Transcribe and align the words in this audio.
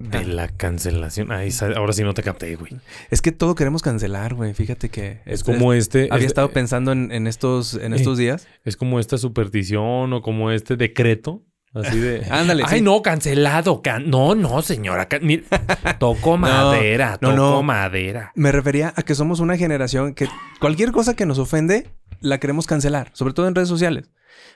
De 0.00 0.24
la 0.24 0.48
cancelación. 0.48 1.30
Ay, 1.30 1.50
ahora 1.76 1.92
sí 1.92 2.02
no 2.02 2.14
te 2.14 2.22
capté, 2.22 2.56
güey. 2.56 2.72
Es 3.10 3.20
que 3.20 3.32
todo 3.32 3.54
queremos 3.54 3.82
cancelar, 3.82 4.34
güey. 4.34 4.54
Fíjate 4.54 4.88
que 4.88 5.20
Es 5.26 5.44
como 5.44 5.74
este. 5.74 6.08
había 6.10 6.24
es- 6.24 6.30
estado 6.30 6.50
pensando 6.52 6.90
en, 6.92 7.12
en 7.12 7.26
estos 7.26 7.74
en 7.74 7.92
estos 7.92 8.16
días. 8.16 8.48
Es 8.64 8.76
como 8.76 8.98
esta 8.98 9.18
superstición 9.18 10.12
o 10.12 10.22
como 10.22 10.50
este 10.50 10.76
decreto. 10.76 11.42
Así 11.74 11.98
de. 12.00 12.24
Ándale, 12.30 12.64
Ay, 12.66 12.78
sí. 12.78 12.84
no, 12.84 13.02
cancelado. 13.02 13.82
can- 13.82 14.08
no, 14.10 14.34
no, 14.34 14.62
señora. 14.62 15.06
can- 15.06 15.24
mira, 15.24 15.44
toco 15.98 16.36
madera. 16.38 17.18
no, 17.20 17.28
toco 17.30 17.36
no. 17.36 17.62
madera. 17.62 18.32
Me 18.34 18.52
refería 18.52 18.92
a 18.96 19.02
que 19.02 19.14
somos 19.14 19.38
una 19.38 19.56
generación 19.58 20.14
que 20.14 20.26
cualquier 20.60 20.92
cosa 20.92 21.14
que 21.14 21.26
nos 21.26 21.38
ofende 21.38 21.88
la 22.20 22.40
queremos 22.40 22.66
cancelar, 22.66 23.10
sobre 23.12 23.34
todo 23.34 23.46
en 23.48 23.54
redes 23.54 23.68
sociales. 23.68 24.10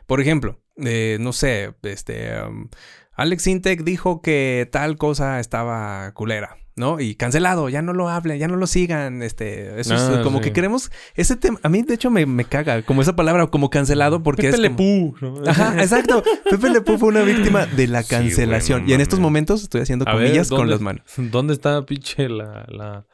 Por 0.06 0.20
ejemplo, 0.20 0.61
eh, 0.84 1.19
no 1.20 1.33
sé, 1.33 1.75
este 1.83 2.42
um, 2.42 2.69
Alex 3.17 3.47
Intec 3.47 3.83
dijo 3.85 4.21
que 4.23 4.69
tal 4.73 4.97
cosa 4.97 5.41
estaba 5.41 6.13
culera. 6.13 6.57
¿No? 6.77 6.99
Y 6.99 7.15
cancelado, 7.15 7.69
ya 7.69 7.83
no 7.83 7.93
lo 7.93 8.09
hablen, 8.09 8.37
ya 8.41 8.49
no 8.49 8.57
lo 8.57 8.67
sigan. 8.67 9.23
Este, 9.23 9.79
eso 9.79 9.95
es 9.95 10.01
Ah, 10.01 10.23
como 10.25 10.39
sí. 10.39 10.45
que 10.47 10.53
queremos. 10.53 10.91
Ese 11.15 11.37
tema, 11.37 11.61
a 11.62 11.69
mí 11.69 11.83
de 11.83 11.95
hecho 11.95 12.11
me, 12.11 12.27
me 12.27 12.45
caga, 12.47 12.83
como 12.83 13.01
esa 13.01 13.15
palabra, 13.15 13.47
como 13.47 13.71
cancelado, 13.71 14.25
porque 14.25 14.43
Pepe 14.43 14.55
es. 14.56 14.61
Le 14.61 14.67
como- 14.75 14.79
Pew, 14.79 15.15
¿no? 15.21 15.48
Ajá, 15.48 15.81
exacto. 15.81 16.25
Pepe 16.51 16.71
Le 16.71 16.81
Pew 16.81 16.98
fue 16.98 17.11
una 17.11 17.23
víctima 17.23 17.67
de 17.67 17.87
la 17.87 18.03
cancelación. 18.03 18.89
y 18.89 18.93
en 18.93 19.01
estos 19.01 19.21
momentos 19.21 19.62
estoy 19.62 19.83
haciendo 19.83 20.05
ver, 20.05 20.15
comillas 20.17 20.49
con 20.49 20.59
¿dónde- 20.59 20.73
las 20.73 20.81
manos. 20.81 21.05
¿Dónde 21.17 21.53
está, 21.55 21.87
pinche, 21.87 22.28
la, 22.28 22.67
la, 22.69 23.06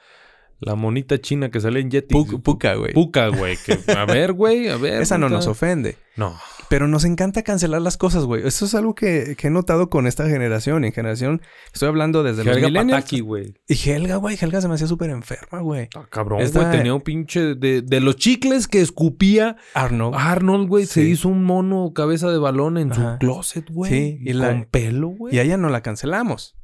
la 0.61 0.75
monita 0.75 1.19
china 1.21 1.51
que 1.51 1.61
sale 1.61 1.81
en 1.81 1.91
Yeti? 1.91 2.15
Pu- 2.15 2.43
Puca, 2.43 2.75
güey. 2.75 2.93
Puca, 2.93 3.29
güey. 3.29 3.57
que- 3.65 3.79
A 3.93 4.05
ver, 4.05 4.33
güey, 4.33 4.69
a 4.69 4.77
ver. 4.77 5.03
Esa 5.03 5.19
no 5.19 5.29
nos 5.29 5.47
ofende. 5.47 5.97
No. 6.17 6.37
Pero 6.69 6.87
nos 6.87 7.05
encanta 7.05 7.43
cancelar 7.43 7.83
las 7.83 7.97
cosas, 7.97 8.25
güey. 8.27 8.47
Eso 8.47 8.65
es 8.65 8.77
algo 8.77 8.95
que, 8.95 9.35
que 9.37 9.49
he 9.49 9.51
notado 9.51 9.91
con 9.91 10.07
esta 10.07 10.29
generación. 10.29 10.85
En 10.85 10.93
generación, 10.93 11.43
estoy 11.73 11.89
hablando 11.89 12.23
desde 12.23 12.45
los 12.45 12.55
Helga 12.57 12.69
millennials. 12.69 13.01
Pataki, 13.03 13.21
güey. 13.21 13.55
Y 13.67 13.91
Helga, 13.91 14.17
güey. 14.17 14.37
Helga 14.41 14.61
se 14.61 14.69
me 14.69 14.75
hacía 14.75 14.87
súper 14.87 15.11
enferma, 15.11 15.61
güey. 15.63 15.89
Ah, 15.97 16.07
cabrón, 16.09 16.43
Esta- 16.43 16.61
güey. 16.61 16.71
Tenía 16.77 16.95
un 16.95 17.01
pinche 17.01 17.57
de, 17.57 17.83
de 17.83 18.01
los 18.01 18.15
chicles 18.17 18.69
que 18.69 18.81
escupía 18.83 19.57
Arno. 19.75 20.13
Arnold, 20.15 20.69
güey. 20.69 20.87
Se 20.87 21.03
hizo 21.03 21.29
un 21.29 21.43
mono 21.43 21.93
cabeza 21.93 22.31
de 22.31 22.39
balón 22.39 22.79
en 22.79 22.93
Ajá. 22.93 23.15
su 23.15 23.19
closet, 23.19 23.69
güey. 23.71 23.91
Sí, 23.91 24.19
y 24.21 24.31
y 24.31 24.33
la- 24.35 24.49
con 24.51 24.65
pelo, 24.71 25.09
güey. 25.09 25.35
y 25.35 25.39
a 25.41 25.43
ella 25.43 25.57
no 25.57 25.71
la 25.71 25.81
cancelamos. 25.83 26.55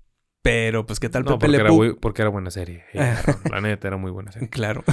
Pero, 0.47 0.87
pues, 0.87 1.01
¿qué 1.01 1.09
tal 1.09 1.25
no, 1.25 1.39
Pepe 1.39 1.59
porque 1.59 1.73
Le 1.73 1.87
era, 1.87 1.97
porque 2.01 2.23
era 2.23 2.31
buena 2.31 2.51
serie. 2.51 2.85
La 3.51 3.61
neta, 3.61 3.89
era 3.89 3.97
muy 3.97 4.11
buena 4.11 4.31
serie. 4.31 4.49
Claro. 4.49 4.85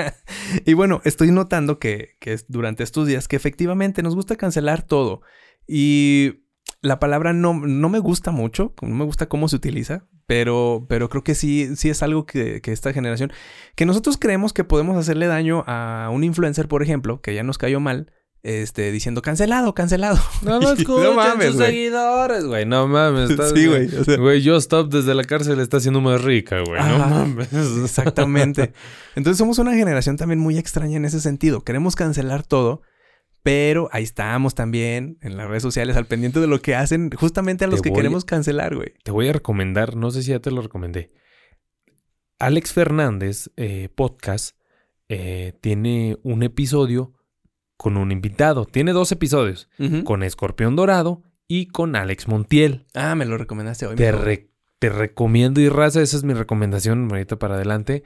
y 0.64 0.72
bueno, 0.72 1.00
estoy 1.04 1.30
notando 1.30 1.78
que, 1.78 2.16
que 2.20 2.32
es 2.32 2.46
durante 2.48 2.82
estos 2.82 3.06
días 3.06 3.28
que 3.28 3.36
efectivamente 3.36 4.02
nos 4.02 4.14
gusta 4.14 4.36
cancelar 4.36 4.82
todo. 4.82 5.20
Y 5.66 6.44
la 6.80 6.98
palabra 7.00 7.32
no, 7.32 7.54
no 7.54 7.88
me 7.88 7.98
gusta 7.98 8.30
mucho, 8.30 8.74
no 8.80 8.94
me 8.94 9.04
gusta 9.04 9.26
cómo 9.26 9.48
se 9.48 9.56
utiliza, 9.56 10.06
pero, 10.26 10.86
pero 10.88 11.08
creo 11.08 11.22
que 11.22 11.34
sí, 11.34 11.76
sí 11.76 11.90
es 11.90 12.02
algo 12.02 12.26
que, 12.26 12.60
que 12.60 12.72
esta 12.72 12.92
generación, 12.92 13.32
que 13.74 13.86
nosotros 13.86 14.16
creemos 14.16 14.52
que 14.52 14.64
podemos 14.64 14.96
hacerle 14.96 15.26
daño 15.26 15.64
a 15.66 16.10
un 16.12 16.24
influencer, 16.24 16.68
por 16.68 16.82
ejemplo, 16.82 17.20
que 17.20 17.34
ya 17.34 17.42
nos 17.42 17.58
cayó 17.58 17.80
mal, 17.80 18.12
este, 18.44 18.92
diciendo 18.92 19.20
cancelado, 19.22 19.74
cancelado. 19.74 20.18
No, 20.42 20.60
no 20.60 20.72
escuchen 20.74 21.16
mames, 21.16 21.48
sus 21.54 21.64
seguidores, 21.64 22.44
güey. 22.44 22.64
No 22.66 22.86
mames. 22.86 23.30
estás- 23.30 23.52
Sí, 23.52 23.66
güey. 23.66 23.86
o 23.94 24.04
sea, 24.04 24.16
Güey, 24.18 24.40
yo 24.42 24.56
Stop 24.56 24.92
desde 24.92 25.14
la 25.14 25.24
cárcel 25.24 25.58
está 25.60 25.80
siendo 25.80 26.00
más 26.00 26.22
rica, 26.22 26.60
güey. 26.64 26.80
No 26.80 26.98
mames. 26.98 27.52
Exactamente. 27.84 28.72
Entonces 29.16 29.38
somos 29.38 29.58
una 29.58 29.74
generación 29.74 30.16
también 30.16 30.38
muy 30.38 30.58
extraña 30.58 30.96
en 30.98 31.04
ese 31.06 31.20
sentido. 31.20 31.62
Queremos 31.62 31.96
cancelar 31.96 32.42
todo, 32.46 32.82
pero 33.42 33.88
ahí 33.92 34.02
estamos 34.04 34.54
también 34.54 35.16
en 35.22 35.36
las 35.38 35.48
redes 35.48 35.62
sociales 35.62 35.96
al 35.96 36.06
pendiente 36.06 36.38
de 36.40 36.46
lo 36.46 36.60
que 36.60 36.74
hacen 36.74 37.10
justamente 37.10 37.64
a 37.64 37.68
los 37.68 37.80
Te 37.80 37.84
que 37.84 37.90
voy- 37.90 37.96
queremos 37.98 38.24
cancelar, 38.24 38.74
güey. 38.76 38.92
Te 39.02 39.10
voy 39.10 39.28
a 39.28 39.32
recomendar, 39.32 39.96
no 39.96 40.10
sé 40.10 40.22
si 40.22 40.30
ya 40.30 40.38
te 40.40 40.50
lo 40.50 40.60
recomendé. 40.60 41.12
Alex 42.38 42.72
Fernández, 42.72 43.50
eh, 43.56 43.88
podcast, 43.94 44.54
eh, 45.08 45.54
tiene 45.62 46.18
un 46.22 46.42
episodio 46.42 47.13
con 47.84 47.98
un 47.98 48.10
invitado. 48.12 48.64
Tiene 48.64 48.92
dos 48.92 49.12
episodios, 49.12 49.68
con 50.04 50.22
Escorpión 50.22 50.74
Dorado 50.74 51.22
y 51.46 51.66
con 51.66 51.96
Alex 51.96 52.28
Montiel. 52.28 52.86
Ah, 52.94 53.14
me 53.14 53.26
lo 53.26 53.36
recomendaste 53.36 53.84
hoy. 53.86 53.94
Te, 53.94 54.10
re- 54.10 54.48
te 54.78 54.88
recomiendo 54.88 55.60
y 55.60 55.68
raza, 55.68 56.00
esa 56.00 56.16
es 56.16 56.24
mi 56.24 56.32
recomendación 56.32 57.08
ahorita 57.10 57.38
para 57.38 57.56
adelante. 57.56 58.02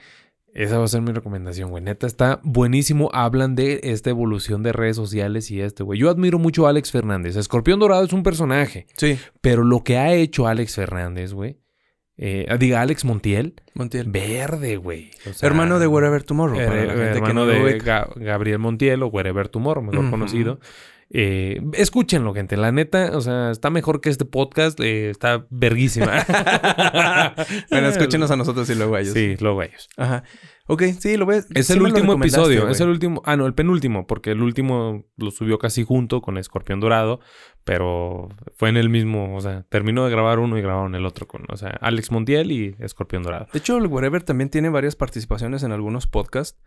Esa 0.52 0.78
va 0.78 0.84
a 0.84 0.88
ser 0.88 1.02
mi 1.02 1.12
recomendación, 1.12 1.70
güey. 1.70 1.84
Neta, 1.84 2.08
está 2.08 2.40
buenísimo. 2.42 3.08
Hablan 3.12 3.54
de 3.54 3.78
esta 3.84 4.10
evolución 4.10 4.64
de 4.64 4.72
redes 4.72 4.96
sociales 4.96 5.48
y 5.52 5.60
este, 5.60 5.84
güey. 5.84 6.00
Yo 6.00 6.10
admiro 6.10 6.40
mucho 6.40 6.66
a 6.66 6.70
Alex 6.70 6.90
Fernández. 6.90 7.36
Escorpión 7.36 7.78
Dorado 7.78 8.04
es 8.04 8.12
un 8.12 8.24
personaje. 8.24 8.88
Sí, 8.96 9.16
Pero 9.40 9.62
lo 9.62 9.84
que 9.84 9.98
ha 9.98 10.12
hecho 10.12 10.48
Alex 10.48 10.74
Fernández, 10.74 11.32
güey. 11.34 11.58
Eh, 12.18 12.46
diga, 12.58 12.80
Alex 12.82 13.04
Montiel. 13.04 13.54
Montiel. 13.74 14.10
Verde, 14.10 14.76
güey. 14.76 15.10
O 15.28 15.32
sea, 15.32 15.46
Hermano 15.46 15.78
de 15.78 15.86
Wherever 15.86 16.22
Tomorrow. 16.22 16.60
eh, 16.60 16.66
para 16.66 16.84
la 16.84 16.92
gente 16.92 17.04
que 17.12 17.16
hermano 17.18 17.34
no 17.34 17.46
de. 17.46 17.80
Ga- 17.80 18.12
Gabriel 18.16 18.58
Montiel 18.58 19.02
o 19.02 19.06
Wherever 19.06 19.48
Tomorrow, 19.48 19.82
mejor 19.84 20.10
conocido. 20.10 20.58
Eh, 21.10 21.62
escúchenlo, 21.72 22.34
gente. 22.34 22.58
La 22.58 22.70
neta, 22.70 23.16
o 23.16 23.20
sea, 23.22 23.50
está 23.50 23.70
mejor 23.70 24.00
que 24.02 24.10
este 24.10 24.26
podcast. 24.26 24.78
eh, 24.80 25.08
está 25.10 25.46
verguísima. 25.48 26.12
Bueno, 27.70 27.88
escúchenos 27.88 28.30
a 28.30 28.36
nosotros 28.36 28.68
y 28.70 28.74
luego 28.74 28.94
a 28.96 29.00
ellos. 29.00 29.14
Sí, 29.14 29.36
luego 29.40 29.60
a 29.60 29.66
ellos. 29.66 29.88
Ajá. 29.96 30.24
Ok, 30.68 30.82
sí, 30.98 31.16
lo 31.16 31.26
ves. 31.26 31.46
Es 31.54 31.66
sí 31.66 31.72
el 31.72 31.82
último 31.82 32.12
episodio. 32.12 32.68
Es 32.68 32.80
el 32.80 32.88
último. 32.90 33.22
Ah, 33.24 33.36
no, 33.36 33.46
el 33.46 33.54
penúltimo, 33.54 34.06
porque 34.06 34.30
el 34.32 34.42
último 34.42 35.04
lo 35.16 35.30
subió 35.30 35.58
casi 35.58 35.82
junto 35.82 36.20
con 36.20 36.36
Escorpión 36.38 36.78
Dorado, 36.78 37.20
pero 37.64 38.28
fue 38.56 38.68
en 38.68 38.76
el 38.76 38.88
mismo. 38.88 39.34
O 39.36 39.40
sea, 39.40 39.64
terminó 39.68 40.04
de 40.04 40.10
grabar 40.10 40.38
uno 40.38 40.58
y 40.58 40.62
grabaron 40.62 40.94
el 40.94 41.06
otro 41.06 41.26
con, 41.26 41.42
o 41.48 41.56
sea, 41.56 41.70
Alex 41.80 42.10
Montiel 42.10 42.52
y 42.52 42.76
Escorpión 42.78 43.22
Dorado. 43.22 43.46
De 43.52 43.58
hecho, 43.58 43.76
el 43.78 43.86
Wherever 43.86 44.22
también 44.22 44.50
tiene 44.50 44.68
varias 44.68 44.94
participaciones 44.96 45.62
en 45.62 45.72
algunos 45.72 46.06
podcasts. 46.06 46.60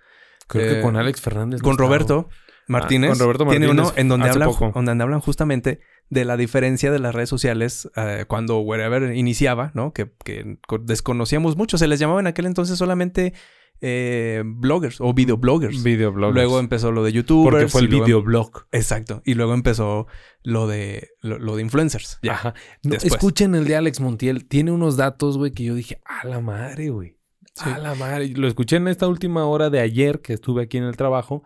Creo 0.47 0.65
Eh, 0.71 0.75
que 0.75 0.81
con 0.81 0.95
Alex 0.97 1.21
Fernández. 1.21 1.61
con. 1.61 1.77
Roberto 1.77 2.27
Martínez. 2.67 3.11
con 3.11 3.19
Roberto 3.19 3.45
Tiene 3.47 3.69
uno 3.69 3.83
Martínez 3.83 3.99
en 4.01 4.07
donde 4.09 4.29
hablan, 4.29 4.47
poco. 4.49 4.71
donde 4.73 4.91
hablan 5.03 5.19
justamente 5.19 5.79
de 6.09 6.25
la 6.25 6.37
diferencia 6.37 6.91
de 6.91 6.99
las 6.99 7.13
redes 7.13 7.29
sociales 7.29 7.89
eh, 7.95 8.25
cuando 8.27 8.59
Wherever 8.59 9.15
iniciaba, 9.15 9.71
¿no? 9.73 9.93
Que, 9.93 10.11
que 10.23 10.57
co- 10.67 10.77
desconocíamos 10.79 11.55
mucho. 11.57 11.77
Se 11.77 11.87
les 11.87 11.99
llamaba 11.99 12.19
en 12.19 12.27
aquel 12.27 12.45
entonces 12.45 12.77
solamente 12.77 13.33
eh, 13.81 14.43
bloggers 14.45 15.01
o 15.01 15.13
videobloggers. 15.13 15.83
Videobloggers. 15.83 16.35
Luego 16.35 16.59
empezó 16.59 16.91
lo 16.91 17.03
de 17.03 17.11
YouTube. 17.11 17.49
Porque 17.49 17.67
fue 17.67 17.81
el 17.81 17.87
videoblog. 17.87 18.67
Exacto. 18.71 19.21
Y 19.25 19.33
luego 19.33 19.53
empezó 19.53 20.07
lo 20.43 20.67
de 20.67 21.09
lo, 21.21 21.39
lo 21.39 21.55
de 21.55 21.63
influencers. 21.63 22.19
Ya. 22.21 22.33
Ajá. 22.33 22.53
No, 22.83 22.95
escuchen 22.95 23.55
el 23.55 23.65
de 23.65 23.75
Alex 23.75 23.99
Montiel. 23.99 24.47
Tiene 24.47 24.71
unos 24.71 24.97
datos, 24.97 25.37
güey, 25.37 25.51
que 25.51 25.63
yo 25.63 25.75
dije, 25.75 25.99
a 26.05 26.27
la 26.27 26.39
madre, 26.39 26.89
güey. 26.89 27.17
Sí. 27.55 27.69
A 27.69 27.79
la 27.79 27.95
madre. 27.95 28.29
Lo 28.29 28.47
escuché 28.47 28.77
en 28.77 28.87
esta 28.87 29.07
última 29.07 29.45
hora 29.45 29.69
de 29.69 29.79
ayer 29.79 30.21
que 30.21 30.33
estuve 30.33 30.63
aquí 30.63 30.77
en 30.77 30.83
el 30.85 30.95
trabajo. 30.95 31.43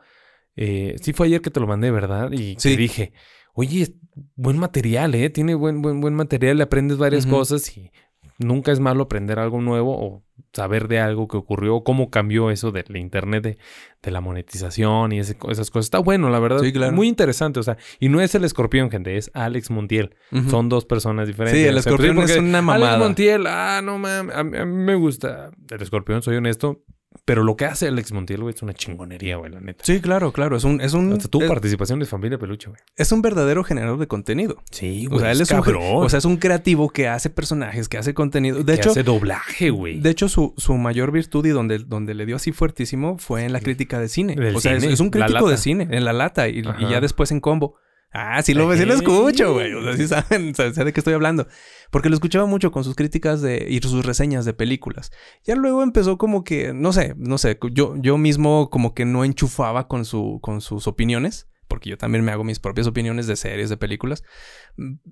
Eh, 0.57 0.96
sí 1.02 1.13
fue 1.13 1.28
ayer 1.28 1.41
que 1.41 1.50
te 1.52 1.59
lo 1.59 1.67
mandé, 1.67 1.90
¿verdad? 1.91 2.31
Y 2.31 2.56
Sí. 2.59 2.72
te 2.72 2.78
dije, 2.78 3.13
oye, 3.53 3.81
es 3.84 3.94
buen 4.35 4.57
material, 4.57 5.16
¿eh? 5.16 5.29
Tiene 5.29 5.56
buen, 5.56 5.81
buen, 5.81 6.00
buen 6.02 6.13
material, 6.13 6.57
le 6.57 6.63
aprendes 6.63 6.97
varias 6.97 7.25
cosas 7.25 7.75
y 7.78 7.91
nunca 8.40 8.72
es 8.72 8.79
malo 8.79 9.03
aprender 9.03 9.40
algo 9.40 9.62
nuevo 9.62 9.96
o 9.97 10.23
saber 10.53 10.88
de 10.88 11.00
algo 11.00 11.28
que 11.28 11.38
ocurrió, 11.38 11.84
cómo 11.84 12.09
cambió 12.09 12.49
eso 12.49 12.72
del 12.72 12.96
internet, 12.97 13.43
de, 13.43 13.58
de 14.02 14.11
la 14.11 14.22
monetización 14.22 15.11
y 15.11 15.20
ese- 15.20 15.37
esas 15.49 15.70
cosas. 15.72 15.85
Está 15.87 15.99
bueno, 15.99 16.29
la 16.29 16.40
verdad. 16.40 16.59
Sí, 16.59 16.72
claro. 16.73 16.93
Muy 16.93 17.08
interesante, 17.08 17.59
o 17.59 17.64
sea, 17.64 17.78
y 17.99 18.09
no 18.09 18.22
es 18.22 18.35
el 18.35 18.43
escorpión, 18.46 18.90
gente, 18.91 19.17
es 19.17 19.32
Alex 19.34 19.70
Montiel. 19.72 20.16
Son 20.49 20.70
dos 20.70 20.85
personas 20.85 21.28
diferentes. 21.28 21.61
Sí, 21.61 21.67
el 21.67 21.78
O 21.78 21.82
sea, 21.82 21.91
escorpión 21.91 22.20
es 22.20 22.37
una 22.37 22.61
mamada. 22.61 22.93
Alex 22.96 22.99
Montiel, 23.05 23.47
ah, 23.47 23.82
no 23.84 23.97
mames, 23.97 24.35
a, 24.35 24.40
a 24.40 24.43
mí 24.43 24.58
me 24.66 24.96
gusta 24.96 25.52
el 25.70 25.81
escorpión, 25.81 26.22
soy 26.22 26.35
honesto. 26.38 26.84
Pero 27.23 27.44
lo 27.44 27.56
que 27.56 27.66
hace 27.66 27.88
Alex 27.88 28.12
Montiel, 28.12 28.41
güey, 28.41 28.53
es 28.53 28.62
una 28.62 28.73
chingonería, 28.73 29.38
güey, 29.38 29.52
la 29.52 29.62
neta. 29.62 29.84
Sí, 29.85 30.02
claro, 30.02 30.32
claro. 30.34 30.58
Es 30.58 30.64
un, 30.64 30.82
es 30.82 30.94
un, 30.94 31.14
Hasta 31.14 31.28
tu 31.29 31.41
es, 31.41 31.47
participación 31.47 32.00
de 32.00 32.06
Familia 32.06 32.38
Peluche, 32.38 32.70
güey. 32.70 32.79
es 32.96 33.12
un 33.12 33.22
verdadero 33.22 33.64
generador 33.64 33.97
de 34.00 34.08
contenido. 34.08 34.62
Sí, 34.72 35.08
O 35.09 35.20
sea, 35.20 35.32
él 35.32 35.41
es 35.41 35.50
un, 35.52 35.62
o 35.78 36.09
sea, 36.09 36.20
es 36.20 36.26
un 36.26 36.38
creativo 36.38 36.90
que 36.90 37.08
hace 37.08 37.29
personajes, 37.29 37.88
que 37.88 37.97
hace 37.97 38.14
contenido. 38.14 38.58
De 38.64 38.73
que 38.73 38.79
hecho, 38.79 38.91
hace 38.91 39.03
doblaje, 39.03 39.70
güey. 39.70 40.00
de 40.00 40.09
hecho 40.09 40.28
su, 40.28 40.53
su 40.58 40.73
mayor 40.76 41.12
virtud 41.12 41.46
y 41.46 41.50
donde, 41.50 41.79
donde 41.79 42.14
le 42.14 42.26
dio 42.26 42.35
así 42.35 42.52
fuertísimo 42.52 43.17
fue 43.17 43.46
en 43.46 43.53
la 43.53 43.62
crítica 43.62 44.00
de 44.00 44.09
cine. 44.09 44.35
Del 44.35 44.56
o 44.56 44.59
sea, 44.59 44.73
es- 44.73 44.82
cine, 44.82 44.94
Es, 44.94 45.00
un 45.00 45.09
crítico 45.09 45.50
de 45.50 45.58
cine, 45.58 45.88
en 45.91 46.03
la 46.06 46.14
lata 46.14 46.47
y, 46.50 46.64
ya 46.64 47.00
después 47.02 47.32
en 47.32 47.40
combo. 47.40 47.76
Ah, 48.12 48.41
sí 48.41 48.53
lo, 48.53 48.73
sí 48.78 48.85
lo 48.85 48.94
escucho, 48.94 49.53
güey. 49.53 49.73
O 49.73 49.84
sea, 49.84 49.97
sí 49.97 50.08
saben, 50.08 50.56
saben 50.56 50.73
de 50.73 50.94
qué 50.94 51.00
estoy 51.02 51.14
hablando. 51.14 51.47
Porque 51.91 52.09
lo 52.09 52.16
escuchaba 52.16 52.46
mucho 52.46 52.72
con 52.72 52.84
sus 52.84 52.96
críticas 52.96 53.41
de, 53.41 53.67
y 53.70 53.79
sus 53.79 54.05
reseñas 54.05 54.46
de 54.46 54.53
películas. 54.53 55.11
Ya 55.43 55.55
luego 55.55 55.84
empezó 55.84 56.17
como 56.17 56.43
que, 56.43 56.73
no 56.73 56.93
sé, 56.93 57.14
no 57.17 57.37
sé, 57.37 57.58
yo, 57.72 57.96
yo 57.97 58.17
mismo 58.17 58.70
como 58.70 58.93
que 58.93 59.05
no 59.05 59.23
enchufaba 59.23 59.87
con, 59.87 60.05
su, 60.05 60.40
con 60.41 60.61
sus 60.61 60.87
opiniones. 60.87 61.47
Porque 61.67 61.90
yo 61.90 61.97
también 61.97 62.23
me 62.23 62.32
hago 62.32 62.43
mis 62.43 62.59
propias 62.59 62.85
opiniones 62.85 63.26
de 63.26 63.35
series, 63.35 63.70
de 63.70 63.78
películas. 63.78 64.23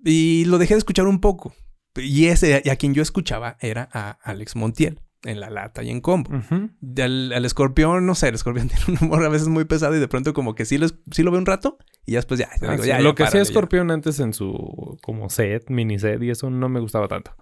Y 0.05 0.45
lo 0.45 0.59
dejé 0.59 0.75
de 0.75 0.79
escuchar 0.79 1.07
un 1.07 1.19
poco. 1.19 1.53
Y 1.95 2.25
ese, 2.25 2.61
y 2.63 2.69
a 2.69 2.75
quien 2.75 2.93
yo 2.93 3.01
escuchaba 3.01 3.57
era 3.59 3.89
a 3.91 4.11
Alex 4.23 4.55
Montiel 4.55 5.02
en 5.25 5.39
la 5.39 5.49
lata 5.49 5.83
y 5.83 5.89
en 5.89 6.01
combo. 6.01 6.31
al, 6.31 7.45
escorpión, 7.45 8.05
no 8.05 8.15
sé, 8.15 8.29
el 8.29 8.35
escorpión 8.35 8.67
tiene 8.69 8.83
un 8.87 8.97
humor 9.05 9.23
a 9.23 9.29
veces 9.29 9.47
muy 9.47 9.65
pesado 9.65 9.95
y 9.95 9.99
de 9.99 10.07
pronto 10.07 10.33
como 10.33 10.55
que 10.55 10.65
sí, 10.65 10.79
sí 11.11 11.23
lo 11.23 11.31
ve 11.31 11.37
un 11.37 11.45
rato 11.45 11.77
y 12.05 12.13
ya 12.13 12.19
después 12.19 12.39
ya. 12.39 12.49
Ah, 12.61 12.99
lo 12.99 13.15
que 13.15 13.23
hacía 13.23 13.41
escorpión 13.41 13.91
antes 13.91 14.19
en 14.19 14.33
su 14.33 14.97
como 15.01 15.29
set, 15.29 15.69
mini 15.69 15.99
set 15.99 16.21
y 16.21 16.29
eso 16.29 16.49
no 16.49 16.69
me 16.69 16.79
gustaba 16.79 17.07
tanto. 17.07 17.35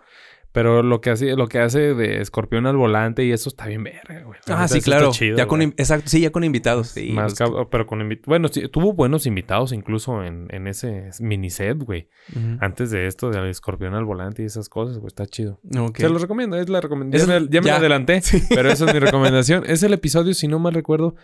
Pero 0.53 0.83
lo 0.83 0.99
que 0.99 1.11
hace, 1.11 1.35
lo 1.37 1.47
que 1.47 1.59
hace 1.59 1.93
de 1.93 2.21
escorpión 2.21 2.65
al 2.65 2.75
volante 2.75 3.23
y 3.23 3.31
eso 3.31 3.47
está 3.47 3.67
bien 3.67 3.83
verga, 3.83 4.23
güey. 4.23 4.37
Ah, 4.47 4.67
sí, 4.67 4.81
claro. 4.81 5.11
ya 5.13 5.47
con, 5.47 5.61
exacto, 5.61 6.09
sí, 6.09 6.19
ya 6.19 6.31
con 6.31 6.43
invitados. 6.43 6.89
Sí, 6.89 7.11
Más 7.13 7.35
pues, 7.37 7.67
pero 7.69 7.87
con 7.87 8.01
bueno, 8.25 8.49
sí, 8.49 8.67
tuvo 8.67 8.93
buenos 8.93 9.25
invitados 9.25 9.71
incluso 9.71 10.23
en, 10.23 10.47
en 10.49 10.67
ese 10.67 11.09
mini 11.19 11.49
set, 11.49 11.77
güey. 11.77 12.09
Antes 12.59 12.91
de 12.91 13.07
esto, 13.07 13.29
del 13.29 13.47
escorpión 13.47 13.93
al 13.93 14.03
volante 14.03 14.43
y 14.43 14.45
esas 14.45 14.67
cosas, 14.67 14.97
güey, 14.97 15.07
está 15.07 15.25
chido. 15.25 15.61
Te 15.93 16.09
lo 16.09 16.17
recomiendo, 16.17 16.57
es 16.57 16.67
la 16.67 16.81
recomendación. 16.81 17.49
Ya, 17.49 17.61
me, 17.61 17.71
adelanté, 17.71 18.21
pero 18.49 18.69
esa 18.69 18.85
es 18.85 18.93
mi 18.93 18.99
recomendación. 18.99 19.63
Es 19.65 19.83
el 19.83 19.93
episodio, 19.93 20.33
si 20.33 20.47
no 20.49 20.59
mal 20.59 20.73
recuerdo, 20.73 21.15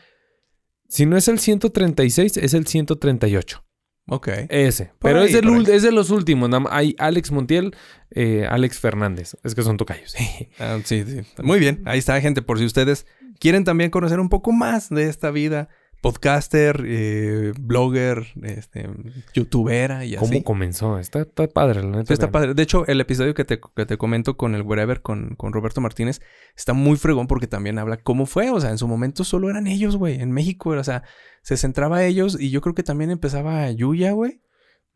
si 0.88 1.06
no 1.06 1.18
es 1.18 1.27
el 1.27 1.39
136, 1.39 2.38
es 2.38 2.53
el 2.53 2.65
138. 2.65 3.63
Ok. 4.09 4.30
Ese. 4.50 4.92
Pero 5.00 5.21
es, 5.21 5.33
el, 5.33 5.69
es, 5.69 5.83
de 5.83 5.92
los 5.92 6.09
últimos. 6.09 6.50
Hay 6.69 6.95
Alex 6.98 7.31
Montiel, 7.31 7.75
eh, 8.12 8.48
Alex 8.50 8.80
Fernández. 8.80 9.36
Es 9.44 9.54
que 9.54 9.63
son 9.63 9.77
tocayos. 9.77 10.15
Ah, 10.59 10.80
sí, 10.83 11.04
sí. 11.06 11.21
Muy 11.44 11.59
bien. 11.59 11.81
Ahí 11.86 12.00
está, 12.00 12.19
gente. 12.21 12.42
Por 12.42 12.57
si 12.57 12.65
ustedes 12.65 13.06
quieren 13.39 13.63
también 13.63 13.89
conocer 13.89 14.19
un 14.19 14.30
poco 14.30 14.51
más 14.51 14.89
de 14.89 15.09
esta 15.09 15.30
vida 15.30 15.69
podcaster, 16.01 16.83
eh, 16.85 17.53
blogger, 17.59 18.27
este, 18.44 18.89
youtubera 19.33 20.05
y 20.05 20.15
así. 20.15 20.25
¿Cómo 20.25 20.44
comenzó? 20.44 20.99
Está, 20.99 21.25
padre, 21.25 21.83
la 21.83 21.97
neta. 21.97 22.13
Está 22.13 22.31
padre. 22.31 22.53
De 22.53 22.63
hecho, 22.63 22.85
el 22.88 23.01
episodio 23.01 23.33
que 23.33 23.45
te, 23.45 23.59
que 23.59 23.85
te 23.85 23.97
comento 23.97 24.38
con 24.38 24.55
el 24.55 24.61
Wherever, 24.61 25.01
con, 25.01 25.35
con 25.35 25.53
Roberto 25.53 25.81
Martínez, 25.81 26.21
está 26.55 26.73
muy 26.73 26.97
fregón 26.97 27.27
porque 27.27 27.47
también 27.47 27.79
habla 27.79 27.97
cómo 27.97 28.25
fue. 28.25 28.49
O 28.51 28.59
sea, 28.59 28.71
en 28.71 28.77
su 28.77 28.88
momento 28.88 29.23
solo 29.23 29.49
eran 29.49 29.67
ellos, 29.67 29.97
güey, 29.97 30.21
en 30.21 30.31
México. 30.31 30.69
O 30.69 30.83
sea, 30.83 31.03
se 31.41 31.57
centraba 31.57 31.97
a 31.97 32.05
ellos 32.05 32.39
y 32.39 32.51
yo 32.51 32.61
creo 32.61 32.75
que 32.75 32.83
también 32.83 33.11
empezaba 33.11 33.69
Yuya, 33.71 34.11
güey. 34.11 34.41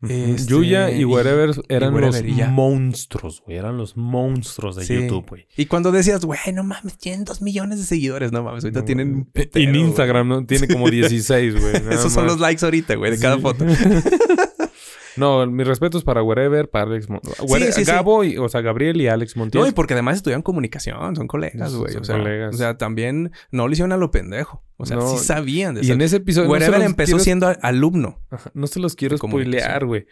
Este, 0.02 0.50
Yuya 0.50 0.90
y 0.90 1.04
Wherever 1.04 1.50
eran 1.68 2.00
los 2.00 2.22
monstruos, 2.50 3.42
güey. 3.44 3.56
Eran 3.56 3.76
los 3.76 3.96
monstruos 3.96 4.76
de 4.76 4.86
YouTube, 4.86 5.26
güey. 5.28 5.46
Y 5.56 5.66
cuando 5.66 5.92
decías, 5.92 6.24
güey, 6.24 6.40
no 6.52 6.64
mames, 6.64 6.98
tienen 6.98 7.24
dos 7.24 7.40
millones 7.40 7.78
de 7.78 7.84
seguidores, 7.84 8.32
no 8.32 8.42
mames, 8.42 8.64
ahorita 8.64 8.84
tienen. 8.84 9.28
en 9.34 9.76
Instagram, 9.76 10.28
¿no? 10.28 10.44
Tiene 10.44 10.66
como 10.66 10.90
16, 10.90 11.60
güey. 11.60 11.76
Esos 11.90 12.12
son 12.12 12.26
los 12.26 12.40
likes 12.40 12.64
ahorita, 12.64 12.96
güey, 12.96 13.12
de 13.12 13.18
cada 13.18 13.38
foto. 13.38 13.64
No, 15.16 15.46
mi 15.46 15.64
respeto 15.64 15.98
es 15.98 16.04
para 16.04 16.22
Wherever, 16.22 16.68
para 16.70 16.86
Alex 16.86 17.08
Montiel. 17.08 17.72
Sí, 17.72 17.84
Gabo, 17.84 18.24
Y, 18.24 18.38
o 18.38 18.48
sea, 18.48 18.60
Gabriel 18.60 19.00
y 19.00 19.08
Alex 19.08 19.36
Montiel. 19.36 19.62
No, 19.62 19.68
y 19.68 19.72
porque 19.72 19.94
además 19.94 20.16
estudian 20.16 20.42
comunicación, 20.42 21.16
son 21.16 21.26
colegas, 21.26 21.74
güey. 21.74 21.96
O, 21.96 22.04
sea, 22.04 22.18
colegas. 22.18 22.54
o 22.54 22.58
sea, 22.58 22.78
también 22.78 23.32
no 23.50 23.68
le 23.68 23.72
hicieron 23.72 23.92
a 23.92 23.96
lo 23.96 24.10
pendejo. 24.10 24.62
O 24.76 24.86
sea, 24.86 25.00
sí 25.00 25.18
sabían 25.18 25.74
de. 25.74 25.84
Y 25.84 25.90
en 25.90 26.00
ese 26.00 26.16
episodio. 26.16 26.50
Wherever 26.50 26.80
empezó 26.82 27.18
siendo 27.18 27.52
alumno. 27.62 28.20
no 28.54 28.66
se 28.66 28.80
los 28.80 28.96
quiero 28.96 29.16
spoilear, 29.16 29.86
güey. 29.86 30.06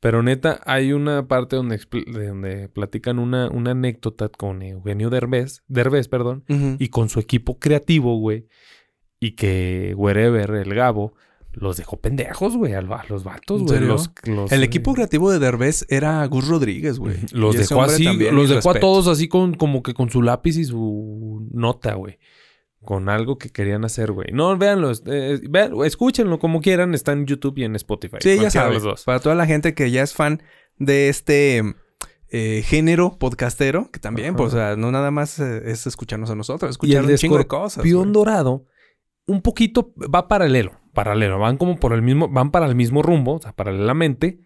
Pero 0.00 0.22
neta, 0.22 0.60
hay 0.64 0.94
una 0.94 1.28
parte 1.28 1.56
donde, 1.56 1.78
donde 2.06 2.70
platican 2.70 3.18
una, 3.18 3.50
una 3.50 3.72
anécdota 3.72 4.30
con 4.30 4.62
Eugenio 4.62 5.10
Derbez, 5.10 5.62
Derbez, 5.68 6.08
perdón, 6.08 6.44
y 6.78 6.88
con 6.88 7.10
su 7.10 7.20
equipo 7.20 7.58
creativo, 7.58 8.18
güey. 8.18 8.46
Y 9.20 9.32
que 9.32 9.92
Wherever, 9.94 10.52
el 10.52 10.74
Gabo, 10.74 11.14
los 11.52 11.76
dejó 11.76 11.98
pendejos, 11.98 12.56
güey, 12.56 12.74
a 12.74 12.82
los 12.82 13.24
vatos, 13.24 13.62
güey. 13.62 13.80
Los, 13.80 14.10
el 14.50 14.62
equipo 14.62 14.94
creativo 14.94 15.30
de 15.30 15.38
Derbez 15.38 15.84
era 15.88 16.24
Gus 16.26 16.48
Rodríguez, 16.48 16.98
güey. 16.98 17.16
Los 17.32 17.56
dejó 17.56 17.82
así, 17.82 18.04
los 18.04 18.48
dejó 18.48 18.70
a 18.70 18.74
todos 18.74 19.08
así 19.08 19.28
con, 19.28 19.54
como 19.54 19.82
que 19.82 19.94
con 19.94 20.10
su 20.10 20.22
lápiz 20.22 20.56
y 20.56 20.64
su 20.64 21.48
nota, 21.52 21.94
güey. 21.94 22.18
Con 22.82 23.10
algo 23.10 23.36
que 23.36 23.50
querían 23.50 23.84
hacer, 23.84 24.12
güey. 24.12 24.28
No, 24.32 24.56
véanlo, 24.56 24.92
eh, 25.06 25.40
escúchenlo 25.84 26.38
como 26.38 26.62
quieran, 26.62 26.94
está 26.94 27.12
en 27.12 27.26
YouTube 27.26 27.58
y 27.58 27.64
en 27.64 27.76
Spotify. 27.76 28.16
Sí, 28.20 28.38
ya 28.40 28.50
sabes. 28.50 28.82
Para 29.04 29.20
toda 29.20 29.34
la 29.34 29.46
gente 29.46 29.74
que 29.74 29.90
ya 29.90 30.02
es 30.02 30.14
fan 30.14 30.42
de 30.78 31.10
este 31.10 31.62
eh, 32.28 32.62
género 32.64 33.18
podcastero, 33.18 33.90
que 33.90 33.98
también, 33.98 34.34
pues, 34.34 34.54
o 34.54 34.56
sea, 34.56 34.76
no 34.76 34.90
nada 34.92 35.10
más 35.10 35.38
eh, 35.40 35.62
es 35.66 35.86
escucharnos 35.86 36.30
a 36.30 36.36
nosotros, 36.36 36.70
escuchar 36.70 37.04
un 37.04 37.14
chingo 37.16 37.36
de 37.36 37.46
cosas. 37.46 37.82
Pion 37.82 38.14
Dorado, 38.14 38.64
un 39.26 39.42
poquito 39.42 39.92
va 40.14 40.26
paralelo 40.26 40.79
paralelo, 40.92 41.38
van 41.38 41.56
como 41.56 41.76
por 41.76 41.92
el 41.92 42.02
mismo, 42.02 42.28
van 42.28 42.50
para 42.50 42.66
el 42.66 42.74
mismo 42.74 43.02
rumbo, 43.02 43.34
o 43.34 43.42
sea, 43.42 43.52
paralelamente, 43.52 44.40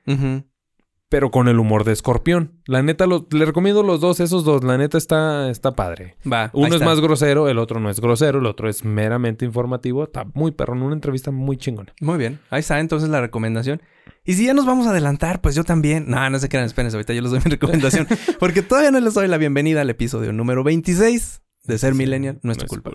pero 1.08 1.30
con 1.30 1.46
el 1.48 1.58
humor 1.60 1.84
de 1.84 1.92
escorpión. 1.92 2.60
La 2.66 2.82
neta, 2.82 3.06
le 3.06 3.44
recomiendo 3.44 3.82
los 3.82 4.00
dos, 4.00 4.18
esos 4.20 4.44
dos, 4.44 4.64
la 4.64 4.76
neta 4.78 4.98
está, 4.98 5.48
está 5.50 5.72
padre. 5.76 6.16
Va. 6.30 6.50
Uno 6.52 6.74
es 6.74 6.82
más 6.82 7.00
grosero, 7.00 7.48
el 7.48 7.58
otro 7.58 7.78
no 7.78 7.88
es 7.90 8.00
grosero, 8.00 8.40
el 8.40 8.46
otro 8.46 8.68
es 8.68 8.84
meramente 8.84 9.44
informativo, 9.44 10.04
está 10.04 10.24
muy 10.34 10.50
perro, 10.50 10.72
una 10.74 10.94
entrevista 10.94 11.30
muy 11.30 11.56
chingona. 11.56 11.92
Muy 12.00 12.18
bien, 12.18 12.40
ahí 12.50 12.60
está 12.60 12.80
entonces 12.80 13.08
la 13.08 13.20
recomendación. 13.20 13.80
Y 14.24 14.34
si 14.34 14.46
ya 14.46 14.54
nos 14.54 14.66
vamos 14.66 14.86
a 14.86 14.90
adelantar, 14.90 15.40
pues 15.40 15.54
yo 15.54 15.64
también. 15.64 16.06
No, 16.08 16.28
no 16.30 16.38
se 16.38 16.48
quedan, 16.48 16.64
espérense, 16.64 16.96
ahorita 16.96 17.12
yo 17.12 17.22
les 17.22 17.30
doy 17.30 17.40
mi 17.44 17.50
recomendación. 17.50 18.08
porque 18.40 18.62
todavía 18.62 18.90
no 18.90 19.00
les 19.00 19.14
doy 19.14 19.28
la 19.28 19.36
bienvenida 19.36 19.82
al 19.82 19.90
episodio 19.90 20.32
número 20.32 20.64
26 20.64 21.42
de 21.64 21.78
Ser 21.78 21.94
Millennial, 21.94 22.40
no 22.42 22.52
es 22.52 22.58
tu 22.58 22.66
culpa. 22.66 22.90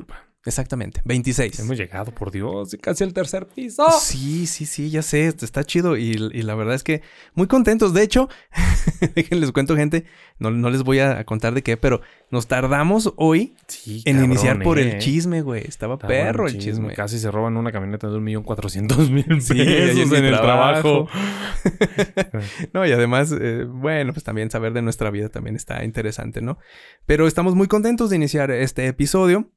Exactamente, 0.50 1.01
26. 1.06 1.60
Hemos 1.60 1.78
llegado, 1.78 2.12
por 2.12 2.31
Dios, 2.31 2.75
casi 2.81 3.04
al 3.04 3.13
tercer 3.13 3.46
piso. 3.46 3.86
Sí, 3.92 4.48
sí, 4.48 4.66
sí, 4.66 4.90
ya 4.90 5.04
sé, 5.04 5.28
está 5.28 5.63
chido 5.63 5.96
y, 5.96 6.13
la 6.16 6.56
verdad 6.56 6.74
es 6.74 6.81
que 6.81 7.04
muy 7.36 7.46
contentos. 7.46 7.94
De 7.94 8.01
hecho, 8.01 8.30
déjenles 9.16 9.51
cuento, 9.51 9.75
gente, 9.75 10.06
no, 10.40 10.50
no, 10.50 10.72
les 10.72 10.81
voy 10.81 11.01
a 11.01 11.24
contar 11.24 11.54
de 11.54 11.62
qué, 11.62 11.78
pero 11.78 12.01
nos 12.31 12.48
tardamos 12.48 13.13
hoy 13.18 13.54
en 14.06 14.24
iniciar 14.24 14.63
por 14.63 14.80
el 14.80 14.94
eh. 14.94 14.98
chisme, 14.98 15.44
güey. 15.44 15.63
Estaba 15.68 16.00
perro 16.00 16.48
el 16.48 16.57
chisme. 16.57 16.95
Casi 16.95 17.19
se 17.19 17.30
roban 17.30 17.56
una 17.56 17.72
camioneta 17.72 18.10
de 18.10 18.18
un 18.18 18.24
millón 18.24 18.42
cuatrocientos 18.42 19.12
mil 19.12 19.25
pesos 19.28 20.12
en 20.12 20.25
el 20.25 20.36
trabajo. 20.36 21.07
no, 22.74 22.88
y 22.88 22.92
además, 22.92 23.31
eh, 23.40 23.66
bueno, 23.69 24.13
pues 24.13 24.24
también 24.24 24.50
saber 24.50 24.74
de 24.74 24.81
nuestra 24.81 25.12
vida 25.12 25.30
también 25.30 25.56
está 25.56 25.86
interesante, 25.86 26.42
¿no? 26.42 26.57
Pero 27.06 27.28
estamos 27.28 27.54
muy 27.54 27.68
contentos 27.68 28.10
de 28.10 28.16
iniciar 28.16 28.50
este 28.50 28.88
episodio 28.88 29.52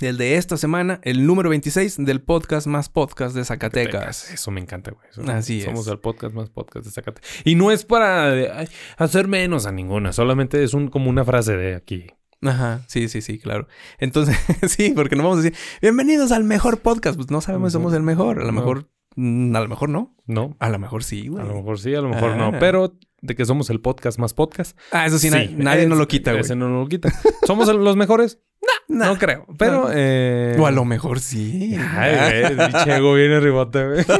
el 0.00 0.16
de 0.16 0.36
esta 0.36 0.56
semana, 0.56 0.98
el 1.02 1.26
número 1.26 1.50
26 1.50 2.04
del 2.04 2.20
podcast 2.20 2.66
más 2.66 2.88
podcast 2.88 3.34
de 3.34 3.44
Zacatecas. 3.44 4.30
Eso 4.32 4.50
me 4.50 4.60
encanta, 4.60 4.90
güey. 4.90 5.30
Así 5.30 5.60
es. 5.60 5.64
Somos 5.64 5.86
el 5.86 5.98
podcast 5.98 6.34
más 6.34 6.50
podcast 6.50 6.86
de 6.86 6.92
Zacatecas. 6.92 7.30
Y 7.44 7.54
no 7.54 7.70
es 7.70 7.84
para 7.84 8.66
hacer 8.96 9.28
menos 9.28 9.66
a 9.66 9.72
ninguna, 9.72 10.12
solamente 10.12 10.62
es 10.64 10.74
un, 10.74 10.88
como 10.88 11.10
una 11.10 11.24
frase 11.24 11.56
de 11.56 11.74
aquí. 11.74 12.06
Ajá, 12.42 12.82
sí, 12.88 13.08
sí, 13.08 13.22
sí, 13.22 13.38
claro. 13.38 13.68
Entonces, 13.98 14.36
sí, 14.68 14.92
porque 14.94 15.16
no 15.16 15.22
vamos 15.22 15.38
a 15.38 15.42
decir, 15.42 15.58
bienvenidos 15.80 16.32
al 16.32 16.44
mejor 16.44 16.80
podcast. 16.80 17.16
Pues 17.16 17.30
no 17.30 17.40
sabemos 17.40 17.72
si 17.72 17.74
somos 17.74 17.94
el 17.94 18.02
mejor. 18.02 18.40
A 18.40 18.44
lo 18.44 18.52
mejor, 18.52 18.90
mm, 19.16 19.54
a 19.56 19.60
lo 19.60 19.68
mejor 19.68 19.88
no. 19.88 20.14
No. 20.26 20.56
A 20.58 20.68
lo 20.68 20.78
mejor 20.78 21.04
sí, 21.04 21.28
güey. 21.28 21.42
A 21.42 21.46
lo 21.46 21.54
mejor 21.54 21.78
sí, 21.78 21.94
a 21.94 22.00
lo 22.00 22.08
mejor 22.08 22.36
no. 22.36 22.48
Ah. 22.48 22.56
Pero 22.58 22.98
de 23.22 23.34
que 23.34 23.46
somos 23.46 23.70
el 23.70 23.80
podcast 23.80 24.18
más 24.18 24.34
podcast. 24.34 24.78
Ah, 24.92 25.06
eso 25.06 25.18
sí, 25.18 25.30
nadie 25.30 25.86
nos 25.86 25.98
lo 25.98 26.06
quita, 26.06 26.32
güey. 26.32 26.42
Ese 26.42 26.56
no 26.56 26.68
lo 26.68 26.86
quita. 26.86 27.10
¿Somos 27.46 27.72
los 27.74 27.96
mejores? 27.96 28.40
No, 28.88 29.06
no 29.06 29.18
creo. 29.18 29.46
Pero. 29.58 29.88
Eh... 29.92 30.56
O 30.58 30.66
a 30.66 30.70
lo 30.70 30.84
mejor 30.84 31.20
sí. 31.20 31.76
Ay, 31.96 32.54
güey. 32.54 32.84
Chego 32.84 33.14
viene 33.14 33.40
ribote, 33.40 33.86
güey. 33.86 34.04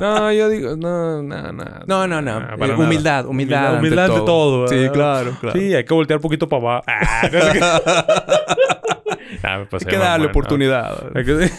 No, 0.00 0.30
yo 0.30 0.48
digo, 0.48 0.76
no, 0.76 1.22
no, 1.22 1.52
no. 1.52 1.64
No, 1.86 2.06
no, 2.06 2.20
no. 2.20 2.38
Eh, 2.38 2.74
humildad, 2.76 3.26
humildad. 3.26 3.78
Humildad 3.78 4.06
ante 4.06 4.20
todo. 4.20 4.68
sí, 4.68 4.88
claro, 4.92 5.36
claro. 5.40 5.58
Sí, 5.58 5.74
hay 5.74 5.84
que 5.84 5.94
voltear 5.94 6.18
un 6.18 6.22
poquito 6.22 6.48
para 6.48 6.62
abajo. 6.62 6.84
Ah, 6.86 7.22
hay 9.72 9.86
que 9.86 9.96
darle 9.96 10.26
oportunidad. 10.26 11.06
Hay 11.14 11.24
que... 11.24 11.32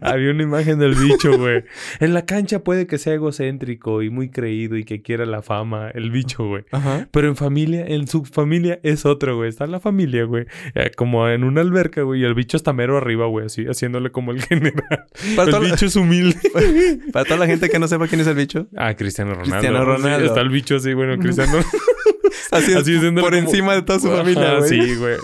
Había 0.00 0.30
una 0.30 0.42
imagen 0.42 0.78
del 0.78 0.94
bicho, 0.94 1.36
güey. 1.38 1.64
En 2.00 2.14
la 2.14 2.24
cancha 2.26 2.60
puede 2.60 2.86
que 2.86 2.98
sea 2.98 3.14
egocéntrico 3.14 4.02
y 4.02 4.10
muy 4.10 4.30
creído 4.30 4.76
y 4.76 4.84
que 4.84 5.02
quiera 5.02 5.26
la 5.26 5.42
fama, 5.42 5.90
el 5.90 6.10
bicho, 6.10 6.46
güey. 6.46 6.64
Pero 7.10 7.28
en 7.28 7.36
familia, 7.36 7.84
en 7.86 8.06
su 8.06 8.24
familia 8.24 8.80
es 8.82 9.06
otro, 9.06 9.36
güey. 9.36 9.48
Está 9.48 9.64
en 9.64 9.72
la 9.72 9.80
familia, 9.80 10.24
güey. 10.24 10.46
Eh, 10.74 10.90
como 10.96 11.28
en 11.28 11.44
una 11.44 11.60
alberca, 11.60 12.02
güey. 12.02 12.22
Y 12.22 12.24
el 12.24 12.34
bicho 12.34 12.56
está 12.56 12.72
mero 12.72 12.96
arriba, 12.96 13.26
güey. 13.26 13.46
Así, 13.46 13.66
haciéndole 13.66 14.10
como 14.10 14.32
el 14.32 14.42
general. 14.46 15.06
el 15.36 15.70
bicho 15.70 15.86
es 15.86 15.96
humilde. 15.96 16.38
Para 17.12 17.24
toda 17.24 17.38
la 17.38 17.46
gente 17.46 17.68
que 17.68 17.78
no 17.78 17.88
sepa 17.88 18.06
quién 18.08 18.20
es 18.20 18.26
el 18.26 18.36
bicho. 18.36 18.66
Ah, 18.76 18.94
Cristiano 18.94 19.32
Ronaldo. 19.32 19.52
Cristiano 19.52 19.84
Ronaldo. 19.84 20.26
está 20.26 20.40
el 20.40 20.50
bicho 20.50 20.76
así, 20.76 20.94
bueno, 20.94 21.18
Cristiano. 21.18 21.58
así, 22.50 22.74
así 22.74 22.98
por 23.20 23.34
encima 23.34 23.74
de 23.74 23.82
toda 23.82 24.00
su 24.00 24.10
familia, 24.10 24.58
güey. 24.58 24.68
Sí, 24.68 24.94
güey. 24.96 25.16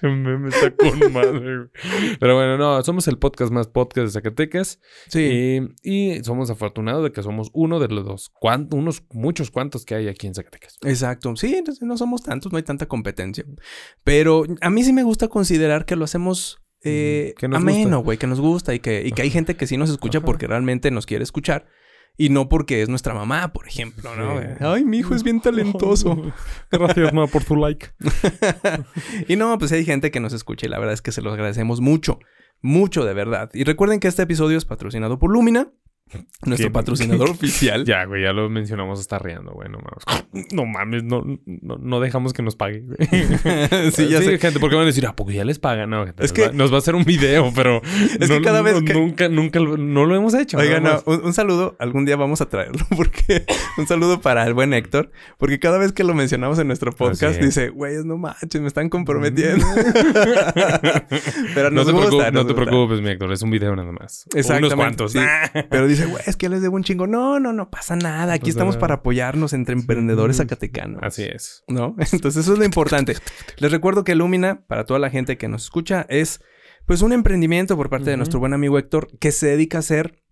Pinche 0.00 0.16
meme 0.16 0.48
está 0.48 0.70
con 0.74 0.98
madre, 1.12 1.56
güey. 1.56 1.68
Pero 2.20 2.34
bueno, 2.36 2.58
no, 2.58 2.82
somos 2.82 3.06
el 3.08 3.18
podcast 3.18 3.52
más 3.52 3.68
podcast 3.68 4.06
de 4.06 4.10
Zacatecas. 4.10 4.80
Sí. 5.08 5.68
Y, 5.82 6.16
y 6.16 6.24
somos 6.24 6.50
afortunados 6.50 7.02
de 7.04 7.12
que 7.12 7.22
somos 7.22 7.50
uno 7.52 7.80
de 7.80 7.88
los 7.88 8.04
dos, 8.04 8.30
cuan- 8.40 8.68
unos 8.72 9.02
muchos 9.10 9.50
cuantos 9.50 9.84
que 9.84 9.94
hay 9.94 10.08
aquí 10.08 10.26
en 10.26 10.34
Zacatecas. 10.34 10.76
Exacto. 10.84 11.34
Sí, 11.36 11.54
entonces 11.54 11.82
no 11.86 11.96
somos 11.96 12.22
tantos, 12.22 12.52
no 12.52 12.56
hay 12.58 12.64
tanta 12.64 12.86
competencia. 12.86 13.44
Pero 14.02 14.44
a 14.60 14.70
mí 14.70 14.84
sí 14.84 14.92
me 14.92 15.02
gusta 15.02 15.28
considerar 15.28 15.84
que 15.86 15.96
lo 15.96 16.04
hacemos 16.04 16.60
eh, 16.82 17.34
que 17.38 17.48
nos 17.48 17.58
ameno, 17.62 18.00
güey, 18.02 18.18
que 18.18 18.26
nos 18.26 18.40
gusta 18.40 18.74
y 18.74 18.78
que, 18.80 19.06
y 19.06 19.12
que 19.12 19.22
hay 19.22 19.30
gente 19.30 19.56
que 19.56 19.66
sí 19.66 19.76
nos 19.76 19.88
escucha 19.90 20.18
Ajá. 20.18 20.26
porque 20.26 20.46
realmente 20.46 20.90
nos 20.90 21.06
quiere 21.06 21.24
escuchar. 21.24 21.66
Y 22.16 22.28
no 22.28 22.48
porque 22.48 22.82
es 22.82 22.88
nuestra 22.88 23.12
mamá, 23.12 23.52
por 23.52 23.66
ejemplo, 23.66 24.14
¿no? 24.14 24.40
Sí. 24.40 24.46
Ay, 24.60 24.84
mi 24.84 24.98
hijo 24.98 25.14
es 25.14 25.24
bien 25.24 25.40
talentoso. 25.42 26.32
Gracias, 26.70 27.12
ma, 27.12 27.26
por 27.26 27.42
tu 27.44 27.56
like. 27.56 27.88
y 29.28 29.36
no, 29.36 29.58
pues 29.58 29.72
hay 29.72 29.84
gente 29.84 30.10
que 30.10 30.20
nos 30.20 30.32
escucha 30.32 30.66
y 30.66 30.68
la 30.68 30.78
verdad 30.78 30.94
es 30.94 31.02
que 31.02 31.12
se 31.12 31.22
los 31.22 31.32
agradecemos 31.32 31.80
mucho, 31.80 32.20
mucho 32.62 33.04
de 33.04 33.14
verdad. 33.14 33.50
Y 33.52 33.64
recuerden 33.64 33.98
que 33.98 34.08
este 34.08 34.22
episodio 34.22 34.56
es 34.58 34.64
patrocinado 34.64 35.18
por 35.18 35.32
Lumina, 35.32 35.72
nuestro 36.46 36.70
patrocinador 36.72 37.30
oficial. 37.30 37.84
Ya, 37.84 38.04
güey, 38.04 38.22
ya 38.22 38.32
lo 38.32 38.48
mencionamos 38.50 39.00
hasta 39.00 39.18
riendo, 39.18 39.52
güey. 39.52 39.68
No 39.68 39.78
mames. 39.78 40.04
No 40.52 40.66
mames, 40.66 41.04
no, 41.04 41.22
no, 41.46 41.76
no 41.80 42.00
dejamos 42.00 42.32
que 42.32 42.42
nos 42.42 42.56
pague, 42.56 42.80
güey. 42.80 42.96
sí, 43.92 44.08
ya 44.08 44.20
sé. 44.20 44.36
gente, 44.38 44.58
porque 44.58 44.74
van 44.74 44.82
a 44.82 44.86
decir, 44.86 45.06
¿a 45.06 45.14
poco 45.14 45.30
ya 45.30 45.44
les 45.44 45.60
pagan? 45.60 45.90
No, 45.90 46.04
gente, 46.06 46.24
Es 46.24 46.32
nos, 46.32 46.32
que- 46.32 46.46
va, 46.48 46.52
nos 46.52 46.72
va 46.72 46.76
a 46.76 46.78
hacer 46.78 46.96
un 46.96 47.04
video, 47.04 47.52
pero 47.54 47.80
Es 48.20 48.28
que 48.28 48.40
no- 48.40 48.42
cada 48.44 48.60
vez 48.62 48.74
no- 48.80 48.84
que- 48.84 48.94
nunca, 48.94 49.28
nunca 49.28 49.60
lo, 49.60 49.76
no 49.76 50.04
lo 50.06 50.16
hemos 50.16 50.34
hecho. 50.34 50.58
Oigan, 50.58 50.82
no, 50.82 51.02
un, 51.06 51.24
un 51.24 51.32
saludo, 51.34 51.76
algún 51.78 52.04
día 52.04 52.16
vamos 52.16 52.40
a 52.40 52.48
traerlo, 52.48 52.84
porque 52.96 53.44
un 53.78 53.86
saludo 53.86 54.20
para 54.20 54.44
el 54.44 54.54
buen 54.54 54.74
Héctor, 54.74 55.12
porque 55.38 55.60
cada 55.60 55.78
vez 55.78 55.92
que 55.92 56.02
lo 56.02 56.14
mencionamos 56.14 56.58
en 56.58 56.66
nuestro 56.66 56.90
podcast 56.92 57.40
dice, 57.40 57.68
güeyes, 57.68 58.04
no 58.04 58.18
manches, 58.18 58.60
me 58.60 58.66
están 58.66 58.88
comprometiendo. 58.88 59.64
Pero 61.54 61.70
no 61.70 61.76
nos 61.76 61.86
te, 61.86 61.92
gusta, 61.92 62.08
preocupes, 62.08 62.32
no 62.32 62.46
te 62.46 62.52
gusta. 62.52 62.70
preocupes, 62.70 63.00
mi 63.00 63.10
Héctor, 63.10 63.32
es 63.32 63.42
un 63.42 63.50
video 63.50 63.74
nada 63.76 63.92
más. 63.92 64.26
Exactamente, 64.34 64.66
Unos 64.74 64.74
cuantos. 64.74 65.12
sí. 65.12 65.18
Ah. 65.20 65.50
Pero 65.70 65.86
dice, 65.96 66.06
güey, 66.06 66.22
es 66.26 66.36
que 66.36 66.48
les 66.48 66.62
debo 66.62 66.76
un 66.76 66.84
chingo. 66.84 67.06
No, 67.06 67.40
no, 67.40 67.52
no 67.52 67.70
pasa 67.70 67.96
nada. 67.96 68.32
Aquí 68.32 68.50
estamos 68.50 68.74
nada. 68.74 68.80
para 68.80 68.94
apoyarnos 68.94 69.52
entre 69.52 69.74
emprendedores 69.74 70.36
zacatecanos. 70.38 71.02
Así 71.02 71.22
es. 71.22 71.64
¿no? 71.68 71.96
Entonces 72.12 72.36
eso 72.36 72.52
es 72.52 72.58
lo 72.58 72.64
importante. 72.64 73.16
Les 73.58 73.72
recuerdo 73.72 74.04
que 74.04 74.14
Lumina, 74.14 74.64
para 74.66 74.84
toda 74.84 74.98
la 74.98 75.10
gente 75.10 75.36
que 75.36 75.48
nos 75.48 75.64
escucha, 75.64 76.06
es 76.08 76.40
pues 76.86 77.02
un 77.02 77.12
emprendimiento 77.12 77.76
por 77.76 77.88
parte 77.88 78.10
de 78.10 78.16
nuestro 78.16 78.40
buen 78.40 78.52
amigo 78.52 78.78
Héctor 78.78 79.08
que 79.18 79.32
se 79.32 79.46
dedica 79.46 79.78
a 79.78 79.80
hacer 79.80 80.22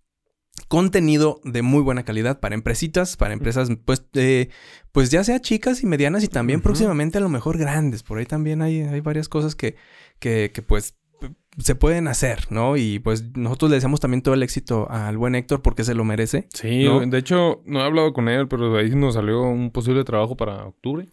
contenido 0.67 1.41
de 1.43 1.61
muy 1.63 1.81
buena 1.81 2.03
calidad 2.03 2.39
para 2.39 2.55
empresitas, 2.55 3.17
para 3.17 3.33
empresas 3.33 3.69
pues 3.85 4.05
eh, 4.13 4.49
pues 4.91 5.09
ya 5.09 5.23
sea 5.23 5.41
chicas 5.41 5.81
y 5.81 5.87
medianas 5.87 6.23
y 6.23 6.27
también 6.27 6.61
próximamente 6.61 7.17
a 7.17 7.21
lo 7.21 7.29
mejor 7.29 7.57
grandes. 7.57 8.03
Por 8.03 8.19
ahí 8.19 8.25
también 8.25 8.61
hay, 8.61 8.81
hay 8.81 9.01
varias 9.01 9.29
cosas 9.29 9.55
que, 9.55 9.75
que, 10.19 10.51
que 10.53 10.61
pues 10.61 10.95
se 11.57 11.75
pueden 11.75 12.07
hacer, 12.07 12.51
¿no? 12.51 12.77
Y 12.77 12.99
pues 12.99 13.35
nosotros 13.35 13.69
le 13.69 13.75
deseamos 13.75 13.99
también 13.99 14.21
todo 14.21 14.33
el 14.33 14.43
éxito 14.43 14.89
al 14.89 15.17
buen 15.17 15.35
Héctor 15.35 15.61
porque 15.61 15.83
se 15.83 15.93
lo 15.93 16.03
merece. 16.03 16.47
Sí, 16.53 16.85
¿No? 16.85 17.05
de 17.05 17.17
hecho, 17.17 17.61
no 17.65 17.79
he 17.79 17.83
hablado 17.83 18.13
con 18.13 18.27
él, 18.27 18.47
pero 18.47 18.73
de 18.73 18.81
ahí 18.81 18.89
nos 18.91 19.13
salió 19.15 19.41
un 19.43 19.71
posible 19.71 20.03
trabajo 20.03 20.35
para 20.35 20.65
octubre. 20.65 21.07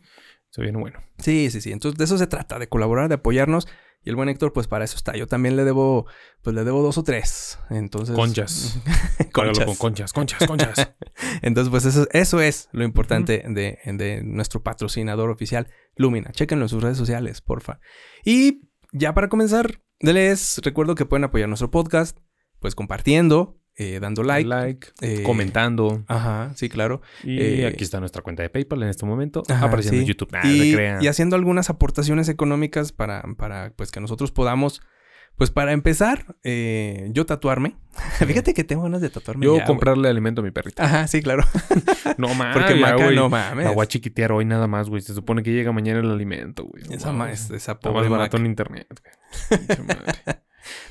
Se 0.50 0.62
viene 0.62 0.78
bueno. 0.78 1.00
Sí, 1.18 1.50
sí, 1.50 1.61
sí. 1.61 1.73
Entonces 1.73 1.99
de 1.99 2.04
eso 2.04 2.18
se 2.18 2.26
trata, 2.26 2.59
de 2.59 2.68
colaborar, 2.68 3.09
de 3.09 3.16
apoyarnos. 3.16 3.68
Y 4.02 4.09
el 4.09 4.16
buen 4.16 4.30
Héctor, 4.30 4.54
pues 4.54 4.66
para 4.66 4.82
eso 4.85 4.97
está. 4.97 5.14
Yo 5.14 5.26
también 5.26 5.56
le 5.56 5.64
debo, 5.64 6.06
pues 6.40 6.56
le 6.56 6.64
debo 6.64 6.82
dos 6.82 6.97
o 6.97 7.02
tres. 7.02 7.59
Entonces. 7.68 8.16
Conchas. 8.16 8.80
Conchas. 9.32 9.66
Con 9.66 9.76
conchas, 9.76 10.12
conchas, 10.14 10.47
conchas. 10.47 10.94
Entonces, 11.42 11.70
pues 11.70 11.85
eso, 11.85 12.09
eso 12.12 12.40
es 12.40 12.70
lo 12.73 12.82
importante 12.85 13.44
de, 13.47 13.78
de 13.85 14.23
nuestro 14.25 14.62
patrocinador 14.62 15.28
oficial, 15.28 15.68
Lumina. 15.97 16.32
Chéquenlo 16.32 16.64
en 16.64 16.68
sus 16.70 16.82
redes 16.82 16.97
sociales, 16.97 17.42
porfa. 17.42 17.78
Y 18.25 18.70
ya 18.92 19.12
para 19.12 19.28
comenzar, 19.28 19.82
les 20.00 20.61
recuerdo 20.64 20.95
que 20.95 21.04
pueden 21.07 21.25
apoyar 21.25 21.49
nuestro 21.49 21.71
podcast, 21.71 22.19
pues 22.59 22.75
compartiendo, 22.75 23.61
eh, 23.76 23.99
dando 24.00 24.23
like. 24.23 24.49
like, 24.49 24.88
eh, 25.00 25.23
comentando. 25.23 26.04
Ajá, 26.07 26.52
sí, 26.54 26.69
claro. 26.69 27.00
Y 27.23 27.40
eh, 27.40 27.66
aquí 27.66 27.85
está 27.85 28.00
nuestra 28.00 28.23
cuenta 28.23 28.42
de 28.42 28.50
PayPal 28.50 28.83
en 28.83 28.88
este 28.88 29.07
momento. 29.07 29.42
Ajá, 29.49 29.66
apareciendo 29.66 29.99
sí. 29.99 30.02
en 30.02 30.09
YouTube. 30.09 30.30
Y, 30.45 30.75
crean. 30.75 31.02
y 31.02 31.07
haciendo 31.09 31.37
algunas 31.37 31.71
aportaciones 31.71 32.28
económicas 32.28 32.92
para, 32.92 33.23
para 33.37 33.73
pues 33.76 33.90
que 33.90 34.00
nosotros 34.00 34.33
podamos, 34.33 34.83
pues 35.37 35.50
para 35.50 35.72
empezar, 35.72 36.37
eh, 36.44 37.08
yo 37.12 37.25
tatuarme. 37.26 37.76
Fíjate 38.26 38.52
que 38.54 38.62
tengo 38.64 38.82
ganas 38.82 39.00
de 39.00 39.08
tatuarme. 39.10 39.46
Yo 39.46 39.56
ya, 39.58 39.64
comprarle 39.64 40.08
alimento 40.08 40.42
a 40.42 40.44
mi 40.44 40.50
perrito. 40.50 40.82
güey. 40.82 40.94
Ajá, 40.94 41.06
sí, 41.06 41.22
claro. 41.22 41.44
No 42.18 42.28
mames. 42.34 42.56
Porque 42.56 42.78
ya, 42.78 42.92
Maca 42.92 43.10
no 43.12 43.28
mames. 43.28 43.64
La 43.64 43.70
voy 43.72 43.84
a 43.84 43.87
chiquitear 43.87 44.32
hoy 44.32 44.44
nada 44.44 44.66
más, 44.66 44.88
güey. 44.90 45.00
Se 45.00 45.14
supone 45.14 45.42
que 45.42 45.52
llega 45.52 45.72
mañana 45.72 46.00
el 46.00 46.10
alimento, 46.10 46.64
güey. 46.64 46.82
Esa, 46.90 47.12
Wow. 47.12 47.25
es- 47.26 47.50
esa 47.50 47.78
pobre 47.80 48.02
más 48.02 48.10
barato 48.10 48.37
en 48.37 48.46
internet, 48.46 48.87
güey. 49.49 49.58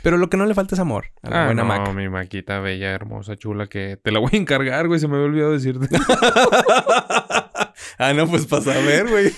Pero 0.02 0.18
lo 0.18 0.30
que 0.30 0.36
no 0.38 0.46
le 0.46 0.56
falta 0.56 0.76
es 0.76 0.80
amor 0.80 1.06
a 1.22 1.30
la 1.30 1.42
Ah, 1.44 1.46
buena 1.46 1.64
no, 1.64 1.94
mi 1.94 2.10
maquita 2.10 2.60
bella, 2.60 2.92
hermosa, 2.92 3.36
chula, 3.38 3.68
que 3.68 3.98
te 4.02 4.12
la 4.12 4.20
voy 4.20 4.32
a 4.34 4.38
encargar, 4.38 4.88
güey. 4.88 5.00
Se 5.00 5.08
me 5.08 5.16
había 5.16 5.28
olvidado 5.28 5.52
decirte. 5.52 5.88
ah, 7.98 8.14
no, 8.16 8.28
pues 8.28 8.46
para 8.48 8.64
saber, 8.64 9.08
güey. 9.08 9.32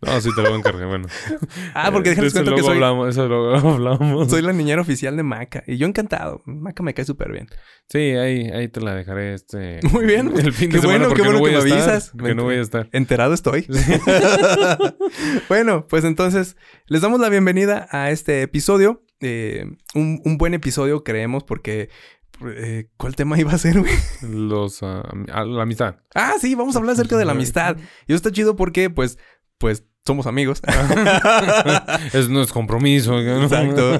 No, 0.00 0.20
sí 0.20 0.30
te 0.34 0.46
a 0.46 0.50
encargar, 0.54 0.86
bueno. 0.86 1.08
ah, 1.74 1.90
porque 1.92 2.10
déjenles 2.10 2.32
Eso 2.32 2.44
cuento 2.44 2.56
que 2.56 2.62
soy, 2.62 2.74
hablamos, 2.74 3.08
eso 3.08 3.26
luego 3.26 3.54
hablamos. 3.74 4.30
soy 4.30 4.42
la 4.42 4.52
niñera 4.52 4.80
oficial 4.80 5.16
de 5.16 5.22
Maca. 5.24 5.64
Y 5.66 5.76
yo 5.76 5.86
encantado. 5.86 6.40
Maca 6.44 6.82
me 6.82 6.94
cae 6.94 7.04
súper 7.04 7.32
bien. 7.32 7.48
Sí, 7.88 7.98
ahí, 7.98 8.48
ahí 8.50 8.68
te 8.68 8.80
la 8.80 8.94
dejaré 8.94 9.34
este... 9.34 9.80
Muy 9.92 10.06
bien. 10.06 10.32
El 10.38 10.52
fin 10.52 10.70
Qué 10.70 10.78
bueno, 10.78 11.12
qué 11.14 11.22
bueno 11.22 11.38
no 11.38 11.44
que 11.44 11.50
me 11.50 11.56
avisas. 11.58 12.12
Que 12.12 12.34
no 12.34 12.44
voy 12.44 12.56
a 12.56 12.60
estar. 12.60 12.88
Enterado 12.92 13.34
estoy. 13.34 13.66
bueno, 15.48 15.86
pues 15.88 16.04
entonces 16.04 16.56
les 16.86 17.02
damos 17.02 17.20
la 17.20 17.28
bienvenida 17.28 17.88
a 17.90 18.10
este 18.10 18.42
episodio. 18.42 19.02
Eh, 19.20 19.64
un, 19.94 20.20
un 20.24 20.38
buen 20.38 20.54
episodio, 20.54 21.02
creemos, 21.02 21.42
porque. 21.44 21.88
eh, 22.46 22.88
¿Cuál 22.96 23.16
tema 23.16 23.38
iba 23.38 23.52
a 23.52 23.58
ser, 23.58 23.80
güey? 23.80 23.92
Los... 24.22 24.82
ah, 24.82 25.02
la 25.26 25.62
amistad. 25.62 25.96
Ah, 26.14 26.34
sí, 26.40 26.54
vamos 26.54 26.76
a 26.76 26.78
hablar 26.78 26.92
acerca 26.94 27.16
de 27.16 27.24
la 27.24 27.32
amistad. 27.32 27.76
Y 28.06 28.12
eso 28.12 28.16
está 28.16 28.30
chido 28.30 28.54
porque, 28.54 28.90
pues, 28.90 29.18
pues, 29.58 29.84
somos 30.06 30.26
amigos. 30.26 30.62
es 32.12 32.28
nuestro 32.28 32.54
compromiso. 32.54 33.20
¿no? 33.20 33.42
Exacto. 33.42 33.98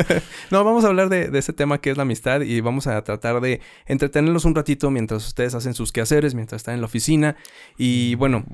no, 0.50 0.64
vamos 0.64 0.84
a 0.84 0.88
hablar 0.88 1.08
de, 1.08 1.28
de 1.28 1.38
ese 1.38 1.52
tema 1.52 1.80
que 1.80 1.90
es 1.90 1.96
la 1.96 2.04
amistad 2.04 2.40
y 2.40 2.60
vamos 2.60 2.86
a 2.86 3.02
tratar 3.02 3.40
de 3.40 3.60
entretenerlos 3.86 4.44
un 4.44 4.54
ratito 4.54 4.90
mientras 4.90 5.26
ustedes 5.26 5.54
hacen 5.54 5.74
sus 5.74 5.92
quehaceres, 5.92 6.34
mientras 6.34 6.60
están 6.60 6.74
en 6.74 6.80
la 6.80 6.86
oficina 6.86 7.36
y 7.76 8.14
bueno, 8.14 8.44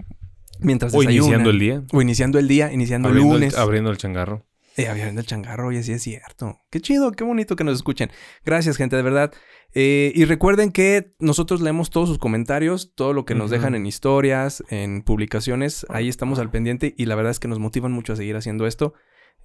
mientras 0.60 0.94
O 0.94 1.02
iniciando 1.02 1.50
el 1.50 1.58
día. 1.58 1.82
O 1.92 2.02
iniciando 2.02 2.38
el 2.38 2.48
día, 2.48 2.72
iniciando 2.72 3.08
el 3.08 3.16
lunes. 3.16 3.54
el, 3.54 3.60
abriendo 3.60 3.90
el 3.90 3.96
changarro. 3.96 4.45
Eh, 4.76 4.88
abriendo 4.88 5.20
el 5.20 5.26
changarro, 5.26 5.68
oye, 5.68 5.82
sí 5.82 5.92
es 5.92 6.02
cierto. 6.02 6.58
Qué 6.70 6.80
chido, 6.80 7.12
qué 7.12 7.24
bonito 7.24 7.56
que 7.56 7.64
nos 7.64 7.76
escuchen. 7.76 8.10
Gracias, 8.44 8.76
gente, 8.76 8.94
de 8.96 9.02
verdad. 9.02 9.32
Eh, 9.72 10.12
y 10.14 10.24
recuerden 10.26 10.70
que 10.70 11.14
nosotros 11.18 11.60
leemos 11.60 11.90
todos 11.90 12.08
sus 12.08 12.18
comentarios, 12.18 12.92
todo 12.94 13.12
lo 13.12 13.24
que 13.24 13.34
nos 13.34 13.50
dejan 13.50 13.74
en 13.74 13.86
historias, 13.86 14.62
en 14.68 15.02
publicaciones. 15.02 15.86
Ahí 15.88 16.08
estamos 16.08 16.38
al 16.38 16.50
pendiente 16.50 16.94
y 16.96 17.06
la 17.06 17.14
verdad 17.14 17.30
es 17.30 17.40
que 17.40 17.48
nos 17.48 17.58
motivan 17.58 17.92
mucho 17.92 18.12
a 18.12 18.16
seguir 18.16 18.36
haciendo 18.36 18.66
esto. 18.66 18.94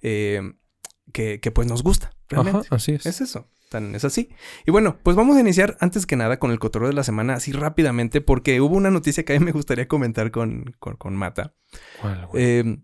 eh, 0.02 0.40
que, 1.12 1.40
que 1.40 1.50
pues 1.50 1.68
nos 1.68 1.82
gusta, 1.82 2.12
realmente. 2.28 2.60
Ajá, 2.66 2.76
así 2.76 2.92
es. 2.92 3.06
Es 3.06 3.20
eso, 3.20 3.50
tan 3.70 3.94
es 3.94 4.04
así. 4.04 4.30
Y 4.66 4.70
bueno, 4.70 4.98
pues 5.02 5.16
vamos 5.16 5.36
a 5.36 5.40
iniciar 5.40 5.76
antes 5.80 6.06
que 6.06 6.16
nada 6.16 6.38
con 6.38 6.50
el 6.50 6.58
cotorreo 6.58 6.88
de 6.88 6.94
la 6.94 7.04
semana, 7.04 7.34
así 7.34 7.52
rápidamente, 7.52 8.20
porque 8.20 8.60
hubo 8.60 8.76
una 8.76 8.90
noticia 8.90 9.24
que 9.24 9.34
a 9.34 9.38
mí 9.38 9.44
me 9.44 9.52
gustaría 9.52 9.88
comentar 9.88 10.30
con, 10.30 10.74
con, 10.78 10.96
con 10.96 11.16
Mata. 11.16 11.54
¿Cuál, 12.00 12.26
güey? 12.26 12.44
Eh, 12.44 12.78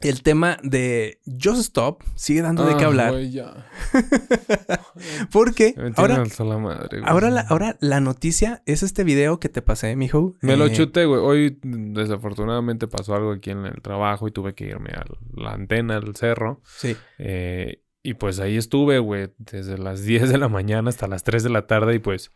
el 0.00 0.22
tema 0.22 0.58
de 0.62 1.20
Just 1.26 1.60
Stop 1.60 2.02
sigue 2.14 2.42
dando 2.42 2.64
de 2.64 2.76
qué 2.76 2.84
Ah, 2.84 2.86
hablar. 2.86 3.20
ya. 3.22 3.66
Porque 5.32 5.74
Me 5.76 5.92
ahora, 5.96 6.22
la 6.38 6.58
madre, 6.58 7.00
ahora, 7.04 7.30
la, 7.30 7.40
ahora 7.42 7.76
la 7.80 8.00
noticia 8.00 8.62
es 8.66 8.82
este 8.82 9.04
video 9.04 9.40
que 9.40 9.48
te 9.48 9.62
pasé, 9.62 9.94
mijo. 9.96 10.36
Me 10.40 10.56
lo 10.56 10.66
Eh, 10.66 10.72
chuté, 10.72 11.04
güey. 11.04 11.20
Hoy 11.20 11.58
desafortunadamente 11.62 12.86
pasó 12.88 13.14
algo 13.14 13.32
aquí 13.32 13.50
en 13.50 13.64
el 13.66 13.80
trabajo 13.82 14.28
y 14.28 14.32
tuve 14.32 14.54
que 14.54 14.66
irme 14.66 14.90
a 14.90 15.04
la 15.34 15.52
antena, 15.52 15.96
al 15.96 16.14
cerro. 16.16 16.62
Sí. 16.64 16.96
Eh, 17.18 17.82
y 18.02 18.14
pues 18.14 18.38
ahí 18.40 18.56
estuve, 18.56 18.98
güey, 19.00 19.30
desde 19.38 19.76
las 19.78 20.02
10 20.04 20.28
de 20.30 20.38
la 20.38 20.48
mañana 20.48 20.88
hasta 20.88 21.08
las 21.08 21.24
3 21.24 21.42
de 21.42 21.50
la 21.50 21.66
tarde 21.66 21.96
y 21.96 21.98
pues 21.98 22.30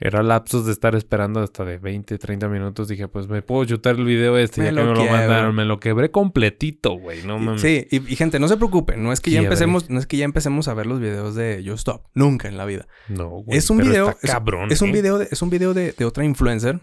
era 0.00 0.22
lapsos 0.22 0.64
de 0.66 0.72
estar 0.72 0.94
esperando 0.94 1.40
hasta 1.40 1.64
de 1.64 1.76
20, 1.78 2.16
30 2.18 2.48
minutos. 2.48 2.88
Dije, 2.88 3.06
pues 3.06 3.28
me 3.28 3.42
puedo 3.42 3.64
chutar 3.66 3.96
el 3.96 4.04
video 4.04 4.38
este, 4.38 4.62
Me 4.62 4.66
ya 4.68 4.74
que 4.74 4.86
me 4.88 4.94
lo 4.94 5.04
mandaron. 5.04 5.54
Me 5.54 5.64
lo 5.66 5.78
quebré 5.78 6.10
completito, 6.10 6.94
güey. 6.94 7.22
No 7.22 7.38
mames. 7.38 7.60
Sí, 7.60 7.86
y, 7.90 7.96
y 8.12 8.16
gente, 8.16 8.40
no 8.40 8.48
se 8.48 8.56
preocupen, 8.56 9.02
no 9.02 9.12
es 9.12 9.20
que 9.20 9.30
ya 9.30 9.40
empecemos, 9.40 9.90
no 9.90 9.98
es 10.00 10.06
que 10.06 10.16
ya 10.16 10.24
empecemos 10.24 10.68
a 10.68 10.74
ver 10.74 10.86
los 10.86 11.00
videos 11.00 11.34
de 11.34 11.62
Just 11.64 11.80
Stop, 11.80 12.06
nunca 12.14 12.48
en 12.48 12.56
la 12.56 12.64
vida. 12.64 12.88
No, 13.08 13.28
güey. 13.28 13.58
Es 13.58 13.68
un 13.70 13.76
pero 13.78 13.90
video- 13.90 14.08
está 14.10 14.26
cabrón. 14.32 14.72
Es 14.72 14.80
un 14.82 14.88
¿eh? 14.88 14.92
video 14.92 15.18
de, 15.18 15.28
es 15.30 15.42
un 15.42 15.50
video 15.50 15.74
de, 15.74 15.92
de 15.92 16.04
otra 16.04 16.24
influencer 16.24 16.80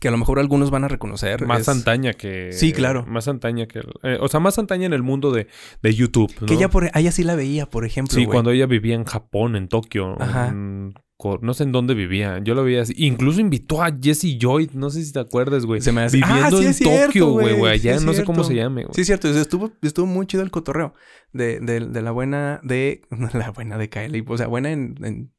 que 0.00 0.08
a 0.08 0.10
lo 0.10 0.18
mejor 0.18 0.38
algunos 0.38 0.70
van 0.70 0.84
a 0.84 0.88
reconocer. 0.88 1.46
Más 1.46 1.60
Es- 1.62 1.68
antaña 1.70 2.12
que... 2.12 2.52
Sí, 2.52 2.72
claro. 2.72 3.06
Más 3.06 3.28
antaña 3.28 3.66
que... 3.66 3.80
eh, 4.02 4.18
o 4.20 4.28
sea, 4.28 4.40
más 4.40 4.58
antaña 4.58 4.84
en 4.84 4.92
el 4.92 5.02
mundo 5.02 5.30
de, 5.32 5.46
de 5.80 5.94
YouTube, 5.94 6.30
¿no? 6.40 6.46
Que 6.46 6.54
ella 6.54 6.68
por, 6.68 6.90
ella 6.94 7.12
sí 7.12 7.22
la 7.24 7.34
veía, 7.34 7.64
por 7.64 7.86
ejemplo. 7.86 8.14
Sí, 8.14 8.26
cuando 8.26 8.50
ella 8.50 8.66
vivía 8.66 8.94
en 8.94 9.04
Japón, 9.04 9.56
en 9.56 9.68
Tokio. 9.68 10.20
Ajá. 10.20 10.48
en- 10.48 10.92
no 11.40 11.54
sé 11.54 11.64
en 11.64 11.72
dónde 11.72 11.94
vivía. 11.94 12.40
Yo 12.44 12.54
lo 12.54 12.62
veía 12.62 12.82
así. 12.82 12.92
Incluso 12.96 13.40
invitó 13.40 13.82
a 13.82 13.90
Jesse 14.00 14.36
Joy. 14.38 14.70
No 14.74 14.90
sé 14.90 15.02
si 15.04 15.12
te 15.12 15.20
acuerdas, 15.20 15.64
güey. 15.64 15.80
Se 15.80 15.90
me 15.92 16.02
hace... 16.02 16.18
Viviendo 16.18 16.44
Ah, 16.44 16.50
sí 16.60 16.66
en 16.66 16.74
cierto, 16.74 17.06
Tokio, 17.06 17.30
güey. 17.30 17.56
güey. 17.58 17.78
Sí 17.80 17.88
Allá 17.88 18.00
no 18.00 18.12
sé 18.12 18.24
cómo 18.24 18.44
se 18.44 18.54
llame, 18.54 18.82
güey. 18.84 18.94
Sí, 18.94 19.00
es 19.00 19.06
cierto. 19.06 19.28
Estuvo, 19.28 19.72
estuvo 19.82 20.06
muy 20.06 20.26
chido 20.26 20.42
el 20.42 20.50
cotorreo. 20.50 20.92
De, 21.32 21.58
de, 21.60 21.80
de 21.80 22.02
la 22.02 22.10
buena 22.10 22.60
de... 22.62 23.02
La 23.32 23.50
buena 23.50 23.78
de 23.78 23.88
Kylie. 23.88 24.24
O 24.28 24.36
sea, 24.36 24.46
buena 24.46 24.70
en... 24.72 24.94
en- 25.02 25.32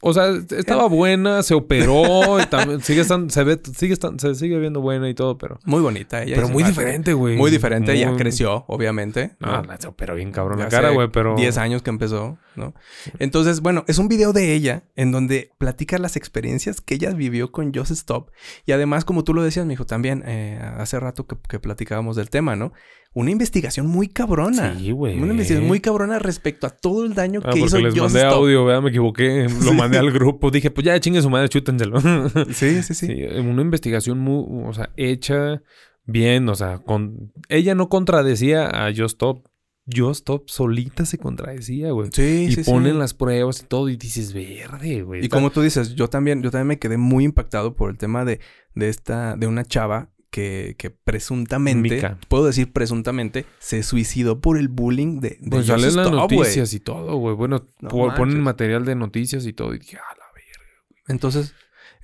O 0.00 0.12
sea, 0.12 0.30
estaba 0.56 0.86
buena, 0.88 1.42
se 1.42 1.54
operó. 1.54 2.38
y 2.42 2.46
también 2.46 2.80
sigue 2.82 3.00
estando, 3.00 3.32
se 3.32 3.44
ve, 3.44 3.58
sigue 3.76 3.94
estando, 3.94 4.18
se 4.18 4.34
sigue 4.34 4.58
viendo 4.58 4.80
buena 4.80 5.08
y 5.08 5.14
todo, 5.14 5.38
pero. 5.38 5.58
Muy 5.64 5.80
bonita 5.80 6.22
ella. 6.22 6.36
Pero 6.36 6.48
muy 6.48 6.62
diferente, 6.62 7.12
güey. 7.12 7.36
Muy 7.36 7.50
diferente. 7.50 7.98
Ya 7.98 8.08
Muy- 8.08 8.18
creció, 8.18 8.64
obviamente. 8.68 9.36
No, 9.40 9.62
se 9.78 9.88
operó 9.88 10.14
bien 10.14 10.32
cabrón 10.32 10.58
la 10.58 10.66
Ya 10.66 10.70
cara, 10.70 10.90
güey, 10.90 11.08
pero. 11.10 11.36
10 11.36 11.56
años 11.58 11.82
que 11.82 11.90
empezó, 11.90 12.38
¿no? 12.56 12.74
Entonces, 13.18 13.60
bueno, 13.60 13.84
es 13.86 13.98
un 13.98 14.08
video 14.08 14.32
de 14.32 14.54
ella 14.54 14.84
en 14.96 15.12
donde 15.12 15.52
platica 15.58 15.98
las 15.98 16.16
experiencias 16.16 16.80
que 16.80 16.94
ella 16.94 17.10
vivió 17.12 17.52
con 17.52 17.72
Just 17.74 17.90
Stop. 17.90 18.30
Y 18.66 18.72
además, 18.72 19.04
como 19.04 19.24
tú 19.24 19.34
lo 19.34 19.42
decías, 19.42 19.66
mijo, 19.66 19.86
también 19.86 20.22
eh, 20.26 20.58
hace 20.78 21.00
rato 21.00 21.26
que, 21.26 21.36
que 21.48 21.58
platicábamos 21.58 22.16
del 22.16 22.30
tema, 22.30 22.56
¿no? 22.56 22.72
Una 23.16 23.30
investigación 23.30 23.86
muy 23.86 24.08
cabrona. 24.08 24.76
Sí, 24.76 24.90
güey. 24.90 25.16
Una 25.16 25.30
investigación 25.32 25.68
muy 25.68 25.78
cabrona 25.80 26.18
respecto 26.18 26.66
a 26.66 26.70
todo 26.70 27.04
el 27.04 27.14
daño 27.14 27.40
Ah, 27.44 27.50
que 27.52 27.60
hizo 27.60 27.78
les 27.78 27.94
Just 27.94 28.12
mandé 28.14 28.20
Stop. 28.28 28.32
audio, 28.42 28.64
¿verdad? 28.64 28.82
Me 28.82 28.90
equivoqué. 28.90 29.44
Lo 29.44 29.48
Sí. 29.70 29.70
mandé 29.72 29.98
al 29.98 30.10
grupo. 30.10 30.50
Dije, 30.50 30.70
pues 30.72 30.84
ya 30.84 30.98
chingue 30.98 31.22
su 31.22 31.30
madre, 31.30 31.48
chútenselo. 31.48 32.00
Sí, 32.52 32.82
sí, 32.82 32.94
sí. 32.94 33.06
Sí, 33.06 33.22
una 33.38 33.62
investigación 33.62 34.18
muy, 34.18 34.44
o 34.68 34.72
sea, 34.74 34.90
hecha 34.96 35.62
bien, 36.06 36.48
o 36.48 36.54
sea, 36.56 36.78
con 36.78 37.32
ella 37.48 37.74
no 37.76 37.88
contradecía 37.88 38.66
a 38.66 38.88
Just 38.90 39.14
Stop. 39.14 39.46
Just 39.86 40.20
Stop 40.20 40.48
solita 40.48 41.04
se 41.04 41.18
contradecía, 41.18 41.90
güey. 41.92 42.08
Sí, 42.12 42.46
y 42.48 42.52
sí, 42.52 42.64
sí. 42.64 42.70
ponen 42.70 42.98
las 42.98 43.12
pruebas 43.14 43.60
y 43.60 43.66
todo 43.66 43.88
y 43.90 43.96
dices, 43.96 44.32
verde, 44.32 45.02
güey. 45.02 45.24
Y 45.24 45.28
como 45.28 45.50
tú 45.50 45.60
dices, 45.60 45.94
yo 45.94 46.08
también, 46.08 46.42
yo 46.42 46.50
también 46.50 46.68
me 46.68 46.78
quedé 46.78 46.96
muy 46.96 47.24
impactado 47.24 47.74
por 47.76 47.90
el 47.90 47.98
tema 47.98 48.24
de, 48.24 48.40
de 48.74 48.88
esta, 48.88 49.36
de 49.36 49.46
una 49.46 49.62
chava 49.64 50.10
que, 50.34 50.74
que 50.76 50.90
presuntamente, 50.90 51.94
Mica. 51.94 52.18
puedo 52.26 52.46
decir 52.46 52.72
presuntamente, 52.72 53.46
se 53.60 53.84
suicidó 53.84 54.40
por 54.40 54.58
el 54.58 54.66
bullying 54.66 55.20
de, 55.20 55.38
de 55.40 55.48
Pues 55.48 55.66
salen 55.66 55.94
las 55.94 56.10
noticias 56.10 56.72
y 56.74 56.80
todo, 56.80 57.14
güey. 57.18 57.36
Bueno, 57.36 57.66
No 57.80 57.88
po- 57.88 58.12
ponen 58.16 58.40
material 58.40 58.84
de 58.84 58.96
noticias 58.96 59.46
y 59.46 59.52
todo. 59.52 59.72
Y 59.74 59.78
dije, 59.78 59.96
ah, 59.96 60.14
la 60.18 60.24
verga. 60.34 61.04
Entonces, 61.06 61.54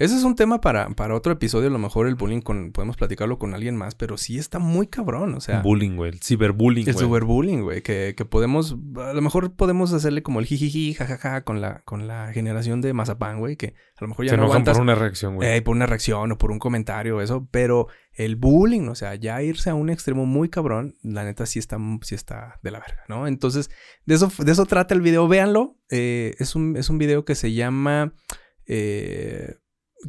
ese 0.00 0.16
es 0.16 0.24
un 0.24 0.34
tema 0.34 0.62
para, 0.62 0.88
para 0.88 1.14
otro 1.14 1.30
episodio. 1.30 1.68
A 1.68 1.70
lo 1.70 1.78
mejor 1.78 2.06
el 2.06 2.14
bullying 2.14 2.40
con, 2.40 2.72
podemos 2.72 2.96
platicarlo 2.96 3.38
con 3.38 3.52
alguien 3.52 3.76
más, 3.76 3.94
pero 3.94 4.16
sí 4.16 4.38
está 4.38 4.58
muy 4.58 4.86
cabrón. 4.86 5.34
O 5.34 5.42
sea, 5.42 5.60
Bullying, 5.60 5.94
güey. 5.96 6.12
El 6.12 6.20
ciberbullying, 6.20 6.88
el 6.88 6.94
güey. 6.94 7.06
cyberbullying, 7.06 7.62
güey. 7.62 7.82
Que, 7.82 8.14
que 8.16 8.24
podemos, 8.24 8.76
a 8.96 9.12
lo 9.12 9.20
mejor 9.20 9.52
podemos 9.52 9.92
hacerle 9.92 10.22
como 10.22 10.40
el 10.40 10.46
jijiji, 10.46 10.94
jajaja, 10.94 11.44
con 11.44 11.60
la, 11.60 11.82
con 11.84 12.08
la 12.08 12.32
generación 12.32 12.80
de 12.80 12.94
Mazapán, 12.94 13.40
güey. 13.40 13.56
Que 13.56 13.74
a 13.96 14.00
lo 14.00 14.08
mejor 14.08 14.24
ya 14.24 14.30
Se 14.30 14.36
no 14.38 14.44
enojan 14.44 14.52
aguantas 14.62 14.78
por 14.78 14.82
una 14.82 14.94
reacción, 14.94 15.34
güey. 15.36 15.56
eh, 15.56 15.60
por 15.60 15.76
una 15.76 15.84
reacción 15.84 16.32
o 16.32 16.38
por 16.38 16.50
un 16.50 16.58
comentario 16.58 17.18
o 17.18 17.20
eso. 17.20 17.46
Pero 17.50 17.88
el 18.14 18.36
bullying, 18.36 18.88
o 18.88 18.94
sea, 18.94 19.16
ya 19.16 19.42
irse 19.42 19.68
a 19.68 19.74
un 19.74 19.90
extremo 19.90 20.24
muy 20.24 20.48
cabrón, 20.48 20.94
la 21.02 21.24
neta 21.24 21.44
sí 21.44 21.58
está, 21.58 21.76
sí 22.00 22.14
está 22.14 22.58
de 22.62 22.70
la 22.70 22.80
verga, 22.80 23.04
¿no? 23.06 23.26
Entonces, 23.26 23.70
de 24.06 24.14
eso, 24.14 24.32
de 24.38 24.50
eso 24.50 24.64
trata 24.64 24.94
el 24.94 25.02
video. 25.02 25.28
Véanlo. 25.28 25.76
Eh, 25.90 26.36
es, 26.38 26.56
un, 26.56 26.78
es 26.78 26.88
un 26.88 26.96
video 26.96 27.26
que 27.26 27.34
se 27.34 27.52
llama... 27.52 28.14
Eh, 28.64 29.56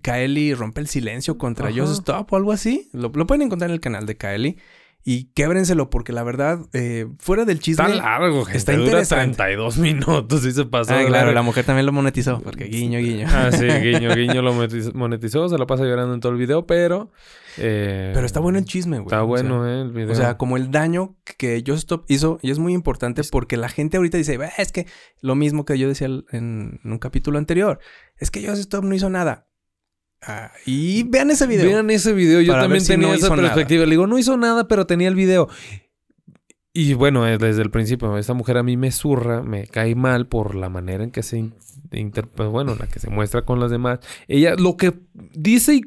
Kaeli 0.01 0.53
rompe 0.53 0.81
el 0.81 0.87
silencio 0.87 1.37
contra 1.37 1.67
Ajá. 1.69 1.75
Just 1.79 1.93
Stop 1.99 2.31
o 2.33 2.35
algo 2.37 2.51
así. 2.51 2.89
Lo, 2.93 3.11
lo 3.13 3.27
pueden 3.27 3.43
encontrar 3.43 3.69
en 3.69 3.75
el 3.75 3.81
canal 3.81 4.05
de 4.05 4.17
Kaeli. 4.17 4.57
Y 5.03 5.31
québrenselo 5.33 5.89
porque 5.89 6.13
la 6.13 6.21
verdad, 6.21 6.59
eh, 6.73 7.07
fuera 7.17 7.43
del 7.43 7.59
chisme... 7.59 7.85
Está 7.85 7.95
largo, 7.95 8.43
gente. 8.45 8.57
Está 8.59 8.73
Dura 8.73 8.83
interesante. 8.85 9.35
32 9.35 9.77
minutos 9.79 10.45
y 10.45 10.51
se 10.51 10.65
pasó. 10.65 10.93
Ah, 10.93 11.03
claro, 11.07 11.31
la 11.31 11.41
mujer 11.41 11.65
también 11.65 11.87
lo 11.87 11.91
monetizó 11.91 12.39
porque 12.39 12.65
guiño, 12.65 12.99
guiño. 12.99 13.25
Ah, 13.27 13.49
sí, 13.51 13.65
guiño, 13.81 14.13
guiño 14.13 14.43
lo 14.43 14.53
monetiz- 14.53 14.93
monetizó, 14.93 15.49
se 15.49 15.57
la 15.57 15.65
pasa 15.65 15.85
llorando 15.85 16.13
en 16.13 16.19
todo 16.19 16.31
el 16.33 16.37
video, 16.37 16.67
pero. 16.67 17.11
eh, 17.57 18.11
Pero 18.13 18.27
está 18.27 18.39
bueno 18.41 18.59
el 18.59 18.65
chisme, 18.65 18.97
güey. 18.99 19.07
Está 19.07 19.23
O 19.23 19.35
sea, 19.35 19.43
bueno, 19.49 19.67
eh, 19.67 19.81
el 19.81 19.91
video. 19.91 20.11
O 20.11 20.15
sea, 20.15 20.37
como 20.37 20.55
el 20.55 20.69
daño 20.69 21.15
que 21.39 21.63
Just 21.65 21.79
Stop 21.79 22.05
hizo, 22.07 22.37
y 22.43 22.51
es 22.51 22.59
muy 22.59 22.73
importante 22.73 23.23
porque 23.31 23.57
la 23.57 23.69
gente 23.69 23.97
ahorita 23.97 24.19
dice, 24.19 24.37
"Bah, 24.37 24.51
es 24.59 24.71
que 24.71 24.85
lo 25.19 25.33
mismo 25.33 25.65
que 25.65 25.79
yo 25.79 25.87
decía 25.87 26.05
en 26.31 26.79
un 26.83 26.99
capítulo 26.99 27.39
anterior, 27.39 27.79
es 28.19 28.29
que 28.29 28.45
Just 28.47 28.59
Stop 28.59 28.83
no 28.83 28.93
hizo 28.93 29.09
nada. 29.09 29.47
Ah, 30.21 30.51
y 30.65 31.03
vean 31.03 31.31
ese 31.31 31.47
video. 31.47 31.65
Vean 31.65 31.89
ese 31.89 32.13
video, 32.13 32.41
yo 32.41 32.53
también 32.53 32.81
si 32.81 32.89
tenía 32.89 33.07
no 33.07 33.13
esa 33.13 33.25
hizo 33.27 33.35
nada. 33.35 33.49
perspectiva. 33.49 33.85
Le 33.85 33.91
digo, 33.91 34.05
no 34.07 34.17
hizo 34.19 34.37
nada, 34.37 34.67
pero 34.67 34.85
tenía 34.85 35.07
el 35.07 35.15
video. 35.15 35.49
Y 36.73 36.93
bueno, 36.93 37.23
desde 37.25 37.61
el 37.61 37.69
principio, 37.71 38.17
esta 38.17 38.33
mujer 38.33 38.57
a 38.57 38.63
mí 38.63 38.77
me 38.77 38.91
zurra, 38.91 39.41
me 39.41 39.67
cae 39.67 39.93
mal 39.95 40.27
por 40.27 40.55
la 40.55 40.69
manera 40.69 41.03
en 41.03 41.11
que 41.11 41.21
se 41.23 41.37
inter- 41.91 42.27
pues, 42.27 42.49
bueno, 42.49 42.75
la 42.79 42.87
que 42.87 42.99
se 42.99 43.09
muestra 43.09 43.41
con 43.41 43.59
las 43.59 43.71
demás. 43.71 43.99
Ella 44.27 44.55
lo 44.55 44.77
que 44.77 44.93
dice 45.33 45.75
y 45.75 45.81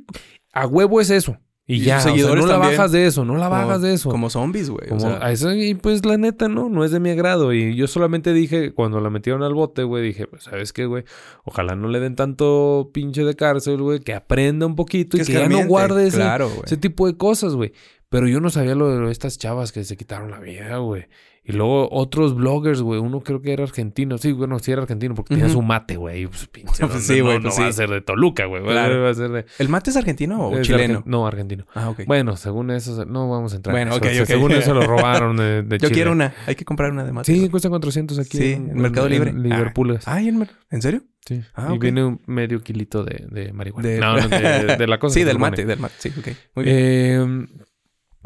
a 0.53 0.67
huevo 0.67 1.01
es 1.01 1.11
eso. 1.11 1.39
Y, 1.67 1.77
Y 1.77 1.81
ya, 1.81 1.95
sus 1.99 2.01
o 2.01 2.09
sea, 2.09 2.13
seguidores 2.13 2.45
no 2.45 2.51
la 2.53 2.59
bajas 2.59 2.93
de 2.93 3.07
eso, 3.07 3.25
no 3.25 3.37
la 3.37 3.49
Como- 3.49 3.57
bajas 3.63 3.81
de 3.81 3.95
eso. 3.95 4.11
Como 4.11 4.29
zombies, 4.29 4.69
güey. 4.69 4.87
o 4.87 4.89
Como 4.91 5.01
sea, 5.01 5.25
a 5.27 5.33
eso, 5.33 5.51
y 5.55 5.75
pues 5.75 6.05
la 6.05 6.19
neta, 6.19 6.47
no, 6.47 6.69
no 6.69 6.85
es 6.85 6.91
de 6.91 7.01
mi 7.01 7.09
agrado. 7.09 7.55
Y 7.55 7.75
yo 7.75 7.87
solamente 7.87 8.35
dije, 8.35 8.73
cuando 8.75 9.01
la 9.01 9.09
metieron 9.09 9.43
al 9.43 9.55
bote, 9.55 9.83
güey, 9.83 10.05
dije, 10.05 10.27
pues, 10.27 10.43
¿sabes 10.45 10.75
qué, 10.75 10.85
güey? 10.85 11.05
Ojalá 11.45 11.75
no 11.75 11.89
le 11.89 12.01
den 12.01 12.17
tanto 12.17 12.91
pinche 12.93 13.25
de 13.25 13.35
cárcel, 13.35 13.81
güey, 13.81 14.01
que 14.01 14.13
aprenda 14.13 14.67
un 14.67 14.77
poquito 14.77 15.17
y 15.17 15.21
que 15.25 15.33
ya 15.33 15.49
no 15.49 15.65
guarde 15.67 16.07
ese, 16.07 16.19
Claro, 16.19 16.49
güey. 16.49 16.63
ese 16.67 16.77
tipo 16.77 17.07
de 17.07 17.17
cosas, 17.17 17.55
güey. 17.55 17.73
Pero 18.11 18.29
yo 18.29 18.41
no 18.41 18.51
sabía 18.51 18.75
lo 18.75 18.89
de 19.07 19.11
estas 19.11 19.39
chavas 19.39 19.73
que 19.73 19.85
se 19.85 19.97
quitaron 19.97 20.31
la 20.31 20.41
vida, 20.41 20.77
güey. 20.77 21.07
Y 21.47 21.53
luego 21.53 21.91
otros 21.93 22.35
bloggers, 22.35 22.81
güey. 22.81 22.99
Uno 23.01 23.21
creo 23.21 23.43
que 23.43 23.53
era 23.53 23.65
argentino. 23.65 24.17
Sí, 24.17 24.33
bueno, 24.33 24.59
sí 24.61 24.73
era 24.73 24.81
argentino 24.81 25.15
porque 25.15 25.35
tenía 25.35 25.45
Ujú. 25.45 25.55
su 25.57 25.63
mate, 25.63 25.97
güey. 25.97 26.27
Pues, 26.27 26.47
pinche, 26.53 26.69
Pues 26.71 26.79
¿dónde? 26.81 27.01
sí, 27.01 27.21
güey, 27.21 27.37
No, 27.37 27.43
pues 27.43 27.57
no 27.59 27.63
va 27.65 27.69
a 27.69 27.73
ser 27.73 27.91
de 27.91 28.01
Toluca, 28.01 28.47
güey. 28.47 28.63
Claro. 28.63 29.03
Va 29.03 29.11
a 29.11 29.15
ser 29.15 29.31
de... 29.31 29.45
¿El 29.59 29.69
mate 29.69 29.91
es 29.91 29.97
argentino 29.99 30.41
o 30.49 30.57
es 30.57 30.67
chileno? 30.67 31.01
argen- 31.01 31.05
No, 31.05 31.27
argentino. 31.27 31.67
Ah, 31.75 31.91
ok. 31.91 32.05
Bueno, 32.07 32.37
según 32.39 32.71
eso, 32.71 33.05
no 33.05 33.29
vamos 33.29 33.53
a 33.53 33.57
entrar. 33.57 33.77
en 33.77 33.89
Bueno, 33.91 34.07
eso. 34.07 34.23
ok. 34.23 34.27
Según 34.27 34.53
eso 34.53 34.73
lo 34.73 34.83
robaron 34.87 35.37
de, 35.37 35.63
de 35.63 35.77
Yo 35.79 35.89
Chile. 35.89 35.91
quiero 35.93 36.13
una. 36.13 36.33
Hay 36.47 36.55
que 36.55 36.65
comprar 36.65 36.91
una 36.93 37.05
de 37.05 37.13
mate. 37.13 37.31
Sí, 37.35 37.49
cuesta 37.51 37.69
400 37.69 38.19
aquí. 38.19 38.39
Sí, 38.39 38.53
en 38.53 38.75
Mercado 38.77 39.07
Libre. 39.09 39.33
Liverpool. 39.35 39.99
Ah, 40.07 40.23
¿y 40.23 40.29
en, 40.29 40.39
mer- 40.39 40.51
¿en 40.71 40.81
serio? 40.81 41.03
sí. 41.27 41.43
ah, 41.55 41.73
y 41.75 41.79
viene 41.79 42.05
un 42.05 42.21
medio 42.27 42.63
kilito 42.63 43.05
de, 43.05 43.27
de 43.31 43.53
marihuana. 43.53 43.87
De- 43.89 43.99
No, 44.01 44.17
no, 44.17 44.29
de, 44.29 44.77
de 44.79 44.87
la 44.87 44.99
cosa. 44.99 45.13
sí, 45.15 45.25
del 45.25 45.39
mate, 45.39 45.67
del 45.67 45.79
mate. 45.79 45.95
Sí, 45.99 46.09
ok. 46.19 46.29
Muy 46.55 46.65
bien. 46.65 46.77
Eh, 46.79 47.47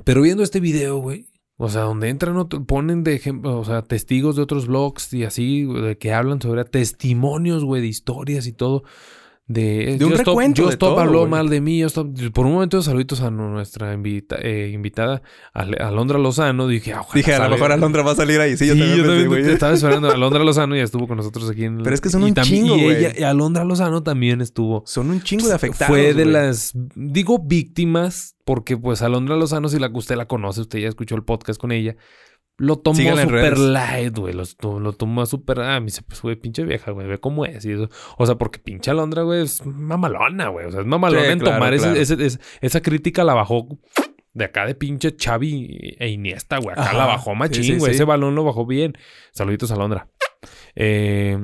pero 0.05 0.23
viendo 0.23 0.45
este 0.45 0.61
video, 0.61 0.99
güey. 0.99 1.27
O 1.61 1.69
sea, 1.69 1.83
donde 1.83 2.09
entran, 2.09 2.37
otro- 2.37 2.65
ponen 2.65 3.03
de 3.03 3.15
ejemplo, 3.15 3.59
o 3.59 3.65
sea, 3.65 3.83
testigos 3.83 4.37
de 4.37 4.43
otros 4.43 4.69
blogs 4.69 5.13
y 5.13 5.25
así, 5.25 5.65
de 5.65 5.99
que 5.99 6.13
hablan 6.13 6.41
sobre 6.41 6.65
testimonios, 6.65 7.65
güey, 7.65 7.83
de 7.83 7.89
historias 7.89 8.47
y 8.47 8.53
todo. 8.53 8.85
De, 9.51 9.97
De 9.99 10.05
un 10.05 10.11
Just 10.11 10.27
recuento 10.27 10.67
de 10.67 10.73
Stop 10.73 10.99
habló 10.99 11.27
mal 11.27 11.49
de 11.49 11.63
mí. 11.63 11.83
Just 11.83 11.97
Stop- 11.97 12.33
Por 12.35 12.45
un 12.45 12.53
momento, 12.53 12.83
saluditos 12.83 13.23
a 13.23 13.31
nuestra 13.31 13.95
invita- 13.95 14.37
eh, 14.43 14.71
invitada, 14.75 15.23
Alondra 15.55 16.19
Lozano. 16.19 16.69
Dije, 16.69 16.93
ah, 16.93 17.01
ojalá 17.01 17.15
Dije, 17.17 17.35
a 17.35 17.45
lo 17.49 17.55
mejor 17.55 17.73
Alondra 17.73 18.03
va 18.03 18.13
a 18.13 18.15
salir 18.15 18.39
ahí. 18.41 18.59
Sí, 18.59 18.67
yo 18.67 18.75
Sí, 18.75 18.81
también 18.81 18.99
yo 18.99 19.05
pensé, 19.05 19.09
también 19.09 19.29
güey. 19.29 19.43
te 19.45 19.53
estaba 19.55 19.73
esperando. 19.73 20.11
Alondra 20.15 20.45
Lozano 20.45 20.77
ya 20.77 20.83
estuvo 20.83 21.09
con 21.09 21.17
nosotros 21.17 21.49
aquí 21.51 21.65
en... 21.65 21.83
Pero 21.83 21.95
es 21.95 22.01
que 22.03 22.11
son 22.11 22.23
y 22.23 22.25
un 22.27 22.35
también- 22.35 22.65
chingo, 22.67 22.77
Y 22.77 22.85
ella, 22.95 23.13
y 23.19 23.23
Alondra 23.23 23.65
Lozano 23.65 24.03
también 24.03 24.43
estuvo. 24.43 24.83
Son 24.87 25.09
un 25.09 25.23
chingo 25.23 25.49
de 25.49 25.55
afectados, 25.55 25.89
Fue 25.89 26.13
de 26.13 26.27
las, 26.27 26.73
digo 26.95 27.39
víctimas, 27.39 28.35
porque 28.49 28.79
pues 28.79 29.03
Alondra 29.03 29.37
Lozano, 29.37 29.69
si 29.69 29.79
la 29.79 29.91
usted 29.93 30.17
la 30.17 30.25
conoce, 30.27 30.63
usted 30.63 30.79
ya 30.79 30.89
escuchó 30.89 31.17
el 31.17 31.23
podcast 31.23 31.61
con 31.61 31.71
ella, 31.71 31.97
lo 32.57 32.77
tomó 32.79 32.97
redes. 33.27 33.59
light, 33.59 34.17
güey. 34.17 34.33
Lo, 34.33 34.81
lo 34.81 34.95
tomó 34.95 35.27
súper. 35.27 35.61
Ah, 35.61 35.79
me 35.81 35.87
dice, 35.87 36.01
pues, 36.01 36.23
güey, 36.23 36.35
pinche 36.37 36.65
vieja, 36.65 36.93
güey, 36.93 37.07
ve 37.07 37.19
cómo 37.19 37.45
es. 37.45 37.67
Y 37.67 37.73
eso. 37.73 37.91
O 38.17 38.25
sea, 38.25 38.37
porque 38.37 38.59
pinche 38.59 38.91
Alondra, 38.91 39.21
güey, 39.23 39.43
es 39.43 39.67
mamalona, 39.67 40.49
güey. 40.49 40.65
O 40.65 40.71
sea, 40.71 40.81
es 40.81 40.87
mamalona 40.87 41.27
Sí, 41.27 41.33
en 41.33 41.39
claro, 41.41 41.57
tomar 41.57 41.75
ese- 41.75 41.85
claro. 41.85 42.01
ese- 42.01 42.25
ese- 42.27 42.41
esa 42.63 42.81
crítica 42.81 43.23
la 43.23 43.35
bajó 43.35 43.69
de 44.33 44.45
acá 44.47 44.65
de 44.65 44.75
pinche 44.75 45.15
Xavi 45.23 45.97
e 45.99 46.09
Iniesta, 46.09 46.57
güey. 46.57 46.73
Acá 46.73 46.85
Ajá. 46.85 46.97
la 46.97 47.05
bajó 47.05 47.35
machín, 47.35 47.65
sí, 47.65 47.73
güey. 47.77 47.91
sí. 47.93 47.97
Ese 47.97 48.05
balón 48.05 48.35
lo 48.35 48.45
bajó 48.45 48.65
bien. 48.65 48.95
Saluditos 49.33 49.71
a 49.71 49.75
Alondra. 49.75 50.09
Eh, 50.75 51.39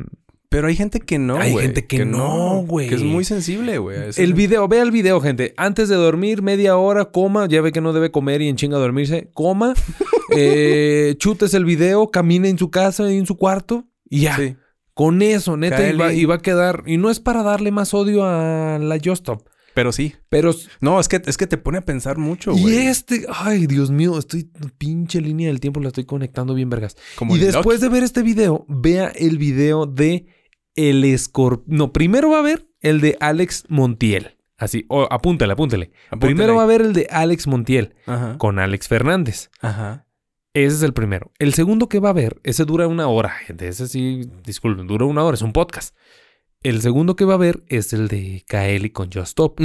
Pero 0.48 0.68
hay 0.68 0.76
gente 0.76 1.00
que 1.00 1.18
no, 1.18 1.36
Hay 1.36 1.52
güey. 1.52 1.66
gente 1.66 1.86
que 1.86 2.04
no, 2.04 2.64
güey. 2.66 2.88
Que 2.88 2.94
es 2.94 3.02
muy 3.02 3.24
sensible, 3.24 3.78
güey. 3.78 3.98
El 4.16 4.34
video, 4.34 4.68
vea 4.68 4.82
el 4.82 4.92
video, 4.92 5.20
gente. 5.20 5.52
Antes 5.56 5.88
de 5.88 5.96
dormir, 5.96 6.42
media 6.42 6.76
hora, 6.76 7.06
coma. 7.06 7.46
Ya 7.48 7.60
ve 7.60 7.72
que 7.72 7.80
no 7.80 7.92
debe 7.92 8.10
comer 8.10 8.40
y 8.40 8.48
en 8.48 8.56
chinga 8.56 8.78
dormirse. 8.78 9.30
Coma. 9.34 9.74
eh, 10.36 11.16
chutes 11.18 11.54
el 11.54 11.64
video, 11.64 12.10
camine 12.10 12.48
en 12.48 12.58
su 12.58 12.70
casa 12.70 13.10
y 13.10 13.18
en 13.18 13.26
su 13.26 13.36
cuarto. 13.36 13.84
Y 14.08 14.20
ya. 14.20 14.36
Sí. 14.36 14.56
Con 14.94 15.22
eso, 15.22 15.56
neta, 15.56 15.88
iba, 15.88 16.12
iba 16.12 16.36
a 16.36 16.38
quedar. 16.38 16.84
Y 16.86 16.98
no 16.98 17.10
es 17.10 17.18
para 17.18 17.42
darle 17.42 17.72
más 17.72 17.92
odio 17.94 18.24
a 18.24 18.78
la 18.78 18.94
Just 18.96 19.22
Stop. 19.22 19.48
Pero 19.74 19.92
sí. 19.92 20.14
Pero. 20.28 20.54
No, 20.80 21.00
es 21.00 21.08
que, 21.08 21.20
es 21.24 21.36
que 21.36 21.46
te 21.46 21.58
pone 21.58 21.78
a 21.78 21.80
pensar 21.82 22.16
mucho, 22.16 22.52
Y 22.56 22.74
este. 22.74 23.26
Ay, 23.28 23.66
Dios 23.66 23.90
mío, 23.90 24.18
estoy. 24.18 24.50
Pinche 24.78 25.20
línea 25.20 25.48
del 25.48 25.60
tiempo 25.60 25.80
la 25.80 25.88
estoy 25.88 26.04
conectando 26.04 26.54
bien, 26.54 26.70
vergas. 26.70 26.96
Como 27.16 27.36
y 27.36 27.40
después 27.40 27.80
de 27.80 27.88
ver 27.88 28.04
este 28.04 28.22
video, 28.22 28.64
vea 28.68 29.08
el 29.08 29.38
video 29.38 29.86
de 29.86 30.26
El 30.74 31.04
Escorpión. 31.04 31.76
No, 31.76 31.92
primero 31.92 32.30
va 32.30 32.38
a 32.38 32.42
ver 32.42 32.68
el 32.80 33.00
de 33.00 33.16
Alex 33.20 33.64
Montiel. 33.68 34.36
Así, 34.56 34.86
o 34.88 35.08
apúntale, 35.10 35.52
apúntele. 35.52 35.90
Apúntale 36.06 36.34
Primero 36.34 36.54
va 36.54 36.62
a 36.62 36.66
ver 36.66 36.80
el 36.80 36.92
de 36.92 37.08
Alex 37.10 37.48
Montiel 37.48 37.96
Ajá. 38.06 38.38
con 38.38 38.60
Alex 38.60 38.86
Fernández. 38.86 39.50
Ajá. 39.60 40.06
Ese 40.54 40.76
es 40.76 40.82
el 40.82 40.92
primero. 40.92 41.32
El 41.40 41.52
segundo 41.52 41.88
que 41.88 41.98
va 41.98 42.10
a 42.10 42.12
ver, 42.12 42.40
ese 42.44 42.64
dura 42.64 42.86
una 42.86 43.08
hora, 43.08 43.30
gente. 43.30 43.66
Ese 43.66 43.88
sí, 43.88 44.30
disculpen, 44.44 44.86
dura 44.86 45.04
una 45.04 45.24
hora, 45.24 45.34
es 45.34 45.42
un 45.42 45.52
podcast. 45.52 45.96
El 46.64 46.80
segundo 46.80 47.14
que 47.14 47.26
va 47.26 47.34
a 47.34 47.36
ver 47.36 47.62
es 47.68 47.92
el 47.92 48.08
de 48.08 48.42
Kaeli 48.48 48.90
con 48.90 49.12
Just 49.12 49.28
Stop. 49.28 49.60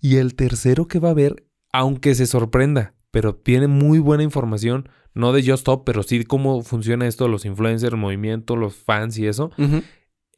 Y 0.00 0.16
el 0.16 0.34
tercero 0.34 0.88
que 0.88 0.98
va 0.98 1.10
a 1.10 1.14
ver, 1.14 1.46
aunque 1.72 2.14
se 2.14 2.26
sorprenda, 2.26 2.94
pero 3.10 3.34
tiene 3.34 3.68
muy 3.68 3.98
buena 3.98 4.22
información, 4.22 4.88
no 5.14 5.32
de 5.32 5.42
Just 5.42 5.58
Stop, 5.60 5.84
pero 5.84 6.02
sí 6.02 6.24
cómo 6.24 6.62
funciona 6.62 7.06
esto, 7.06 7.28
los 7.28 7.44
influencers, 7.44 7.92
el 7.92 7.98
movimiento, 8.00 8.56
los 8.56 8.76
fans 8.76 9.18
y 9.18 9.26
eso, 9.26 9.50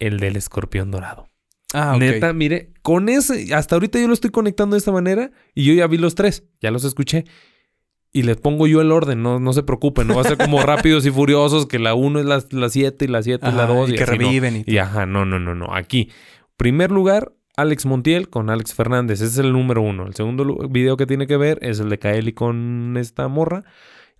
el 0.00 0.18
del 0.18 0.36
escorpión 0.36 0.90
dorado. 0.90 1.28
Ah, 1.72 1.92
ok. 1.94 2.00
Neta, 2.00 2.32
mire, 2.32 2.72
con 2.82 3.08
ese, 3.08 3.54
hasta 3.54 3.76
ahorita 3.76 4.00
yo 4.00 4.08
lo 4.08 4.14
estoy 4.14 4.30
conectando 4.30 4.74
de 4.74 4.78
esta 4.78 4.90
manera 4.90 5.30
y 5.54 5.64
yo 5.64 5.74
ya 5.74 5.86
vi 5.86 5.96
los 5.96 6.16
tres, 6.16 6.42
ya 6.60 6.72
los 6.72 6.82
escuché. 6.84 7.24
Y 8.12 8.22
les 8.24 8.36
pongo 8.38 8.66
yo 8.66 8.80
el 8.80 8.90
orden, 8.90 9.22
no, 9.22 9.38
no 9.38 9.52
se 9.52 9.62
preocupen, 9.62 10.08
no 10.08 10.16
va 10.16 10.22
a 10.22 10.24
ser 10.24 10.36
como 10.38 10.60
rápidos 10.62 11.06
y 11.06 11.10
furiosos, 11.10 11.66
que 11.66 11.78
la 11.78 11.94
1 11.94 12.20
es 12.20 12.52
la 12.52 12.68
7 12.68 13.04
y 13.04 13.08
la 13.08 13.22
7 13.22 13.46
es 13.48 13.54
la 13.54 13.64
Ajá, 13.64 13.72
2 13.72 13.90
y 13.90 13.94
que 13.94 14.02
así, 14.02 14.12
no. 14.12 14.18
reviven 14.18 14.64
y 14.66 14.72
Y 14.72 14.78
ajá, 14.78 15.06
no, 15.06 15.24
no, 15.24 15.38
no, 15.38 15.54
no. 15.54 15.72
Aquí, 15.74 16.10
primer 16.56 16.90
lugar, 16.90 17.32
Alex 17.56 17.86
Montiel 17.86 18.28
con 18.28 18.50
Alex 18.50 18.74
Fernández. 18.74 19.20
Ese 19.20 19.32
es 19.32 19.38
el 19.38 19.52
número 19.52 19.82
uno. 19.82 20.06
El 20.06 20.14
segundo 20.14 20.44
video 20.68 20.96
que 20.96 21.06
tiene 21.06 21.26
que 21.26 21.36
ver 21.36 21.58
es 21.62 21.78
el 21.78 21.88
de 21.88 21.98
Kaeli 21.98 22.32
con 22.32 22.96
esta 22.98 23.28
morra. 23.28 23.64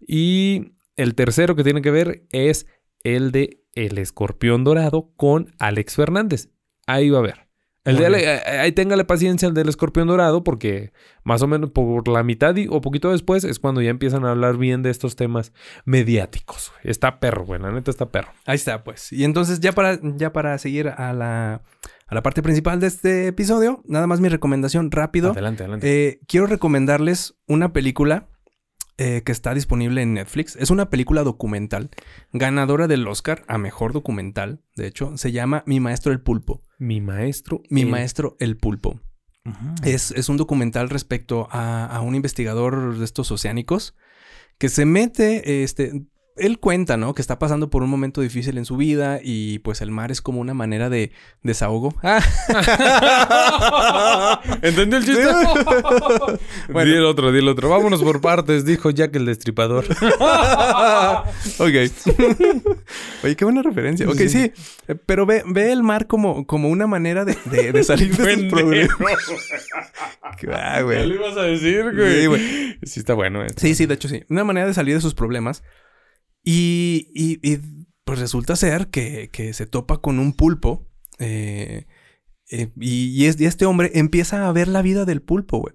Y 0.07 0.73
el 0.97 1.15
tercero 1.15 1.57
que 1.57 1.65
tiene 1.65 1.83
que 1.83 1.91
ver 1.91 2.27
es 2.31 2.67
el 3.03 3.33
de 3.33 3.63
El 3.75 3.99
Escorpión 3.99 4.63
Dorado 4.63 5.11
con 5.17 5.55
Alex 5.59 5.97
Fernández. 5.97 6.51
Ahí 6.87 7.11
va 7.11 7.19
a 7.19 7.23
ver. 7.23 7.50
El 7.85 7.97
de 7.97 8.05
eh, 8.25 8.41
ahí 8.61 8.73
téngale 8.73 9.05
paciencia 9.07 9.49
el 9.49 9.55
del 9.55 9.69
escorpión 9.71 10.07
dorado 10.09 10.45
porque 10.45 10.93
más 11.25 11.41
o 11.41 11.47
menos 11.47 11.71
por 11.71 12.07
la 12.09 12.23
mitad 12.23 12.55
y- 12.57 12.67
o 12.69 12.81
poquito 12.83 13.11
después 13.11 13.43
es 13.45 13.59
cuando 13.59 13.81
ya 13.81 13.89
empiezan 13.91 14.25
a 14.27 14.31
hablar 14.33 14.59
bien 14.59 14.83
de 14.83 14.91
estos 14.91 15.17
temas 15.17 15.53
mediáticos. 15.87 16.73
Está 16.85 17.21
perro, 17.21 17.45
güey. 17.47 17.61
La 17.61 17.71
neta 17.71 17.91
está 17.91 18.11
perro. 18.11 18.33
Ahí 18.47 18.57
está, 18.57 18.85
pues. 18.85 19.13
Y 19.13 19.25
entonces, 19.25 19.61
ya 19.61 19.73
para, 19.73 19.99
ya 20.03 20.33
para 20.33 20.57
seguir 20.59 20.89
a 20.89 21.13
la, 21.13 21.63
a 22.07 22.15
la 22.15 22.23
parte 22.23 22.43
principal 22.43 22.81
de 22.81 22.87
este 22.87 23.27
episodio, 23.29 23.83
nada 23.87 24.07
más 24.07 24.21
mi 24.21 24.29
recomendación 24.29 24.91
rápido. 24.91 25.33
Adelante, 25.33 25.63
adelante. 25.63 26.09
Eh, 26.09 26.21
quiero 26.27 26.47
recomendarles 26.47 27.35
una 27.47 27.73
película 27.73 28.29
eh, 29.03 29.23
que 29.25 29.33
está 29.33 29.55
disponible 29.55 30.03
en 30.03 30.13
Netflix. 30.13 30.57
Es 30.57 30.69
una 30.71 30.91
película 30.91 31.23
documental, 31.23 31.89
ganadora 32.35 32.87
del 32.87 33.09
Oscar 33.09 33.43
a 33.49 33.57
Mejor 33.57 33.95
Documental. 33.95 34.61
De 34.77 34.87
hecho, 34.87 35.17
se 35.17 35.33
llama 35.33 35.63
Mi 35.67 35.81
Maestro 35.81 36.13
el 36.13 36.21
Pulpo. 36.21 36.63
Mi 36.79 37.01
maestro. 37.01 37.63
Mi 37.71 37.81
el- 37.83 37.89
Maestro 37.89 38.37
el 38.41 38.59
Pulpo. 38.59 39.01
Es, 39.83 40.11
es 40.11 40.29
un 40.29 40.37
documental 40.37 40.91
respecto 40.91 41.49
a, 41.51 41.87
a 41.87 42.03
un 42.03 42.15
investigador 42.15 42.99
de 42.99 43.05
estos 43.07 43.31
oceánicos 43.33 43.97
que 44.59 44.69
se 44.69 44.85
mete, 44.85 45.63
este, 45.65 46.05
él 46.41 46.59
cuenta, 46.59 46.97
¿no? 46.97 47.15
Que 47.15 47.23
está 47.23 47.39
pasando 47.39 47.71
por 47.71 47.83
un 47.83 47.91
momento 47.91 48.21
difícil 48.21 48.59
en 48.59 48.65
su 48.65 48.77
vida 48.77 49.21
y 49.23 49.59
pues 49.61 49.81
el 49.81 49.91
mar 49.91 50.11
es 50.11 50.21
como 50.23 50.41
una 50.41 50.55
manera 50.55 50.91
de 50.91 51.13
desahogo. 51.43 51.95
Ah. 52.03 52.21
¿Entendió 54.63 54.99
el 54.99 55.05
chiste? 55.05 55.23
Bueno. 56.69 56.91
Di 56.91 56.97
el 56.97 57.05
otro, 57.05 57.33
di 57.33 57.39
el 57.41 57.49
otro. 57.49 57.69
Vámonos 57.69 58.03
por 58.03 58.21
partes, 58.21 58.65
dijo 58.65 58.91
Jack 58.91 59.15
el 59.17 59.27
destripador. 59.27 59.85
ok. 61.59 61.75
Oye, 63.25 63.37
qué 63.37 63.45
buena 63.45 63.63
referencia. 63.63 64.09
Ok, 64.09 64.17
sí. 64.29 64.53
eh, 64.89 64.95
Pero 65.07 65.27
ve, 65.27 65.43
ve 65.47 65.73
el 65.73 65.83
mar 65.83 66.07
como, 66.07 66.47
como 66.47 66.69
una 66.69 66.87
manera 66.87 67.25
de, 67.25 67.37
de- 67.51 67.73
de 67.73 67.85
salir 67.85 68.17
de 68.17 68.35
sus 68.35 68.45
problemas. 68.45 68.97
Ah, 70.53 70.81
güey. 70.83 70.99
¿Qué 70.99 71.07
le 71.07 71.15
ibas 71.17 71.37
a 71.37 71.43
decir, 71.43 71.85
Sí, 71.91 71.97
güey? 71.97 72.27
güey. 72.27 72.79
Sí, 72.83 73.01
está 73.01 73.15
bueno. 73.15 73.45
esto. 73.45 73.61
Sí, 73.61 73.75
sí, 73.75 73.87
de 73.87 73.95
hecho 73.95 74.09
sí. 74.09 74.23
Una 74.29 74.45
manera 74.45 74.67
de 74.67 74.75
salir 74.75 74.95
de 74.95 75.01
sus 75.01 75.15
problemas. 75.15 75.63
Y, 76.43 77.59
pues 78.05 78.19
resulta 78.19 78.57
ser 78.57 78.89
que, 78.89 79.31
se 79.53 79.67
topa 79.67 79.99
con 80.01 80.19
un 80.19 80.33
pulpo. 80.33 80.87
eh, 81.19 81.87
eh, 82.51 82.73
y, 82.81 83.07
y 83.23 83.27
es- 83.27 83.41
y 83.41 83.45
este 83.45 83.65
hombre 83.67 83.93
empieza 83.95 84.49
a 84.49 84.53
ver 84.53 84.67
la 84.69 84.83
vida 84.83 85.05
del 85.05 85.23
pulpo, 85.23 85.59
güey. 85.59 85.75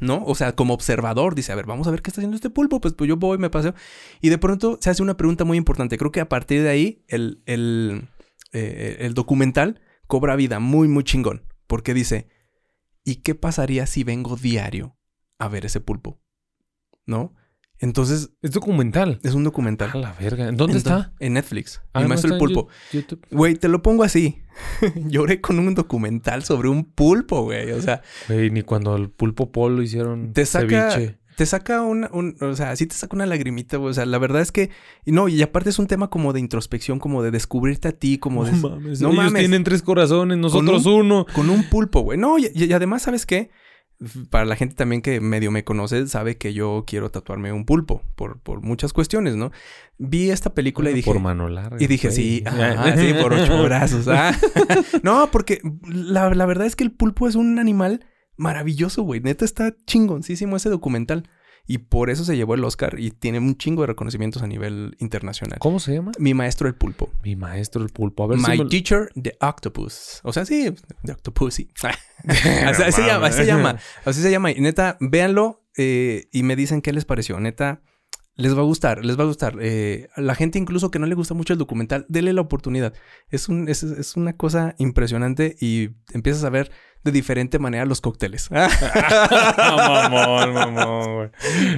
¿No? 0.00 0.22
O 0.26 0.34
sea, 0.34 0.54
como 0.54 0.74
observador, 0.74 1.34
dice, 1.34 1.50
a 1.50 1.54
ver, 1.54 1.64
vamos 1.66 1.86
a 1.88 1.90
ver 1.90 2.02
qué 2.02 2.10
está 2.10 2.20
haciendo 2.20 2.36
este 2.36 2.50
pulpo. 2.50 2.80
Pues, 2.80 2.92
pues 2.94 3.08
yo 3.08 3.16
voy, 3.16 3.38
me 3.38 3.48
paseo. 3.50 3.74
Y 4.20 4.28
de 4.28 4.36
pronto 4.38 4.78
se 4.80 4.90
hace 4.90 5.02
una 5.02 5.16
pregunta 5.16 5.44
muy 5.44 5.56
importante. 5.56 5.96
Creo 5.96 6.12
que 6.12 6.20
a 6.20 6.28
partir 6.28 6.62
de 6.62 6.68
ahí 6.68 7.04
el, 7.08 7.42
el, 7.46 8.08
eh, 8.52 9.10
documental 9.14 9.80
cobra 10.06 10.36
vida 10.36 10.60
muy, 10.60 10.88
muy 10.88 11.04
chingón. 11.04 11.46
Porque 11.66 11.94
dice, 11.94 12.28
¿y 13.02 13.16
qué 13.16 13.34
pasaría 13.34 13.86
si 13.86 14.04
vengo 14.04 14.36
diario 14.36 14.98
a 15.38 15.48
ver 15.48 15.64
ese 15.64 15.80
pulpo? 15.80 16.20
¿No? 17.06 17.34
Entonces, 17.82 18.30
Es 18.42 18.52
documental. 18.52 19.20
es 19.22 19.34
un 19.34 19.42
A 19.42 19.44
documental. 19.44 19.90
la 20.00 20.12
verga. 20.14 20.48
¿En 20.48 20.56
¿Dónde 20.56 20.78
Entonces, 20.78 21.00
está? 21.08 21.12
En 21.20 21.34
Netflix. 21.34 21.82
Ah, 21.92 21.98
Mi 21.98 22.04
¿no 22.04 22.08
maestro 22.10 22.28
el 22.28 22.34
está 22.34 22.44
en 22.44 22.54
pulpo. 22.54 22.68
Güey, 23.30 23.56
te 23.56 23.68
lo 23.68 23.82
pongo 23.82 24.04
así. 24.04 24.40
Lloré 25.06 25.40
con 25.40 25.58
un 25.58 25.74
documental 25.74 26.42
sobre 26.44 26.68
un 26.68 26.84
pulpo, 26.84 27.42
güey. 27.42 27.72
O 27.72 27.82
sea, 27.82 28.02
Güey, 28.28 28.50
ni 28.50 28.62
cuando 28.62 28.96
el 28.96 29.10
pulpo 29.10 29.52
polo 29.52 29.82
hicieron 29.82 30.32
Te 30.32 30.46
saca- 30.46 30.92
ceviche. 30.92 31.18
te 31.36 31.46
saca 31.46 31.82
una, 31.82 32.08
un, 32.12 32.36
o 32.40 32.54
sea, 32.54 32.76
sí 32.76 32.86
te 32.86 32.94
saca 32.94 33.16
una 33.16 33.26
lagrimita, 33.26 33.78
güey. 33.78 33.90
O 33.90 33.94
sea, 33.94 34.06
la 34.06 34.18
verdad 34.18 34.42
es 34.42 34.52
que, 34.52 34.70
no, 35.06 35.28
y 35.28 35.42
aparte 35.42 35.70
es 35.70 35.78
un 35.78 35.86
tema 35.88 36.08
como 36.08 36.32
de 36.32 36.40
introspección, 36.40 36.98
como 36.98 37.22
de 37.22 37.30
descubrirte 37.30 37.88
a 37.88 37.92
ti, 37.92 38.18
como 38.18 38.44
de... 38.44 38.52
No 38.52 38.68
mames. 38.70 39.00
no 39.00 39.08
Ellos 39.08 39.24
mames. 39.24 39.40
tienen 39.40 39.64
tres 39.64 39.82
corazones, 39.82 40.38
nosotros 40.38 40.86
uno. 40.86 41.26
Con 41.34 41.50
un 41.50 41.64
pulpo, 41.68 42.02
güey. 42.02 42.18
No, 42.18 42.38
y, 42.38 42.50
y 42.54 42.72
además, 42.72 43.02
¿sabes 43.02 43.26
qué? 43.26 43.50
Para 44.30 44.44
la 44.44 44.56
gente 44.56 44.74
también 44.74 45.02
que 45.02 45.20
medio 45.20 45.50
me 45.50 45.64
conoce, 45.64 46.06
sabe 46.06 46.36
que 46.36 46.52
yo 46.52 46.84
quiero 46.86 47.10
tatuarme 47.10 47.52
un 47.52 47.64
pulpo 47.64 48.02
por, 48.16 48.40
por 48.40 48.60
muchas 48.60 48.92
cuestiones, 48.92 49.36
¿no? 49.36 49.52
Vi 49.98 50.30
esta 50.30 50.54
película 50.54 50.90
y 50.90 50.94
dije... 50.94 51.10
Por 51.10 51.20
mano 51.20 51.48
larga. 51.48 51.76
Y 51.78 51.86
dije, 51.86 52.10
sí, 52.10 52.42
sí, 52.96 53.14
por 53.20 53.32
ocho 53.32 53.62
brazos. 53.62 54.08
ah. 54.08 54.36
no, 55.02 55.30
porque 55.30 55.60
la, 55.86 56.34
la 56.34 56.46
verdad 56.46 56.66
es 56.66 56.74
que 56.74 56.84
el 56.84 56.90
pulpo 56.90 57.28
es 57.28 57.34
un 57.34 57.58
animal 57.58 58.04
maravilloso, 58.36 59.02
güey. 59.02 59.20
Neta 59.20 59.44
está 59.44 59.74
chingoncísimo 59.86 60.56
ese 60.56 60.68
documental. 60.68 61.28
Y 61.66 61.78
por 61.78 62.10
eso 62.10 62.24
se 62.24 62.36
llevó 62.36 62.54
el 62.54 62.64
Oscar 62.64 62.98
y 62.98 63.12
tiene 63.12 63.38
un 63.38 63.56
chingo 63.56 63.82
de 63.82 63.86
reconocimientos 63.86 64.42
a 64.42 64.46
nivel 64.46 64.96
internacional. 64.98 65.58
¿Cómo 65.60 65.78
se 65.78 65.94
llama? 65.94 66.12
Mi 66.18 66.34
maestro 66.34 66.66
el 66.66 66.74
pulpo. 66.74 67.10
Mi 67.22 67.36
maestro 67.36 67.82
el 67.82 67.90
pulpo. 67.90 68.24
A 68.24 68.26
ver 68.26 68.38
My 68.38 68.44
si 68.44 68.58
me... 68.58 68.68
teacher 68.68 69.10
the 69.14 69.36
octopus. 69.40 70.20
O 70.24 70.32
sea, 70.32 70.44
sí, 70.44 70.74
the 71.04 71.12
octopusy. 71.12 71.68
así, 71.82 71.98
así 72.82 72.92
se 72.92 73.06
llama, 73.06 73.26
así 73.28 73.36
se 73.38 73.46
llama. 73.46 73.78
Así 74.04 74.22
se 74.22 74.30
llama. 74.30 74.50
Y 74.50 74.60
neta, 74.60 74.96
véanlo 75.00 75.64
eh, 75.76 76.28
y 76.32 76.42
me 76.42 76.56
dicen 76.56 76.82
qué 76.82 76.92
les 76.92 77.04
pareció. 77.04 77.38
Neta, 77.38 77.80
les 78.34 78.56
va 78.56 78.60
a 78.60 78.64
gustar, 78.64 79.04
les 79.04 79.18
va 79.18 79.22
a 79.22 79.26
gustar. 79.26 79.56
Eh, 79.60 80.08
a 80.14 80.20
la 80.20 80.34
gente 80.34 80.58
incluso 80.58 80.90
que 80.90 80.98
no 80.98 81.06
le 81.06 81.14
gusta 81.14 81.34
mucho 81.34 81.52
el 81.52 81.58
documental, 81.58 82.06
dele 82.08 82.32
la 82.32 82.40
oportunidad. 82.40 82.94
Es, 83.28 83.48
un, 83.48 83.68
es, 83.68 83.82
es 83.82 84.16
una 84.16 84.36
cosa 84.36 84.74
impresionante 84.78 85.56
y 85.60 85.90
empiezas 86.12 86.44
a 86.44 86.50
ver 86.50 86.72
de 87.04 87.12
diferente 87.12 87.58
manera 87.58 87.84
los 87.84 88.00
cócteles. 88.00 88.50
mamón, 89.58 90.52
mamón, 90.54 91.14
güey. 91.16 91.30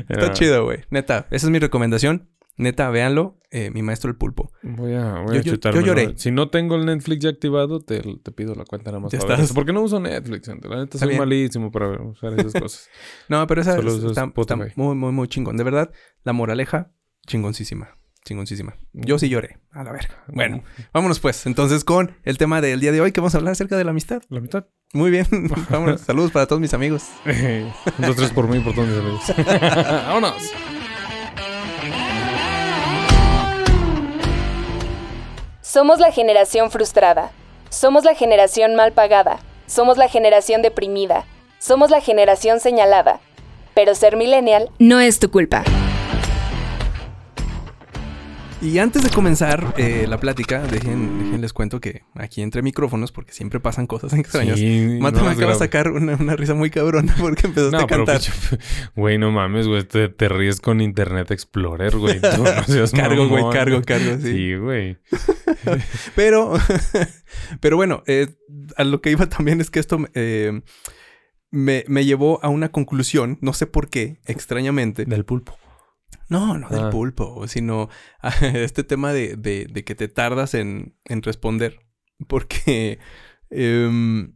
Está 0.08 0.32
chido, 0.32 0.64
güey. 0.64 0.80
Neta, 0.90 1.26
esa 1.30 1.46
es 1.46 1.50
mi 1.50 1.58
recomendación. 1.58 2.28
Neta, 2.56 2.88
véanlo. 2.90 3.40
Eh, 3.50 3.70
mi 3.70 3.82
maestro 3.82 4.10
el 4.10 4.16
pulpo. 4.16 4.50
Voy 4.62 4.94
a, 4.94 5.20
voy 5.22 5.40
Yo- 5.42 5.54
a 5.54 5.70
lloré. 5.80 6.14
Si 6.16 6.30
no 6.30 6.50
tengo 6.50 6.76
el 6.76 6.86
Netflix 6.86 7.20
ya 7.24 7.30
activado, 7.30 7.80
te, 7.80 8.00
te 8.00 8.32
pido 8.32 8.54
la 8.54 8.64
cuenta 8.64 8.90
nada 8.90 9.00
más. 9.00 9.12
Ya 9.12 9.18
para 9.18 9.28
ver 9.30 9.34
estás. 9.36 9.44
esto. 9.50 9.54
Porque 9.54 9.72
no 9.72 9.82
uso 9.82 9.98
Netflix, 10.00 10.46
gente. 10.46 10.68
La 10.68 10.76
neta 10.76 10.98
soy 10.98 11.16
malísimo 11.18 11.70
para 11.72 11.90
usar 12.02 12.32
esas 12.38 12.52
cosas. 12.60 12.88
No, 13.28 13.44
pero 13.46 13.60
esa 13.60 13.74
Solo 13.76 13.92
es- 13.96 14.04
está, 14.04 14.30
está 14.36 14.56
muy, 14.56 14.94
muy, 14.96 15.12
muy 15.12 15.28
chingón. 15.28 15.56
De 15.56 15.64
verdad, 15.64 15.90
la 16.24 16.32
moraleja, 16.32 16.92
chingoncísima. 17.26 17.96
Chingoncísima. 18.24 18.76
Yo 18.94 19.18
sí 19.18 19.28
lloré. 19.28 19.58
A 19.70 19.84
la 19.84 19.92
verga. 19.92 20.24
Bueno, 20.28 20.62
vámonos 20.92 21.20
pues. 21.20 21.44
Entonces 21.46 21.84
con 21.84 22.16
el 22.24 22.38
tema 22.38 22.60
del 22.60 22.80
día 22.80 22.90
de 22.90 23.00
hoy 23.00 23.12
que 23.12 23.20
vamos 23.20 23.34
a 23.34 23.38
hablar 23.38 23.52
acerca 23.52 23.76
de 23.76 23.84
la 23.84 23.90
amistad. 23.90 24.22
La 24.30 24.40
mitad. 24.40 24.66
Muy 24.94 25.10
bien. 25.10 25.26
vámonos. 25.70 26.00
Saludos 26.00 26.32
para 26.32 26.46
todos 26.46 26.60
mis 26.60 26.72
amigos. 26.72 27.04
Dos, 27.98 28.16
tres 28.16 28.30
por 28.30 28.48
mí, 28.48 28.60
por 28.60 28.74
todos 28.74 28.88
mis 28.88 28.98
amigos. 28.98 29.22
¡Vámonos! 30.06 30.52
Somos 35.60 35.98
la 35.98 36.10
generación 36.10 36.70
frustrada. 36.70 37.30
Somos 37.68 38.04
la 38.04 38.14
generación 38.14 38.74
mal 38.74 38.92
pagada. 38.92 39.40
Somos 39.66 39.98
la 39.98 40.08
generación 40.08 40.62
deprimida. 40.62 41.26
Somos 41.58 41.90
la 41.90 42.00
generación 42.00 42.60
señalada. 42.60 43.20
Pero 43.74 43.94
ser 43.94 44.16
millennial 44.16 44.70
no 44.78 45.00
es 45.00 45.18
tu 45.18 45.30
culpa. 45.30 45.64
Y 48.64 48.78
antes 48.78 49.02
de 49.04 49.10
comenzar 49.10 49.74
eh, 49.76 50.06
la 50.08 50.18
plática, 50.18 50.62
dejen, 50.62 51.18
dejen 51.22 51.40
les 51.42 51.52
cuento 51.52 51.80
que 51.80 52.02
aquí 52.14 52.40
entre 52.40 52.62
micrófonos, 52.62 53.12
porque 53.12 53.32
siempre 53.34 53.60
pasan 53.60 53.86
cosas 53.86 54.12
extrañas. 54.18 54.58
Sí, 54.58 54.98
Mata 55.00 55.18
no, 55.20 55.26
me 55.26 55.32
acaba 55.32 55.52
de 55.52 55.58
sacar 55.58 55.90
una, 55.90 56.14
una 56.16 56.34
risa 56.34 56.54
muy 56.54 56.70
cabrona 56.70 57.14
porque 57.20 57.46
empezaste 57.46 57.76
No, 57.76 57.82
a 57.82 57.86
cantar. 57.86 58.20
pinche- 58.20 58.58
Güey, 58.96 59.18
no 59.18 59.30
mames, 59.30 59.68
güey. 59.68 59.84
Te, 59.84 60.08
te 60.08 60.28
ríes 60.30 60.60
con 60.62 60.80
Internet 60.80 61.30
Explorer, 61.30 61.94
güey. 61.96 62.20
No 62.20 62.44
Cargo, 62.96 63.28
güey, 63.28 63.44
cargo, 63.52 63.82
cargo, 63.82 64.16
sí. 64.16 64.32
Sí, 64.32 64.54
güey. 64.56 64.96
Pero, 66.14 66.54
pero 67.60 67.76
bueno, 67.76 68.02
eh, 68.06 68.28
a 68.78 68.84
lo 68.84 69.02
que 69.02 69.10
iba 69.10 69.28
también 69.28 69.60
es 69.60 69.70
que 69.70 69.78
esto 69.80 69.98
eh, 70.14 70.62
me, 71.50 71.84
me 71.86 72.06
llevó 72.06 72.42
a 72.42 72.48
una 72.48 72.70
conclusión, 72.70 73.36
no 73.42 73.52
sé 73.52 73.66
por 73.66 73.90
qué, 73.90 74.20
extrañamente. 74.24 75.04
Del 75.04 75.24
pulpo. 75.26 75.58
No, 76.28 76.56
no 76.58 76.68
del 76.68 76.84
Ah. 76.86 76.90
pulpo, 76.90 77.46
sino 77.48 77.88
este 78.42 78.84
tema 78.84 79.12
de, 79.12 79.36
de- 79.36 79.66
de 79.70 79.84
que 79.84 79.94
te 79.94 80.08
tardas 80.08 80.54
en, 80.54 80.96
en 81.04 81.22
responder. 81.22 81.80
Porque 82.28 82.98
Em, 83.50 84.34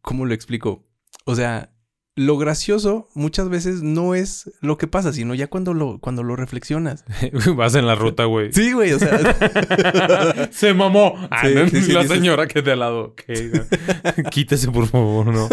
¿Cómo 0.00 0.24
lo 0.26 0.34
explico? 0.34 0.88
O 1.24 1.34
sea, 1.36 1.72
lo 2.18 2.36
gracioso 2.36 3.08
muchas 3.14 3.48
veces 3.48 3.82
no 3.82 4.14
es 4.14 4.50
lo 4.60 4.76
que 4.76 4.86
pasa, 4.86 5.12
sino 5.12 5.34
ya 5.34 5.46
cuando 5.46 5.72
lo, 5.74 5.98
cuando 6.00 6.22
lo 6.22 6.36
reflexionas. 6.36 7.04
Vas 7.56 7.74
en 7.74 7.86
la 7.86 7.94
ruta, 7.94 8.24
güey. 8.24 8.52
Sí, 8.52 8.72
güey, 8.72 8.92
o 8.92 8.98
sea. 8.98 10.48
Se 10.50 10.74
mamó. 10.74 11.14
Ah, 11.30 11.42
Sí, 11.48 11.54
no, 11.54 11.68
sí, 11.68 11.80
sí, 11.82 11.92
la 11.92 12.02
dices- 12.02 12.16
señora 12.16 12.46
que 12.46 12.62
de 12.62 12.72
al 12.72 12.80
lado. 12.80 13.14
no. 13.28 14.24
Quítese, 14.30 14.70
por 14.70 14.86
favor, 14.86 15.26
no. 15.26 15.48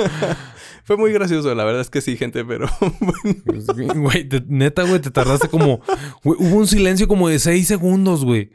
Fue 0.83 0.97
muy 0.97 1.11
gracioso, 1.11 1.53
la 1.55 1.63
verdad 1.63 1.81
es 1.81 1.89
que 1.89 2.01
sí, 2.01 2.15
gente, 2.17 2.43
pero 2.45 2.67
bueno. 2.99 3.93
Güey, 3.95 4.27
te- 4.27 4.43
neta, 4.47 4.83
güey, 4.83 4.99
te 4.99 5.11
tardaste 5.11 5.47
como. 5.49 5.81
güey, 6.23 6.37
hubo 6.39 6.55
un 6.57 6.67
silencio 6.67 7.07
como 7.07 7.29
de 7.29 7.39
seis 7.39 7.67
segundos, 7.67 8.23
güey. 8.25 8.51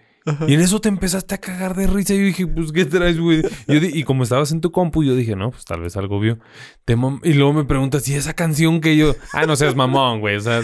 Y 0.46 0.54
en 0.54 0.61
eso 0.61 0.80
te 0.80 0.88
empezaste 0.88 1.35
a 1.35 1.38
cagar 1.38 1.74
de 1.74 1.87
risa. 1.87 2.14
Y 2.14 2.18
yo 2.18 2.24
dije, 2.24 2.46
pues, 2.46 2.72
¿qué 2.72 2.85
traes, 2.85 3.18
güey? 3.18 3.42
Y 3.68 4.04
como 4.04 4.22
estabas 4.22 4.52
en 4.52 4.61
tu 4.61 4.70
compu, 4.70 5.02
yo 5.02 5.14
dije, 5.14 5.35
no, 5.37 5.50
pues 5.50 5.64
tal 5.64 5.80
vez 5.80 5.96
algo 5.96 6.20
vio. 6.20 6.38
Te 6.85 6.96
y 7.22 7.33
luego 7.33 7.52
me 7.52 7.64
preguntas, 7.64 8.06
¿y 8.09 8.14
esa 8.14 8.35
canción 8.35 8.80
que 8.80 8.96
yo. 8.96 9.14
Ah, 9.33 9.46
no 9.46 9.56
seas 9.56 9.74
mamón, 9.74 10.20
güey. 10.20 10.37
O 10.37 10.40
sea, 10.40 10.61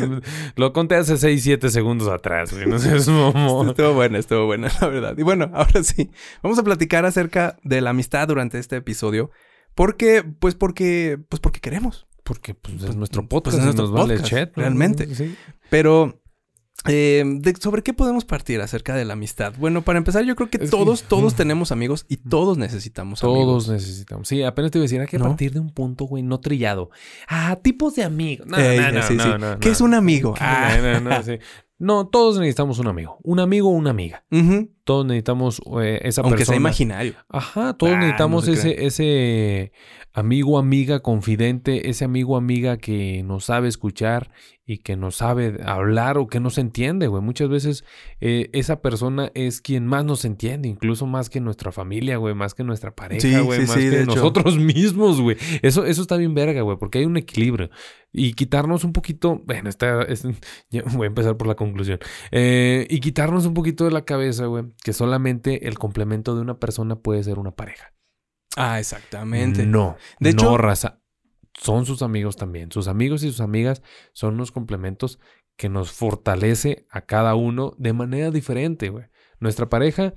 lo 0.57 0.73
conté 0.73 0.97
hace 0.97 1.17
6, 1.17 1.43
7 1.43 1.71
segundos 1.71 2.09
atrás, 2.09 2.53
güey. 2.53 2.67
No 2.67 2.79
seas 2.79 3.09
mamón. 3.09 3.71
Estuvo 3.71 3.95
buena, 3.95 4.19
estuvo 4.19 4.47
buena, 4.47 4.69
la 4.81 4.89
verdad. 4.89 5.15
Y 5.17 5.23
bueno, 5.23 5.51
ahora 5.55 5.83
sí, 5.83 6.11
vamos 6.43 6.59
a 6.59 6.63
platicar 6.63 7.05
acerca 7.07 7.57
de 7.63 7.81
la 7.81 7.91
amistad 7.91 8.29
durante 8.29 8.59
este 8.59 8.77
episodio. 8.77 9.31
Porque, 9.75 10.23
pues 10.23 10.55
porque, 10.55 11.19
pues 11.29 11.41
porque 11.41 11.61
queremos. 11.61 12.07
Porque 12.25 12.55
pues, 12.55 12.75
es 12.77 12.85
Pues, 12.85 12.97
nuestro 12.97 13.23
pues, 13.23 13.29
podcast 13.29 13.59
es 13.59 13.63
y 13.63 13.65
nuestro 13.65 13.85
nos 13.85 13.93
vale 13.93 14.15
podcast, 14.15 14.31
chat. 14.31 14.57
¿no? 14.57 14.63
realmente. 14.63 15.15
Sí. 15.15 15.37
Pero, 15.71 16.23
eh, 16.85 17.25
de- 17.27 17.55
¿sobre 17.57 17.83
qué 17.83 17.93
podemos 17.93 18.25
partir 18.25 18.61
acerca 18.61 18.95
de 18.95 19.05
la 19.05 19.15
amistad? 19.15 19.55
Bueno, 19.59 19.83
para 19.83 19.99
empezar, 19.99 20.25
yo 20.25 20.37
creo 20.37 20.49
que 20.51 20.59
Es 20.59 20.65
que- 20.65 20.69
todos, 20.77 21.03
todos 21.05 21.35
tenemos 21.35 21.73
amigos 21.73 22.05
y 22.09 22.19
todos 22.19 22.59
necesitamos 22.59 23.21
Todos 23.21 23.35
amigos. 23.37 23.69
necesitamos. 23.69 24.29
Sí, 24.29 24.43
apenas 24.43 24.71
te 24.71 24.79
iba 24.79 24.83
a 24.83 24.87
decir, 24.87 25.01
hay 25.01 25.07
que 25.09 25.19
¿No? 25.19 25.25
partir 25.27 25.53
de 25.53 25.61
un 25.61 25.71
punto, 25.71 26.05
güey, 26.05 26.23
no 26.23 26.39
trillado. 26.39 26.91
Ah, 27.29 27.57
tipos 27.63 27.95
de 27.97 28.05
amigos. 28.05 28.47
No, 28.47 28.57
Ey, 28.59 28.79
no, 28.79 28.93
no, 28.93 29.03
sí, 29.03 29.15
no, 29.15 29.23
sí. 29.25 29.31
no, 29.41 29.59
¿Qué 29.59 29.71
es 29.71 29.81
un 29.81 29.95
amigo? 29.95 30.35
Ah. 30.39 30.77
No, 30.81 31.01
no, 31.01 31.11
no, 31.11 31.23
sí. 31.23 31.39
No, 31.79 32.07
todos 32.07 32.39
necesitamos 32.39 32.79
un 32.79 32.87
amigo. 32.87 33.19
Un 33.23 33.39
amigo 33.39 33.69
o 33.69 33.73
una 33.73 33.91
amiga. 33.91 34.25
Todos 34.85 35.05
necesitamos 35.05 35.61
eh, 35.83 36.01
esa 36.05 36.23
Aunque 36.23 36.39
sea 36.39 36.53
persona. 36.53 36.57
imaginario. 36.57 37.15
Ajá, 37.29 37.75
todos 37.75 37.93
Ah, 37.95 37.99
necesitamos 37.99 38.47
no 38.47 38.53
ese, 38.55 38.87
ese 38.87 39.73
amigo, 40.15 40.59
amiga, 40.59 41.01
confidente, 41.01 41.91
ese 41.91 42.07
amigo, 42.07 42.39
amiga 42.39 42.79
que 42.79 43.23
nos 43.25 43.45
sabe 43.45 43.69
escuchar 43.69 44.31
y 44.69 44.79
que 44.79 44.97
nos 44.97 45.15
sabe 45.15 45.61
hablar 45.65 46.19
o 46.19 46.27
que 46.27 46.41
nos 46.41 46.59
entiende, 46.59 47.07
güey. 47.07 47.23
Muchas 47.23 47.49
veces 47.49 47.85
eh, 48.21 48.51
esa 48.53 48.83
persona 48.83 49.31
es 49.35 49.61
quien 49.61 49.87
más 49.87 50.05
nos 50.05 50.25
entiende, 50.25 50.69
incluso 50.69 51.07
más 51.07 51.31
que 51.31 51.41
nuestra 51.41 51.71
familia, 51.71 52.17
güey, 52.17 52.35
más 52.35 52.53
que 52.55 52.65
nuestra 52.65 52.93
pareja, 52.93 53.41
güey, 53.43 53.61
sí, 53.61 53.67
más 53.69 53.77
sí, 53.77 53.91
que 53.91 54.03
hecho. 54.03 54.07
nosotros 54.17 54.59
mismos, 54.59 55.21
güey. 55.21 55.37
Eso, 55.63 55.85
eso 55.87 56.03
está 56.03 56.17
bien 56.17 56.35
verga, 56.35 56.63
güey, 56.63 56.77
porque 56.79 56.99
hay 56.99 57.05
un 57.05 57.17
equilibrio. 57.17 57.71
Y 58.13 58.33
quitarnos 58.33 58.83
un 58.83 58.93
poquito, 58.93 59.41
bueno, 59.45 59.69
está, 59.69 60.03
es- 60.03 60.25
voy 60.95 61.05
a 61.05 61.07
empezar 61.07 61.37
por 61.37 61.47
la 61.47 61.55
conclusión. 61.55 62.01
Eh, 62.33 62.89
y 62.91 62.99
quitarnos 62.99 63.47
un 63.47 63.55
poquito 63.55 63.85
de 63.85 63.93
la 63.93 64.05
cabeza, 64.05 64.47
güey, 64.47 64.65
que 64.83 64.93
solamente 64.93 65.69
el 65.69 65.79
complemento 65.79 66.35
de 66.35 66.41
una 66.43 66.59
persona 66.59 66.97
puede 66.97 67.23
ser 67.23 67.39
una 67.39 67.53
pareja. 67.53 67.93
Ah, 68.57 68.81
exactamente. 68.81 69.65
No. 69.65 69.97
De 70.19 70.33
no, 70.33 70.41
hecho- 70.43 70.59
raza. 70.59 71.03
Son 71.61 71.87
sus 71.87 72.03
amigos 72.03 72.37
también. 72.37 72.71
Sus 72.71 72.89
amigos 72.89 73.23
y 73.23 73.29
sus 73.29 73.41
amigas 73.41 73.83
son 74.13 74.35
unos 74.35 74.53
complementos 74.53 75.19
que 75.57 75.69
nos 75.69 75.91
fortalece 75.93 76.87
a 76.91 77.03
cada 77.03 77.35
uno 77.35 77.75
de 77.79 77.93
manera 77.93 78.31
diferente, 78.31 78.91
güey. 78.91 79.07
Nuestra 79.41 79.69
pareja, 79.69 80.15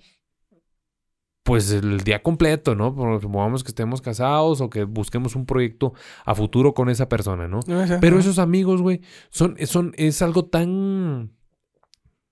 pues 1.43 1.71
el 1.71 2.01
día 2.01 2.21
completo, 2.21 2.75
¿no? 2.75 2.89
Supongamos 3.21 3.63
que 3.63 3.69
estemos 3.69 4.01
casados 4.01 4.61
o 4.61 4.69
que 4.69 4.83
busquemos 4.83 5.35
un 5.35 5.45
proyecto 5.45 5.93
a 6.25 6.35
futuro 6.35 6.73
con 6.73 6.89
esa 6.89 7.09
persona, 7.09 7.47
¿no? 7.47 7.61
Pero 8.01 8.19
esos 8.19 8.37
amigos, 8.37 8.81
güey, 8.81 9.01
son, 9.29 9.55
son, 9.65 9.93
es 9.97 10.21
algo 10.21 10.45
tan, 10.45 11.31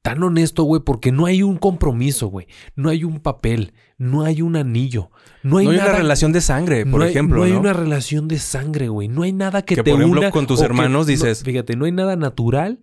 tan 0.10 0.24
honesto, 0.24 0.63
güey, 0.63 0.82
porque 0.84 1.12
no 1.12 1.26
hay 1.26 1.43
un 1.43 1.58
compromiso, 1.58 2.28
güey. 2.28 2.48
No 2.76 2.89
hay 2.89 3.04
un 3.04 3.20
papel, 3.20 3.74
no 3.98 4.24
hay 4.24 4.41
un 4.41 4.56
anillo, 4.56 5.12
no 5.43 5.58
hay, 5.58 5.65
no 5.65 5.72
hay 5.72 5.78
nada. 5.78 5.89
una 5.91 5.98
relación 6.00 6.32
de 6.32 6.41
sangre, 6.41 6.86
por 6.86 7.00
no 7.00 7.06
hay- 7.06 7.12
ejemplo, 7.12 7.38
no 7.39 7.46
¿no? 7.46 7.52
hay 7.52 7.58
una 7.58 7.74
relación 7.74 8.28
de 8.28 8.39
sangre, 8.39 8.89
güey. 8.89 9.08
No 9.08 9.24
hay 9.24 9.34
nada 9.34 9.62
que, 9.63 9.76
Que, 9.76 9.84
te 9.84 9.91
por 9.91 10.00
ejemplo, 10.00 10.22
una 10.22 10.32
con 10.32 10.48
tus 10.48 10.60
que- 10.60 10.65
hermanos 10.65 11.06
no, 11.08 11.12
dices- 11.12 11.43
fíjate, 11.43 11.76
no 11.76 11.86
hay 11.86 11.91
nada 11.91 12.15
natural, 12.15 12.80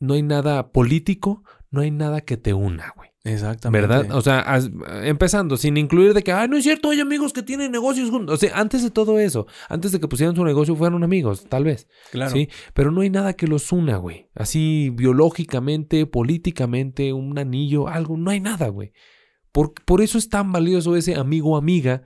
no 0.00 0.14
hay 0.14 0.22
nada 0.22 0.70
político, 0.72 1.42
no 1.70 1.80
hay 1.82 1.90
nada 1.90 2.20
que 2.22 2.36
te 2.36 2.54
una, 2.54 2.92
güey. 2.96 3.07
Exactamente. 3.28 3.86
¿Verdad? 3.86 4.16
O 4.16 4.20
sea, 4.20 4.40
as- 4.40 4.70
empezando, 5.04 5.56
sin 5.56 5.76
incluir 5.76 6.14
de 6.14 6.22
que, 6.22 6.32
ah, 6.32 6.46
no 6.46 6.56
es 6.56 6.64
cierto, 6.64 6.90
hay 6.90 7.00
amigos 7.00 7.32
que 7.32 7.42
tienen 7.42 7.70
negocios 7.72 8.10
juntos. 8.10 8.34
O 8.34 8.38
sea, 8.38 8.58
antes 8.58 8.82
de 8.82 8.90
todo 8.90 9.18
eso, 9.18 9.46
antes 9.68 9.92
de 9.92 10.00
que 10.00 10.08
pusieran 10.08 10.34
su 10.34 10.44
negocio, 10.44 10.74
fueron 10.76 11.04
amigos, 11.04 11.44
tal 11.48 11.64
vez. 11.64 11.88
claro. 12.10 12.30
Sí, 12.32 12.48
pero 12.74 12.90
no 12.90 13.02
hay 13.02 13.10
nada 13.10 13.34
que 13.34 13.46
los 13.46 13.70
una, 13.72 13.96
güey. 13.98 14.28
Así 14.34 14.90
biológicamente, 14.94 16.06
políticamente, 16.06 17.12
un 17.12 17.38
anillo, 17.38 17.88
algo, 17.88 18.16
no 18.16 18.30
hay 18.30 18.40
nada, 18.40 18.68
güey. 18.68 18.92
Por, 19.52 19.72
por 19.84 20.00
eso 20.02 20.18
es 20.18 20.28
tan 20.28 20.52
valioso 20.52 20.96
ese 20.96 21.16
amigo 21.16 21.56
amiga, 21.56 22.02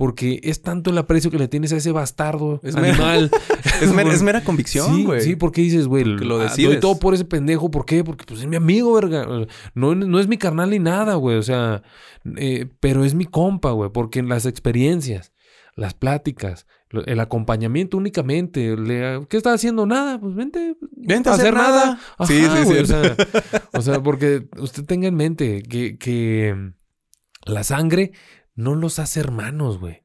porque 0.00 0.40
es 0.44 0.62
tanto 0.62 0.88
el 0.88 0.96
aprecio 0.96 1.30
que 1.30 1.36
le 1.38 1.46
tienes 1.46 1.74
a 1.74 1.76
ese 1.76 1.92
bastardo 1.92 2.58
Es 2.62 2.74
mera- 2.74 2.88
animal. 2.94 3.30
Es, 3.82 3.92
mera, 3.92 4.10
es 4.14 4.22
mera 4.22 4.42
convicción, 4.42 4.96
Sí, 4.96 5.04
güey. 5.04 5.20
sí, 5.20 5.36
porque 5.36 5.60
dices, 5.60 5.86
güey, 5.86 6.04
lo 6.04 6.40
ah, 6.40 6.44
decides. 6.44 6.70
doy 6.70 6.80
todo 6.80 6.98
por 6.98 7.12
ese 7.12 7.26
pendejo. 7.26 7.70
¿Por 7.70 7.84
qué? 7.84 8.02
Porque 8.02 8.24
pues 8.26 8.40
es 8.40 8.46
mi 8.46 8.56
amigo, 8.56 8.94
verga. 8.94 9.26
No, 9.74 9.94
no 9.94 10.18
es 10.18 10.26
mi 10.26 10.38
carnal 10.38 10.70
ni 10.70 10.78
nada, 10.78 11.16
güey. 11.16 11.36
O 11.36 11.42
sea, 11.42 11.82
eh, 12.36 12.66
pero 12.80 13.04
es 13.04 13.12
mi 13.14 13.26
compa, 13.26 13.72
güey. 13.72 13.90
Porque 13.92 14.20
en 14.20 14.30
las 14.30 14.46
experiencias, 14.46 15.34
las 15.76 15.92
pláticas, 15.92 16.66
el 17.04 17.20
acompañamiento 17.20 17.98
únicamente. 17.98 18.74
le- 18.78 19.26
¿Qué 19.28 19.36
estás 19.36 19.56
haciendo? 19.56 19.84
Nada. 19.84 20.18
Pues 20.18 20.34
vente. 20.34 20.76
Vente 20.92 21.28
a 21.28 21.34
hacer 21.34 21.52
nada. 21.52 21.98
Ajá, 22.18 22.26
Sí, 22.26 22.40
sí, 22.42 22.64
güey, 22.64 22.86
sí. 22.86 22.92
O 22.94 23.02
sea, 23.02 23.16
o 23.74 23.82
sea, 23.82 24.02
porque 24.02 24.48
usted 24.58 24.84
tenga 24.86 25.08
en 25.08 25.14
mente 25.16 25.62
que, 25.62 25.98
que 25.98 26.72
la 27.44 27.64
sangre 27.64 28.12
no 28.60 28.74
los 28.74 28.98
hace 28.98 29.20
hermanos, 29.20 29.78
güey. 29.78 30.02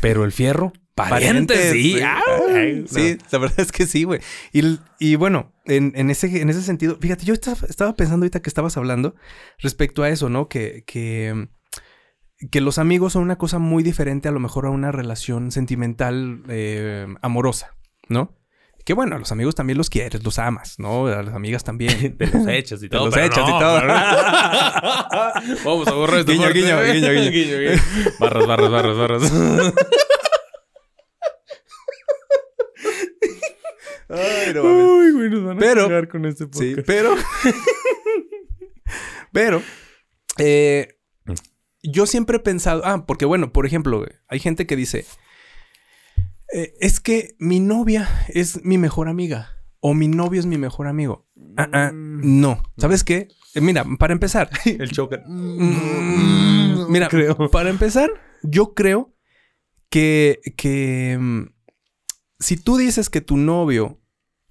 Pero 0.00 0.24
el 0.24 0.32
fierro, 0.32 0.72
parientes, 0.94 1.72
sí. 1.72 1.98
Ah, 2.02 2.20
Ay, 2.54 2.80
no. 2.82 2.88
Sí, 2.88 3.18
la 3.30 3.38
verdad 3.38 3.60
es 3.60 3.72
que 3.72 3.86
sí, 3.86 4.04
güey. 4.04 4.20
Y, 4.52 4.78
y 4.98 5.16
bueno, 5.16 5.52
en, 5.64 5.92
en 5.94 6.10
ese, 6.10 6.40
en 6.40 6.50
ese 6.50 6.62
sentido, 6.62 6.98
fíjate, 7.00 7.24
yo 7.24 7.34
estaba, 7.34 7.58
estaba 7.68 7.94
pensando 7.94 8.24
ahorita 8.24 8.42
que 8.42 8.50
estabas 8.50 8.76
hablando 8.76 9.14
respecto 9.58 10.02
a 10.02 10.08
eso, 10.08 10.28
¿no? 10.28 10.48
Que, 10.48 10.84
que, 10.86 11.48
que 12.50 12.60
los 12.60 12.78
amigos 12.78 13.14
son 13.14 13.22
una 13.22 13.38
cosa 13.38 13.58
muy 13.58 13.82
diferente 13.82 14.28
a 14.28 14.32
lo 14.32 14.40
mejor 14.40 14.66
a 14.66 14.70
una 14.70 14.92
relación 14.92 15.50
sentimental 15.50 16.42
eh, 16.48 17.06
amorosa, 17.22 17.74
¿no? 18.08 18.36
Que 18.84 18.92
bueno, 18.92 19.16
a 19.16 19.18
los 19.18 19.32
amigos 19.32 19.54
también 19.54 19.78
los 19.78 19.88
quieres, 19.88 20.22
los 20.22 20.38
amas, 20.38 20.78
¿no? 20.78 21.06
A 21.06 21.22
las 21.22 21.34
amigas 21.34 21.64
también. 21.64 22.16
Te 22.18 22.26
los 22.26 22.46
echas 22.46 22.82
y 22.82 22.88
Te 22.88 22.96
todo. 22.96 23.06
los 23.06 23.14
pero 23.14 23.26
echas 23.26 23.48
y 23.48 23.52
todo. 23.52 23.80
Vamos 25.64 25.88
a 25.88 25.92
borrar 25.92 26.20
esto. 26.20 26.32
Guiño, 26.32 26.44
fuerte. 26.44 26.92
guiño, 26.92 27.10
guiño, 27.30 27.30
guiño. 27.30 27.82
Barras, 28.20 28.46
barras, 28.46 28.70
barras, 28.70 28.96
barras. 28.96 29.32
Ay, 34.08 34.52
no. 34.54 34.62
Uy, 34.62 35.12
güey, 35.12 35.30
nos 35.30 35.44
van 35.44 35.56
a 35.56 35.60
Pero- 35.60 36.08
con 36.08 36.26
este 36.26 36.46
podcast. 36.46 36.62
Sí, 36.62 36.76
pero. 36.86 37.14
pero. 39.32 39.62
eh, 40.38 40.98
yo 41.82 42.06
siempre 42.06 42.36
he 42.36 42.40
pensado. 42.40 42.82
Ah, 42.84 43.04
porque 43.06 43.24
bueno, 43.24 43.52
por 43.52 43.66
ejemplo, 43.66 44.04
hay 44.28 44.38
gente 44.40 44.66
que 44.66 44.76
dice. 44.76 45.04
Eh, 46.52 46.74
es 46.80 47.00
que 47.00 47.36
mi 47.38 47.60
novia 47.60 48.08
es 48.28 48.64
mi 48.64 48.78
mejor 48.78 49.08
amiga. 49.08 49.50
O 49.80 49.92
mi 49.94 50.08
novio 50.08 50.40
es 50.40 50.46
mi 50.46 50.56
mejor 50.56 50.86
amigo. 50.86 51.28
Ah, 51.56 51.68
ah, 51.72 51.90
no. 51.92 52.62
¿Sabes 52.78 53.04
qué? 53.04 53.28
Eh, 53.54 53.60
mira, 53.60 53.84
para 53.98 54.12
empezar. 54.12 54.50
El 54.64 54.90
choker. 54.90 55.22
Mm, 55.28 56.90
Mira, 56.90 57.08
creo. 57.08 57.50
para 57.50 57.70
empezar, 57.70 58.10
yo 58.42 58.74
creo 58.74 59.14
que, 59.90 60.40
que 60.56 61.16
mm, 61.18 61.42
si 62.38 62.56
tú 62.56 62.76
dices 62.76 63.10
que 63.10 63.20
tu 63.20 63.36
novio, 63.36 64.00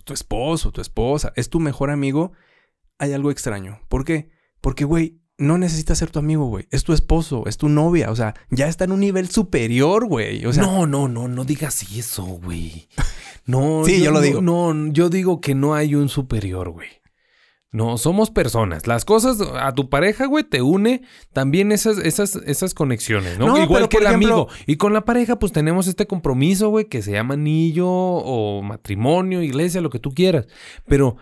tu 0.03 0.13
esposo, 0.13 0.71
tu 0.71 0.81
esposa, 0.81 1.31
es 1.35 1.49
tu 1.49 1.59
mejor 1.59 1.89
amigo, 1.91 2.31
hay 2.97 3.13
algo 3.13 3.29
extraño. 3.31 3.81
¿Por 3.89 4.05
qué? 4.05 4.31
Porque, 4.61 4.85
güey, 4.85 5.21
no 5.37 5.57
necesita 5.57 5.95
ser 5.95 6.09
tu 6.11 6.19
amigo, 6.19 6.45
güey. 6.45 6.67
Es 6.71 6.83
tu 6.83 6.93
esposo, 6.93 7.43
es 7.47 7.57
tu 7.57 7.69
novia. 7.69 8.11
O 8.11 8.15
sea, 8.15 8.33
ya 8.51 8.67
está 8.67 8.83
en 8.85 8.91
un 8.91 8.99
nivel 8.99 9.29
superior, 9.29 10.05
güey. 10.05 10.45
O 10.45 10.53
sea, 10.53 10.63
no, 10.63 10.85
no, 10.87 11.07
no, 11.07 11.27
no 11.27 11.43
digas 11.45 11.83
eso, 11.95 12.23
güey. 12.23 12.87
No, 13.45 13.83
Sí, 13.85 14.01
yo 14.01 14.11
lo 14.11 14.19
no- 14.19 14.21
digo. 14.21 14.41
No, 14.41 14.73
yo 14.93 15.09
digo 15.09 15.41
que 15.41 15.53
no 15.53 15.73
hay 15.75 15.95
un 15.95 16.07
superior, 16.07 16.69
güey. 16.69 16.87
No, 17.73 17.97
somos 17.97 18.29
personas. 18.31 18.87
Las 18.87 19.03
cosas 19.03 19.37
a 19.41 19.73
tu 19.73 19.89
pareja, 19.89 20.27
güey, 20.27 20.43
te 20.45 20.61
une 20.61 21.01
también 21.33 21.73
esas, 21.73 21.97
esas, 21.97 22.35
esas 22.45 22.73
conexiones, 22.73 23.37
¿no? 23.39 23.47
No, 23.47 23.57
Igual 23.61 23.89
que 23.89 23.97
el 23.97 24.03
ejemplo- 24.05 24.33
amigo. 24.33 24.47
Y 24.65 24.77
con 24.77 24.93
la 24.93 25.03
pareja, 25.03 25.39
pues 25.39 25.51
tenemos 25.51 25.87
este 25.87 26.07
compromiso, 26.07 26.69
güey, 26.69 26.85
que 26.85 27.01
se 27.01 27.11
llama 27.11 27.33
anillo 27.33 27.89
o 27.89 28.61
matrimonio, 28.61 29.41
iglesia, 29.41 29.81
lo 29.81 29.89
que 29.89 29.99
tú 29.99 30.13
quieras. 30.13 30.47
Pero 30.87 31.17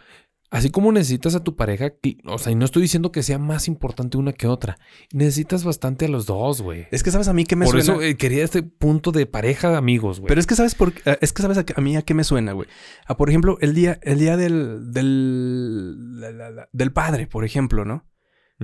así 0.51 0.69
como 0.69 0.91
necesitas 0.91 1.33
a 1.33 1.43
tu 1.43 1.55
pareja, 1.55 1.93
o 2.25 2.37
sea, 2.37 2.51
y 2.51 2.55
no 2.55 2.65
estoy 2.65 2.83
diciendo 2.83 3.11
que 3.11 3.23
sea 3.23 3.39
más 3.39 3.67
importante 3.67 4.17
una 4.17 4.33
que 4.33 4.47
otra. 4.47 4.77
Necesitas 5.13 5.63
bastante 5.63 6.05
a 6.05 6.09
los 6.09 6.25
dos, 6.27 6.61
güey. 6.61 6.87
Es 6.91 7.01
que 7.03 7.09
sabes 7.11 7.27
a 7.29 7.33
mí 7.33 7.45
que 7.45 7.55
me 7.55 7.65
Por 7.65 7.81
suena. 7.81 7.83
eso 7.99 8.01
eh, 8.01 8.17
quería 8.17 8.43
este 8.43 8.61
punto 8.61 9.11
de 9.11 9.25
pareja 9.25 9.69
de 9.71 9.77
amigos, 9.77 10.19
güey. 10.19 10.27
Pero 10.27 10.39
es 10.41 10.45
que 10.47 10.55
sabes 10.55 10.75
por 10.75 10.93
qué- 10.93 11.17
es 11.21 11.33
que 11.33 11.41
sabes 11.41 11.57
a, 11.57 11.81
mí 11.81 11.95
a 11.95 12.01
qué 12.03 12.13
me 12.13 12.23
suena, 12.23 12.51
güey. 12.51 12.67
A 13.07 13.17
por 13.17 13.29
ejemplo, 13.29 13.57
el 13.61 13.73
día, 13.73 13.97
el 14.03 14.19
día 14.19 14.35
del, 14.37 14.91
del, 14.91 16.19
la- 16.19 16.31
la- 16.31 16.51
la- 16.51 16.69
del 16.71 16.91
padre, 16.93 17.27
por 17.27 17.45
ejemplo, 17.45 17.85
¿no? 17.85 18.05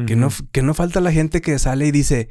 Que 0.06 0.16
no, 0.16 0.30
que 0.52 0.62
no 0.62 0.76
falta 0.76 1.02
la 1.02 1.12
gente 1.12 1.42
que 1.42 1.58
sale 1.58 1.88
y 1.88 1.92
dice, 1.92 2.30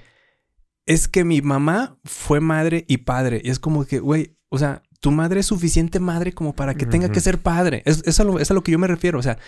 es 0.86 1.08
que 1.08 1.24
mi 1.24 1.42
mamá 1.42 1.98
fue 2.04 2.38
madre 2.38 2.84
y 2.86 2.98
padre. 2.98 3.40
Y 3.42 3.50
es 3.50 3.58
como 3.58 3.84
que, 3.86 3.98
güey, 3.98 4.36
o 4.50 4.58
sea, 4.58 4.82
tu 5.00 5.10
madre 5.10 5.40
es 5.40 5.46
suficiente 5.46 6.00
madre 6.00 6.32
como 6.32 6.54
para 6.54 6.74
que 6.74 6.86
tenga 6.86 7.10
que 7.10 7.20
ser 7.20 7.38
padre. 7.38 7.82
Es, 7.84 8.02
es, 8.06 8.18
a 8.20 8.24
lo, 8.24 8.38
es 8.38 8.50
a 8.50 8.54
lo 8.54 8.62
que 8.62 8.72
yo 8.72 8.78
me 8.78 8.86
refiero. 8.86 9.18
O 9.18 9.22
sea, 9.22 9.38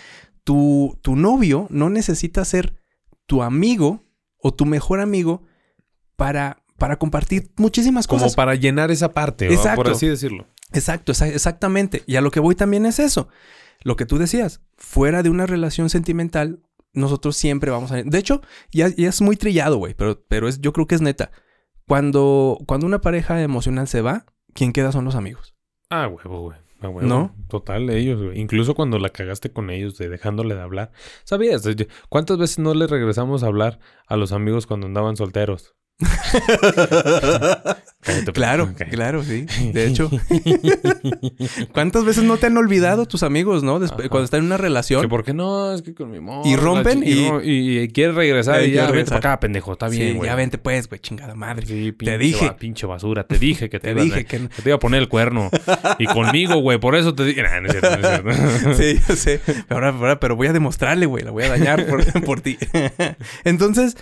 tu, 0.43 0.97
tu 1.01 1.15
novio 1.15 1.67
no 1.69 1.89
necesita 1.89 2.45
ser 2.45 2.81
tu 3.25 3.41
amigo 3.43 4.03
o 4.37 4.53
tu 4.53 4.65
mejor 4.65 4.99
amigo 4.99 5.43
para, 6.15 6.63
para 6.77 6.97
compartir 6.97 7.51
muchísimas 7.57 8.07
Como 8.07 8.21
cosas. 8.21 8.35
para 8.35 8.55
llenar 8.55 8.91
esa 8.91 9.11
parte. 9.11 9.47
Exacto. 9.51 9.83
por 9.83 9.91
así 9.91 10.07
decirlo. 10.07 10.47
Exacto, 10.71 11.11
exa- 11.13 11.33
exactamente. 11.33 12.03
Y 12.05 12.15
a 12.15 12.21
lo 12.21 12.31
que 12.31 12.39
voy 12.39 12.55
también 12.55 12.85
es 12.85 12.99
eso. 12.99 13.27
Lo 13.83 13.95
que 13.95 14.05
tú 14.05 14.17
decías, 14.17 14.61
fuera 14.77 15.23
de 15.23 15.29
una 15.29 15.45
relación 15.45 15.89
sentimental, 15.89 16.61
nosotros 16.93 17.35
siempre 17.37 17.71
vamos 17.71 17.91
a... 17.91 18.03
De 18.03 18.17
hecho, 18.17 18.41
ya, 18.71 18.87
ya 18.89 19.09
es 19.09 19.21
muy 19.21 19.35
trillado, 19.35 19.77
güey, 19.77 19.93
pero, 19.93 20.23
pero 20.27 20.47
es, 20.47 20.59
yo 20.61 20.73
creo 20.73 20.85
que 20.85 20.95
es 20.95 21.01
neta. 21.01 21.31
Cuando, 21.87 22.57
cuando 22.67 22.85
una 22.85 23.01
pareja 23.01 23.41
emocional 23.41 23.87
se 23.87 24.01
va, 24.01 24.25
quien 24.59 24.73
queda 24.73 24.91
son 24.91 25.05
los 25.05 25.15
amigos. 25.15 25.55
Ah, 25.89 26.07
huevo, 26.07 26.41
güey. 26.41 26.57
Ah, 26.81 26.89
huevo. 26.89 27.07
¿No? 27.07 27.33
Total, 27.47 27.89
ellos, 27.89 28.21
güey. 28.21 28.39
Incluso 28.39 28.75
cuando 28.75 28.99
la 28.99 29.09
cagaste 29.09 29.51
con 29.51 29.69
ellos, 29.69 29.97
de 29.97 30.09
dejándole 30.09 30.53
de 30.53 30.61
hablar. 30.61 30.91
¿Sabías? 31.23 31.63
¿Cuántas 32.09 32.37
veces 32.37 32.59
no 32.59 32.73
le 32.73 32.85
regresamos 32.85 33.41
a 33.41 33.47
hablar 33.47 33.79
a 34.05 34.17
los 34.17 34.33
amigos 34.33 34.67
cuando 34.67 34.85
andaban 34.85 35.15
solteros? 35.15 35.75
Cállate, 38.01 38.31
Claro, 38.31 38.73
claro, 38.91 39.23
sí. 39.23 39.45
De 39.73 39.85
hecho, 39.87 40.09
¿cuántas 41.73 42.05
veces 42.05 42.23
no 42.23 42.37
te 42.37 42.45
han 42.47 42.55
olvidado 42.57 43.05
tus 43.05 43.23
amigos, 43.23 43.61
no? 43.63 43.79
Después, 43.79 44.07
cuando 44.09 44.23
están 44.25 44.39
en 44.41 44.45
una 44.47 44.55
relación. 44.57 45.01
Que 45.01 45.09
por 45.09 45.23
qué 45.25 45.33
no, 45.33 45.73
es 45.73 45.81
que 45.81 45.93
con 45.93 46.09
mi 46.11 46.17
amor. 46.17 46.47
Y 46.47 46.55
rompen 46.55 47.03
y- 47.05 47.27
no, 47.29 47.41
y, 47.41 47.79
y 47.79 47.87
quiere 47.89 48.13
regresar 48.13 48.61
Eh, 48.61 48.67
y 48.67 48.71
ya, 48.71 48.83
vente 48.83 48.93
regresar. 48.93 49.19
para 49.21 49.33
acá, 49.33 49.39
pendejo. 49.41 49.73
Está 49.73 49.89
bien, 49.89 50.13
Sí, 50.19 50.25
ya 50.25 50.35
vente 50.35 50.57
pues, 50.57 50.87
güey, 50.87 51.01
chingada 51.01 51.35
madre. 51.35 51.65
Sí, 51.65 51.91
pinche 51.91 52.17
dije. 52.17 52.45
ba- 52.47 52.55
pinche 52.57 52.85
basura. 52.87 53.25
Te 53.25 53.37
dije 53.37 53.69
que 53.69 53.79
te, 53.81 53.87
Te 53.87 53.91
iba 53.91 54.01
a- 54.01 54.05
dije 54.05 54.25
que 54.25 54.39
no. 54.39 54.49
que 54.49 54.61
te 54.61 54.69
iba 54.69 54.75
a 54.77 54.79
poner 54.79 55.01
el 55.01 55.09
cuerno. 55.09 55.49
y 55.99 56.05
conmigo, 56.05 56.55
güey. 56.61 56.79
Por 56.79 56.95
eso 56.95 57.13
te 57.13 57.25
dije. 57.25 57.43
Nah, 57.43 57.59
no 57.59 57.67
es 57.67 57.71
cierto, 57.73 57.89
no 57.97 58.31
es 58.31 58.37
cierto. 58.37 58.73
Sí, 58.75 58.99
yo 59.07 59.15
sé. 59.15 59.41
Pero, 59.45 59.63
ahora- 59.71 59.89
ahora- 59.89 60.19
pero 60.21 60.35
voy 60.37 60.47
a 60.47 60.53
demostrarle, 60.53 61.05
güey. 61.05 61.23
La 61.25 61.31
voy 61.31 61.43
a 61.43 61.49
dañar 61.49 61.85
por, 61.87 62.05
por 62.23 62.39
ti. 62.41 62.57
Entonces, 63.43 63.97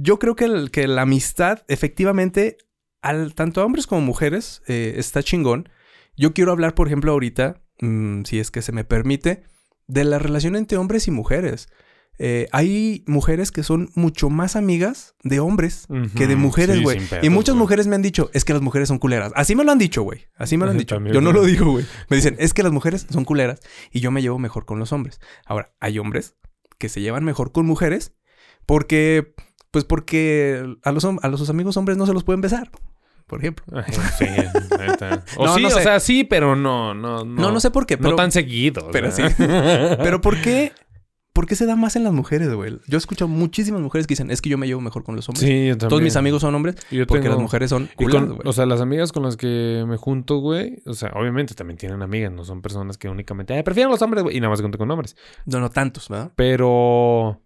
yo 0.00 0.18
creo 0.18 0.36
que, 0.36 0.44
el- 0.46 0.70
que 0.70 0.86
la 0.88 1.02
amistad, 1.02 1.64
efectivamente, 1.68 2.56
al, 3.02 3.34
tanto 3.34 3.60
a 3.60 3.64
hombres 3.64 3.86
como 3.86 4.00
mujeres, 4.02 4.62
eh, 4.66 4.94
está 4.96 5.22
chingón. 5.22 5.68
Yo 6.16 6.32
quiero 6.34 6.52
hablar, 6.52 6.74
por 6.74 6.86
ejemplo, 6.88 7.12
ahorita, 7.12 7.62
mm, 7.80 8.22
si 8.24 8.38
es 8.40 8.50
que 8.50 8.62
se 8.62 8.72
me 8.72 8.84
permite, 8.84 9.44
de 9.86 10.04
la 10.04 10.18
relación 10.18 10.56
entre 10.56 10.78
hombres 10.78 11.06
y 11.08 11.10
mujeres. 11.10 11.68
Eh, 12.20 12.48
hay 12.50 13.04
mujeres 13.06 13.52
que 13.52 13.62
son 13.62 13.90
mucho 13.94 14.28
más 14.28 14.56
amigas 14.56 15.14
de 15.22 15.38
hombres 15.38 15.86
que 16.16 16.26
de 16.26 16.34
mujeres, 16.34 16.76
güey. 16.82 16.98
y 17.22 17.28
muchas 17.30 17.54
mujeres 17.54 17.86
me 17.86 17.94
han 17.94 18.02
dicho, 18.02 18.28
es 18.34 18.44
que 18.44 18.52
las 18.52 18.60
mujeres 18.62 18.88
son 18.88 18.98
culeras. 18.98 19.30
Así 19.36 19.54
me 19.54 19.62
lo 19.62 19.70
han 19.70 19.78
dicho, 19.78 20.02
güey. 20.02 20.26
Así 20.34 20.56
me 20.56 20.64
lo 20.64 20.72
han 20.72 20.78
dicho. 20.78 20.96
también, 20.96 21.14
Yo 21.14 21.20
no 21.20 21.30
lo 21.32 21.44
digo, 21.44 21.70
güey. 21.70 21.86
Me 22.10 22.16
dicen, 22.16 22.34
es 22.40 22.52
que 22.54 22.64
las 22.64 22.72
mujeres 22.72 23.06
son 23.08 23.24
culeras 23.24 23.60
y 23.92 24.00
yo 24.00 24.10
me 24.10 24.20
llevo 24.20 24.40
mejor 24.40 24.64
con 24.66 24.80
los 24.80 24.92
hombres. 24.92 25.20
Ahora, 25.46 25.72
hay 25.78 26.00
hombres 26.00 26.34
que 26.78 26.88
se 26.88 27.00
llevan 27.00 27.22
mejor 27.24 27.52
con 27.52 27.66
mujeres 27.66 28.14
porque, 28.66 29.34
pues 29.70 29.84
porque 29.84 30.76
a 30.82 30.92
los, 30.92 31.04
a 31.04 31.28
los 31.28 31.40
sus 31.40 31.50
amigos 31.50 31.76
hombres 31.76 31.96
no 31.98 32.06
se 32.06 32.12
los 32.14 32.24
pueden 32.24 32.40
besar, 32.40 32.70
por 33.26 33.40
ejemplo. 33.40 33.64
Sí. 34.18 34.26
O 35.36 35.46
No, 35.46 35.54
sí, 35.54 35.62
no 35.62 35.68
o 35.68 35.70
sé. 35.70 35.82
sea, 35.82 36.00
sí, 36.00 36.24
pero 36.24 36.56
no, 36.56 36.94
no, 36.94 37.24
no. 37.24 37.42
No, 37.42 37.52
no, 37.52 37.60
sé 37.60 37.70
por 37.70 37.86
qué, 37.86 37.96
pero, 37.96 38.10
no 38.10 38.16
tan 38.16 38.32
seguido. 38.32 38.88
pero 38.92 39.10
sí. 39.10 39.22
pero 39.38 40.20
¿por 40.20 40.40
qué? 40.40 40.72
¿Por 41.32 41.46
qué 41.46 41.54
se 41.54 41.66
da 41.66 41.76
más 41.76 41.94
en 41.94 42.02
las 42.02 42.12
mujeres, 42.12 42.52
güey? 42.52 42.78
Yo 42.88 42.98
escucho 42.98 43.28
muchísimas 43.28 43.80
mujeres 43.80 44.08
que 44.08 44.12
dicen, 44.12 44.32
es 44.32 44.42
que 44.42 44.48
yo 44.48 44.58
me 44.58 44.66
llevo 44.66 44.80
mejor 44.80 45.04
con 45.04 45.14
los 45.14 45.28
hombres. 45.28 45.46
Sí, 45.46 45.68
yo 45.68 45.74
también. 45.74 45.88
Todos 45.90 46.02
mis 46.02 46.16
amigos 46.16 46.40
son 46.42 46.52
hombres 46.56 46.74
Yo 46.90 47.06
porque 47.06 47.22
tengo- 47.22 47.34
las 47.36 47.42
mujeres 47.42 47.70
son 47.70 47.84
y 47.84 47.94
culeras, 47.94 48.22
con- 48.26 48.36
güey. 48.36 48.48
o 48.48 48.52
sea, 48.52 48.66
las 48.66 48.80
amigas 48.80 49.12
con 49.12 49.22
las 49.22 49.36
que 49.36 49.84
me 49.86 49.96
junto, 49.98 50.38
güey, 50.38 50.82
o 50.84 50.94
sea, 50.94 51.12
obviamente 51.14 51.54
también 51.54 51.76
tienen 51.78 52.02
amigas, 52.02 52.32
no 52.32 52.44
son 52.44 52.60
personas 52.60 52.98
que 52.98 53.08
únicamente, 53.08 53.54
"Ay, 53.54 53.62
prefiero 53.62 53.88
los 53.88 54.02
hombres, 54.02 54.24
güey, 54.24 54.36
y 54.36 54.40
nada 54.40 54.50
más 54.50 54.58
se 54.58 54.62
juntan 54.64 54.78
con 54.80 54.90
hombres. 54.90 55.14
No, 55.46 55.60
no 55.60 55.70
tantos, 55.70 56.08
¿verdad? 56.08 56.32
Pero. 56.34 57.40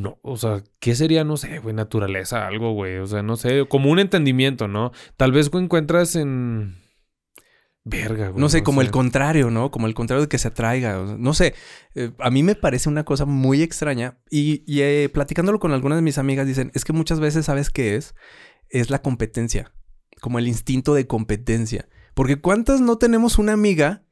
No, 0.00 0.18
o 0.22 0.38
sea, 0.38 0.64
¿qué 0.78 0.94
sería? 0.94 1.24
No 1.24 1.36
sé, 1.36 1.58
güey, 1.58 1.74
naturaleza, 1.74 2.46
algo, 2.46 2.72
güey. 2.72 2.96
O 2.96 3.06
sea, 3.06 3.22
no 3.22 3.36
sé, 3.36 3.66
como 3.68 3.90
un 3.90 3.98
entendimiento, 3.98 4.66
¿no? 4.66 4.92
Tal 5.18 5.30
vez 5.30 5.50
güey, 5.50 5.64
encuentras 5.64 6.16
en. 6.16 6.78
Verga, 7.84 8.28
güey. 8.30 8.40
No 8.40 8.48
sé, 8.48 8.62
como 8.62 8.80
el 8.80 8.90
contrario, 8.90 9.50
¿no? 9.50 9.70
Como 9.70 9.86
el 9.86 9.92
contrario 9.92 10.22
de 10.22 10.28
que 10.28 10.38
se 10.38 10.48
atraiga. 10.48 10.98
o 11.00 11.06
sea, 11.06 11.16
no 11.18 11.34
sé. 11.34 11.54
eh, 11.94 12.12
a 12.18 12.30
mí 12.30 12.42
me 12.42 12.54
parece 12.54 12.88
una 12.88 13.04
cosa 13.04 13.26
muy 13.26 13.60
extraña. 13.60 14.18
Y, 14.30 14.64
y, 14.66 14.80
eh, 14.80 15.10
platicándolo 15.12 15.60
con 15.60 15.72
algunas 15.72 15.98
de 15.98 16.02
mis 16.02 16.16
amigas, 16.16 16.46
dicen, 16.46 16.70
es 16.72 16.86
que 16.86 16.94
muchas 16.94 17.20
veces, 17.20 17.44
¿sabes 17.44 17.68
qué 17.68 17.96
es? 17.96 18.14
Es 18.70 18.88
la 18.88 19.02
competencia. 19.02 19.74
Como 20.22 20.38
el 20.38 20.48
instinto 20.48 20.94
de 20.94 21.06
competencia. 21.06 21.90
Porque 22.14 22.40
¿cuántas 22.40 22.80
no 22.80 22.96
tenemos 22.96 23.38
una 23.38 23.52
amiga 23.52 24.06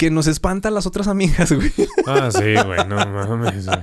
que 0.00 0.10
nos 0.10 0.28
espanta 0.28 0.68
a 0.68 0.70
las 0.70 0.86
otras 0.86 1.08
amigas, 1.08 1.52
güey? 1.54 1.70
Ah, 2.06 2.30
sí, 2.32 2.54
güey, 2.64 2.88
no 2.88 2.96
mames, 2.96 3.66
güey. 3.66 3.78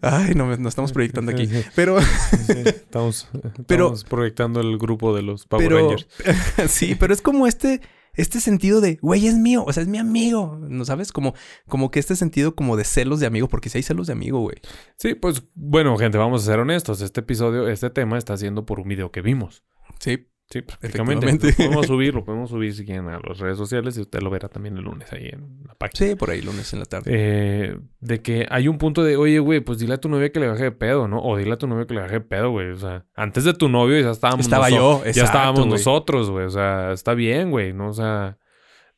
Ay, 0.00 0.34
no, 0.34 0.46
nos 0.56 0.68
estamos 0.70 0.90
proyectando 0.90 1.32
aquí. 1.32 1.50
Pero, 1.74 2.00
sí, 2.00 2.52
Estamos, 2.64 3.28
Pero- 3.66 3.92
proyectando 4.08 4.62
el 4.62 4.78
grupo 4.78 5.14
de 5.14 5.20
los 5.20 5.46
Power 5.46 5.68
pero, 5.68 5.76
Rangers. 5.80 6.08
sí, 6.72 6.94
pero 6.94 7.12
es 7.12 7.20
como 7.20 7.46
este, 7.46 7.82
este 8.14 8.40
sentido 8.40 8.80
de, 8.80 8.98
güey, 9.02 9.26
es 9.26 9.34
mío, 9.34 9.64
o 9.66 9.72
sea, 9.74 9.82
es 9.82 9.88
mi 9.90 9.98
amigo, 9.98 10.58
¿no 10.66 10.86
sabes? 10.86 11.12
Como, 11.12 11.34
como 11.68 11.90
que 11.90 12.00
este 12.00 12.16
sentido 12.16 12.54
como 12.54 12.78
de 12.78 12.84
celos 12.84 13.20
de 13.20 13.26
amigo, 13.26 13.48
porque 13.48 13.68
si 13.68 13.76
hay 13.76 13.82
celos 13.82 14.06
de 14.06 14.14
amigo, 14.14 14.40
güey. 14.40 14.56
Sí, 14.96 15.14
pues, 15.14 15.42
bueno, 15.52 15.94
gente, 15.98 16.16
vamos 16.16 16.42
a 16.42 16.46
ser 16.46 16.58
honestos. 16.58 17.02
Este 17.02 17.20
episodio, 17.20 17.68
este 17.68 17.90
tema 17.90 18.16
está 18.16 18.34
siendo 18.38 18.64
por 18.64 18.80
un 18.80 18.88
video 18.88 19.12
que 19.12 19.20
vimos. 19.20 19.62
Sí, 20.00 20.26
Sí, 20.52 20.60
prácticamente. 20.60 21.48
Lo 21.48 21.54
podemos 21.56 21.86
subir, 21.86 22.14
lo 22.14 22.24
podemos 22.24 22.50
subir 22.50 22.74
si 22.74 22.84
quieren 22.84 23.08
a 23.08 23.18
las 23.26 23.38
redes 23.38 23.56
sociales 23.56 23.96
y 23.96 24.02
usted 24.02 24.20
lo 24.20 24.28
verá 24.28 24.48
también 24.50 24.76
el 24.76 24.84
lunes 24.84 25.10
ahí 25.12 25.30
en 25.32 25.64
la 25.66 25.74
página. 25.74 26.10
sí, 26.10 26.14
por 26.14 26.28
ahí, 26.28 26.42
lunes 26.42 26.70
en 26.74 26.78
la 26.80 26.84
tarde. 26.84 27.10
Eh, 27.10 27.78
de 28.00 28.20
que 28.20 28.46
hay 28.50 28.68
un 28.68 28.76
punto 28.76 29.02
de, 29.02 29.16
oye, 29.16 29.38
güey, 29.38 29.60
pues 29.60 29.78
dile 29.78 29.94
a 29.94 29.98
tu 29.98 30.10
novia 30.10 30.30
que 30.30 30.40
le 30.40 30.48
baje 30.48 30.64
de 30.64 30.72
pedo, 30.72 31.08
¿no? 31.08 31.22
O 31.22 31.38
dile 31.38 31.54
a 31.54 31.56
tu 31.56 31.66
novio 31.66 31.86
que 31.86 31.94
le 31.94 32.02
baje 32.02 32.14
de 32.14 32.20
pedo, 32.20 32.50
güey. 32.50 32.68
O 32.70 32.76
sea, 32.76 33.06
antes 33.14 33.44
de 33.44 33.54
tu 33.54 33.70
novio 33.70 33.98
ya 33.98 34.10
estábamos 34.10 34.44
Estaba 34.44 34.68
yo, 34.68 35.02
Ya 35.04 35.08
exacto, 35.10 35.24
estábamos 35.24 35.60
güey. 35.60 35.70
nosotros, 35.70 36.30
güey. 36.30 36.44
O 36.44 36.50
sea, 36.50 36.92
está 36.92 37.14
bien, 37.14 37.50
güey, 37.50 37.72
¿no? 37.72 37.88
O 37.88 37.94
sea, 37.94 38.36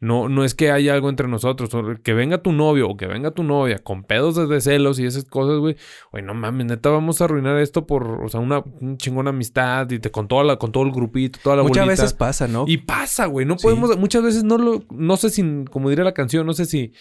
no, 0.05 0.29
no 0.29 0.45
es 0.45 0.55
que 0.55 0.71
haya 0.71 0.95
algo 0.95 1.09
entre 1.09 1.27
nosotros. 1.29 1.71
Que 2.03 2.15
venga 2.15 2.39
tu 2.39 2.53
novio 2.53 2.89
o 2.89 2.97
que 2.97 3.07
venga 3.07 3.31
tu 3.33 3.43
novia 3.43 3.79
con 3.81 4.05
pedos 4.05 4.49
de 4.49 4.61
celos 4.61 4.99
y 5.01 5.07
esas 5.07 5.25
cosas, 5.25 5.59
güey. 5.59 5.77
Güey, 6.13 6.23
no 6.23 6.35
mames, 6.35 6.67
neta, 6.67 6.91
vamos 6.91 7.21
a 7.21 7.25
arruinar 7.25 7.59
esto 7.59 7.87
por, 7.87 8.25
o 8.25 8.29
sea, 8.29 8.41
una, 8.41 8.63
una 8.81 8.97
chingona 8.97 9.31
amistad 9.31 9.91
y 9.91 9.99
te, 9.99 10.11
con, 10.11 10.29
toda 10.29 10.45
la, 10.45 10.57
con 10.57 10.71
todo 10.73 10.85
el 10.85 10.93
grupito, 10.93 11.39
toda 11.43 11.57
la 11.57 11.63
Muchas 11.63 11.85
bolita. 11.87 12.03
veces 12.03 12.15
pasa, 12.15 12.47
¿no? 12.47 12.65
Y 12.69 12.77
pasa, 12.79 13.27
güey. 13.27 13.47
No 13.47 13.59
Sí. 13.59 13.65
podemos, 13.67 13.97
muchas 13.99 14.23
veces 14.23 14.45
no 14.45 14.59
lo, 14.59 14.85
no 14.91 15.17
sé 15.17 15.31
si, 15.31 15.65
como 15.71 15.89
diría 15.91 16.05
la 16.05 16.15
canción, 16.15 16.47
no 16.47 16.53
sé 16.55 16.67
si 16.67 16.93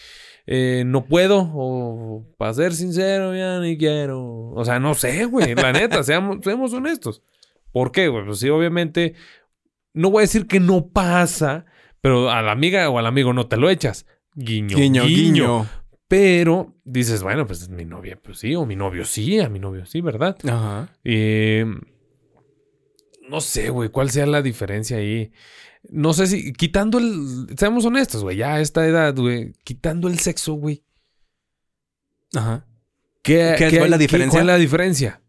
eh, 0.45 0.83
no 0.85 1.05
puedo 1.05 1.49
o 1.53 2.25
para 2.37 2.53
ser 2.53 2.73
sincero 2.73 3.35
ya 3.35 3.59
ni 3.59 3.77
quiero. 3.77 4.49
O 4.51 4.63
sea, 4.65 4.79
no 4.79 4.93
sé, 4.93 5.25
güey. 5.25 5.55
La 5.55 5.71
neta, 5.71 6.03
seamos, 6.03 6.37
seamos 6.43 6.73
honestos. 6.73 7.21
¿Por 7.71 7.91
qué, 7.91 8.07
güey? 8.07 8.25
Pues 8.25 8.39
sí, 8.39 8.49
obviamente, 8.49 9.15
no 9.93 10.11
voy 10.11 10.19
a 10.19 10.21
decir 10.21 10.47
que 10.47 10.59
no 10.59 10.87
pasa, 10.89 11.65
pero 12.03 12.29
a 12.29 12.41
la 12.41 12.51
amiga 12.51 12.89
o 12.89 12.99
al 12.99 13.05
amigo 13.07 13.31
no 13.31 13.47
te 13.47 13.55
lo 13.55 13.69
echas. 13.69 14.05
Guiño, 14.35 14.75
guiño, 14.77 15.05
guiño. 15.05 15.67
Pero 16.09 16.75
dices, 16.83 17.23
bueno, 17.23 17.47
pues 17.47 17.61
es 17.61 17.69
mi 17.69 17.85
novia, 17.85 18.19
pues 18.21 18.39
sí, 18.39 18.53
o 18.55 18.65
mi 18.65 18.75
novio 18.75 19.05
sí, 19.05 19.39
a 19.39 19.47
mi 19.47 19.57
novio 19.59 19.85
sí, 19.85 20.01
¿verdad? 20.01 20.35
Ajá. 20.47 20.89
Eh, 21.05 21.65
no 23.29 23.39
sé, 23.39 23.69
güey, 23.69 23.87
cuál 23.89 24.09
sea 24.11 24.25
la 24.25 24.41
diferencia 24.41 24.97
ahí. 24.97 25.31
No 25.89 26.13
sé 26.13 26.27
si, 26.27 26.51
quitando 26.51 26.97
el. 26.97 27.47
Seamos 27.57 27.85
honestos, 27.85 28.21
güey, 28.21 28.35
ya 28.37 28.55
a 28.55 28.59
esta 28.59 28.85
edad, 28.85 29.15
güey, 29.15 29.53
quitando 29.63 30.07
el 30.09 30.19
sexo, 30.19 30.53
güey. 30.55 30.83
Ajá. 32.35 32.65
¿Qué, 33.21 33.55
¿Qué- 33.57 33.69
qué 33.69 33.77
cuál 33.77 33.85
es 33.85 33.91
la 33.91 33.97
diferencia? 33.97 34.31
¿Cuál 34.39 34.49
es 34.49 34.53
la 34.53 34.57
diferencia? 34.59 35.21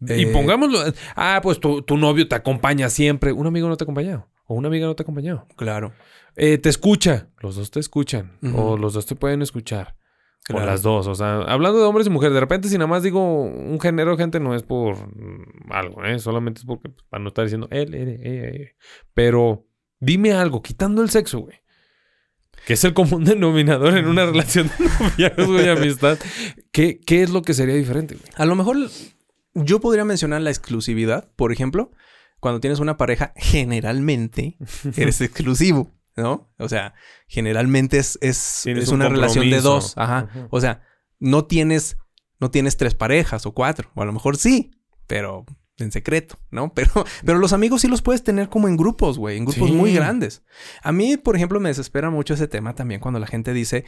Y 0.00 0.22
Eh, 0.24 0.26
pongámoslo. 0.32 0.80
Ah, 1.14 1.40
pues 1.42 1.60
tu, 1.60 1.82
tu 1.82 1.96
novio 1.96 2.26
te 2.26 2.34
acompaña 2.34 2.88
siempre. 2.88 3.32
Un 3.32 3.46
amigo 3.46 3.68
no 3.68 3.76
te 3.76 3.84
ha 3.84 3.86
acompañado. 3.86 4.28
O 4.46 4.54
una 4.54 4.68
amiga 4.68 4.86
no 4.86 4.94
te 4.94 5.02
ha 5.02 5.04
acompañado. 5.04 5.46
Claro. 5.56 5.92
Eh, 6.36 6.58
te 6.58 6.68
escucha. 6.68 7.28
Los 7.40 7.56
dos 7.56 7.70
te 7.70 7.80
escuchan. 7.80 8.38
O 8.54 8.76
los 8.76 8.94
dos 8.94 9.06
te 9.06 9.14
pueden 9.14 9.42
escuchar. 9.42 9.96
Claro. 10.44 10.64
O 10.64 10.66
las 10.66 10.82
dos. 10.82 11.06
O 11.06 11.14
sea, 11.14 11.42
hablando 11.42 11.78
de 11.78 11.84
hombres 11.84 12.06
y 12.06 12.10
mujeres, 12.10 12.34
de 12.34 12.40
repente, 12.40 12.68
si 12.68 12.76
nada 12.76 12.88
más 12.88 13.02
digo 13.02 13.42
un 13.42 13.80
género, 13.80 14.16
gente, 14.16 14.40
no 14.40 14.54
es 14.54 14.62
por 14.62 14.96
algo, 15.70 16.04
¿eh? 16.04 16.18
Solamente 16.18 16.60
es 16.60 16.66
porque, 16.66 16.88
pues, 16.88 17.04
para 17.08 17.22
no 17.22 17.28
estar 17.28 17.44
diciendo 17.44 17.68
él, 17.70 17.94
él, 17.94 18.20
ella. 18.22 18.70
Pero 19.14 19.66
dime 20.00 20.32
algo, 20.32 20.62
quitando 20.62 21.02
el 21.02 21.10
sexo, 21.10 21.40
güey. 21.40 21.56
Que 22.66 22.74
es 22.74 22.84
el 22.84 22.94
común 22.94 23.24
denominador 23.24 23.96
en 23.96 24.06
una 24.06 24.26
relación 24.26 24.68
de 24.68 24.84
noviazgo 25.00 25.62
y 25.62 25.68
amistad. 25.68 26.18
¿Qué, 26.72 26.98
¿Qué 26.98 27.22
es 27.22 27.30
lo 27.30 27.42
que 27.42 27.54
sería 27.54 27.74
diferente, 27.74 28.16
güey? 28.16 28.26
A 28.36 28.44
lo 28.44 28.56
mejor 28.56 28.76
yo 29.54 29.80
podría 29.80 30.04
mencionar 30.04 30.40
la 30.42 30.50
exclusividad, 30.50 31.30
por 31.36 31.52
ejemplo. 31.52 31.92
Cuando 32.42 32.58
tienes 32.58 32.80
una 32.80 32.96
pareja, 32.96 33.32
generalmente 33.36 34.56
eres 34.96 35.20
exclusivo, 35.20 35.92
¿no? 36.16 36.52
O 36.58 36.68
sea, 36.68 36.92
generalmente 37.28 37.98
es, 37.98 38.18
es, 38.20 38.66
es 38.66 38.88
un 38.88 38.96
una 38.96 39.08
relación 39.08 39.48
de 39.48 39.60
dos. 39.60 39.94
Ajá. 39.96 40.28
O 40.50 40.60
sea, 40.60 40.82
no 41.20 41.44
tienes, 41.44 41.98
no 42.40 42.50
tienes 42.50 42.76
tres 42.76 42.96
parejas 42.96 43.46
o 43.46 43.52
cuatro. 43.54 43.92
O 43.94 44.02
a 44.02 44.06
lo 44.06 44.12
mejor 44.12 44.36
sí, 44.36 44.72
pero 45.06 45.46
en 45.78 45.92
secreto, 45.92 46.36
¿no? 46.50 46.72
Pero, 46.74 46.90
pero 47.24 47.38
los 47.38 47.52
amigos 47.52 47.82
sí 47.82 47.86
los 47.88 48.02
puedes 48.02 48.24
tener 48.24 48.48
como 48.48 48.66
en 48.66 48.76
grupos, 48.76 49.18
güey, 49.18 49.36
en 49.36 49.44
grupos 49.44 49.68
Sí. 49.68 49.72
muy 49.76 49.94
grandes. 49.94 50.42
A 50.82 50.90
mí, 50.90 51.16
por 51.18 51.36
ejemplo, 51.36 51.60
me 51.60 51.68
desespera 51.68 52.10
mucho 52.10 52.34
ese 52.34 52.48
tema 52.48 52.74
también 52.74 53.00
cuando 53.00 53.20
la 53.20 53.28
gente 53.28 53.52
dice 53.52 53.84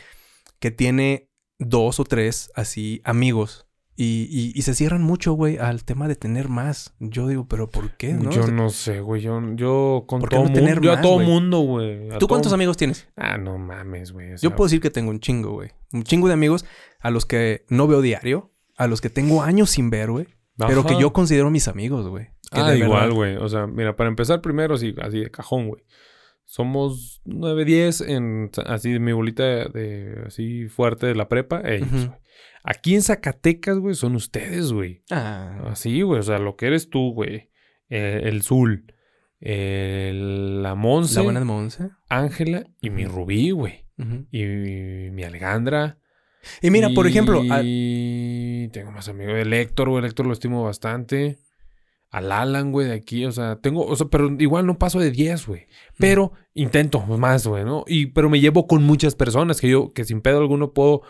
que 0.60 0.70
tiene 0.70 1.28
dos 1.58 1.98
o 1.98 2.04
tres 2.04 2.52
así 2.54 3.00
amigos. 3.04 3.66
Y, 3.96 4.26
y- 4.28 4.52
y 4.58 4.62
se 4.62 4.74
cierran 4.74 5.02
mucho, 5.02 5.34
güey, 5.34 5.56
al 5.58 5.84
tema 5.84 6.08
de 6.08 6.16
tener 6.16 6.48
más. 6.48 6.94
Yo 6.98 7.28
digo, 7.28 7.46
pero 7.46 7.70
¿por 7.70 7.92
qué? 7.96 8.12
¿no? 8.12 8.30
Yo 8.30 8.48
no 8.48 8.68
sé, 8.70 9.00
güey. 9.00 9.22
Yo, 9.22 9.40
yo 9.54 10.04
con 10.08 10.18
¿Por 10.20 10.28
qué 10.30 10.36
no 10.36 10.42
mundo. 10.44 10.58
tener 10.58 10.80
Yo 10.80 10.92
a 10.92 11.00
todo 11.00 11.14
güey? 11.14 11.26
mundo, 11.28 11.60
güey. 11.60 12.08
¿Tú 12.18 12.26
cuántos 12.26 12.52
amigos 12.52 12.76
tienes? 12.76 13.06
Ah, 13.16 13.38
no 13.38 13.56
mames, 13.58 14.10
güey. 14.12 14.32
o 14.32 14.36
Yo 14.36 14.50
puedo 14.56 14.66
decir 14.66 14.80
que 14.80 14.90
tengo 14.90 15.10
un 15.10 15.20
chingo, 15.20 15.52
güey. 15.52 15.70
Un 15.92 16.02
chingo 16.02 16.26
de 16.26 16.34
amigos 16.34 16.64
a 17.00 17.10
los 17.10 17.24
que 17.24 17.64
no 17.68 17.86
veo 17.86 18.00
diario, 18.00 18.50
a 18.76 18.88
los 18.88 19.00
que 19.00 19.10
tengo 19.10 19.42
años 19.42 19.70
sin 19.70 19.90
ver, 19.90 20.10
güey. 20.10 20.26
Pero 20.56 20.84
que 20.84 20.98
yo 21.00 21.12
considero 21.12 21.50
mis 21.50 21.68
amigos, 21.68 22.08
güey. 22.08 22.28
Ah, 22.50 22.70
de 22.70 22.78
igual, 22.78 23.12
güey. 23.12 23.36
O 23.36 23.48
sea, 23.48 23.66
mira, 23.68 23.94
para 23.96 24.08
empezar 24.08 24.40
primero, 24.40 24.76
sí, 24.76 24.94
así 25.00 25.20
de 25.20 25.30
cajón, 25.30 25.68
güey. 25.68 25.84
Somos 26.44 27.22
9, 27.24 27.64
10 27.64 28.00
en 28.02 28.50
así 28.66 28.92
de 28.92 29.00
mi 29.00 29.12
bolita 29.12 29.42
de, 29.44 29.68
de- 29.68 30.22
así 30.26 30.68
fuerte 30.68 31.06
de 31.06 31.14
la 31.14 31.28
prepa, 31.28 31.62
ellos. 31.64 32.10
Aquí 32.66 32.94
en 32.94 33.02
Zacatecas, 33.02 33.78
güey, 33.78 33.94
son 33.94 34.16
ustedes, 34.16 34.72
güey. 34.72 35.02
Ah, 35.10 35.60
Así, 35.66 36.00
güey. 36.00 36.20
O 36.20 36.22
sea, 36.22 36.38
lo 36.38 36.56
que 36.56 36.66
eres 36.66 36.88
tú, 36.88 37.12
güey. 37.12 37.50
Eh, 37.90 38.22
el 38.24 38.42
Zul. 38.42 38.86
la 39.38 40.74
Monse. 40.74 41.16
la 41.16 41.22
buena 41.22 41.40
de 41.40 41.44
Monse. 41.46 41.90
Ángela 42.08 42.64
y 42.80 42.88
mi 42.88 43.04
Rubí, 43.04 43.50
güey. 43.50 43.84
Y 44.32 44.44
mi 45.12 45.22
Alejandra. 45.22 45.98
Y 46.62 46.70
mira, 46.70 46.88
por 46.94 47.06
ejemplo, 47.06 47.42
Y 47.62 48.68
tengo 48.68 48.90
más 48.92 49.08
amigos. 49.08 49.34
El 49.34 49.52
Héctor, 49.52 49.90
güey. 49.90 50.02
El 50.02 50.06
Héctor 50.06 50.26
lo 50.26 50.32
estimo 50.32 50.64
bastante. 50.64 51.38
Al 52.10 52.32
Alan, 52.32 52.72
güey, 52.72 52.86
de 52.86 52.94
aquí. 52.94 53.26
O 53.26 53.32
sea, 53.32 53.56
tengo... 53.56 53.84
O 53.84 53.94
sea, 53.96 54.06
pero 54.06 54.34
igual 54.38 54.66
no 54.66 54.78
paso 54.78 55.00
de 55.00 55.10
10, 55.10 55.46
güey. 55.46 55.66
Pero 55.98 56.32
intento 56.54 57.00
más, 57.00 57.46
güey, 57.46 57.64
¿no? 57.64 57.84
Y, 57.86 58.06
pero 58.06 58.30
me 58.30 58.40
llevo 58.40 58.66
con 58.66 58.84
muchas 58.84 59.14
personas 59.14 59.60
que 59.60 59.68
yo... 59.68 59.92
Que 59.92 60.04
sin 60.04 60.22
pedo 60.22 60.38
alguno 60.38 60.72
puedo 60.72 61.02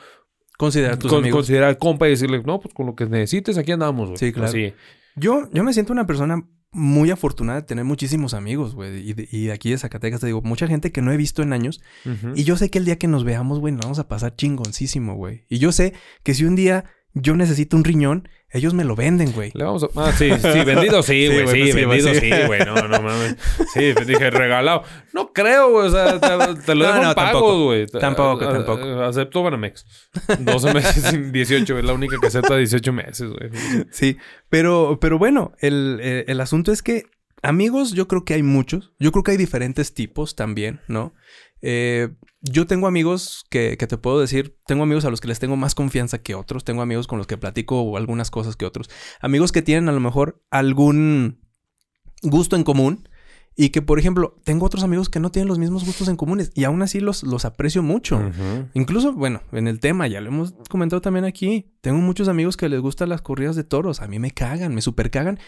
considera 0.59 0.95
a 0.95 0.99
tus 0.99 1.11
con- 1.11 1.21
amigos. 1.21 1.39
considerar 1.39 1.79
compa 1.79 2.07
y 2.07 2.11
decirle... 2.11 2.43
No, 2.45 2.61
pues 2.61 2.75
con 2.75 2.87
lo 2.87 2.95
que 2.95 3.07
necesites 3.07 3.59
aquí 3.59 3.73
andamos, 3.73 4.07
güey. 4.09 4.19
Sí, 4.19 4.33
claro. 4.33 4.49
Así. 4.49 4.73
Yo, 5.17 5.49
yo 5.53 5.65
me 5.65 5.73
siento 5.73 5.93
una 5.93 6.07
persona 6.07 6.43
muy 6.73 7.11
afortunada 7.13 7.61
de 7.61 7.67
tener 7.67 7.85
muchísimos 7.85 8.35
amigos, 8.35 8.75
güey. 8.75 9.09
Y, 9.09 9.13
de- 9.13 9.29
y 9.31 9.45
de 9.47 9.53
aquí 9.53 9.71
de 9.71 9.79
Zacatecas 9.79 10.21
te 10.21 10.27
digo, 10.27 10.43
mucha 10.43 10.67
gente 10.67 10.91
que 10.91 11.03
no 11.03 11.13
he 11.13 11.17
visto 11.17 11.43
en 11.43 11.53
años. 11.53 11.81
Y 12.35 12.43
yo 12.45 12.57
sé 12.57 12.69
que 12.71 12.79
el 12.79 12.85
día 12.85 12.99
que 12.99 13.07
nos 13.09 13.23
veamos, 13.25 13.61
güey, 13.61 13.73
nos 13.73 13.83
vamos 13.83 13.99
a 14.01 14.09
pasar 14.09 14.35
chingoncísimo, 14.35 15.15
güey. 15.15 15.45
Y 15.49 15.59
yo 15.59 15.71
sé 15.73 15.95
que 16.25 16.35
si 16.35 16.45
un 16.45 16.57
día 16.57 16.85
yo 17.15 17.37
necesito 17.37 17.77
un 17.77 17.85
riñón, 17.85 18.29
ellos 18.55 18.73
me 18.73 18.85
lo 18.85 18.95
venden, 18.97 19.33
güey. 19.33 19.51
Le 19.55 19.65
vamos 19.65 19.83
a... 19.85 19.89
Ah, 19.97 20.13
sí, 20.17 20.31
sí, 20.31 20.65
vendido 20.65 21.03
sí, 21.03 21.13
Sí, 21.27 21.27
güey, 21.27 21.39
sí, 21.39 21.45
pues 21.45 21.51
sí, 21.53 21.73
vendido 21.73 21.87
güey, 21.87 22.21
sí, 22.21 22.31
sí. 22.33 22.47
güey, 22.47 22.61
no, 22.65 22.75
no 22.89 23.03
mames. 23.03 23.37
Sí, 23.75 23.93
pues 23.95 24.07
dije 24.07 24.31
regalado. 24.31 24.85
No 25.13 25.33
creo, 25.33 25.71
güey, 25.71 25.89
o 25.89 25.91
sea, 25.91 26.19
te, 26.21 26.63
te 26.63 26.75
lo 26.75 26.87
No, 26.87 26.93
dejo 26.93 27.03
no, 27.05 27.15
tampoco. 27.15 27.65
güey. 27.65 27.87
Tampoco, 27.87 28.49
tampoco. 28.49 29.03
Acepto 29.03 29.43
Banamex. 29.43 29.85
12 30.39 30.75
meses 30.75 31.03
sin 31.05 31.33
18, 31.33 31.79
es 31.79 31.85
la 31.85 31.93
única 31.93 32.17
que 32.21 32.29
acepta 32.29 32.57
18 32.57 32.93
meses, 32.93 33.29
güey. 33.29 33.51
Sí, 33.91 34.17
pero, 34.49 34.99
pero 35.01 35.19
bueno, 35.19 35.53
el, 35.59 35.99
eh, 36.01 36.25
el 36.29 36.41
asunto 36.41 36.73
es 36.73 36.83
que 36.83 37.05
amigos 37.43 37.93
yo 37.93 38.09
creo 38.09 38.25
que 38.25 38.35
hay 38.35 38.43
muchos. 38.43 38.93
Yo 38.99 39.13
creo 39.13 39.23
que 39.23 39.33
hay 39.33 39.37
diferentes 39.37 39.95
tipos 39.95 40.35
también, 40.37 40.81
¿no? 40.89 41.13
Eh, 41.63 42.09
yo 42.41 42.67
tengo 42.67 42.87
amigos 42.87 43.45
que, 43.49 43.77
que 43.79 43.87
te 43.87 43.97
puedo 43.97 44.21
decir, 44.21 44.59
tengo 44.67 44.83
amigos 44.83 45.05
a 45.05 45.11
los 45.11 45.21
que 45.21 45.29
les 45.29 45.39
tengo 45.39 45.57
más 45.57 45.75
confianza 45.75 46.19
que 46.19 46.35
otros, 46.35 46.65
tengo 46.65 46.83
amigos 46.83 47.07
con 47.07 47.19
los 47.19 47.27
que 47.27 47.39
platico 47.39 47.97
algunas 47.97 48.31
cosas 48.31 48.57
que 48.57 48.67
otros, 48.67 48.91
amigos 49.21 49.51
que 49.51 49.63
tienen 49.63 49.89
a 49.89 49.93
lo 49.93 50.01
mejor 50.01 50.43
algún 50.51 51.41
gusto 52.23 52.57
en 52.57 52.65
común 52.65 53.09
y 53.57 53.69
que, 53.69 53.83
por 53.83 53.99
ejemplo, 53.99 54.37
tengo 54.45 54.67
otros 54.67 54.83
amigos 54.83 55.09
que 55.09 55.21
no 55.21 55.31
tienen 55.31 55.49
los 55.49 55.59
mismos 55.59 55.85
gustos 55.85 56.09
en 56.09 56.17
comunes 56.17 56.51
y 56.55 56.65
aún 56.65 56.83
así 56.83 56.99
los, 56.99 57.23
los 57.23 57.45
aprecio 57.45 57.83
mucho. 57.83 58.21
Incluso, 58.75 59.13
bueno, 59.13 59.43
en 59.53 59.69
el 59.69 59.79
tema, 59.79 60.09
ya 60.09 60.21
lo 60.21 60.29
hemos 60.29 60.55
comentado 60.69 61.01
también 61.01 61.25
aquí, 61.25 61.71
tengo 61.81 61.99
muchos 61.99 62.27
amigos 62.27 62.57
que 62.57 62.69
les 62.69 62.81
gustan 62.81 63.11
las 63.11 63.23
corridas 63.23 63.55
de 63.55 63.63
toros, 63.63 64.01
a 64.03 64.09
mí 64.09 64.19
me 64.19 64.33
cagan, 64.33 64.75
me 64.75 64.83
super 64.83 65.11
cagan. 65.11 65.39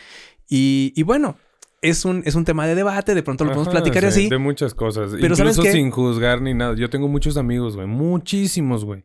Y, 0.49 0.93
y 0.95 1.03
bueno, 1.03 1.37
es 1.83 2.05
un, 2.05 2.22
es 2.24 2.35
un 2.35 2.45
tema 2.45 2.66
de 2.66 2.74
debate, 2.74 3.14
de 3.14 3.22
pronto 3.22 3.45
lo 3.45 3.51
podemos 3.51 3.68
Ajá, 3.68 3.83
platicar 3.83 4.05
y 4.05 4.07
sí, 4.07 4.20
así. 4.20 4.29
De 4.29 4.39
muchas 4.39 4.74
cosas. 4.74 5.11
Pero 5.12 5.35
Incluso 5.35 5.55
¿sabes 5.55 5.59
qué? 5.59 5.72
sin 5.72 5.91
juzgar 5.91 6.41
ni 6.41 6.55
nada. 6.55 6.74
Yo 6.74 6.91
tengo 6.91 7.09
muchos 7.09 7.37
amigos, 7.37 7.77
güey. 7.77 7.87
Muchísimos, 7.87 8.85
güey. 8.85 9.05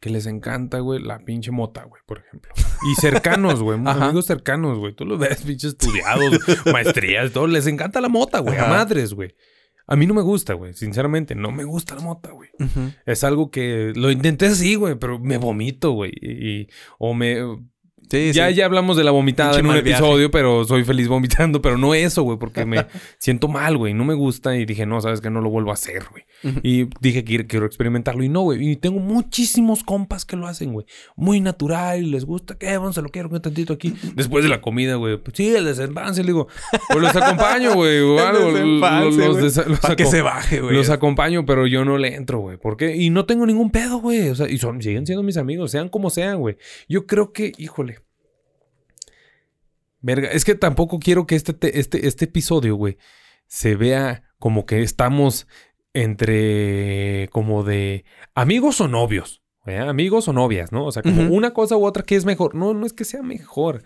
Que 0.00 0.08
les 0.08 0.26
encanta, 0.26 0.78
güey, 0.80 1.02
la 1.02 1.18
pinche 1.18 1.50
mota, 1.50 1.84
güey, 1.84 2.02
por 2.06 2.18
ejemplo. 2.18 2.52
Y 2.90 2.94
cercanos, 3.00 3.62
güey. 3.62 3.78
Amigos 3.84 4.26
cercanos, 4.26 4.78
güey. 4.78 4.94
Tú 4.94 5.04
los 5.04 5.18
ves, 5.18 5.42
pinche 5.42 5.68
estudiados, 5.68 6.40
maestrías, 6.72 7.32
todo. 7.32 7.46
Les 7.46 7.66
encanta 7.66 8.00
la 8.00 8.08
mota, 8.08 8.38
güey. 8.38 8.56
A 8.56 8.66
madres, 8.66 9.12
güey. 9.12 9.34
A 9.86 9.96
mí 9.96 10.06
no 10.06 10.14
me 10.14 10.22
gusta, 10.22 10.54
güey. 10.54 10.72
Sinceramente, 10.72 11.34
no 11.34 11.50
me 11.50 11.64
gusta 11.64 11.96
la 11.96 12.00
mota, 12.00 12.30
güey. 12.30 12.48
Es 13.06 13.24
algo 13.24 13.50
que 13.50 13.92
lo 13.96 14.10
intenté 14.12 14.46
así, 14.46 14.76
güey, 14.76 14.94
pero 14.94 15.18
me 15.18 15.36
vomito, 15.36 15.90
güey. 15.90 16.12
Y, 16.12 16.68
o 16.98 17.12
me, 17.12 17.40
Sí, 18.10 18.32
ya, 18.32 18.48
sí. 18.48 18.54
ya 18.54 18.64
hablamos 18.66 18.96
de 18.96 19.04
la 19.04 19.10
vomitada 19.12 19.58
en 19.58 19.66
un 19.66 19.76
episodio, 19.76 20.30
pero 20.30 20.64
soy 20.64 20.84
feliz 20.84 21.06
vomitando, 21.08 21.62
pero 21.62 21.78
no 21.78 21.94
eso, 21.94 22.22
güey, 22.22 22.38
porque 22.38 22.64
me 22.64 22.86
siento 23.18 23.46
mal, 23.48 23.76
güey, 23.76 23.94
no 23.94 24.04
me 24.04 24.14
gusta 24.14 24.56
y 24.56 24.64
dije, 24.64 24.84
no, 24.86 25.00
sabes 25.00 25.20
que 25.20 25.30
no 25.30 25.40
lo 25.40 25.50
vuelvo 25.50 25.70
a 25.70 25.74
hacer, 25.74 26.02
güey. 26.10 26.24
Y 26.62 26.88
dije 27.00 27.22
que 27.22 27.24
quiero- 27.24 27.46
quiero 27.46 27.66
experimentarlo 27.66 28.24
y 28.24 28.28
no, 28.28 28.40
güey. 28.40 28.70
Y 28.70 28.76
tengo 28.76 28.98
muchísimos 28.98 29.84
compas 29.84 30.24
que 30.24 30.36
lo 30.36 30.46
hacen, 30.46 30.72
güey. 30.72 30.86
Muy 31.14 31.40
natural 31.40 32.02
y 32.02 32.10
les 32.10 32.24
gusta, 32.24 32.56
¿qué? 32.58 32.76
Vamos, 32.78 32.94
se 32.94 33.02
lo 33.02 33.10
quiero 33.10 33.28
un 33.28 33.40
tantito 33.40 33.74
aquí. 33.74 33.94
Después 34.14 34.42
de 34.42 34.50
la 34.50 34.60
comida, 34.60 34.94
güey. 34.96 35.16
Pues 35.18 35.36
sí, 35.36 35.54
el 35.54 35.64
desenvance, 35.66 36.22
le 36.22 36.28
digo, 36.28 36.48
pues 36.88 37.00
los 37.00 37.14
acompaño, 37.14 37.74
güey. 37.74 38.00
o 38.00 38.18
algo, 38.18 38.50
los 38.50 39.56
los 39.66 39.80
Para 39.80 39.96
que 39.96 40.06
se 40.06 40.22
baje, 40.22 40.60
güey. 40.60 40.74
los 40.74 40.88
acompaño, 40.90 41.44
pero 41.46 41.66
yo 41.66 41.84
no 41.84 41.98
le 41.98 42.14
entro, 42.16 42.38
güey. 42.40 42.56
¿Por 42.56 42.76
qué? 42.76 42.96
Y 42.96 43.10
no 43.10 43.26
tengo 43.26 43.46
ningún 43.46 43.70
pedo, 43.70 43.98
güey. 44.00 44.30
O 44.30 44.34
sea, 44.34 44.48
y 44.48 44.58
son, 44.58 44.82
siguen 44.82 45.06
siendo 45.06 45.22
mis 45.22 45.36
amigos, 45.36 45.70
sean 45.70 45.88
como 45.90 46.10
sean, 46.10 46.38
güey. 46.40 46.56
Yo 46.88 47.06
creo 47.06 47.32
que, 47.32 47.52
híjole. 47.58 47.99
Verga, 50.00 50.28
es 50.28 50.44
que 50.44 50.54
tampoco 50.54 50.98
quiero 50.98 51.26
que 51.26 51.34
este, 51.36 51.52
te- 51.52 51.78
este, 51.78 52.06
este 52.06 52.24
episodio, 52.26 52.74
güey, 52.76 52.96
se 53.46 53.76
vea 53.76 54.22
como 54.38 54.64
que 54.66 54.82
estamos 54.82 55.46
entre 55.92 57.28
como 57.32 57.62
de 57.64 58.04
amigos 58.34 58.80
o 58.80 58.88
novios. 58.88 59.42
güey, 59.64 59.76
Amigos 59.78 60.28
o 60.28 60.32
novias, 60.32 60.72
¿no? 60.72 60.86
O 60.86 60.92
sea, 60.92 61.02
como 61.02 61.22
una 61.34 61.52
cosa 61.52 61.76
u 61.76 61.84
otra 61.84 62.02
que 62.02 62.16
es 62.16 62.24
mejor. 62.24 62.54
No, 62.54 62.72
no 62.74 62.86
es 62.86 62.92
que 62.92 63.04
sea 63.04 63.22
mejor. 63.22 63.82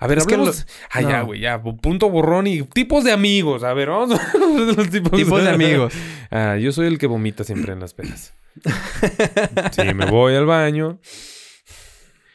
A 0.00 0.08
ver, 0.08 0.18
Es 0.18 0.26
que 0.26 0.34
hablemos. 0.34 0.66
Ah, 0.90 1.00
ya, 1.02 1.20
güey, 1.22 1.40
ya. 1.40 1.62
Punto 1.62 2.10
borrón 2.10 2.48
y 2.48 2.62
tipos 2.62 3.04
de 3.04 3.12
amigos. 3.12 3.62
A 3.62 3.72
ver, 3.72 3.88
vamos 3.90 4.18
a 4.18 4.38
de 4.38 4.72
los 4.72 4.90
tipos, 4.90 5.12
Tipos 5.12 5.42
de 5.44 5.50
amigos. 5.50 5.94
Ah, 6.34 6.56
yo 6.56 6.72
soy 6.72 6.86
el 6.86 6.98
que 6.98 7.06
vomita 7.06 7.44
siempre 7.44 7.72
en 7.74 7.80
las 7.80 7.92
pedas. 7.92 8.32
sí, 9.72 9.82
me 9.94 10.06
voy 10.06 10.34
al 10.34 10.46
baño. 10.46 10.98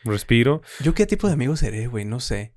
Respiro. 0.03 0.61
¿Yo 0.81 0.93
qué 0.93 1.05
tipo 1.07 1.25
de 1.27 1.33
amigo 1.33 1.57
seré, 1.57 1.87
güey? 1.87 2.05
No 2.05 2.19
sé. 2.19 2.53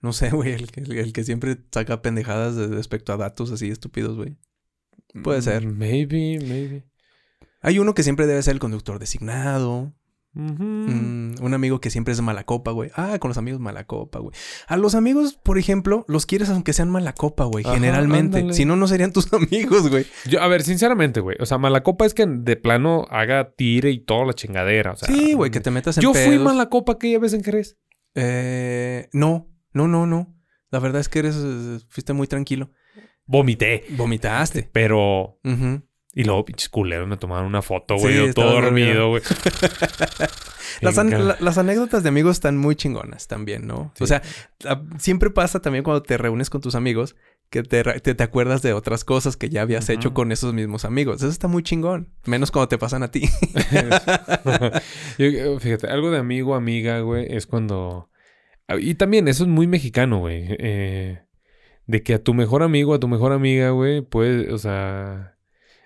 No 0.00 0.12
sé, 0.12 0.30
güey. 0.30 0.52
El, 0.52 0.70
que- 0.70 0.80
el, 0.80 0.92
el 0.92 1.12
que 1.12 1.24
siempre 1.24 1.56
saca 1.72 2.02
pendejadas 2.02 2.56
de- 2.56 2.68
respecto 2.68 3.12
a 3.12 3.16
datos 3.16 3.50
así 3.50 3.68
estúpidos, 3.70 4.16
güey. 4.16 4.36
Puede 5.22 5.42
ser. 5.42 5.66
Mm, 5.66 5.78
Maybe, 5.78 6.38
maybe. 6.46 6.84
Hay 7.62 7.78
uno 7.78 7.94
que 7.94 8.02
siempre 8.02 8.26
debe 8.26 8.42
ser 8.42 8.52
el 8.54 8.60
conductor 8.60 8.98
designado. 8.98 9.92
Mm, 10.34 11.36
un 11.42 11.54
amigo 11.54 11.80
que 11.80 11.88
siempre 11.88 12.12
es 12.12 12.20
mala 12.20 12.44
copa, 12.44 12.70
güey. 12.70 12.90
Ah, 12.94 13.18
con 13.18 13.30
los 13.30 13.38
amigos 13.38 13.58
mala 13.58 13.84
copa, 13.86 14.18
güey. 14.18 14.34
A 14.68 14.76
los 14.76 14.94
amigos, 14.94 15.38
por 15.42 15.56
ejemplo, 15.58 16.04
los 16.08 16.26
quieres 16.26 16.50
aunque 16.50 16.74
sean 16.74 16.90
mala 16.90 17.14
copa, 17.14 17.44
güey. 17.44 17.64
Generalmente. 17.64 18.38
ándale. 18.40 18.52
Si 18.54 18.66
no, 18.66 18.76
no 18.76 18.86
serían 18.86 19.12
tus 19.14 19.32
amigos, 19.32 19.88
güey. 19.88 20.04
Yo, 20.28 20.42
a 20.42 20.48
ver, 20.48 20.62
sinceramente, 20.62 21.20
güey. 21.20 21.38
O 21.40 21.46
sea, 21.46 21.56
mala 21.56 21.82
copa 21.82 22.04
es 22.04 22.12
que 22.12 22.26
de 22.26 22.56
plano 22.56 23.06
haga 23.10 23.52
tire 23.56 23.90
y 23.90 23.98
toda 24.00 24.26
la 24.26 24.34
chingadera. 24.34 24.92
O 24.92 24.96
sea, 24.96 25.08
sí, 25.08 25.32
güey, 25.32 25.50
que 25.50 25.60
te 25.60 25.70
metas 25.70 25.96
en 25.96 26.02
Yo 26.02 26.12
fui 26.12 26.38
mala 26.38 26.68
copa 26.68 26.92
aquella 26.92 27.18
vez 27.18 27.32
en 27.32 27.42
Jerez. 27.42 27.78
Eh, 28.14 29.08
no, 29.14 29.48
no, 29.76 29.86
no, 29.88 30.06
no. 30.06 30.34
La 30.70 30.78
verdad 30.80 31.00
es 31.00 31.08
que 31.08 31.20
eres, 31.20 31.36
eh, 31.38 31.78
fuiste 31.88 32.12
muy 32.12 32.26
tranquilo. 32.26 32.70
Vomité. 33.26 33.84
Vomitaste. 33.90 34.68
Pero. 34.72 35.38
Y 36.18 36.24
luego, 36.24 36.44
pinches 36.46 36.70
culeros, 36.70 37.06
me 37.06 37.18
tomaron 37.18 37.46
una 37.46 37.60
foto, 37.60 37.96
Sí, 37.98 38.04
güey. 38.04 38.16
yo 38.16 38.32
todo 38.34 38.52
dormido, 38.60 39.10
güey. 39.10 39.22
Las, 40.80 40.96
an- 40.98 41.10
Venga. 41.10 41.18
la- 41.24 41.36
las 41.40 41.58
anécdotas 41.58 42.02
de 42.02 42.08
amigos 42.08 42.36
están 42.36 42.56
muy 42.56 42.74
chingonas 42.74 43.28
también, 43.28 43.66
¿no? 43.66 43.92
Sí. 43.96 44.04
O 44.04 44.06
sea, 44.06 44.22
a- 44.66 44.82
siempre 44.98 45.28
pasa 45.30 45.60
también 45.60 45.84
cuando 45.84 46.02
te 46.02 46.16
reúnes 46.16 46.48
con 46.50 46.60
tus 46.62 46.74
amigos 46.74 47.16
que 47.50 47.62
te, 47.62 47.82
te, 48.00 48.22
acuerdas 48.22 48.62
de 48.62 48.72
otras 48.72 49.04
cosas 49.04 49.36
que 49.36 49.48
ya 49.50 49.62
habías 49.62 49.88
hecho 49.90 50.12
con 50.14 50.32
esos 50.32 50.52
mismos 50.54 50.84
amigos. 50.84 51.16
Eso 51.18 51.28
está 51.28 51.48
muy 51.48 51.62
chingón. 51.62 52.12
Menos 52.24 52.50
cuando 52.50 52.68
te 52.68 52.78
pasan 52.78 53.02
a 53.04 53.10
ti. 53.10 53.28
fíjate, 55.60 55.86
algo 55.88 56.10
de 56.10 56.18
amigo, 56.18 56.54
amiga, 56.54 57.00
güey, 57.00 57.26
es 57.34 57.46
cuando... 57.46 58.10
Y 58.78 58.94
también 58.94 59.28
eso 59.28 59.44
es 59.44 59.48
muy 59.48 59.66
mexicano, 59.66 60.18
güey. 60.18 60.46
Eh, 60.48 61.20
de 61.86 62.02
que 62.02 62.14
a 62.14 62.22
tu 62.22 62.34
mejor 62.34 62.62
amigo, 62.62 62.94
a 62.94 63.00
tu 63.00 63.08
mejor 63.08 63.32
amiga, 63.32 63.70
güey, 63.70 64.00
puede, 64.02 64.52
o 64.52 64.58
sea... 64.58 65.36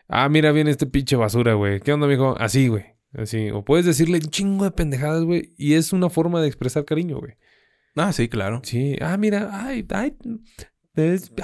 Ah, 0.09 0.28
mira 0.28 0.51
bien 0.51 0.66
este 0.66 0.87
pinche 0.87 1.14
basura, 1.14 1.55
güey. 1.55 1.81
¿Qué 1.81 1.93
onda, 1.93 2.07
amigo? 2.07 2.35
Así, 2.39 2.66
güey. 2.66 2.85
Así. 3.12 3.51
O 3.51 3.64
puedes 3.64 3.87
decirle 3.87 4.18
un 4.18 4.31
chingo 4.31 4.64
de 4.64 4.72
pendejadas, 4.72 5.22
güey. 5.22 5.55
Y 5.57 5.74
es 5.74 5.93
una 5.93 6.11
forma 6.11 6.41
de 6.41 6.49
expresar 6.49 6.85
cariño, 6.85 7.18
güey. 7.20 7.35
Ah, 7.95 8.12
sí, 8.12 8.28
claro. 8.28 8.61
Sí. 8.64 8.97
Ah, 9.01 9.16
mira, 9.16 9.51
ay, 9.53 9.87
ay, 9.91 10.16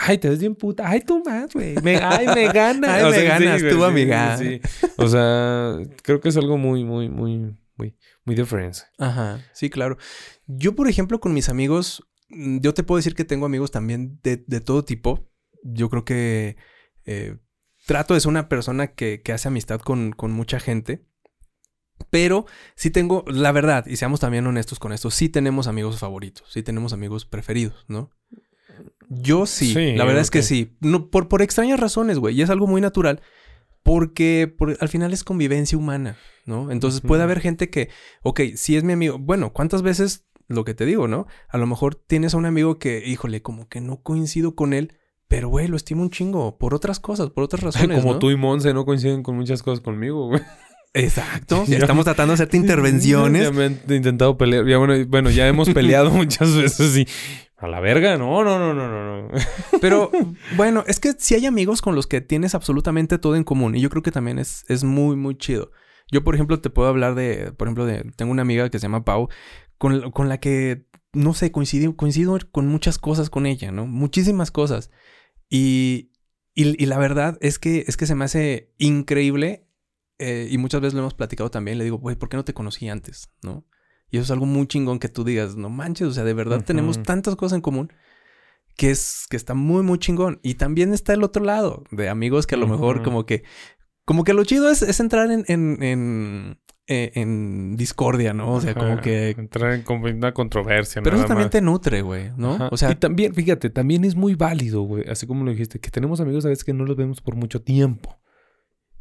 ay, 0.00 0.18
te 0.18 0.28
ves 0.28 0.40
bien 0.40 0.54
puta. 0.54 0.88
Ay, 0.88 1.00
tú 1.00 1.22
más, 1.24 1.52
güey. 1.52 1.74
ay, 2.02 2.26
me 2.34 2.48
ganas. 2.52 2.90
ay, 2.90 3.10
me 3.12 3.24
ganas, 3.24 3.62
tú, 3.68 3.84
amiga. 3.84 4.36
Sí, 4.36 4.60
O 4.96 5.06
sea, 5.08 5.76
creo 6.02 6.20
que 6.20 6.28
es 6.28 6.36
algo 6.36 6.56
muy, 6.58 6.84
muy, 6.84 7.08
muy, 7.08 7.56
muy, 8.26 8.36
diferente. 8.36 8.80
Ajá. 8.98 9.42
Sí, 9.52 9.70
claro. 9.70 9.96
Yo, 10.46 10.74
por 10.74 10.88
ejemplo, 10.88 11.20
con 11.20 11.32
mis 11.32 11.48
amigos, 11.48 12.06
mm, 12.28 12.58
yo 12.58 12.74
te 12.74 12.82
puedo 12.82 12.98
decir 12.98 13.14
que 13.14 13.24
tengo 13.24 13.46
amigos 13.46 13.70
también 13.70 14.20
de, 14.22 14.44
de 14.46 14.60
todo 14.60 14.84
tipo. 14.84 15.30
Yo 15.62 15.88
creo 15.88 16.04
que 16.04 16.56
eh, 17.06 17.38
trato 17.86 18.14
de 18.14 18.20
ser 18.20 18.28
una 18.28 18.48
persona 18.48 18.88
que, 18.88 19.22
que 19.22 19.32
hace 19.32 19.48
amistad 19.48 19.80
con, 19.80 20.12
con 20.12 20.32
mucha 20.32 20.60
gente. 20.60 21.06
Pero 22.10 22.44
sí 22.74 22.90
tengo, 22.90 23.24
la 23.26 23.52
verdad, 23.52 23.86
y 23.86 23.96
seamos 23.96 24.20
también 24.20 24.46
honestos 24.46 24.78
con 24.78 24.92
esto, 24.92 25.10
sí 25.10 25.30
tenemos 25.30 25.66
amigos 25.66 25.98
favoritos, 25.98 26.46
sí 26.52 26.62
tenemos 26.62 26.92
amigos 26.92 27.24
preferidos, 27.24 27.86
¿no? 27.88 28.10
Yo 29.08 29.46
sí, 29.46 29.72
la 29.94 30.04
verdad 30.04 30.22
es 30.22 30.30
que 30.30 30.42
sí. 30.42 30.76
No, 30.80 31.08
por, 31.10 31.28
por 31.28 31.40
extrañas 31.40 31.80
razones, 31.80 32.18
güey. 32.18 32.36
Y 32.36 32.42
es 32.42 32.50
algo 32.50 32.66
muy 32.66 32.80
natural. 32.80 33.22
Porque 33.86 34.56
al 34.80 34.88
final 34.88 35.12
es 35.12 35.22
convivencia 35.22 35.78
humana, 35.78 36.16
¿no? 36.44 36.72
Entonces 36.72 37.00
puede 37.00 37.22
haber 37.22 37.38
gente 37.38 37.70
que, 37.70 37.88
ok, 38.24 38.40
si 38.56 38.76
es 38.76 38.82
mi 38.82 38.92
amigo, 38.92 39.16
bueno, 39.16 39.52
¿cuántas 39.52 39.82
veces 39.82 40.26
lo 40.48 40.64
que 40.64 40.74
te 40.74 40.84
digo, 40.86 41.06
¿no? 41.06 41.28
A 41.48 41.56
lo 41.56 41.68
mejor 41.68 41.94
tienes 41.94 42.34
a 42.34 42.36
un 42.36 42.46
amigo 42.46 42.80
que, 42.80 43.06
híjole, 43.06 43.42
como 43.42 43.68
que 43.68 43.80
no 43.80 44.02
coincido 44.02 44.56
con 44.56 44.72
él, 44.72 44.94
pero 45.28 45.48
güey, 45.48 45.68
lo 45.68 45.76
estimo 45.76 46.02
un 46.02 46.10
chingo 46.10 46.58
por 46.58 46.74
otras 46.74 46.98
cosas, 46.98 47.30
por 47.30 47.44
otras 47.44 47.62
razones. 47.62 48.02
Como 48.02 48.18
tú 48.18 48.32
y 48.32 48.36
Monse 48.36 48.74
no 48.74 48.84
coinciden 48.84 49.22
con 49.22 49.36
muchas 49.36 49.62
cosas 49.62 49.78
conmigo, 49.78 50.26
güey. 50.26 50.42
Exacto. 50.92 51.64
Estamos 51.68 52.04
tratando 52.04 52.32
de 52.32 52.34
hacerte 52.34 52.56
intervenciones. 52.56 53.42
Ya 53.44 53.52
me 53.52 53.66
han 53.66 53.80
intentado 53.88 54.36
pelear. 54.36 54.66
Ya, 54.66 54.78
bueno, 54.78 54.94
bueno, 55.06 55.30
ya 55.30 55.46
hemos 55.46 55.68
peleado 55.70 56.10
muchas 56.10 56.56
veces 56.56 56.96
y 56.96 57.06
a 57.56 57.68
la 57.68 57.80
verga, 57.80 58.18
no, 58.18 58.44
no, 58.44 58.58
no, 58.58 58.74
no, 58.74 59.22
no. 59.22 59.28
Pero 59.80 60.10
bueno, 60.56 60.84
es 60.86 61.00
que 61.00 61.14
si 61.18 61.34
hay 61.34 61.46
amigos 61.46 61.80
con 61.80 61.94
los 61.94 62.06
que 62.06 62.20
tienes 62.20 62.54
absolutamente 62.54 63.18
todo 63.18 63.34
en 63.34 63.44
común 63.44 63.74
y 63.74 63.80
yo 63.80 63.88
creo 63.88 64.02
que 64.02 64.12
también 64.12 64.38
es, 64.38 64.64
es 64.68 64.84
muy, 64.84 65.16
muy 65.16 65.36
chido. 65.38 65.70
Yo, 66.10 66.22
por 66.22 66.34
ejemplo, 66.34 66.60
te 66.60 66.70
puedo 66.70 66.88
hablar 66.88 67.14
de, 67.14 67.52
por 67.52 67.66
ejemplo, 67.66 67.86
de, 67.86 68.04
tengo 68.16 68.30
una 68.30 68.42
amiga 68.42 68.68
que 68.68 68.78
se 68.78 68.84
llama 68.84 69.04
Pau, 69.04 69.28
con, 69.78 70.10
con 70.12 70.28
la 70.28 70.38
que, 70.38 70.86
no 71.12 71.34
sé, 71.34 71.50
coincido, 71.50 71.96
coincido 71.96 72.38
con 72.52 72.66
muchas 72.66 72.98
cosas 72.98 73.30
con 73.30 73.46
ella, 73.46 73.72
¿no? 73.72 73.86
Muchísimas 73.86 74.50
cosas. 74.50 74.90
Y, 75.48 76.12
y, 76.54 76.86
la 76.86 76.98
verdad 76.98 77.38
es 77.40 77.58
que, 77.58 77.84
es 77.86 77.96
que 77.96 78.06
se 78.06 78.14
me 78.14 78.24
hace 78.24 78.72
increíble 78.78 79.66
eh, 80.18 80.48
y 80.50 80.58
muchas 80.58 80.80
veces 80.80 80.94
lo 80.94 81.00
hemos 81.00 81.14
platicado 81.14 81.50
también. 81.50 81.78
Le 81.78 81.84
digo, 81.84 81.98
güey, 81.98 82.16
¿por 82.16 82.28
qué 82.28 82.36
no 82.36 82.44
te 82.44 82.54
conocí 82.54 82.88
antes? 82.88 83.30
¿No? 83.42 83.66
Y 84.10 84.18
eso 84.18 84.24
es 84.24 84.30
algo 84.30 84.46
muy 84.46 84.66
chingón 84.66 84.98
que 84.98 85.08
tú 85.08 85.24
digas, 85.24 85.56
no 85.56 85.68
manches, 85.68 86.08
o 86.08 86.12
sea, 86.12 86.24
de 86.24 86.34
verdad 86.34 86.64
tenemos 86.64 87.02
tantas 87.02 87.36
cosas 87.36 87.56
en 87.56 87.62
común 87.62 87.92
que 88.76 88.90
es 88.90 89.26
que 89.28 89.36
está 89.36 89.54
muy, 89.54 89.82
muy 89.82 89.98
chingón. 89.98 90.38
Y 90.42 90.54
también 90.54 90.92
está 90.92 91.14
el 91.14 91.24
otro 91.24 91.42
lado 91.42 91.84
de 91.90 92.08
amigos 92.08 92.46
que 92.46 92.54
a 92.54 92.58
lo 92.58 92.68
mejor 92.68 93.02
como 93.02 93.26
que, 93.26 93.42
como 94.04 94.22
que 94.22 94.34
lo 94.34 94.44
chido 94.44 94.70
es, 94.70 94.82
es 94.82 95.00
entrar 95.00 95.30
en, 95.30 95.44
en, 95.48 95.82
en, 95.82 96.58
eh, 96.86 97.12
en, 97.14 97.76
discordia, 97.76 98.34
¿no? 98.34 98.52
O 98.52 98.60
sea, 98.60 98.74
como 98.74 99.00
que... 99.00 99.30
Entrar 99.30 99.72
en 99.72 99.84
una 99.88 100.32
controversia. 100.34 101.02
Pero 101.02 101.16
eso 101.16 101.24
también 101.24 101.50
te 101.50 101.60
nutre, 101.60 102.02
güey, 102.02 102.30
¿no? 102.36 102.68
O 102.70 102.76
sea... 102.76 102.92
Y 102.92 102.96
también, 102.96 103.34
fíjate, 103.34 103.70
también 103.70 104.04
es 104.04 104.14
muy 104.14 104.34
válido, 104.34 104.82
güey, 104.82 105.08
así 105.08 105.26
como 105.26 105.44
lo 105.44 105.50
dijiste, 105.50 105.80
que 105.80 105.90
tenemos 105.90 106.20
amigos 106.20 106.44
a 106.44 106.50
veces 106.50 106.64
que 106.64 106.74
no 106.74 106.84
los 106.84 106.96
vemos 106.96 107.20
por 107.20 107.34
mucho 107.34 107.62
tiempo. 107.62 108.18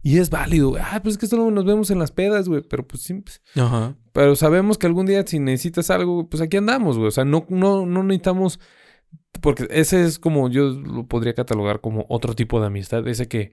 Y 0.06 0.20
es 0.20 0.30
válido, 0.30 0.70
güey. 0.70 0.84
Ah, 0.86 1.00
pues 1.02 1.16
es 1.16 1.18
que 1.18 1.26
solo 1.26 1.50
nos 1.50 1.66
vemos 1.66 1.90
en 1.90 1.98
las 1.98 2.12
pedas, 2.12 2.48
güey. 2.48 2.62
Pero 2.62 2.88
pues 2.88 3.02
sí. 3.02 3.16
Pues. 3.16 3.42
Ajá. 3.56 3.96
Pero 4.14 4.36
sabemos 4.36 4.78
que 4.78 4.86
algún 4.86 5.08
día 5.08 5.26
si 5.26 5.40
necesitas 5.40 5.90
algo, 5.90 6.30
pues 6.30 6.44
aquí 6.44 6.58
andamos, 6.58 7.00
güey. 7.00 7.08
O 7.08 7.12
sea, 7.12 7.26
no, 7.26 7.48
no, 7.50 7.88
no 7.88 8.04
necesitamos. 8.04 8.60
Porque 9.42 9.66
ese 9.72 10.04
es 10.04 10.20
como 10.20 10.48
yo 10.48 10.66
lo 10.70 11.08
podría 11.08 11.34
catalogar 11.34 11.82
como 11.82 12.06
otro 12.08 12.36
tipo 12.36 12.60
de 12.60 12.68
amistad. 12.68 13.08
Ese 13.08 13.28
que 13.28 13.52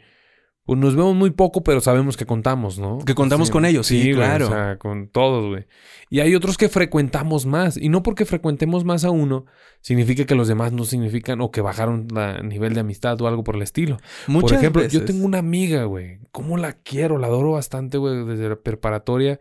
pues 0.65 0.79
nos 0.79 0.95
vemos 0.95 1.17
muy 1.17 1.31
poco, 1.31 1.65
pero 1.65 1.81
sabemos 1.81 2.17
que 2.17 2.25
contamos, 2.25 2.79
¿no? 2.79 2.99
Que 3.01 3.17
contamos 3.17 3.51
con 3.51 3.65
ellos, 3.65 3.89
sí, 3.89 4.13
claro. 4.13 4.47
o 4.47 4.51
sea, 4.51 4.79
con 4.79 5.09
todos, 5.09 5.49
güey. 5.49 5.67
Y 6.09 6.21
hay 6.21 6.37
otros 6.37 6.57
que 6.57 6.69
frecuentamos 6.69 7.47
más. 7.47 7.77
Y 7.77 7.89
no 7.89 8.05
porque 8.05 8.25
frecuentemos 8.25 8.85
más 8.85 9.05
a 9.05 9.11
uno, 9.11 9.47
significa 9.81 10.25
que 10.25 10.37
los 10.37 10.47
demás 10.47 10.73
no 10.73 10.85
significan 10.85 11.41
o 11.41 11.51
que 11.51 11.63
bajaron 11.63 12.07
el 12.17 12.49
nivel 12.49 12.75
de 12.75 12.81
amistad 12.81 13.21
o 13.21 13.27
algo 13.27 13.43
por 13.43 13.57
el 13.57 13.63
estilo. 13.63 13.97
por 14.33 14.53
ejemplo, 14.53 14.87
yo 14.87 15.05
tengo 15.05 15.27
una 15.27 15.39
amiga, 15.39 15.83
güey. 15.85 16.21
¿Cómo 16.31 16.57
la 16.57 16.75
quiero? 16.75 17.19
La 17.19 17.27
adoro 17.27 17.53
bastante, 17.53 17.99
güey, 17.99 18.25
desde 18.25 18.49
la 18.49 18.57
preparatoria. 18.57 19.41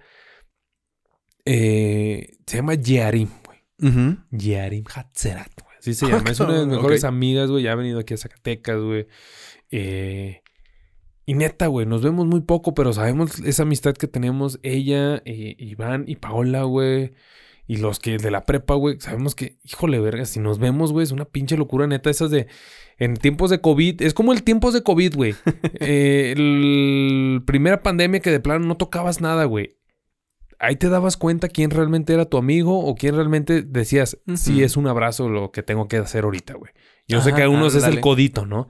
Eh, 1.45 2.38
se 2.47 2.57
llama 2.57 2.74
Yarim, 2.74 3.30
güey. 3.45 4.17
Yarim 4.32 4.86
Hatzerat, 4.91 5.51
güey. 5.63 5.78
Así 5.78 5.93
se 5.93 6.07
llama. 6.09 6.32
es 6.32 6.39
una 6.39 6.53
de 6.53 6.65
mis 6.65 6.78
mejores 6.78 7.03
amigas, 7.03 7.51
güey. 7.51 7.63
Ya 7.63 7.74
ha 7.74 7.76
venido 7.76 7.99
aquí 7.99 8.15
a 8.15 8.17
Zacatecas, 8.17 8.80
güey. 8.82 9.05
Eh 9.69 10.40
y 11.26 11.36
neta, 11.36 11.67
güey, 11.67 11.86
nos 11.86 12.01
vemos 12.01 12.26
muy 12.26 12.41
poco, 12.41 12.74
pero 12.74 12.93
sabemos 12.93 13.39
esa 13.39 13.63
amistad 13.63 13.93
que 13.93 14.07
tenemos 14.07 14.59
ella, 14.63 15.22
eh, 15.26 15.55
Iván 15.59 16.05
y 16.07 16.15
Paola, 16.15 16.63
güey. 16.63 17.13
Y 17.67 17.78
los 17.78 17.99
que 17.99 18.17
de 18.17 18.32
la 18.32 18.45
prepa, 18.45 18.74
güey, 18.74 18.99
sabemos 18.99 19.34
que, 19.36 19.57
híjole, 19.63 19.99
verga, 19.99 20.26
si 20.26 20.39
nos 20.39 20.59
vemos, 20.59 20.91
güey, 20.91 21.03
es 21.03 21.11
una 21.11 21.26
pinche 21.26 21.55
locura 21.55 21.88
neta. 21.88 22.09
Esas 22.09 22.32
de, 22.32 22.47
en 22.97 23.15
tiempos 23.15 23.49
de 23.49 23.61
COVID, 23.61 24.01
es 24.01 24.13
como 24.13 24.34
el 24.34 24.43
tiempos 24.43 24.74
de 24.74 24.84
COVID, 24.84 25.15
güey. 25.15 25.36
eh, 25.80 26.34
el 26.36 27.43
primera 27.45 27.82
pandemia 27.82 28.19
que 28.19 28.32
de 28.32 28.39
plano 28.39 28.65
no 28.65 28.76
tocabas 28.76 29.22
nada, 29.22 29.45
güey. 29.45 29.78
Ahí 30.59 30.76
te 30.76 30.89
dabas 30.89 31.17
cuenta 31.17 31.49
quién 31.49 31.72
realmente 31.72 32.13
era 32.13 32.26
tu 32.26 32.38
amigo 32.38 32.78
o 32.80 32.93
quién 32.93 33.15
realmente 33.15 33.61
decías, 33.61 34.19
sí, 34.36 34.61
es 34.63 34.78
un 34.78 34.88
abrazo 34.88 35.30
lo 35.30 35.51
que 35.51 35.63
tengo 35.63 35.88
que 35.88 35.97
hacer 35.97 36.24
ahorita, 36.26 36.55
güey. 36.55 36.72
Yo 37.07 37.22
sé 37.22 37.34
que 37.34 37.43
a 37.43 37.49
unos 37.49 37.74
es 37.74 37.86
el 37.86 37.99
codito, 37.99 38.45
¿no? 38.45 38.67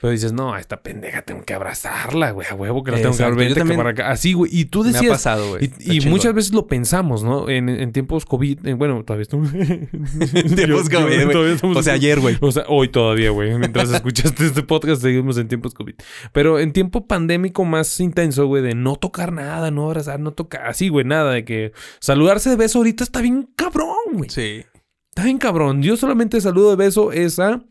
Pero 0.00 0.12
dices, 0.12 0.32
no, 0.32 0.54
a 0.54 0.60
esta 0.60 0.80
pendeja 0.80 1.22
tengo 1.22 1.42
que 1.42 1.54
abrazarla, 1.54 2.30
güey, 2.30 2.46
a 2.48 2.54
huevo 2.54 2.84
que 2.84 2.92
la 2.92 2.98
tengo 2.98 3.16
que 3.16 3.24
abrazar. 3.24 3.76
para 3.76 3.90
acá. 3.90 4.10
Así, 4.10 4.32
güey. 4.32 4.48
Y 4.54 4.66
tú 4.66 4.84
decías. 4.84 5.02
Me 5.02 5.08
ha 5.08 5.12
pasado, 5.12 5.48
güey. 5.48 5.72
Y, 5.80 6.00
muchas 6.02 6.34
veces 6.34 6.54
lo 6.54 6.68
pensamos, 6.68 7.24
¿no? 7.24 7.48
En, 7.48 7.90
tiempos 7.90 8.24
COVID. 8.24 8.76
bueno, 8.76 9.02
todavía 9.02 9.22
estamos. 9.22 9.50
tiempos 10.54 10.88
COVID, 10.88 11.24
güey. 11.24 11.76
O 11.76 11.82
sea, 11.82 11.94
ayer, 11.94 12.20
güey. 12.20 12.38
O 12.40 12.52
sea, 12.52 12.62
hoy 12.68 12.90
todavía, 12.90 13.30
güey. 13.30 13.58
Mientras 13.58 13.90
escuchaste 13.92 14.46
este 14.46 14.62
podcast, 14.62 15.02
seguimos 15.02 15.36
en 15.36 15.48
tiempos 15.48 15.74
COVID. 15.74 15.94
Pero 16.32 16.60
en 16.60 16.72
tiempo 16.72 17.08
pandémico 17.08 17.64
más 17.64 17.98
intenso, 17.98 18.46
güey, 18.46 18.62
de 18.62 18.76
no 18.76 18.94
tocar 18.94 19.32
nada, 19.32 19.72
no 19.72 19.86
abrazar, 19.86 20.20
no 20.20 20.30
tocar. 20.32 20.64
Así, 20.64 20.90
güey, 20.90 21.06
nada. 21.06 21.32
De 21.32 21.44
que 21.44 21.72
saludarse 21.98 22.50
de 22.50 22.56
beso 22.56 22.78
ahorita 22.78 23.02
está 23.02 23.20
bien 23.20 23.48
cabrón, 23.56 23.96
güey. 24.12 24.30
Sí. 24.30 24.64
Está 25.08 25.24
bien 25.24 25.38
cabrón. 25.38 25.82
Yo 25.82 25.96
solamente 25.96 26.40
saludo 26.40 26.70
de 26.70 26.76
beso 26.76 27.10
esa. 27.10 27.64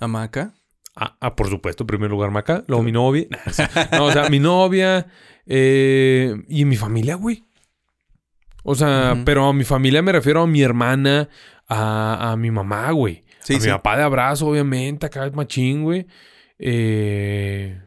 Amaca. 0.00 0.52
Ah, 0.96 1.16
ah, 1.20 1.36
por 1.36 1.48
supuesto, 1.48 1.84
en 1.84 1.86
primer 1.86 2.10
lugar 2.10 2.30
Maca, 2.30 2.64
luego 2.66 2.82
mi 2.82 2.92
novia. 2.92 3.26
No, 3.92 4.06
o 4.06 4.12
sea, 4.12 4.28
mi 4.28 4.38
novia 4.38 5.06
eh, 5.46 6.34
y 6.48 6.64
mi 6.64 6.76
familia, 6.76 7.14
güey. 7.14 7.44
O 8.62 8.74
sea, 8.74 9.16
pero 9.24 9.46
a 9.46 9.52
mi 9.52 9.64
familia 9.64 10.02
me 10.02 10.12
refiero 10.12 10.42
a 10.42 10.46
mi 10.46 10.62
hermana, 10.62 11.28
a, 11.68 12.34
mi 12.38 12.50
mamá, 12.50 12.90
güey. 12.90 13.24
a 13.48 13.58
mi 13.58 13.68
papá 13.68 13.96
de 13.96 14.02
abrazo, 14.02 14.48
obviamente, 14.48 15.06
acá 15.06 15.26
es 15.26 15.32
machín, 15.32 15.82
güey. 15.82 16.06
Eh, 16.58 17.80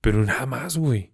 pero 0.00 0.22
nada 0.22 0.46
más, 0.46 0.76
güey. 0.76 1.13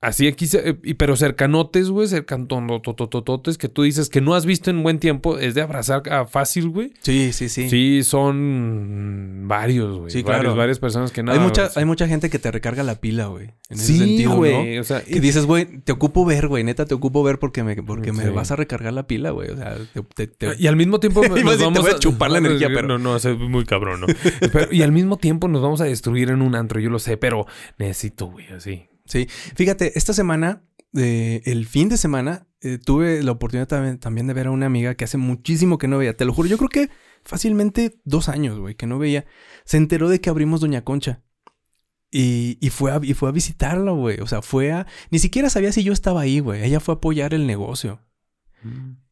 Así 0.00 0.28
aquí, 0.28 0.46
eh, 0.52 0.94
pero 0.96 1.16
cercanotes, 1.16 1.90
güey, 1.90 2.06
cercanototototes 2.06 3.58
que 3.58 3.68
tú 3.68 3.82
dices 3.82 4.08
que 4.08 4.20
no 4.20 4.36
has 4.36 4.46
visto 4.46 4.70
en 4.70 4.84
buen 4.84 5.00
tiempo, 5.00 5.38
es 5.38 5.56
de 5.56 5.62
abrazar 5.62 6.02
a 6.08 6.24
fácil, 6.24 6.68
güey. 6.68 6.92
Sí, 7.00 7.32
sí, 7.32 7.48
sí. 7.48 7.68
Sí, 7.68 8.04
son 8.04 9.46
varios, 9.48 9.98
güey. 9.98 10.12
Sí, 10.12 10.22
claro. 10.22 10.54
Varias 10.54 10.78
personas 10.78 11.10
que 11.10 11.24
nada. 11.24 11.36
Hay 11.36 11.44
mucha, 11.44 11.70
hay 11.74 11.84
mucha 11.84 12.06
gente 12.06 12.30
que 12.30 12.38
te 12.38 12.52
recarga 12.52 12.84
la 12.84 13.00
pila, 13.00 13.26
güey. 13.26 13.46
En 13.70 13.76
ese 13.76 13.98
sentido, 13.98 14.36
güey. 14.36 14.78
O 14.78 14.84
sea, 14.84 15.02
y 15.04 15.18
dices, 15.18 15.46
güey, 15.46 15.80
te 15.80 15.90
ocupo 15.90 16.24
ver, 16.24 16.46
güey. 16.46 16.62
Neta, 16.62 16.86
te 16.86 16.94
ocupo 16.94 17.24
ver 17.24 17.40
porque 17.40 17.64
me, 17.64 17.74
porque 17.82 18.12
me 18.12 18.30
vas 18.30 18.52
a 18.52 18.56
recargar 18.56 18.92
la 18.92 19.08
pila, 19.08 19.30
güey. 19.30 19.50
O 19.50 19.56
sea, 19.56 19.78
te, 20.14 20.30
Y 20.60 20.68
al 20.68 20.76
mismo 20.76 21.00
tiempo 21.00 21.22
nos 21.28 21.58
vamos 21.58 21.88
a, 21.88 21.98
chupar 21.98 22.30
la 22.30 22.38
energía, 22.38 22.68
pero... 22.68 22.86
No, 22.86 22.98
no, 22.98 23.16
es 23.16 23.26
muy 23.36 23.64
cabrón, 23.64 24.02
¿no? 24.02 24.06
y 24.70 24.82
al 24.82 24.92
mismo 24.92 25.16
tiempo 25.16 25.48
nos 25.48 25.60
vamos 25.60 25.80
a 25.80 25.84
destruir 25.84 26.30
en 26.30 26.42
un 26.42 26.54
antro, 26.54 26.78
yo 26.78 26.88
lo 26.88 27.00
sé, 27.00 27.16
pero 27.16 27.46
necesito, 27.78 28.26
güey, 28.26 28.46
así 28.52 28.88
Sí, 29.08 29.26
fíjate, 29.28 29.98
esta 29.98 30.12
semana, 30.12 30.62
eh, 30.94 31.42
el 31.44 31.66
fin 31.66 31.88
de 31.88 31.96
semana, 31.96 32.46
eh, 32.60 32.78
tuve 32.78 33.22
la 33.22 33.32
oportunidad 33.32 33.66
también, 33.66 33.98
también 33.98 34.26
de 34.26 34.34
ver 34.34 34.48
a 34.48 34.50
una 34.50 34.66
amiga 34.66 34.94
que 34.94 35.04
hace 35.04 35.16
muchísimo 35.16 35.78
que 35.78 35.88
no 35.88 35.98
veía. 35.98 36.16
Te 36.16 36.24
lo 36.24 36.32
juro, 36.32 36.48
yo 36.48 36.58
creo 36.58 36.68
que 36.68 36.90
fácilmente 37.24 38.00
dos 38.04 38.28
años, 38.28 38.58
güey, 38.58 38.74
que 38.74 38.86
no 38.86 38.98
veía. 38.98 39.24
Se 39.64 39.76
enteró 39.76 40.08
de 40.08 40.20
que 40.20 40.30
abrimos 40.30 40.60
Doña 40.60 40.84
Concha. 40.84 41.22
Y, 42.10 42.58
y 42.60 42.70
fue 42.70 42.92
a, 42.92 43.00
y 43.02 43.14
fue 43.14 43.28
a 43.28 43.32
visitarlo, 43.32 43.96
güey. 43.96 44.20
O 44.20 44.26
sea, 44.26 44.42
fue 44.42 44.72
a... 44.72 44.86
Ni 45.10 45.18
siquiera 45.18 45.50
sabía 45.50 45.72
si 45.72 45.82
yo 45.82 45.92
estaba 45.92 46.22
ahí, 46.22 46.40
güey. 46.40 46.64
Ella 46.64 46.80
fue 46.80 46.94
a 46.94 46.96
apoyar 46.96 47.34
el 47.34 47.46
negocio. 47.46 48.00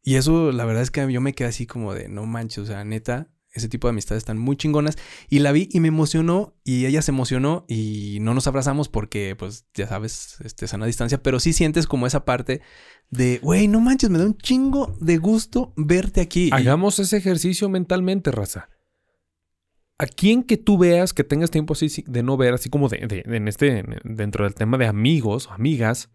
Y 0.03 0.15
eso, 0.15 0.51
la 0.51 0.65
verdad 0.65 0.83
es 0.83 0.91
que 0.91 1.11
yo 1.11 1.21
me 1.21 1.33
quedé 1.33 1.47
así 1.47 1.65
como 1.65 1.93
de, 1.93 2.09
no 2.09 2.25
manches, 2.25 2.59
o 2.59 2.65
sea, 2.65 2.83
neta, 2.83 3.29
ese 3.57 3.69
tipo 3.69 3.87
de 3.87 3.91
amistades 3.91 4.21
están 4.21 4.37
muy 4.37 4.55
chingonas. 4.55 4.97
Y 5.29 5.39
la 5.39 5.51
vi 5.51 5.69
y 5.71 5.79
me 5.79 5.87
emocionó 5.87 6.55
y 6.63 6.85
ella 6.85 7.01
se 7.01 7.11
emocionó 7.11 7.65
y 7.67 8.19
no 8.21 8.33
nos 8.33 8.47
abrazamos 8.47 8.89
porque, 8.89 9.35
pues, 9.37 9.65
ya 9.73 9.87
sabes, 9.87 10.37
este, 10.43 10.67
sana 10.67 10.85
distancia, 10.85 11.21
pero 11.21 11.39
sí 11.39 11.53
sientes 11.53 11.87
como 11.87 12.07
esa 12.07 12.25
parte 12.25 12.61
de, 13.09 13.39
güey, 13.41 13.67
no 13.67 13.79
manches, 13.79 14.09
me 14.09 14.19
da 14.19 14.25
un 14.25 14.37
chingo 14.37 14.95
de 14.99 15.17
gusto 15.17 15.73
verte 15.75 16.21
aquí. 16.21 16.49
Hagamos 16.51 16.99
ese 16.99 17.17
ejercicio 17.17 17.69
mentalmente, 17.69 18.31
raza. 18.31 18.69
A 19.99 20.05
quien 20.05 20.43
que 20.43 20.57
tú 20.57 20.77
veas 20.77 21.13
que 21.13 21.23
tengas 21.23 21.49
tiempo 21.49 21.73
así 21.73 22.03
de 22.05 22.21
no 22.21 22.37
ver, 22.37 22.53
así 22.53 22.69
como 22.69 22.87
de, 22.87 23.07
de, 23.07 23.23
en 23.25 23.47
este, 23.47 23.83
dentro 24.03 24.43
del 24.43 24.53
tema 24.53 24.77
de 24.77 24.85
amigos 24.85 25.49
amigas, 25.49 26.09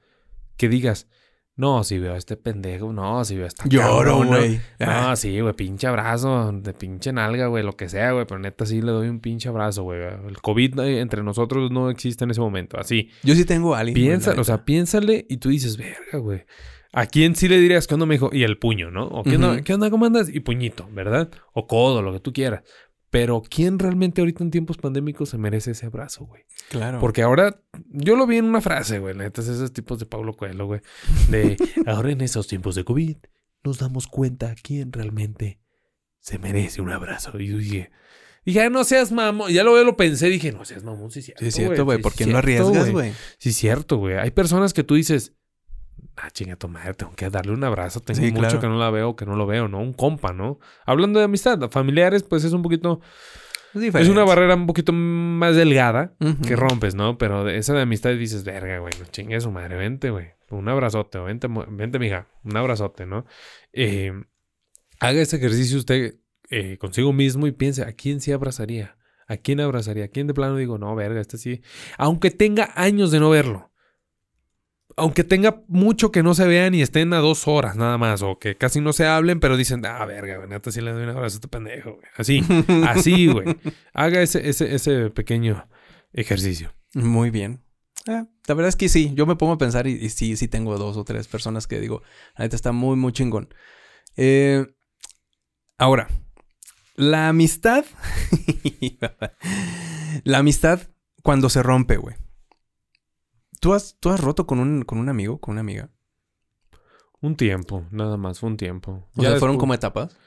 que 0.56 0.68
digas, 0.68 1.08
no, 1.54 1.84
si 1.84 1.98
veo 1.98 2.14
a 2.14 2.16
este 2.16 2.36
pendejo, 2.36 2.92
no, 2.92 3.24
si 3.24 3.36
veo 3.36 3.44
a 3.44 3.48
esta 3.48 3.64
Lloro, 3.68 4.24
güey. 4.24 4.56
No, 4.80 4.86
Ah. 5.10 5.16
sí, 5.16 5.38
güey, 5.40 5.52
pinche 5.54 5.86
abrazo, 5.86 6.50
de 6.52 6.72
pinche 6.72 7.12
nalga, 7.12 7.46
güey, 7.48 7.62
lo 7.62 7.76
que 7.76 7.88
sea, 7.88 8.12
güey, 8.12 8.24
pero 8.26 8.40
neta 8.40 8.64
sí 8.66 8.80
le 8.80 8.90
doy 8.92 9.08
un 9.08 9.20
pinche 9.20 9.48
abrazo, 9.48 9.82
güey. 9.82 10.00
El 10.28 10.40
COVID 10.40 10.80
eh, 10.80 11.00
entre 11.00 11.22
nosotros 11.22 11.70
no 11.70 11.90
existe 11.90 12.24
en 12.24 12.30
ese 12.30 12.40
momento, 12.40 12.78
así. 12.78 13.10
Yo 13.22 13.34
sí 13.34 13.44
tengo 13.44 13.74
a 13.74 13.80
alguien. 13.80 14.20
la 14.24 14.40
o 14.40 14.44
sea, 14.44 14.64
piénsale 14.64 15.26
y 15.28 15.36
tú 15.36 15.50
dices, 15.50 15.76
verga, 15.76 16.18
güey. 16.18 16.44
¿A 16.94 17.06
quién 17.06 17.34
sí 17.36 17.48
le 17.48 17.58
dirías 17.58 17.86
qué 17.86 17.94
onda, 17.94 18.04
me 18.04 18.16
dijo? 18.16 18.28
Y 18.32 18.42
el 18.42 18.58
puño, 18.58 18.90
¿no? 18.90 19.06
O 19.06 19.22
qué 19.22 19.36
onda, 19.36 19.52
Ujú. 19.52 19.64
¿qué 19.64 19.72
onda, 19.74 19.88
cómo 19.90 20.04
andas? 20.04 20.28
Y 20.28 20.40
puñito, 20.40 20.86
¿verdad? 20.92 21.30
O 21.54 21.66
codo, 21.66 22.02
lo 22.02 22.12
que 22.12 22.20
tú 22.20 22.32
quieras. 22.34 22.62
Pero 23.12 23.42
¿quién 23.46 23.78
realmente 23.78 24.22
ahorita 24.22 24.42
en 24.42 24.50
tiempos 24.50 24.78
pandémicos 24.78 25.28
se 25.28 25.36
merece 25.36 25.72
ese 25.72 25.84
abrazo, 25.84 26.24
güey? 26.24 26.44
Claro. 26.70 26.98
Porque 26.98 27.20
ahora, 27.20 27.60
yo 27.90 28.16
lo 28.16 28.26
vi 28.26 28.38
en 28.38 28.46
una 28.46 28.62
frase, 28.62 29.00
güey, 29.00 29.14
neta, 29.14 29.42
esos 29.42 29.70
tipos 29.74 29.98
de 29.98 30.06
Pablo 30.06 30.34
Coelho, 30.34 30.64
güey, 30.64 30.80
de 31.28 31.58
ahora 31.86 32.10
en 32.10 32.22
esos 32.22 32.48
tiempos 32.48 32.74
de 32.74 32.84
COVID 32.84 33.18
nos 33.64 33.78
damos 33.78 34.06
cuenta 34.06 34.54
quién 34.62 34.92
realmente 34.92 35.60
se 36.20 36.38
merece 36.38 36.80
un 36.80 36.90
abrazo. 36.90 37.38
Y 37.38 37.48
yo 37.48 37.58
dije, 37.58 37.90
dije, 38.46 38.62
"Ah, 38.62 38.70
no 38.70 38.82
seas 38.82 39.12
mamón, 39.12 39.52
ya 39.52 39.62
lo, 39.62 39.84
lo 39.84 39.94
pensé, 39.94 40.28
dije, 40.30 40.50
no 40.50 40.64
seas 40.64 40.82
mamón, 40.82 41.10
sí 41.10 41.18
es 41.18 41.26
cierto, 41.26 41.40
Sí, 41.42 41.48
es 41.48 41.54
cierto, 41.54 41.84
güey. 41.84 42.00
¿Por 42.00 42.14
qué 42.14 42.24
no 42.24 42.38
arriesgas, 42.38 42.90
güey? 42.90 43.12
Sí, 43.36 43.50
es 43.50 43.56
cierto, 43.56 43.98
güey. 43.98 44.16
Hay 44.16 44.30
personas 44.30 44.72
que 44.72 44.84
tú 44.84 44.94
dices, 44.94 45.34
ah, 46.16 46.30
chinga 46.30 46.56
tu 46.56 46.68
madre, 46.68 46.94
tengo 46.94 47.12
que 47.14 47.28
darle 47.30 47.52
un 47.52 47.64
abrazo. 47.64 48.00
Tengo 48.00 48.20
Sí, 48.20 48.26
mucho 48.30 48.40
claro. 48.40 48.60
que 48.60 48.66
no 48.68 48.78
la 48.78 48.90
veo, 48.90 49.16
que 49.16 49.26
no 49.26 49.36
lo 49.36 49.46
veo, 49.46 49.68
¿no? 49.68 49.80
Un 49.80 49.92
compa, 49.92 50.32
¿no? 50.32 50.58
Hablando 50.86 51.18
de 51.18 51.24
amistad, 51.26 51.58
familiares, 51.70 52.22
pues 52.22 52.44
es 52.44 52.52
un 52.52 52.62
poquito, 52.62 53.00
es 53.74 53.80
diferente. 53.80 54.12
una 54.12 54.24
barrera 54.24 54.54
un 54.54 54.66
poquito 54.66 54.92
más 54.92 55.56
delgada 55.56 56.14
que 56.46 56.56
rompes, 56.56 56.94
¿no? 56.94 57.18
Pero 57.18 57.44
de 57.44 57.56
esa 57.58 57.72
de 57.74 57.82
amistad 57.82 58.10
dices, 58.14 58.44
verga, 58.44 58.78
güey, 58.78 58.92
no 59.00 59.06
chingue 59.06 59.40
su 59.40 59.50
madre, 59.50 59.76
vente, 59.76 60.10
güey. 60.10 60.28
Un 60.50 60.68
abrazote, 60.68 61.16
o 61.18 61.24
vente, 61.24 61.48
vente, 61.70 61.98
mija, 61.98 62.26
un 62.44 62.56
abrazote, 62.56 63.06
¿no? 63.06 63.24
Eh, 63.72 64.12
haga 65.00 65.20
ese 65.22 65.36
ejercicio 65.36 65.78
usted 65.78 66.16
eh, 66.50 66.76
consigo 66.76 67.14
mismo 67.14 67.46
y 67.46 67.52
piense, 67.52 67.82
¿a 67.82 67.92
quién 67.92 68.20
sí 68.20 68.32
abrazaría? 68.32 68.98
¿A 69.26 69.38
quién 69.38 69.60
abrazaría? 69.60 70.04
¿A 70.04 70.08
quién 70.08 70.26
de 70.26 70.34
plano 70.34 70.56
digo, 70.56 70.76
no, 70.76 70.94
verga, 70.94 71.22
este 71.22 71.38
sí? 71.38 71.62
Aunque 71.96 72.30
tenga 72.30 72.70
años 72.74 73.10
de 73.10 73.20
no 73.20 73.30
verlo. 73.30 73.71
Aunque 74.96 75.24
tenga 75.24 75.62
mucho 75.68 76.12
que 76.12 76.22
no 76.22 76.34
se 76.34 76.46
vean 76.46 76.74
y 76.74 76.82
estén 76.82 77.12
a 77.14 77.18
dos 77.18 77.48
horas 77.48 77.76
nada 77.76 77.98
más, 77.98 78.22
o 78.22 78.38
que 78.38 78.56
casi 78.56 78.80
no 78.80 78.92
se 78.92 79.06
hablen, 79.06 79.40
pero 79.40 79.56
dicen, 79.56 79.84
ah, 79.86 80.04
verga, 80.04 80.36
güey, 80.36 80.48
neta, 80.48 80.70
sí 80.70 80.80
le 80.80 80.92
doy 80.92 81.04
un 81.04 81.10
abrazo 81.10 81.34
a 81.34 81.38
este 81.38 81.48
pendejo, 81.48 81.92
güey. 81.92 82.06
Así, 82.16 82.44
así, 82.88 83.26
güey. 83.26 83.56
Haga 83.94 84.22
ese, 84.22 84.48
ese, 84.48 84.74
ese 84.74 85.10
pequeño 85.10 85.66
ejercicio. 86.12 86.72
Muy 86.94 87.30
bien. 87.30 87.62
Ah, 88.06 88.26
la 88.46 88.54
verdad 88.54 88.68
es 88.68 88.76
que 88.76 88.88
sí, 88.88 89.12
yo 89.14 89.26
me 89.26 89.36
pongo 89.36 89.52
a 89.52 89.58
pensar 89.58 89.86
y, 89.86 89.92
y 89.92 90.10
sí, 90.10 90.36
sí 90.36 90.48
tengo 90.48 90.76
dos 90.76 90.96
o 90.96 91.04
tres 91.04 91.28
personas 91.28 91.66
que 91.66 91.80
digo, 91.80 92.02
la 92.36 92.44
neta 92.44 92.56
está 92.56 92.72
muy, 92.72 92.96
muy 92.96 93.12
chingón. 93.12 93.48
Eh, 94.16 94.66
ahora, 95.78 96.08
la 96.96 97.28
amistad, 97.28 97.84
la 100.24 100.38
amistad 100.38 100.80
cuando 101.22 101.48
se 101.48 101.62
rompe, 101.62 101.96
güey. 101.96 102.16
¿Tú 103.62 103.74
has, 103.74 103.96
¿Tú 104.00 104.08
has 104.10 104.18
roto 104.20 104.44
con 104.44 104.58
un, 104.58 104.82
con 104.82 104.98
un 104.98 105.08
amigo, 105.08 105.38
con 105.38 105.52
una 105.52 105.60
amiga? 105.60 105.88
Un 107.20 107.36
tiempo, 107.36 107.86
nada 107.92 108.16
más, 108.16 108.40
fue 108.40 108.48
un 108.50 108.56
tiempo. 108.56 109.08
O 109.16 109.22
Ya 109.22 109.30
sea, 109.30 109.38
fueron 109.38 109.56
como 109.56 109.72
etapas. 109.72 110.18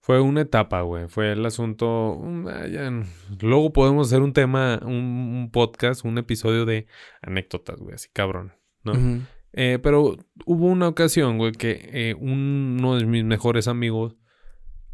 Fue 0.00 0.20
una 0.20 0.40
etapa, 0.40 0.80
güey. 0.80 1.06
Fue 1.08 1.30
el 1.30 1.46
asunto. 1.46 2.20
ah, 2.48 2.66
ya 2.66 2.90
Luego 3.40 3.72
podemos 3.72 4.08
hacer 4.08 4.22
un 4.22 4.32
tema, 4.32 4.80
un, 4.82 4.90
un 4.94 5.50
podcast, 5.52 6.04
un 6.04 6.18
episodio 6.18 6.64
de 6.64 6.88
anécdotas, 7.22 7.78
güey, 7.78 7.94
así 7.94 8.08
cabrón, 8.12 8.54
¿no? 8.82 8.94
Eh, 9.52 9.78
pero 9.80 10.16
hubo 10.44 10.66
una 10.66 10.88
ocasión, 10.88 11.38
güey, 11.38 11.52
que 11.52 11.90
eh, 11.92 12.16
uno 12.18 12.96
de 12.96 13.06
mis 13.06 13.22
mejores 13.24 13.68
amigos 13.68 14.16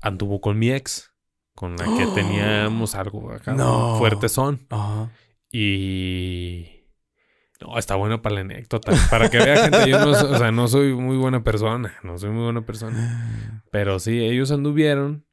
anduvo 0.03 0.42
con 0.42 0.59
mi 0.59 0.70
ex, 0.70 1.14
con 1.55 1.76
la 1.76 1.86
que 1.86 2.07
teníamos 2.14 2.94
algo 2.94 3.32
acá 3.32 3.55
No. 3.55 3.97
fuerte 3.97 4.28
son. 4.28 4.66
Ajá. 4.68 5.11
Y. 5.51 6.76
No, 7.61 7.78
está 7.78 7.94
bueno 7.94 8.20
para 8.22 8.34
la 8.36 8.40
anécdota. 8.42 8.92
Para 9.11 9.30
que 9.30 9.38
vea 9.38 9.62
gente, 9.64 9.88
yo 9.90 9.98
no, 10.04 10.11
o 10.11 10.38
sea, 10.38 10.52
no 10.52 10.68
soy 10.68 10.94
muy 10.94 11.16
buena 11.16 11.42
persona. 11.42 11.94
No 12.02 12.18
soy 12.18 12.30
muy 12.30 12.44
buena 12.44 12.62
persona. 12.66 13.62
Pero 13.70 13.98
sí, 13.98 14.18
ellos 14.20 14.50
anduvieron. 14.50 15.24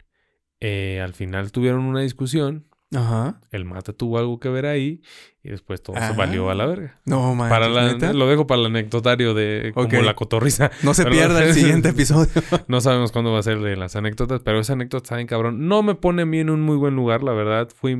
eh, 0.62 1.02
al 1.04 1.14
final 1.14 1.52
tuvieron 1.52 1.82
una 1.82 2.00
discusión. 2.02 2.68
Ajá. 2.96 3.42
El 3.52 3.66
mate 3.66 3.92
tuvo 3.92 4.20
algo 4.20 4.40
que 4.40 4.48
ver 4.50 4.66
ahí. 4.68 5.02
Y 5.44 5.50
después 5.50 5.82
todo 5.84 5.96
Ah. 6.00 6.12
se 6.12 6.16
valió 6.16 6.50
a 6.50 6.56
la 6.56 6.66
verga. 6.68 7.02
No, 7.06 7.36
man. 7.36 7.50
Para 7.50 7.68
la, 7.68 7.92
¿neta? 7.92 8.14
lo 8.14 8.28
dejo 8.30 8.48
para 8.48 8.62
el 8.62 8.68
anecdotario 8.68 9.34
de 9.34 9.72
como 9.74 10.02
la 10.04 10.14
cotorriza. 10.14 10.72
No 10.84 10.94
se 10.94 11.06
pierda 11.08 11.44
el 11.44 11.54
siguiente 11.56 11.90
episodio. 11.90 12.30
No 12.70 12.80
sabemos 12.80 13.12
cuándo 13.12 13.34
va 13.34 13.40
a 13.40 13.44
ser 13.44 13.60
de 13.60 13.76
las 13.76 13.96
anécdotas, 13.98 14.40
pero 14.42 14.60
esa 14.60 14.74
anécdota 14.74 15.04
está 15.04 15.16
bien 15.18 15.28
cabrón. 15.28 15.68
No 15.68 15.84
me 15.84 15.96
pone 15.96 16.22
a 16.22 16.26
mí 16.26 16.40
en 16.40 16.50
un 16.50 16.62
muy 16.62 16.78
buen 16.78 16.96
lugar, 16.96 17.24
la 17.24 17.34
verdad. 17.34 17.68
Fui 17.76 17.96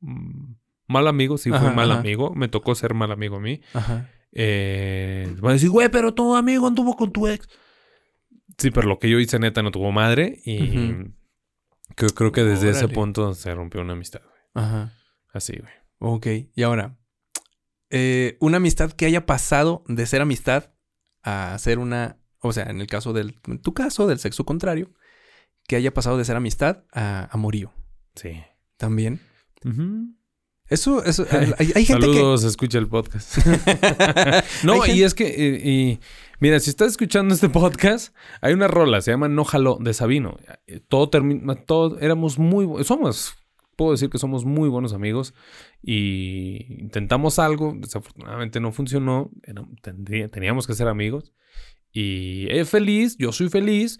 mm, 0.00 0.54
mal 0.86 1.06
amigo, 1.08 1.38
sí, 1.38 1.50
Ajá, 1.52 1.70
mal 1.72 1.90
ajá. 1.90 2.00
amigo. 2.00 2.34
Me 2.34 2.48
tocó 2.48 2.74
ser 2.74 2.94
mal 2.94 3.10
amigo 3.12 3.36
a 3.36 3.40
mí. 3.40 3.60
Ajá. 3.74 4.10
Eh, 4.32 5.34
van 5.40 5.50
a 5.50 5.54
decir, 5.54 5.70
güey, 5.70 5.88
pero 5.90 6.14
tu 6.14 6.34
amigo 6.36 6.66
anduvo 6.66 6.96
con 6.96 7.12
tu 7.12 7.28
ex. 7.28 7.48
Sí, 8.58 8.70
pero 8.70 8.88
lo 8.88 8.98
que 8.98 9.08
yo 9.10 9.18
hice 9.18 9.38
neta 9.38 9.62
no 9.62 9.70
tuvo 9.70 9.92
madre 9.92 10.40
y 10.44 10.62
Ujú. 10.62 11.14
creo, 11.96 12.10
creo 12.10 12.32
que 12.32 12.42
desde 12.44 12.70
ese 12.70 12.88
punto 12.88 13.34
se 13.34 13.54
rompió 13.54 13.80
una 13.80 13.92
amistad. 13.94 14.20
güey. 14.22 14.64
Ajá. 14.66 14.92
Así, 15.32 15.54
güey. 15.58 15.72
Ok, 15.98 16.26
y 16.54 16.62
ahora, 16.62 16.98
eh, 17.90 18.36
una 18.40 18.56
amistad 18.58 18.92
que 18.92 19.06
haya 19.06 19.24
pasado 19.26 19.84
de 19.86 20.04
ser 20.06 20.20
amistad 20.20 20.70
a 21.22 21.56
ser 21.58 21.78
una, 21.78 22.18
o 22.40 22.52
sea, 22.52 22.64
en 22.64 22.80
el 22.80 22.86
caso 22.88 23.12
del, 23.12 23.38
en 23.46 23.60
tu 23.60 23.72
caso, 23.72 24.06
del 24.06 24.18
sexo 24.18 24.44
contrario, 24.44 24.92
que 25.68 25.76
haya 25.76 25.94
pasado 25.94 26.18
de 26.18 26.24
ser 26.24 26.36
amistad 26.36 26.84
a 26.92 27.28
amorío 27.32 27.72
Sí. 28.16 28.42
también. 28.76 29.20
Ujú. 29.64 30.14
Eso, 30.72 31.04
eso, 31.04 31.26
hay, 31.30 31.70
hay 31.74 31.84
gente 31.84 32.06
Saludos, 32.06 32.44
escucha 32.44 32.78
el 32.78 32.88
podcast. 32.88 33.36
que... 33.42 34.42
no, 34.66 34.86
y 34.86 35.02
es 35.02 35.14
que, 35.14 35.26
eh, 35.26 35.60
y, 35.68 36.00
mira, 36.40 36.58
si 36.60 36.70
estás 36.70 36.88
escuchando 36.92 37.34
este 37.34 37.48
podcast, 37.48 38.14
hay 38.40 38.54
una 38.54 38.68
rola, 38.68 39.00
se 39.02 39.10
llama 39.10 39.28
No 39.28 39.44
Jaló 39.44 39.78
de 39.80 39.92
Sabino. 39.92 40.36
Eh, 40.66 40.80
Todo 40.88 41.10
termina, 41.10 41.54
todo, 41.56 41.98
éramos 41.98 42.38
muy, 42.38 42.84
somos, 42.84 43.34
puedo 43.76 43.92
decir 43.92 44.08
que 44.08 44.18
somos 44.18 44.44
muy 44.44 44.68
buenos 44.68 44.92
amigos 44.92 45.34
y 45.82 46.80
intentamos 46.80 47.38
algo, 47.38 47.74
desafortunadamente 47.76 48.60
no 48.60 48.72
funcionó, 48.72 49.30
era- 49.42 49.64
tendría- 49.82 50.28
teníamos 50.28 50.66
que 50.66 50.74
ser 50.74 50.88
amigos 50.88 51.32
y 51.92 52.46
es 52.50 52.70
feliz, 52.70 53.16
yo 53.18 53.32
soy 53.32 53.48
feliz. 53.50 53.98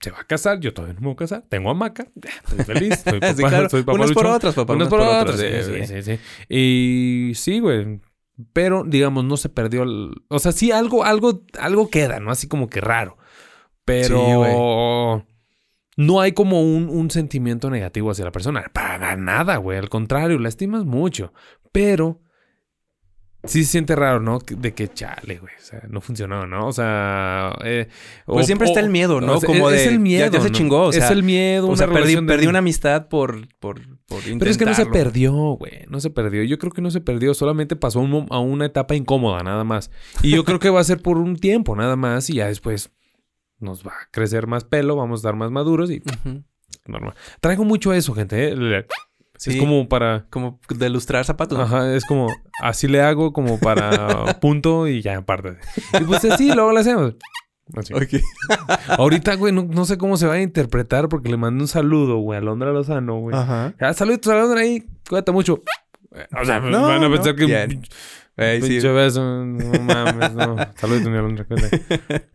Se 0.00 0.10
va 0.10 0.20
a 0.20 0.24
casar, 0.24 0.60
yo 0.60 0.74
todavía 0.74 0.94
no 0.94 1.00
me 1.00 1.06
voy 1.06 1.14
a 1.14 1.16
casar. 1.16 1.44
Tengo 1.48 1.70
hamaca, 1.70 2.06
estoy 2.44 2.64
feliz. 2.64 2.98
Soy 3.04 3.18
papá, 3.20 3.34
Sí, 3.34 3.42
claro. 3.42 3.68
soy 3.70 3.84
Unas 3.86 4.12
por 4.12 4.26
otras, 4.26 4.54
papá. 4.54 4.74
Unas 4.74 4.88
por 4.88 5.00
otras. 5.00 5.40
Sí, 5.40 5.46
Sí, 5.46 5.62
sí. 5.62 5.86
sí, 5.86 6.02
sí, 6.02 6.02
sí. 6.16 6.20
Y 6.54 7.32
sí, 7.34 7.60
güey. 7.60 8.00
Pero, 8.52 8.84
digamos, 8.84 9.24
no 9.24 9.38
se 9.38 9.48
perdió 9.48 9.82
el... 9.84 10.10
O 10.28 10.38
sea, 10.38 10.52
sí, 10.52 10.70
algo, 10.70 11.04
algo, 11.04 11.42
algo 11.58 11.88
queda, 11.88 12.20
¿no? 12.20 12.30
Así 12.30 12.46
como 12.48 12.68
que 12.68 12.82
raro. 12.82 13.16
Pero... 13.86 15.24
Sí, 15.26 15.32
no 15.96 16.20
hay 16.20 16.32
como 16.32 16.60
un, 16.60 16.90
un 16.90 17.10
sentimiento 17.10 17.70
negativo 17.70 18.10
hacia 18.10 18.26
la 18.26 18.32
persona. 18.32 18.70
Para 18.74 19.16
nada, 19.16 19.56
güey. 19.56 19.78
Al 19.78 19.88
contrario, 19.88 20.38
la 20.38 20.50
estimas 20.50 20.84
mucho. 20.84 21.32
Pero... 21.72 22.20
sí 23.46 23.64
se 23.64 23.72
siente 23.72 23.96
raro, 23.96 24.20
¿no? 24.20 24.38
De 24.46 24.74
que 24.74 24.88
chale, 24.88 25.38
güey. 25.38 25.52
O 25.54 25.62
sea, 25.64 25.82
no 25.88 26.00
funcionó, 26.00 26.46
¿no? 26.46 26.66
O 26.66 26.72
sea. 26.72 27.54
eh, 27.64 27.88
Pues 28.26 28.44
o- 28.44 28.46
siempre 28.46 28.68
está 28.68 28.80
el 28.80 28.90
miedo, 28.90 29.20
¿no? 29.20 29.34
o 29.34 29.40
sea, 29.40 29.46
Como 29.46 29.68
es, 29.70 29.76
de, 29.76 29.82
es 29.82 29.88
el 29.92 29.98
miedo. 29.98 30.26
ya- 30.26 30.30
ya 30.32 30.40
se 30.40 30.48
¿no? 30.50 30.54
chingó, 30.54 30.82
o 30.84 30.92
sea, 30.92 31.04
es 31.04 31.10
el 31.10 31.22
miedo. 31.22 31.68
O 31.68 31.76
sea, 31.76 31.88
perdí, 31.88 32.14
de- 32.14 32.22
perdí 32.22 32.46
una 32.46 32.58
amistad 32.60 33.08
por, 33.08 33.48
por, 33.58 33.80
por 34.06 34.18
intentarlo. 34.18 34.38
Pero 34.38 34.50
es 34.50 34.58
que 34.58 34.64
no 34.64 34.74
se 34.74 34.86
perdió, 34.86 35.32
güey. 35.32 35.84
No 35.88 36.00
se 36.00 36.10
perdió. 36.10 36.42
Yo 36.44 36.58
creo 36.58 36.72
que 36.72 36.82
no 36.82 36.90
se 36.90 37.00
perdió. 37.00 37.34
Solamente 37.34 37.76
pasó 37.76 38.00
un 38.00 38.26
a 38.30 38.38
una 38.38 38.66
etapa 38.66 38.94
incómoda, 38.94 39.42
nada 39.42 39.64
más. 39.64 39.90
Y 40.22 40.30
yo 40.30 40.44
creo 40.44 40.58
que 40.58 40.70
va 40.70 40.80
a 40.80 40.84
ser 40.84 41.02
por 41.02 41.18
un 41.18 41.36
tiempo, 41.36 41.74
nada 41.76 41.96
más. 41.96 42.28
Y 42.30 42.34
ya 42.34 42.46
después 42.46 42.90
nos 43.58 43.86
va 43.86 43.92
a 43.92 44.10
crecer 44.10 44.46
más 44.46 44.64
pelo, 44.64 44.96
vamos 44.96 45.18
a 45.18 45.20
estar 45.20 45.34
más 45.36 45.50
maduros 45.50 45.90
y 45.90 46.02
normal. 46.86 47.14
Traigo 47.40 47.64
mucho 47.64 47.92
eso, 47.92 48.12
gente. 48.14 48.48
¿eh? 48.52 48.86
Sí. 49.38 49.50
Es 49.50 49.56
como 49.60 49.88
para. 49.88 50.26
Como 50.30 50.58
de 50.68 50.88
lustrar 50.90 51.24
zapatos. 51.24 51.58
Ajá, 51.58 51.94
es 51.94 52.04
como 52.04 52.28
así 52.62 52.88
le 52.88 53.00
hago, 53.02 53.32
como 53.32 53.58
para 53.58 54.38
punto 54.40 54.86
y 54.88 55.02
ya, 55.02 55.18
aparte. 55.18 55.58
Y 56.00 56.04
pues 56.04 56.24
así, 56.24 56.52
luego 56.52 56.72
lo 56.72 56.80
hacemos. 56.80 57.14
Así. 57.74 57.92
Ok. 57.94 58.22
Ahorita, 58.98 59.34
güey, 59.34 59.52
no, 59.52 59.64
no 59.64 59.84
sé 59.84 59.98
cómo 59.98 60.16
se 60.16 60.26
va 60.26 60.34
a 60.34 60.40
interpretar 60.42 61.08
porque 61.08 61.28
le 61.28 61.36
mandé 61.36 61.62
un 61.62 61.68
saludo, 61.68 62.18
güey, 62.18 62.38
a 62.38 62.42
Londra 62.42 62.72
Lozano, 62.72 63.18
güey. 63.20 63.36
Ajá. 63.36 63.74
Ah, 63.80 63.92
saludos 63.92 64.26
a 64.28 64.34
Londra 64.36 64.60
ahí, 64.60 64.84
cuídate 65.08 65.32
mucho. 65.32 65.62
O 66.40 66.44
sea, 66.44 66.60
No, 66.60 66.82
van 66.82 67.02
a 67.02 67.08
no, 67.08 67.14
pensar 67.14 67.34
que. 67.36 67.44
bien. 67.44 67.82
Ey, 68.38 68.60
sí. 68.60 68.68
Pinche 68.68 68.88
beso, 68.92 69.22
no 69.46 69.80
mames, 69.82 70.34
no. 70.34 70.56
Alondra, 70.82 71.44
cuídate. 71.44 71.82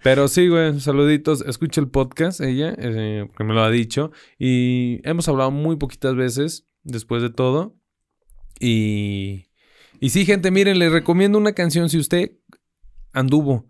Pero 0.03 0.27
sí, 0.27 0.47
güey, 0.47 0.79
saluditos. 0.79 1.43
Escucha 1.47 1.79
el 1.79 1.89
podcast, 1.89 2.41
ella, 2.41 2.73
eh, 2.77 3.29
que 3.37 3.43
me 3.43 3.53
lo 3.53 3.61
ha 3.61 3.69
dicho. 3.69 4.11
Y 4.39 4.99
hemos 5.07 5.27
hablado 5.29 5.51
muy 5.51 5.75
poquitas 5.75 6.15
veces, 6.15 6.67
después 6.83 7.21
de 7.21 7.29
todo. 7.29 7.75
Y. 8.59 9.47
Y 9.99 10.09
sí, 10.09 10.25
gente, 10.25 10.49
miren, 10.51 10.79
les 10.79 10.91
recomiendo 10.91 11.37
una 11.37 11.53
canción 11.53 11.89
si 11.89 11.97
usted 11.99 12.31
anduvo. 13.13 13.67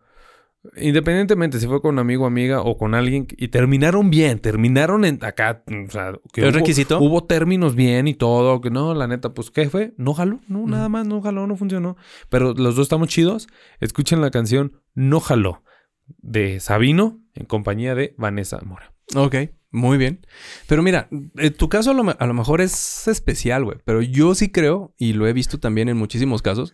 Independientemente 0.77 1.59
si 1.59 1.65
fue 1.65 1.81
con 1.81 1.95
un 1.95 1.99
amigo, 1.99 2.27
amiga 2.27 2.61
o 2.61 2.77
con 2.77 2.93
alguien 2.93 3.25
y 3.35 3.47
terminaron 3.47 4.11
bien, 4.11 4.37
terminaron 4.37 5.05
en 5.05 5.17
acá, 5.25 5.63
o 5.67 5.91
sea, 5.91 6.13
que 6.31 6.41
¿Es 6.41 6.47
hubo- 6.49 6.59
requisito? 6.59 6.99
Hubo 6.99 7.23
términos 7.23 7.73
bien 7.73 8.07
y 8.07 8.13
todo, 8.13 8.61
que 8.61 8.69
no, 8.69 8.93
la 8.93 9.07
neta, 9.07 9.33
pues, 9.33 9.49
¿qué 9.49 9.69
fue? 9.71 9.95
No 9.97 10.13
jaló, 10.13 10.39
no, 10.47 10.67
nada 10.67 10.87
más, 10.87 11.07
no 11.07 11.19
jaló, 11.19 11.47
no 11.47 11.55
funcionó. 11.55 11.97
Pero 12.29 12.53
los 12.53 12.75
dos 12.75 12.83
estamos 12.85 13.07
chidos. 13.07 13.47
Escuchen 13.79 14.21
la 14.21 14.29
canción 14.29 14.79
No 14.93 15.19
jaló 15.19 15.63
de 16.19 16.59
Sabino 16.59 17.19
en 17.33 17.47
compañía 17.47 17.95
de 17.95 18.13
Vanessa 18.19 18.59
Mora. 18.63 18.93
Ok, 19.15 19.35
muy 19.71 19.97
bien. 19.97 20.25
Pero 20.67 20.83
mira, 20.83 21.07
en 21.37 21.53
tu 21.53 21.69
caso 21.69 21.91
a 21.91 21.93
lo, 21.93 22.03
me- 22.03 22.15
a 22.19 22.25
lo 22.27 22.33
mejor 22.33 22.61
es 22.61 23.07
especial, 23.07 23.63
güey. 23.63 23.77
Pero 23.85 24.01
yo 24.01 24.35
sí 24.35 24.49
creo, 24.51 24.93
y 24.97 25.13
lo 25.13 25.27
he 25.27 25.33
visto 25.33 25.59
también 25.59 25.89
en 25.89 25.97
muchísimos 25.97 26.41
casos, 26.41 26.73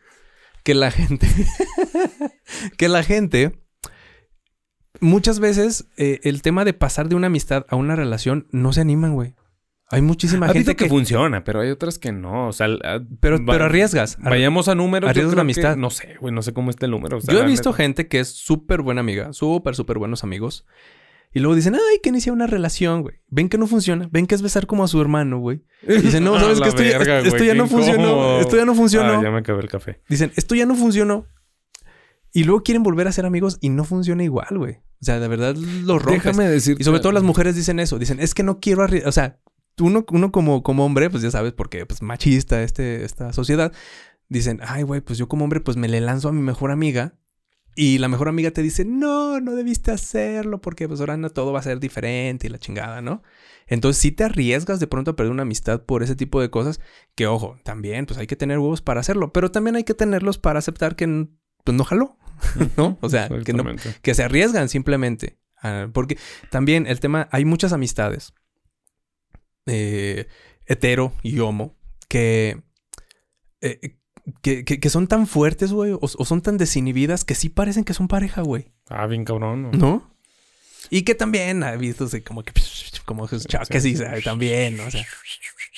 que 0.64 0.74
la 0.74 0.92
gente... 0.92 1.28
que 2.78 2.90
la 2.90 3.04
gente... 3.04 3.64
Muchas 5.00 5.40
veces 5.40 5.88
eh, 5.98 6.20
el 6.24 6.42
tema 6.42 6.66
de 6.66 6.74
pasar 6.74 7.08
de 7.08 7.14
una 7.16 7.28
amistad 7.28 7.66
a 7.70 7.76
una 7.76 7.96
relación 7.96 8.48
no 8.52 8.74
se 8.74 8.82
animan, 8.82 9.14
güey. 9.14 9.36
Hay 9.90 10.02
muchísima 10.02 10.48
Hay 10.48 10.54
gente 10.54 10.76
que, 10.76 10.86
que... 10.86 10.90
funciona, 10.90 11.44
pero 11.44 11.62
hay 11.62 11.70
otras 11.70 12.00
que 12.00 12.12
no. 12.12 12.48
O 12.48 12.52
sea, 12.52 12.66
a- 12.84 13.00
pero, 13.22 13.38
va- 13.46 13.54
pero 13.54 13.66
arriesgas. 13.66 14.18
Ar- 14.24 14.32
Vayamos 14.32 14.68
a 14.68 14.76
números. 14.76 15.10
arriesgas 15.10 15.34
la 15.34 15.38
que- 15.38 15.42
amistad. 15.42 15.76
no 15.78 15.92
sé, 15.92 16.16
güey, 16.20 16.34
no 16.34 16.42
sé 16.42 16.52
cómo 16.52 16.72
está 16.72 16.88
el 16.88 16.92
número. 16.92 17.18
o 17.18 17.22
sea, 17.22 17.32
Yo 17.34 17.42
he 17.42 17.46
visto 17.46 17.70
neta. 17.70 17.84
gente 17.84 18.08
que 18.08 18.20
es 18.20 18.30
súper 18.36 18.82
buena 18.82 19.02
amiga, 19.02 19.32
súper, 19.34 19.76
súper 19.76 20.00
buenos 20.00 20.24
amigos. 20.24 20.66
Y 21.34 21.40
luego 21.40 21.56
dicen, 21.56 21.76
ay, 21.76 22.00
que 22.02 22.10
inicia 22.10 22.32
una 22.34 22.48
relación, 22.48 23.02
güey. 23.04 23.18
Ven 23.28 23.50
que 23.50 23.58
no 23.58 23.68
funciona. 23.68 24.08
Ven 24.12 24.26
que 24.26 24.34
es 24.36 24.42
besar 24.42 24.66
como 24.66 24.84
a 24.84 24.88
su 24.88 25.00
hermano, 25.02 25.40
güey. 25.40 25.64
Y 25.88 26.02
dicen, 26.02 26.24
no, 26.24 26.40
¿sabes 26.40 26.60
qué? 26.62 26.70
Esto, 26.70 26.84
ya- 26.84 26.98
verga, 26.98 27.20
esto 27.20 27.30
güey, 27.32 27.46
ya 27.48 27.54
qué 27.54 27.58
no 27.60 27.68
funcionó. 27.68 28.40
Esto 28.40 28.56
ya 28.58 28.66
no 28.66 28.74
funcionó. 28.76 29.20
Ah, 29.20 29.24
ya 29.24 29.30
me 29.30 29.40
acabé 29.40 29.62
el 29.62 29.70
café. 29.70 30.02
Dicen, 30.10 30.32
esto 30.36 30.56
ya 30.56 30.66
no 30.66 30.76
funcionó. 30.76 31.28
Y 32.34 32.44
luego 32.44 32.64
quieren 32.64 32.84
volver 32.84 33.08
a 33.08 33.12
ser 33.12 33.26
amigos 33.26 33.58
y 33.62 33.70
no 33.70 33.84
funciona 33.84 34.24
igual, 34.24 34.58
güey. 34.58 34.76
O 35.02 35.06
sea, 35.06 35.20
de 35.20 35.28
verdad 35.28 35.56
lo 35.56 36.00
rompes. 36.00 36.24
Déjame 36.24 36.50
decir. 36.50 36.78
Y 36.80 36.84
sobre 36.84 37.00
todo 37.00 37.12
las 37.12 37.24
mujeres 37.24 37.56
dicen 37.56 37.80
eso. 37.80 38.00
Dicen, 38.00 38.20
es 38.20 38.34
que 38.34 38.44
no 38.44 38.60
quiero 38.60 38.84
arriesgar. 38.84 39.10
O 39.10 39.12
sea, 39.12 39.40
uno, 39.80 40.06
uno 40.12 40.32
como, 40.32 40.64
como 40.64 40.86
hombre, 40.86 41.10
pues 41.10 41.22
ya 41.24 41.32
sabes, 41.32 41.54
porque 41.54 41.86
pues 41.86 42.02
machista 42.02 42.64
este, 42.64 43.06
esta 43.06 43.32
sociedad. 43.34 43.72
Dicen, 44.30 44.60
ay, 44.64 44.84
güey, 44.84 45.02
pues 45.02 45.18
yo 45.20 45.28
como 45.28 45.44
hombre, 45.44 45.62
pues 45.62 45.78
me 45.78 45.88
le 45.88 46.02
lanzo 46.02 46.30
a 46.30 46.34
mi 46.34 46.42
mejor 46.42 46.72
amiga. 46.72 47.16
Y 47.80 48.00
la 48.00 48.08
mejor 48.08 48.28
amiga 48.28 48.50
te 48.50 48.64
dice, 48.64 48.86
no, 48.86 49.40
no 49.40 49.54
debiste 49.54 49.92
hacerlo 49.92 50.60
porque 50.60 50.88
pues 50.88 51.00
ahora 51.00 51.16
no, 51.16 51.30
todo 51.30 51.54
va 51.54 51.60
a 51.60 51.62
ser 51.62 51.80
diferente 51.80 52.48
y 52.48 52.50
la 52.50 52.58
chingada, 52.58 53.04
¿no? 53.04 53.22
Entonces 53.68 54.02
sí 54.02 54.12
te 54.12 54.24
arriesgas 54.24 54.80
de 54.80 54.88
pronto 54.88 55.12
a 55.12 55.16
perder 55.16 55.32
una 55.32 55.44
amistad 55.44 55.84
por 55.84 56.02
ese 56.02 56.16
tipo 56.16 56.42
de 56.42 56.50
cosas. 56.50 56.82
Que 57.14 57.28
ojo, 57.28 57.60
también 57.64 58.08
pues 58.08 58.18
hay 58.18 58.26
que 58.26 58.36
tener 58.36 58.58
huevos 58.58 58.82
para 58.82 59.02
hacerlo. 59.02 59.32
Pero 59.32 59.52
también 59.52 59.76
hay 59.76 59.84
que 59.84 59.94
tenerlos 59.94 60.40
para 60.40 60.58
aceptar 60.58 60.96
que 60.96 61.28
pues 61.64 61.78
no 61.78 61.84
jaló, 61.84 62.18
¿no? 62.78 62.98
O 63.02 63.10
sea, 63.10 63.30
que 63.46 63.54
no, 63.54 63.64
que 64.02 64.16
se 64.16 64.24
arriesgan 64.24 64.70
simplemente. 64.70 65.38
Porque 65.94 66.18
también 66.50 66.88
el 66.88 67.00
tema, 67.00 67.30
hay 67.32 67.46
muchas 67.46 67.74
amistades, 67.74 68.34
eh, 69.68 70.26
hetero 70.66 71.14
y 71.22 71.38
homo, 71.42 71.78
que, 72.10 72.64
eh, 73.62 73.97
que, 74.42 74.66
que- 74.66 74.80
que 74.80 74.90
son 74.90 75.08
tan 75.08 75.28
fuertes, 75.28 75.72
güey, 75.72 75.92
o, 75.94 76.00
o 76.02 76.26
son 76.26 76.42
tan 76.42 76.58
desinhibidas 76.58 77.24
que 77.26 77.36
sí 77.36 77.50
parecen 77.50 77.84
que 77.84 77.94
son 77.94 78.08
pareja, 78.08 78.42
güey, 78.42 78.72
Ah, 78.90 79.08
bien 79.08 79.26
cabrón. 79.26 79.64
¿no? 79.64 79.72
¿no? 79.72 80.12
Y 80.90 81.02
que 81.04 81.16
también 81.16 81.64
ha 81.64 81.76
visto 81.76 82.06
así 82.06 82.22
como 82.22 82.44
que, 82.44 82.54
como 83.06 83.26
esos 83.26 83.46
choques 83.46 83.84
y 83.86 83.96
¿sabes? 83.98 84.24
también, 84.24 84.78
¿no? 84.78 84.86
O 84.86 84.92
sea, 84.92 85.06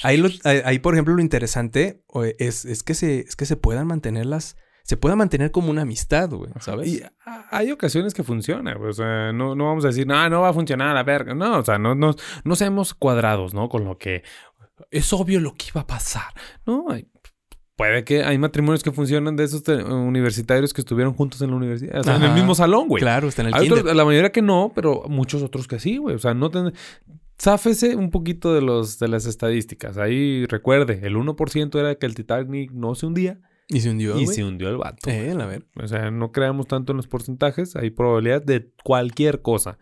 ahí, 0.04 0.18
lo- 0.18 0.30
ahí, 0.66 0.80
por 0.80 0.94
ejemplo, 0.94 1.16
lo 1.16 1.22
interesante 1.22 2.04
o, 2.08 2.24
es, 2.24 2.66
es, 2.66 2.84
que 2.84 2.94
se, 2.94 3.20
es 3.22 3.36
que 3.36 3.46
se 3.46 3.56
puedan 3.58 3.88
mantenerlas, 3.88 4.56
se 4.84 4.98
pueda 4.98 5.16
mantener 5.16 5.52
como 5.52 5.70
una 5.72 5.82
amistad, 5.84 6.30
güey, 6.30 6.52
¿sabes? 6.60 6.88
Y 6.90 7.04
hay 7.52 7.72
ocasiones 7.72 8.14
que 8.14 8.24
funciona, 8.24 8.74
güey. 8.76 8.90
O 8.90 8.94
sea, 8.94 9.32
no, 9.32 9.56
no 9.56 9.66
vamos 9.66 9.84
a 9.86 9.90
decir, 9.90 10.06
no, 10.08 10.30
no 10.30 10.42
va 10.42 10.50
a 10.50 10.54
funcionar, 10.54 10.96
a 10.98 11.04
ver. 11.04 11.36
No, 11.36 11.60
o 11.60 11.64
sea, 11.64 11.78
no, 11.78 11.94
no, 11.96 12.16
no 12.44 12.56
seamos 12.56 12.94
cuadrados, 12.96 13.54
¿no? 13.54 13.70
Con 13.70 13.86
lo 13.86 13.98
que 14.00 14.24
es 14.92 15.12
obvio 15.14 15.40
lo 15.40 15.54
que 15.56 15.68
iba 15.70 15.82
a 15.82 15.88
pasar. 15.88 16.34
No, 16.66 16.88
Hay- 16.90 17.08
puede 17.80 18.04
que 18.04 18.24
hay 18.26 18.38
matrimonios 18.38 18.84
que 18.84 18.92
funcionan 18.92 19.38
de 19.38 19.46
esos 19.46 19.64
universitarios 19.88 20.74
que 20.74 20.82
estuvieron 20.82 21.14
juntos 21.14 21.42
en 21.42 21.52
la 21.52 21.56
universidad, 21.56 22.02
o 22.02 22.04
sea, 22.04 22.18
en 22.18 22.24
el 22.24 22.34
mismo 22.34 22.54
salón, 22.54 22.90
güey. 22.90 23.00
Claro, 23.00 23.30
está 23.30 23.42
en 23.44 23.48
el 23.48 23.54
Hay 23.54 23.72
otros- 23.72 23.96
la 23.96 24.04
mayoría 24.04 24.34
que 24.34 24.42
no, 24.42 24.74
pero 24.76 25.04
muchos 25.08 25.42
otros 25.44 25.66
que 25.66 25.80
sí, 25.80 25.96
güey. 25.96 26.14
O 26.14 26.20
sea, 26.20 26.34
no 26.34 26.52
ten... 26.52 26.74
Záfese 27.42 27.96
un 27.96 28.10
poquito 28.12 28.54
de, 28.54 28.60
los, 28.60 29.00
de 29.00 29.08
las 29.08 29.26
estadísticas. 29.26 29.98
Ahí 29.98 30.46
recuerde, 30.48 31.00
el 31.04 31.16
1% 31.16 31.80
era 31.80 31.96
que 31.96 32.06
el 32.06 32.16
Titanic 32.16 32.70
no 32.74 32.96
se 32.96 33.06
hundía 33.06 33.40
Y 33.70 33.80
se 33.80 33.92
hundió, 33.92 34.20
y 34.20 34.28
se 34.28 34.44
hundió 34.44 34.68
el 34.68 34.76
vato. 34.76 35.10
Eh, 35.10 35.34
a 35.40 35.46
ver. 35.46 35.66
O 35.82 35.88
sea, 35.88 36.12
no 36.12 36.34
creamos 36.34 36.68
tanto 36.68 36.92
en 36.92 36.98
los 36.98 37.08
porcentajes. 37.08 37.78
Hay 37.78 37.92
probabilidad 37.92 38.44
de 38.44 38.74
cualquier 38.84 39.42
cosa. 39.42 39.78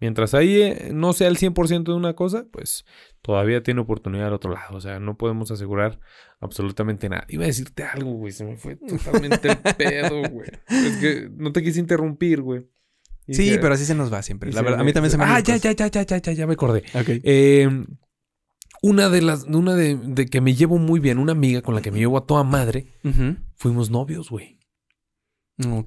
Mientras 0.00 0.32
ahí 0.34 0.62
eh, 0.62 0.90
no 0.94 1.12
sea 1.12 1.28
el 1.28 1.36
100% 1.36 1.84
de 1.84 1.92
una 1.92 2.14
cosa, 2.14 2.46
pues 2.50 2.84
todavía 3.20 3.62
tiene 3.62 3.82
oportunidad 3.82 4.28
al 4.28 4.32
otro 4.32 4.50
lado. 4.52 4.76
O 4.76 4.80
sea, 4.80 4.98
no 4.98 5.16
podemos 5.18 5.50
asegurar 5.50 6.00
absolutamente 6.40 7.08
nada. 7.08 7.26
Iba 7.28 7.44
a 7.44 7.48
decirte 7.48 7.84
algo, 7.84 8.12
güey. 8.12 8.32
Se 8.32 8.44
me 8.44 8.56
fue 8.56 8.76
totalmente 8.76 9.50
el 9.50 9.58
pedo, 9.76 10.22
güey. 10.30 10.48
Es 10.68 10.96
que 10.96 11.28
no 11.36 11.52
te 11.52 11.62
quise 11.62 11.80
interrumpir, 11.80 12.40
güey. 12.40 12.66
Sí, 13.28 13.58
pero 13.60 13.74
así 13.74 13.84
se 13.84 13.94
nos 13.94 14.12
va 14.12 14.22
siempre. 14.22 14.52
La 14.52 14.62
verdad, 14.62 14.80
a 14.80 14.84
mí 14.84 14.92
también 14.92 15.10
se 15.10 15.18
me 15.18 15.24
Ah, 15.24 15.38
ya, 15.40 15.56
ya, 15.56 15.72
ya, 15.72 15.86
ya, 15.88 16.02
ya, 16.02 16.18
ya, 16.18 16.32
ya 16.32 16.46
me 16.46 16.54
acordé. 16.54 16.82
Eh, 17.06 17.68
una 18.82 19.08
de 19.08 19.22
las, 19.22 19.44
una 19.44 19.74
de, 19.74 19.96
de 19.96 20.26
que 20.26 20.40
me 20.40 20.54
llevo 20.54 20.78
muy 20.78 20.98
bien, 21.00 21.18
una 21.18 21.32
amiga 21.32 21.62
con 21.62 21.74
la 21.74 21.82
que 21.82 21.90
me 21.90 21.98
llevo 21.98 22.16
a 22.16 22.26
toda 22.26 22.42
madre, 22.44 22.86
fuimos 23.54 23.90
novios, 23.90 24.30
güey. 24.30 24.58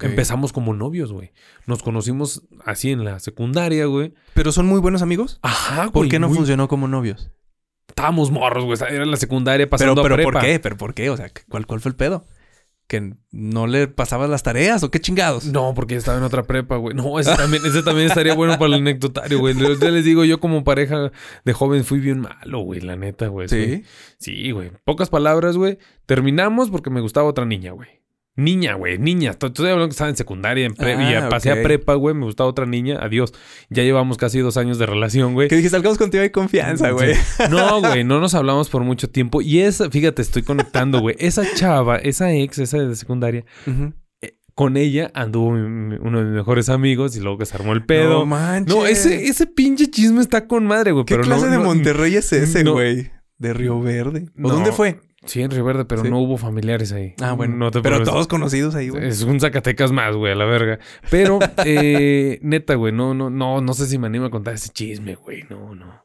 Empezamos 0.02 0.54
como 0.54 0.74
novios, 0.74 1.12
güey. 1.12 1.32
Nos 1.66 1.82
conocimos 1.84 2.44
así 2.66 2.92
en 2.92 3.04
la 3.04 3.20
secundaria, 3.20 3.86
güey. 3.86 4.14
¿Pero 4.34 4.52
son 4.52 4.66
muy 4.68 4.80
buenos 4.80 5.02
amigos? 5.02 5.40
Ajá, 5.42 5.86
¿Por 5.86 6.02
güey, 6.04 6.10
qué 6.10 6.20
no 6.20 6.28
muy- 6.28 6.38
funcionó 6.38 6.68
como 6.68 6.88
novios? 6.88 7.32
Estábamos 7.88 8.32
morros, 8.32 8.66
güey. 8.66 8.78
Era 8.94 9.04
en 9.04 9.12
la 9.12 9.18
secundaria 9.18 9.66
Pero, 9.66 9.70
pasando 9.70 10.02
pero 10.02 10.16
a 10.16 10.18
prepa. 10.18 10.32
¿por 10.32 10.42
qué? 10.42 10.60
¿Pero 10.60 10.78
por 10.78 10.94
qué? 10.94 11.10
O 11.10 11.18
sea, 11.18 11.30
¿cuál, 11.50 11.66
¿cuál 11.68 11.80
fue 11.80 11.90
el 11.90 11.96
pedo? 11.96 12.26
¿Que 12.88 13.14
no 13.32 13.66
le 13.66 13.88
pasabas 13.88 14.30
las 14.30 14.44
tareas 14.44 14.84
o 14.84 14.92
qué 14.92 15.00
chingados? 15.00 15.46
No, 15.46 15.74
porque 15.74 15.96
estaba 15.96 16.18
en 16.18 16.24
otra 16.24 16.44
prepa, 16.44 16.76
güey. 16.76 16.94
No, 16.96 17.18
ese 17.20 17.36
también, 17.36 17.66
ese 17.66 17.82
también 17.82 18.08
estaría 18.08 18.34
bueno 18.34 18.54
para 18.54 18.68
el 18.68 18.74
anecdotario, 18.74 19.40
güey. 19.40 19.56
Ya 19.80 19.90
les 19.90 20.04
digo, 20.04 20.26
yo 20.26 20.40
como 20.40 20.64
pareja 20.64 21.12
de 21.46 21.54
joven 21.54 21.86
fui 21.86 22.00
bien 22.00 22.20
malo, 22.20 22.60
güey, 22.60 22.82
la 22.82 22.96
neta, 22.98 23.28
güey. 23.28 23.48
Sí. 23.48 23.84
Sí, 24.18 24.52
güey. 24.52 24.72
Pocas 24.84 25.10
palabras, 25.10 25.56
güey. 25.56 25.78
Terminamos 26.06 26.70
porque 26.72 26.90
me 26.90 27.00
gustaba 27.02 27.30
otra 27.30 27.46
niña, 27.46 27.72
güey. 27.72 27.90
Niña, 28.36 28.74
güey, 28.74 28.98
niña. 28.98 29.32
Estoy 29.32 29.68
hablando 29.70 29.88
que 29.88 29.92
estaba 29.92 30.10
en 30.10 30.16
secundaria, 30.16 30.66
en 30.66 30.74
pre- 30.74 30.94
y 30.94 30.96
Ah, 30.96 31.12
ya 31.12 31.30
pasé 31.30 31.52
a 31.52 31.62
prepa, 31.62 31.94
güey. 31.94 32.16
Me 32.16 32.26
gustaba 32.26 32.50
otra 32.50 32.66
niña. 32.66 32.98
Adiós. 33.00 33.32
Ya 33.70 33.84
llevamos 33.84 34.18
casi 34.18 34.40
dos 34.40 34.58
años 34.58 34.80
de 34.80 34.88
relación, 34.88 35.34
güey. 35.34 35.50
Que 35.50 35.56
dijiste, 35.56 35.78
al 35.78 35.84
cabo 35.84 35.96
contigo 35.98 36.24
hay 36.24 36.32
confianza, 36.32 36.90
güey. 36.92 37.14
Sí. 37.14 37.22
No, 37.52 37.80
güey, 37.80 38.04
no 38.04 38.20
nos 38.20 38.34
hablamos 38.34 38.70
por 38.70 38.84
mucho 38.84 39.08
tiempo. 39.10 39.42
Y 39.44 39.60
esa, 39.60 39.90
fíjate, 39.92 40.24
estoy 40.24 40.42
conectando, 40.42 41.00
güey. 41.00 41.16
Esa 41.20 41.44
chava, 41.54 41.98
esa 41.98 42.34
ex, 42.34 42.58
esa 42.58 42.80
de 42.80 42.96
secundaria, 42.96 43.46
Ujú. 43.68 43.94
con 44.56 44.78
ella 44.78 45.12
anduvo 45.14 45.52
mi- 45.52 45.70
mi- 45.70 45.98
uno 46.02 46.18
de 46.20 46.26
mis 46.26 46.34
mejores 46.34 46.70
amigos 46.70 47.16
y 47.16 47.20
luego 47.20 47.38
que 47.38 47.46
se 47.46 47.56
armó 47.56 47.74
el 47.74 47.86
pedo. 47.86 48.20
No 48.20 48.26
manches. 48.26 48.76
No, 48.76 48.88
ese, 48.88 49.26
ese 49.28 49.46
pinche 49.46 49.92
chisme 49.92 50.22
está 50.22 50.48
con 50.48 50.66
madre, 50.66 50.92
güey. 50.92 51.06
¿Qué 51.06 51.14
pero 51.16 51.24
clase 51.26 51.46
no- 51.46 51.52
de 51.52 51.58
no- 51.58 51.64
Monterrey 51.66 52.16
es 52.16 52.34
ese, 52.34 52.64
güey? 52.64 53.12
De 53.38 53.54
Río 53.54 53.80
Verde. 53.80 54.30
¿O 54.42 54.50
dónde 54.50 54.72
fue? 54.72 55.00
Sí, 55.26 55.42
en 55.42 55.52
Río 55.52 55.64
Verde, 55.64 55.86
pero 55.86 56.04
Sí. 56.04 56.10
no 56.10 56.20
hubo 56.20 56.38
familiares 56.38 56.92
ahí. 56.92 57.14
Ah, 57.22 57.34
bueno. 57.34 57.56
No 57.56 57.72
te 57.72 57.82
pero 57.82 57.96
preocupes. 57.96 58.12
todos 58.14 58.28
conocidos 58.28 58.76
ahí, 58.76 58.90
güey. 58.90 59.08
Es 59.08 59.24
un 59.24 59.40
Zacatecas 59.40 59.92
más, 59.92 60.16
güey, 60.16 60.34
a 60.34 60.36
la 60.36 60.46
verga. 60.46 60.80
Pero, 61.10 61.40
eh, 61.66 62.40
neta, 62.42 62.76
güey, 62.76 62.92
no, 62.94 63.14
no, 63.14 63.30
no, 63.30 63.62
no 63.62 63.74
sé 63.74 63.86
si 63.88 63.98
me 63.98 64.08
animo 64.08 64.26
a 64.26 64.30
contar 64.30 64.54
ese 64.56 64.70
chisme, 64.70 65.16
güey. 65.16 65.44
No, 65.50 65.76
no. 65.76 66.04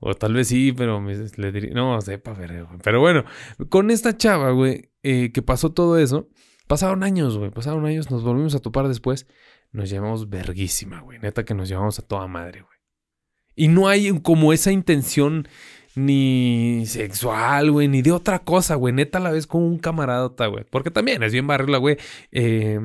O 0.00 0.14
tal 0.14 0.32
vez 0.34 0.48
sí, 0.48 0.72
pero 0.72 1.00
me- 1.00 1.14
le 1.36 1.52
diría, 1.52 1.74
no, 1.74 2.00
sepa 2.00 2.32
ver, 2.32 2.64
güey. 2.64 2.78
Pero 2.82 3.00
bueno, 3.00 3.24
con 3.68 3.90
esta 3.90 4.16
chava, 4.16 4.50
güey, 4.50 4.90
eh, 5.02 5.30
que 5.32 5.42
pasó 5.42 5.72
todo 5.72 5.98
eso, 5.98 6.28
pasaron 6.66 7.02
años, 7.02 7.36
güey, 7.36 7.50
pasaron 7.50 7.84
años, 7.84 8.10
nos 8.10 8.22
volvimos 8.24 8.54
a 8.54 8.60
topar 8.60 8.88
después. 8.88 9.26
Nos 9.72 9.88
llevamos 9.90 10.28
verguísima, 10.30 11.00
güey. 11.00 11.18
Neta 11.20 11.44
que 11.44 11.54
nos 11.54 11.68
llevamos 11.68 11.98
a 11.98 12.02
toda 12.02 12.26
madre, 12.26 12.62
güey. 12.62 12.78
Y 13.54 13.68
no 13.68 13.88
hay 13.88 14.18
como 14.20 14.52
esa 14.52 14.72
intención 14.72 15.46
ni 16.06 16.84
sexual, 16.86 17.70
güey, 17.70 17.88
ni 17.88 18.02
de 18.02 18.12
otra 18.12 18.40
cosa, 18.40 18.74
güey. 18.76 18.92
Neta 18.94 19.20
la 19.20 19.30
ves 19.30 19.46
como 19.46 19.66
un 19.66 19.78
camaradota, 19.78 20.46
güey. 20.46 20.64
Porque 20.70 20.90
también 20.90 21.22
es 21.22 21.32
bien 21.32 21.46
barrila, 21.46 21.78
güey. 21.78 21.96
Eh, 22.32 22.80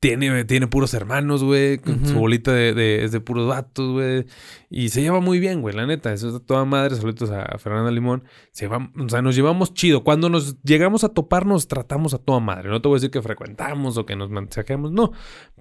tiene, 0.00 0.44
tiene 0.44 0.66
puros 0.66 0.92
hermanos, 0.92 1.42
güey. 1.42 1.80
Su 2.04 2.18
bolita 2.18 2.52
de, 2.52 2.74
de- 2.74 3.04
es 3.04 3.12
de 3.12 3.20
puros 3.20 3.48
vatos, 3.48 3.90
güey. 3.92 4.26
Y 4.68 4.90
se 4.90 5.00
lleva 5.00 5.20
muy 5.20 5.38
bien, 5.38 5.62
güey, 5.62 5.74
la 5.74 5.86
neta. 5.86 6.12
Eso 6.12 6.26
es 6.28 6.34
de 6.34 6.40
toda 6.40 6.66
madre. 6.66 6.94
Saludos 6.96 7.30
a 7.30 7.56
Fernanda 7.56 7.90
Limón. 7.90 8.24
Se 8.52 8.66
va, 8.68 8.90
o 9.02 9.08
sea, 9.08 9.22
nos 9.22 9.34
llevamos 9.34 9.72
chido. 9.72 10.04
Cuando 10.04 10.28
nos 10.28 10.60
llegamos 10.62 11.04
a 11.04 11.08
topar, 11.08 11.46
nos 11.46 11.68
tratamos 11.68 12.12
a 12.12 12.18
toda 12.18 12.40
madre. 12.40 12.68
No 12.68 12.82
te 12.82 12.88
voy 12.88 12.96
a 12.96 12.98
decir 12.98 13.10
que 13.10 13.22
frecuentamos 13.22 13.96
o 13.96 14.04
que 14.04 14.14
nos 14.14 14.28
mensajemos, 14.28 14.92
no. 14.92 15.12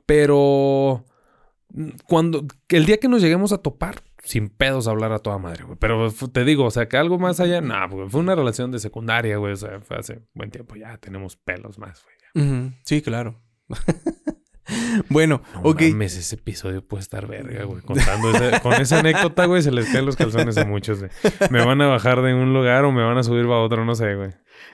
Pero 0.06 1.06
mm, 1.70 1.90
cuando 2.06 2.46
el 2.68 2.86
día 2.86 2.98
que 2.98 3.08
nos 3.08 3.22
lleguemos 3.22 3.54
a 3.54 3.60
topar, 3.60 4.04
sin 4.24 4.50
pedos 4.50 4.88
hablar 4.88 5.12
a 5.12 5.20
toda 5.20 5.38
madre, 5.38 5.64
güey. 5.66 5.78
Pero 5.80 6.10
te 6.32 6.44
digo, 6.46 6.66
o 6.66 6.72
sea, 6.72 6.88
que 6.88 6.98
algo 6.98 7.20
más 7.20 7.40
allá, 7.40 7.62
no, 7.62 7.88
güey. 7.90 8.10
Fue 8.10 8.22
una 8.22 8.36
relación 8.36 8.72
de 8.72 8.80
secundaria, 8.80 9.38
güey. 9.38 9.54
O 9.54 9.58
sea, 9.58 9.80
fue 9.82 9.98
hace 9.98 10.22
buen 10.34 10.50
tiempo. 10.50 10.76
Ya 10.76 10.98
tenemos 10.98 11.36
pelos 11.36 11.78
más, 11.78 12.04
güey. 12.34 12.72
Sí, 12.86 13.02
claro. 13.02 13.40
bueno, 15.10 15.42
No 15.56 15.62
ok. 15.70 15.82
mames, 15.92 16.16
ese 16.18 16.36
episodio 16.36 16.86
puede 16.88 17.02
estar 17.02 17.28
verga, 17.28 17.66
güey. 17.66 17.82
Contando 17.82 18.32
esa- 18.32 18.60
con 18.62 18.74
esa 18.74 19.00
anécdota, 19.00 19.46
güey, 19.46 19.62
se 19.62 19.72
les 19.72 19.90
caen 19.90 20.06
los 20.06 20.16
calzones 20.16 20.58
a 20.58 20.66
muchos, 20.66 21.00
güey. 21.00 21.12
Me 21.52 21.64
van 21.66 21.82
a 21.82 21.88
bajar 21.88 22.22
de 22.22 22.34
un 22.34 22.54
lugar 22.54 22.86
o 22.86 22.92
me 22.92 23.04
van 23.04 23.18
a 23.18 23.24
subir 23.24 23.44
para 23.44 23.60
otro, 23.60 23.84
no 23.86 23.94
sé, 23.96 24.16
güey. 24.16 24.30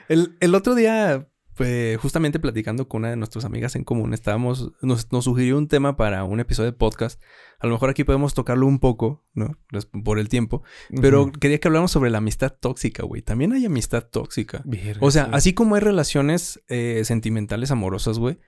El, 0.08 0.36
el 0.40 0.54
otro 0.54 0.74
día, 0.74 1.26
pues, 1.60 1.98
justamente 1.98 2.40
platicando 2.40 2.88
con 2.88 3.00
una 3.02 3.10
de 3.10 3.16
nuestras 3.16 3.44
amigas 3.44 3.76
en 3.76 3.84
común, 3.84 4.14
estábamos, 4.14 4.72
nos, 4.80 5.12
nos 5.12 5.24
sugirió 5.24 5.58
un 5.58 5.68
tema 5.68 5.94
para 5.94 6.24
un 6.24 6.40
episodio 6.40 6.70
de 6.72 6.78
podcast. 6.78 7.20
A 7.58 7.66
lo 7.66 7.74
mejor 7.74 7.90
aquí 7.90 8.02
podemos 8.02 8.32
tocarlo 8.32 8.66
un 8.66 8.78
poco, 8.78 9.26
¿no? 9.34 9.58
Res- 9.68 9.84
Por 9.84 10.18
el 10.18 10.30
tiempo. 10.30 10.62
Pero 11.02 11.30
quería 11.30 11.58
que 11.60 11.68
habláramos 11.68 11.90
sobre 11.90 12.08
la 12.08 12.16
amistad 12.16 12.54
tóxica, 12.58 13.02
güey. 13.02 13.20
También 13.20 13.52
hay 13.52 13.66
amistad 13.66 14.04
tóxica. 14.10 14.62
O 15.00 15.10
sea, 15.10 15.26
sí. 15.26 15.30
así 15.34 15.52
como 15.52 15.74
hay 15.74 15.82
relaciones 15.82 16.62
eh, 16.68 17.02
sentimentales 17.04 17.70
amorosas, 17.70 18.18
güey. 18.18 18.38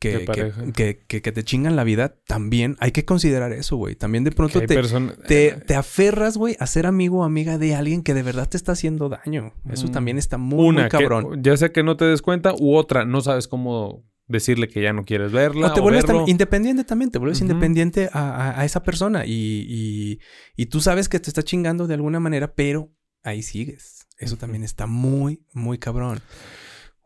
Que, 0.00 0.26
que, 0.26 0.52
que, 0.74 0.98
que- 1.06 1.22
que 1.22 1.32
te 1.32 1.44
chingan 1.44 1.76
la 1.76 1.84
vida, 1.84 2.16
también 2.26 2.76
hay 2.80 2.90
que 2.92 3.06
considerar 3.06 3.52
eso, 3.52 3.76
güey. 3.76 3.94
También 3.94 4.22
de 4.24 4.32
pronto 4.32 4.58
hay 4.58 4.66
te, 4.66 4.74
persona- 4.74 5.14
te, 5.26 5.52
te 5.52 5.74
aferras, 5.74 6.36
güey, 6.36 6.56
a 6.60 6.66
ser 6.66 6.84
amigo 6.86 7.20
o 7.20 7.24
amiga 7.24 7.56
de 7.56 7.74
alguien 7.74 8.02
que 8.02 8.12
de 8.12 8.22
verdad 8.22 8.48
te 8.48 8.56
está 8.58 8.72
haciendo 8.72 9.08
daño. 9.08 9.54
Eso 9.70 9.86
Mm. 9.86 9.92
también 9.92 10.18
está 10.18 10.36
muy, 10.36 10.66
Una, 10.68 10.80
muy 10.82 10.90
cabrón. 10.90 11.30
que- 11.42 11.48
ya 11.48 11.56
sea 11.56 11.72
que 11.72 11.82
no 11.82 11.96
te 11.96 12.04
des 12.04 12.20
cuenta, 12.20 12.52
u 12.58 12.74
otra, 12.76 13.06
no 13.06 13.22
sabes 13.22 13.48
cómo 13.48 14.04
decirle 14.26 14.68
que 14.68 14.82
ya 14.82 14.92
no 14.92 15.04
quieres 15.04 15.32
verla. 15.32 15.68
O 15.68 15.72
te 15.72 15.80
o 15.80 15.82
vuelves 15.82 16.04
verlo. 16.06 16.24
independiente 16.26 16.84
también, 16.84 17.10
te 17.10 17.18
vuelves 17.18 17.40
independiente 17.40 18.10
a, 18.12 18.30
a- 18.50 18.60
a 18.60 18.64
esa 18.66 18.82
persona 18.82 19.24
y, 19.26 19.64
y- 19.68 20.18
y 20.56 20.66
tú 20.66 20.80
sabes 20.80 21.08
que 21.08 21.18
te 21.20 21.30
está 21.30 21.42
chingando 21.42 21.86
de 21.86 21.94
alguna 21.94 22.20
manera, 22.20 22.54
pero 22.54 22.90
ahí 23.22 23.42
sigues. 23.42 24.06
Eso 24.18 24.36
también 24.36 24.64
está 24.64 24.86
muy, 24.86 25.44
muy 25.54 25.78
cabrón. 25.78 26.20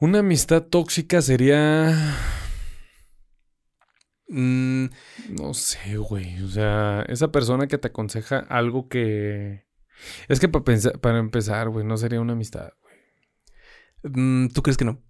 Una 0.00 0.20
amistad 0.20 0.62
tóxica 0.62 1.22
sería. 1.22 2.16
Mm, 4.28 4.86
No 5.40 5.54
sé, 5.54 5.96
güey. 5.96 6.42
O 6.42 6.48
sea, 6.48 7.02
esa 7.08 7.32
persona 7.32 7.66
que 7.66 7.78
te 7.78 7.88
aconseja 7.88 8.38
algo 8.38 8.88
que. 8.88 9.64
Es 10.28 10.38
que 10.40 10.48
para, 10.48 11.18
empezar, 11.18 11.68
güey, 11.70 11.84
no 11.84 11.96
sería 11.96 12.20
una 12.20 12.34
amistad, 12.34 12.70
güey. 12.82 12.94
mm, 14.14 14.48
¿Tú 14.50 14.62
crees 14.62 14.76
que 14.76 14.84
no? 14.84 15.02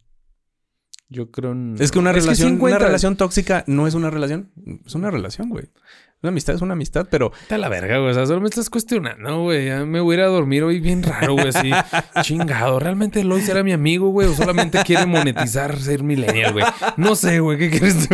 Yo 1.10 1.30
creo. 1.30 1.54
Es 1.78 1.90
que 1.90 1.98
una 1.98 2.12
sí 2.12 2.20
relación, 2.20 2.48
una 2.48 2.56
encuentra- 2.56 2.86
relación 2.86 3.16
tóxica 3.16 3.64
no 3.66 3.86
es 3.86 3.94
una 3.94 4.10
relación, 4.10 4.52
es 4.84 4.94
una 4.94 5.10
relación, 5.10 5.48
güey. 5.48 5.70
Una 6.20 6.30
amistad 6.30 6.56
es 6.56 6.62
una 6.62 6.72
amistad, 6.72 7.06
pero 7.08 7.30
Está 7.42 7.58
la 7.58 7.68
verga, 7.68 7.98
güey. 7.98 8.10
O 8.10 8.14
sea, 8.14 8.26
solo 8.26 8.40
me 8.40 8.48
estás 8.48 8.68
cuestionando, 8.70 9.42
güey. 9.42 9.66
Ya 9.66 9.84
me 9.84 10.00
voy 10.00 10.16
a 10.16 10.18
ir 10.18 10.24
a 10.24 10.26
dormir 10.26 10.64
hoy 10.64 10.80
bien 10.80 11.02
raro, 11.02 11.34
güey. 11.34 11.48
Así, 11.48 11.70
chingado. 12.22 12.80
¿Realmente 12.80 13.22
Lois 13.22 13.48
era 13.48 13.62
mi 13.62 13.72
amigo, 13.72 14.08
güey? 14.10 14.26
¿O 14.26 14.34
solamente 14.34 14.80
quiere 14.84 15.06
monetizar 15.06 15.78
ser 15.78 16.02
millennial, 16.02 16.54
güey? 16.54 16.64
No 16.96 17.14
sé, 17.14 17.38
güey. 17.38 17.58
¿Qué 17.58 17.70
quieres 17.70 18.08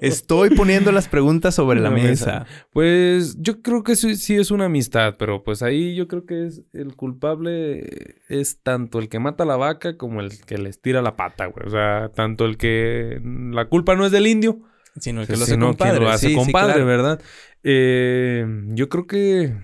estoy 0.00 0.50
poniendo 0.50 0.92
las 0.92 1.08
preguntas 1.08 1.54
sobre 1.54 1.80
la 1.80 1.90
mesa. 1.90 2.46
Pues 2.72 3.40
yo 3.40 3.62
creo 3.62 3.82
que 3.82 3.96
sí, 3.96 4.16
sí 4.16 4.36
es 4.36 4.50
una 4.50 4.66
amistad, 4.66 5.16
pero 5.18 5.44
pues 5.44 5.62
ahí 5.62 5.94
yo 5.94 6.08
creo 6.08 6.26
que 6.26 6.46
es 6.46 6.62
el 6.72 6.94
culpable 6.94 8.16
es 8.28 8.60
tanto 8.62 8.98
el 8.98 9.08
que 9.08 9.18
mata 9.18 9.44
a 9.44 9.46
la 9.46 9.56
vaca 9.56 9.96
como 9.96 10.20
el 10.20 10.44
que 10.44 10.58
les 10.58 10.80
tira 10.80 11.02
la 11.02 11.16
pata, 11.16 11.46
güey. 11.46 11.66
O 11.66 11.70
sea, 11.70 12.10
tanto 12.14 12.44
el 12.44 12.56
que 12.56 13.20
la 13.22 13.66
culpa 13.66 13.94
no 13.94 14.04
es 14.06 14.12
del 14.12 14.26
indio, 14.26 14.60
Sino 14.98 15.22
el 15.22 15.26
que 15.26 15.36
lo 15.36 15.44
sino 15.44 15.68
hace 15.70 15.76
quien 15.76 15.88
compadre. 15.90 16.00
lo 16.00 16.10
hace 16.10 16.26
Sí, 16.28 16.32
sí, 16.32 16.38
compadre, 16.38 16.72
claro. 16.74 16.86
¿verdad? 16.86 17.22
Eh, 17.62 18.46
yo 18.68 18.88
creo 18.88 19.06
que 19.06 19.54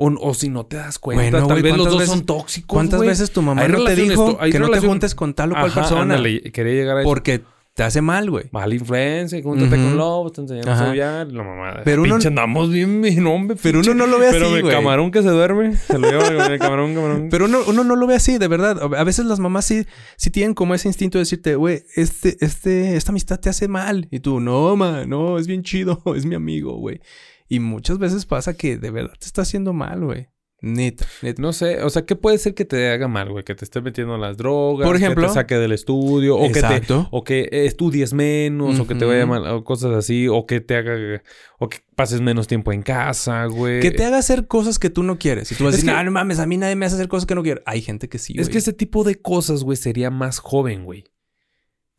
o, 0.00 0.12
o 0.20 0.34
si 0.34 0.48
no 0.48 0.64
te 0.66 0.76
das 0.76 0.98
cuenta, 1.00 1.22
Bueno, 1.40 1.46
tal 1.48 1.62
vez 1.62 1.72
los 1.76 1.86
¿cuántas 1.86 1.92
dos 1.92 2.00
veces- 2.02 2.14
son 2.14 2.26
tóxicos. 2.26 2.68
¿Cuántas 2.76 3.00
veces 3.00 3.30
tu 3.32 3.42
mamá 3.42 3.66
no 3.66 3.84
te 3.84 3.96
dijo 3.96 4.38
que 4.38 4.58
no 4.60 4.70
te 4.70 4.78
juntes 4.80 5.14
con 5.16 5.34
tal 5.34 5.50
o 5.52 5.54
cual 5.54 5.66
Ajá, 5.66 5.80
persona? 5.80 6.02
ándale, 6.02 6.40
quería 6.52 6.74
llegar 6.74 6.98
a 6.98 7.00
eso. 7.00 7.08
Porque 7.08 7.40
te 7.78 7.84
hace 7.84 8.02
mal, 8.02 8.28
güey. 8.28 8.46
Mala 8.50 8.74
influencia, 8.74 9.40
júntate 9.40 9.76
Ujú. 9.76 9.84
con 9.84 9.96
lobos, 9.96 10.32
te 10.32 10.40
enseñamos 10.40 10.68
a 10.80 10.88
aullar, 10.88 11.28
la 11.28 11.44
mamá. 11.44 11.80
Pero 11.84 12.02
uno- 12.02 12.14
pinche 12.14 12.26
andamos 12.26 12.72
bien, 12.72 13.00
bien, 13.02 13.24
hombre. 13.24 13.56
Pero 13.62 13.78
pinche- 13.80 13.92
uno 13.92 14.04
no 14.04 14.10
lo 14.10 14.18
ve 14.18 14.26
Pero 14.32 14.46
así, 14.46 14.54
mi 14.56 14.60
güey. 14.62 14.74
camarón 14.74 15.12
que 15.12 15.22
se 15.22 15.28
duerme, 15.28 15.76
se 15.76 15.96
lo 15.96 16.10
lleva 16.10 16.46
el 16.48 16.58
camarón, 16.58 16.92
camarón. 16.96 17.28
Pero 17.30 17.44
uno, 17.44 17.58
uno 17.68 17.84
no 17.84 17.94
lo 17.94 18.08
ve 18.08 18.16
así, 18.16 18.36
de 18.36 18.48
verdad. 18.48 18.80
A 18.82 19.04
veces 19.04 19.26
las 19.26 19.38
mamás 19.38 19.64
sí, 19.64 19.86
sí 20.16 20.30
tienen 20.30 20.54
como 20.54 20.74
ese 20.74 20.88
instinto 20.88 21.18
de 21.18 21.22
decirte, 21.22 21.54
güey, 21.54 21.84
este, 21.94 22.36
este, 22.44 22.96
esta 22.96 23.12
amistad 23.12 23.38
te 23.38 23.48
hace 23.48 23.68
mal. 23.68 24.08
Y 24.10 24.18
tú, 24.18 24.40
no, 24.40 24.74
ma, 24.74 25.06
no, 25.06 25.38
es 25.38 25.46
bien 25.46 25.62
chido, 25.62 26.02
es 26.16 26.26
mi 26.26 26.34
amigo, 26.34 26.76
güey. 26.78 27.00
Y 27.48 27.60
muchas 27.60 27.98
veces 27.98 28.26
pasa 28.26 28.54
que 28.56 28.76
de 28.76 28.90
verdad 28.90 29.14
te 29.20 29.26
está 29.26 29.42
haciendo 29.42 29.72
mal, 29.72 30.04
güey. 30.04 30.26
Neta, 30.60 31.06
neta. 31.22 31.40
No 31.40 31.52
sé, 31.52 31.82
o 31.84 31.90
sea, 31.90 32.04
¿qué 32.04 32.16
puede 32.16 32.36
ser 32.38 32.52
que 32.54 32.64
te 32.64 32.90
haga 32.90 33.06
mal, 33.06 33.30
güey? 33.30 33.44
Que 33.44 33.54
te 33.54 33.64
esté 33.64 33.80
metiendo 33.80 34.16
en 34.16 34.20
las 34.20 34.36
drogas, 34.36 34.86
Por 34.88 34.96
ejemplo. 34.96 35.22
que 35.22 35.28
te 35.28 35.34
saque 35.34 35.54
del 35.54 35.70
estudio, 35.70 36.36
o 36.36 36.50
que 36.50 36.60
te, 36.60 36.82
o 37.12 37.22
que 37.22 37.48
estudies 37.52 38.12
menos, 38.12 38.80
o 38.80 38.86
que 38.86 38.96
te 38.96 39.04
vaya 39.04 39.24
mal, 39.24 39.46
o 39.46 39.62
cosas 39.62 39.94
así, 39.94 40.26
o 40.26 40.46
que 40.46 40.60
te 40.60 40.76
haga, 40.76 41.22
o 41.60 41.68
que 41.68 41.78
pases 41.94 42.20
menos 42.20 42.48
tiempo 42.48 42.72
en 42.72 42.82
casa, 42.82 43.46
güey. 43.46 43.78
Que 43.80 43.92
te 43.92 44.04
haga 44.04 44.18
hacer 44.18 44.48
cosas 44.48 44.80
que 44.80 44.90
tú 44.90 45.04
no 45.04 45.16
quieres. 45.16 45.52
Y 45.52 45.54
tú 45.54 45.62
vas 45.62 45.74
a 45.74 45.76
Es 45.76 45.84
decir, 45.84 45.96
no, 45.96 46.02
no 46.02 46.10
mames, 46.10 46.40
a 46.40 46.46
mí 46.46 46.56
nadie 46.56 46.74
me 46.74 46.86
hace 46.86 46.96
hacer 46.96 47.06
cosas 47.08 47.26
que 47.26 47.36
no 47.36 47.44
quiero. 47.44 47.62
Hay 47.64 47.80
gente 47.80 48.08
que 48.08 48.18
sí, 48.18 48.32
Es 48.36 48.46
güey. 48.46 48.52
que 48.52 48.58
ese 48.58 48.72
tipo 48.72 49.04
de 49.04 49.14
cosas, 49.14 49.62
güey, 49.62 49.76
sería 49.76 50.10
más 50.10 50.40
joven, 50.40 50.84
güey. 50.84 51.04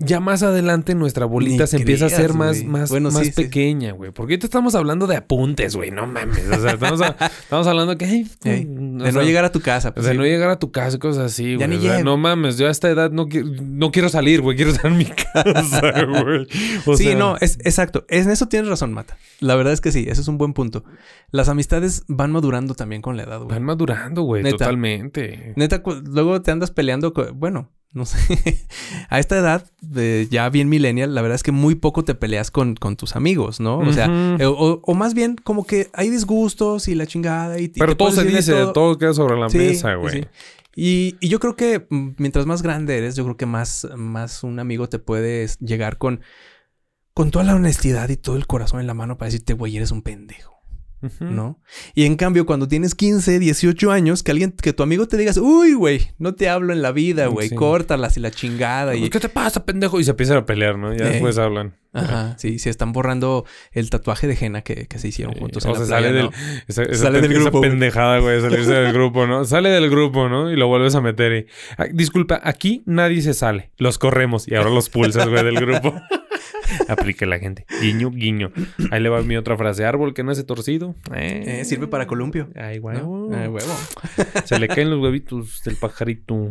Ya 0.01 0.21
más 0.21 0.43
adelante 0.43 0.95
nuestra 0.95 1.25
bolita 1.25 1.63
Ni 1.63 1.67
se 1.67 1.75
empieza 1.75 2.05
a 2.05 2.07
hacer 2.07 2.33
más, 2.33 2.63
más, 2.63 2.89
Bueno, 2.89 3.11
más 3.11 3.25
sí, 3.27 3.31
pequeña, 3.33 3.91
güey. 3.91 4.11
Porque 4.11 4.33
ahorita 4.33 4.47
estamos 4.47 4.73
hablando 4.73 5.07
de 5.07 5.17
apuntes, 5.17 5.75
güey. 5.75 5.91
No 5.91 6.07
mames. 6.07 6.47
O 6.49 6.61
sea, 6.61 6.71
estamos, 6.71 7.01
a- 7.01 7.17
estamos 7.43 7.67
hablando 7.67 7.97
que... 7.97 8.25
de 8.41 8.63
no 8.65 9.21
llegar 9.21 9.43
a 9.43 9.51
tu 9.51 9.59
casa. 9.59 9.93
Pues, 9.93 10.07
sí. 10.07 10.15
no 10.15 10.23
llegar 10.23 10.49
a 10.51 10.57
tu 10.57 10.71
casa 10.71 10.95
y 10.95 10.99
cosas 10.99 11.25
así, 11.25 11.55
güey. 11.55 11.75
O 11.75 11.81
sea, 11.81 12.01
no 12.01 12.15
mames, 12.15 12.57
yo 12.57 12.67
a 12.69 12.71
esta 12.71 12.89
edad 12.89 13.11
no, 13.11 13.27
no 13.61 13.91
quiero 13.91 14.07
salir, 14.07 14.41
güey. 14.41 14.55
Quiero 14.55 14.71
estar 14.71 14.89
en 14.89 14.97
mi 14.99 15.05
casa, 15.33 16.05
güey. 16.05 16.47
Sí, 16.97 17.03
sea, 17.03 17.15
no, 17.17 17.35
es 17.41 17.57
exacto. 17.65 18.05
En 18.07 18.29
eso 18.29 18.47
tienes 18.47 18.69
razón, 18.69 18.93
Mata. 18.93 19.17
La 19.41 19.55
verdad 19.55 19.73
es 19.73 19.81
que 19.81 19.91
sí, 19.91 20.05
eso 20.09 20.21
es 20.21 20.27
un 20.29 20.37
buen 20.37 20.53
punto. 20.53 20.85
Las 21.31 21.49
amistades 21.49 22.03
van 22.07 22.31
madurando 22.31 22.73
también 22.73 23.01
con 23.01 23.17
la 23.17 23.23
edad, 23.23 23.39
güey. 23.39 23.49
Van 23.49 23.63
madurando, 23.63 24.21
güey. 24.21 24.43
Totalmente. 24.49 25.51
Neta, 25.57 25.83
luego 26.05 26.41
te 26.41 26.51
andas 26.51 26.71
peleando. 26.71 27.11
co- 27.13 27.33
bueno, 27.33 27.69
no 27.93 28.05
sé. 28.05 28.17
a 29.09 29.19
esta 29.19 29.37
edad, 29.37 29.69
de 29.81 30.27
ya 30.29 30.49
bien 30.49 30.69
millennial, 30.69 31.15
la 31.15 31.21
verdad 31.21 31.35
es 31.35 31.43
que 31.43 31.51
muy 31.51 31.75
poco 31.75 32.03
te 32.03 32.15
peleas 32.15 32.51
con, 32.51 32.75
con 32.75 32.95
tus 32.95 33.15
amigos, 33.15 33.59
¿no? 33.59 33.79
O 33.79 33.93
sea, 33.93 34.05
eh, 34.39 34.45
o, 34.45 34.79
o 34.83 34.93
más 34.93 35.13
bien 35.13 35.35
como 35.43 35.65
que 35.65 35.89
hay 35.93 36.09
disgustos 36.09 36.87
y 36.87 36.95
la 36.95 37.07
chingada. 37.07 37.59
Y, 37.59 37.69
Pero 37.69 37.97
todo 37.97 38.11
se 38.11 38.23
dice, 38.25 38.51
todo. 38.53 38.73
todo... 38.73 38.97
queda 38.97 39.13
sobre 39.13 39.39
la 39.39 39.49
Sí, 39.49 39.57
mesa, 39.57 39.95
güey. 39.95 40.21
sí. 40.21 40.27
Y, 40.75 41.15
y 41.19 41.27
yo 41.29 41.39
creo 41.39 41.55
que 41.55 41.87
mm, 41.89 42.09
mientras 42.17 42.45
más 42.45 42.61
grande 42.61 42.97
eres, 42.97 43.15
yo 43.15 43.23
creo 43.25 43.35
que 43.37 43.45
más, 43.47 43.87
más 43.97 44.43
un 44.43 44.59
amigo 44.59 44.87
te 44.87 44.99
puede 44.99 45.47
llegar 45.59 45.97
con, 45.97 46.21
con 47.13 47.31
toda 47.31 47.43
la 47.43 47.55
honestidad 47.55 48.07
y 48.09 48.15
todo 48.17 48.35
el 48.37 48.45
corazón 48.47 48.79
en 48.79 48.87
la 48.87 48.93
mano 48.93 49.17
para 49.17 49.27
decirte, 49.31 49.53
güey, 49.53 49.75
eres 49.75 49.91
un 49.91 50.03
pendejo. 50.03 50.58
¿No? 51.19 51.61
Y 51.95 52.05
en 52.05 52.15
cambio, 52.15 52.45
cuando 52.45 52.67
tienes 52.67 52.95
15, 52.95 53.39
18 53.39 53.91
años, 53.91 54.23
que 54.23 54.31
alguien, 54.31 54.51
que 54.51 54.73
tu 54.73 54.83
amigo 54.83 55.07
te 55.07 55.17
digas, 55.17 55.37
uy, 55.37 55.73
güey, 55.73 56.01
no 56.17 56.35
te 56.35 56.49
hablo 56.49 56.73
en 56.73 56.81
la 56.81 56.91
vida, 56.91 57.27
güey, 57.27 57.49
Sí. 57.49 57.55
córtalas 57.55 58.17
y 58.17 58.19
la 58.19 58.31
chingada. 58.31 58.95
Y, 58.95 59.09
¿Qué 59.09 59.19
te 59.19 59.29
pasa, 59.29 59.65
pendejo? 59.65 59.99
Y 59.99 60.03
se 60.03 60.11
empiezan 60.11 60.37
a 60.37 60.45
pelear, 60.45 60.77
¿no? 60.77 60.93
Ya 60.93 61.05
Eh. 61.05 61.09
después 61.11 61.37
hablan. 61.37 61.75
Ajá, 61.91 62.35
sí, 62.37 62.59
se 62.59 62.69
están 62.69 62.91
borrando 62.91 63.45
el 63.71 63.89
tatuaje 63.89 64.27
de 64.27 64.37
henna 64.39 64.61
que, 64.61 64.85
que 64.85 64.99
se 64.99 65.07
hicieron 65.07 65.33
juntos 65.33 65.65
o 65.65 65.69
en 65.69 65.73
sea, 65.75 65.81
la 65.81 65.87
playa, 65.87 66.07
sale 66.07 66.21
¿no? 66.23 66.29
del, 66.29 66.39
esa, 66.67 66.83
esa 66.83 67.03
Sale 67.05 67.21
del 67.21 67.33
grupo, 67.33 67.61
pendejada, 67.61 68.19
güey, 68.19 68.39
salirse 68.41 68.73
del 68.73 68.93
grupo, 68.93 69.25
¿no? 69.25 69.43
Sale 69.45 69.69
del 69.69 69.89
grupo, 69.89 70.29
¿no? 70.29 70.51
Y 70.51 70.55
lo 70.55 70.67
vuelves 70.67 70.93
a 70.93 71.01
meter 71.01 71.33
y... 71.33 71.45
Ah, 71.79 71.85
disculpa, 71.91 72.39
aquí 72.43 72.83
nadie 72.85 73.23
se 73.23 73.33
sale. 73.33 73.71
Los 73.77 73.97
corremos 73.97 74.47
y 74.47 74.53
ahora 74.53 74.69
los 74.69 74.89
pulsas, 74.89 75.27
güey, 75.29 75.43
del 75.43 75.55
grupo. 75.59 75.95
Aplique 76.87 77.25
la 77.25 77.39
gente. 77.39 77.65
Guiño, 77.81 78.11
guiño. 78.11 78.51
Ahí 78.91 78.99
le 79.01 79.09
va 79.09 79.21
mi 79.21 79.35
otra 79.37 79.57
frase. 79.57 79.85
Árbol 79.85 80.13
que 80.13 80.23
nace 80.23 80.43
torcido. 80.43 80.95
Eh, 81.15 81.59
Eh, 81.61 81.65
sirve 81.65 81.87
para 81.87 82.07
columpio. 82.07 82.49
Ay, 82.55 82.77
¿no? 82.79 82.85
huevo. 82.85 83.29
Ay, 83.33 83.47
huevo. 83.47 83.73
Se 84.45 84.59
le 84.59 84.67
caen 84.67 84.89
los 84.89 84.99
huevitos 85.01 85.61
del 85.63 85.75
pajarito. 85.75 86.49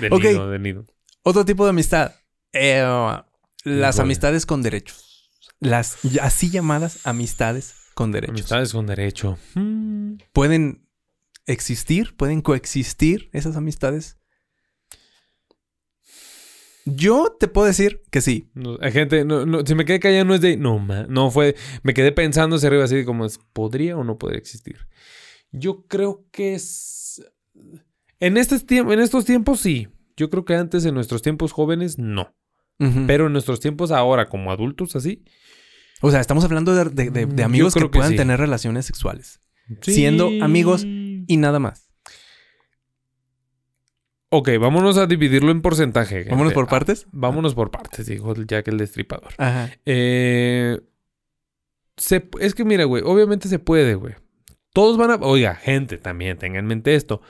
Del 0.00 0.12
Ok. 0.12 0.24
nido, 0.24 0.50
del 0.50 0.62
nido. 0.62 0.86
Otro 1.22 1.44
tipo 1.44 1.64
de 1.64 1.70
amistad. 1.70 2.12
Eh, 2.52 2.84
las 3.64 3.98
amistades 3.98 4.46
con 4.46 4.62
derechos. 4.62 5.30
Las 5.60 5.98
así 6.20 6.50
llamadas 6.50 7.06
amistades 7.06 7.74
con 7.94 8.12
derechos. 8.12 8.34
Amistades 8.34 8.72
con 8.72 8.86
derecho. 8.86 9.38
Mm. 9.54 10.16
¿Pueden 10.32 10.86
existir? 11.46 12.14
¿Pueden 12.16 12.42
coexistir 12.42 13.30
esas 13.32 13.56
amistades? 13.56 14.18
Yo 16.86 17.34
te 17.40 17.48
puedo 17.48 17.66
decir 17.66 18.02
que 18.10 18.20
sí. 18.20 18.50
No, 18.54 18.76
gente, 18.92 19.24
no, 19.24 19.46
no, 19.46 19.64
si 19.64 19.74
me 19.74 19.84
quedé 19.86 20.00
callado 20.00 20.24
no 20.26 20.34
es 20.34 20.40
de, 20.42 20.56
no, 20.58 20.78
ma, 20.78 21.06
no 21.08 21.30
fue, 21.30 21.54
me 21.82 21.94
quedé 21.94 22.12
pensando 22.12 22.56
hacia 22.56 22.66
arriba 22.68 22.84
así 22.84 23.04
como 23.04 23.24
es, 23.24 23.38
¿podría 23.54 23.96
o 23.96 24.04
no 24.04 24.18
podría 24.18 24.38
existir? 24.38 24.76
Yo 25.50 25.86
creo 25.86 26.26
que 26.30 26.54
es, 26.54 27.24
en, 28.20 28.36
este 28.36 28.56
tiemp- 28.56 28.92
en 28.92 29.00
estos 29.00 29.24
tiempos 29.24 29.60
sí, 29.60 29.88
yo 30.16 30.28
creo 30.28 30.44
que 30.44 30.54
antes 30.56 30.84
en 30.84 30.94
nuestros 30.94 31.22
tiempos 31.22 31.52
jóvenes 31.52 31.98
no, 31.98 32.34
pero 33.06 33.28
en 33.28 33.32
nuestros 33.32 33.60
tiempos 33.60 33.90
ahora 33.90 34.28
como 34.28 34.50
adultos 34.52 34.94
así, 34.96 35.24
o 36.02 36.10
sea, 36.10 36.20
estamos 36.20 36.44
hablando 36.44 36.74
de, 36.74 36.84
de- 36.90 37.10
de- 37.10 37.26
de 37.26 37.42
Mm, 37.42 37.46
amigos 37.46 37.74
que, 37.74 37.88
puedan 37.88 38.10
sí. 38.10 38.16
tener 38.16 38.38
relaciones 38.38 38.84
sexuales. 38.84 39.40
sí. 39.80 39.94
Siendo 39.94 40.30
amigos 40.42 40.84
Y 40.84 41.36
nada 41.38 41.58
más. 41.60 41.88
Ok, 44.36 44.48
vámonos 44.58 44.98
a 44.98 45.06
dividirlo 45.06 45.52
en 45.52 45.62
porcentaje. 45.62 46.16
gente. 46.16 46.30
Vámonos 46.30 46.52
por 46.54 46.64
Ah, 46.64 46.68
partes. 46.70 47.06
vámonos 47.12 47.54
por 47.54 47.70
partes, 47.70 48.06
dijo 48.06 48.34
Jack 48.34 48.66
el 48.68 48.78
Destripador. 48.78 49.32
Ajá. 49.38 49.70
Eh, 49.86 50.80
se- 51.96 52.28
es 52.40 52.54
que 52.54 52.64
mira, 52.64 52.84
güey, 52.84 53.02
obviamente 53.06 53.48
se 53.48 53.58
puede, 53.58 53.94
güey. 53.94 54.14
Todos 54.72 54.96
van 54.96 55.12
a... 55.12 55.14
Oiga, 55.16 55.54
gente, 55.54 55.98
también 55.98 56.36
tengan 56.38 56.60
en 56.64 56.66
mente 56.66 56.96
esto. 56.96 57.20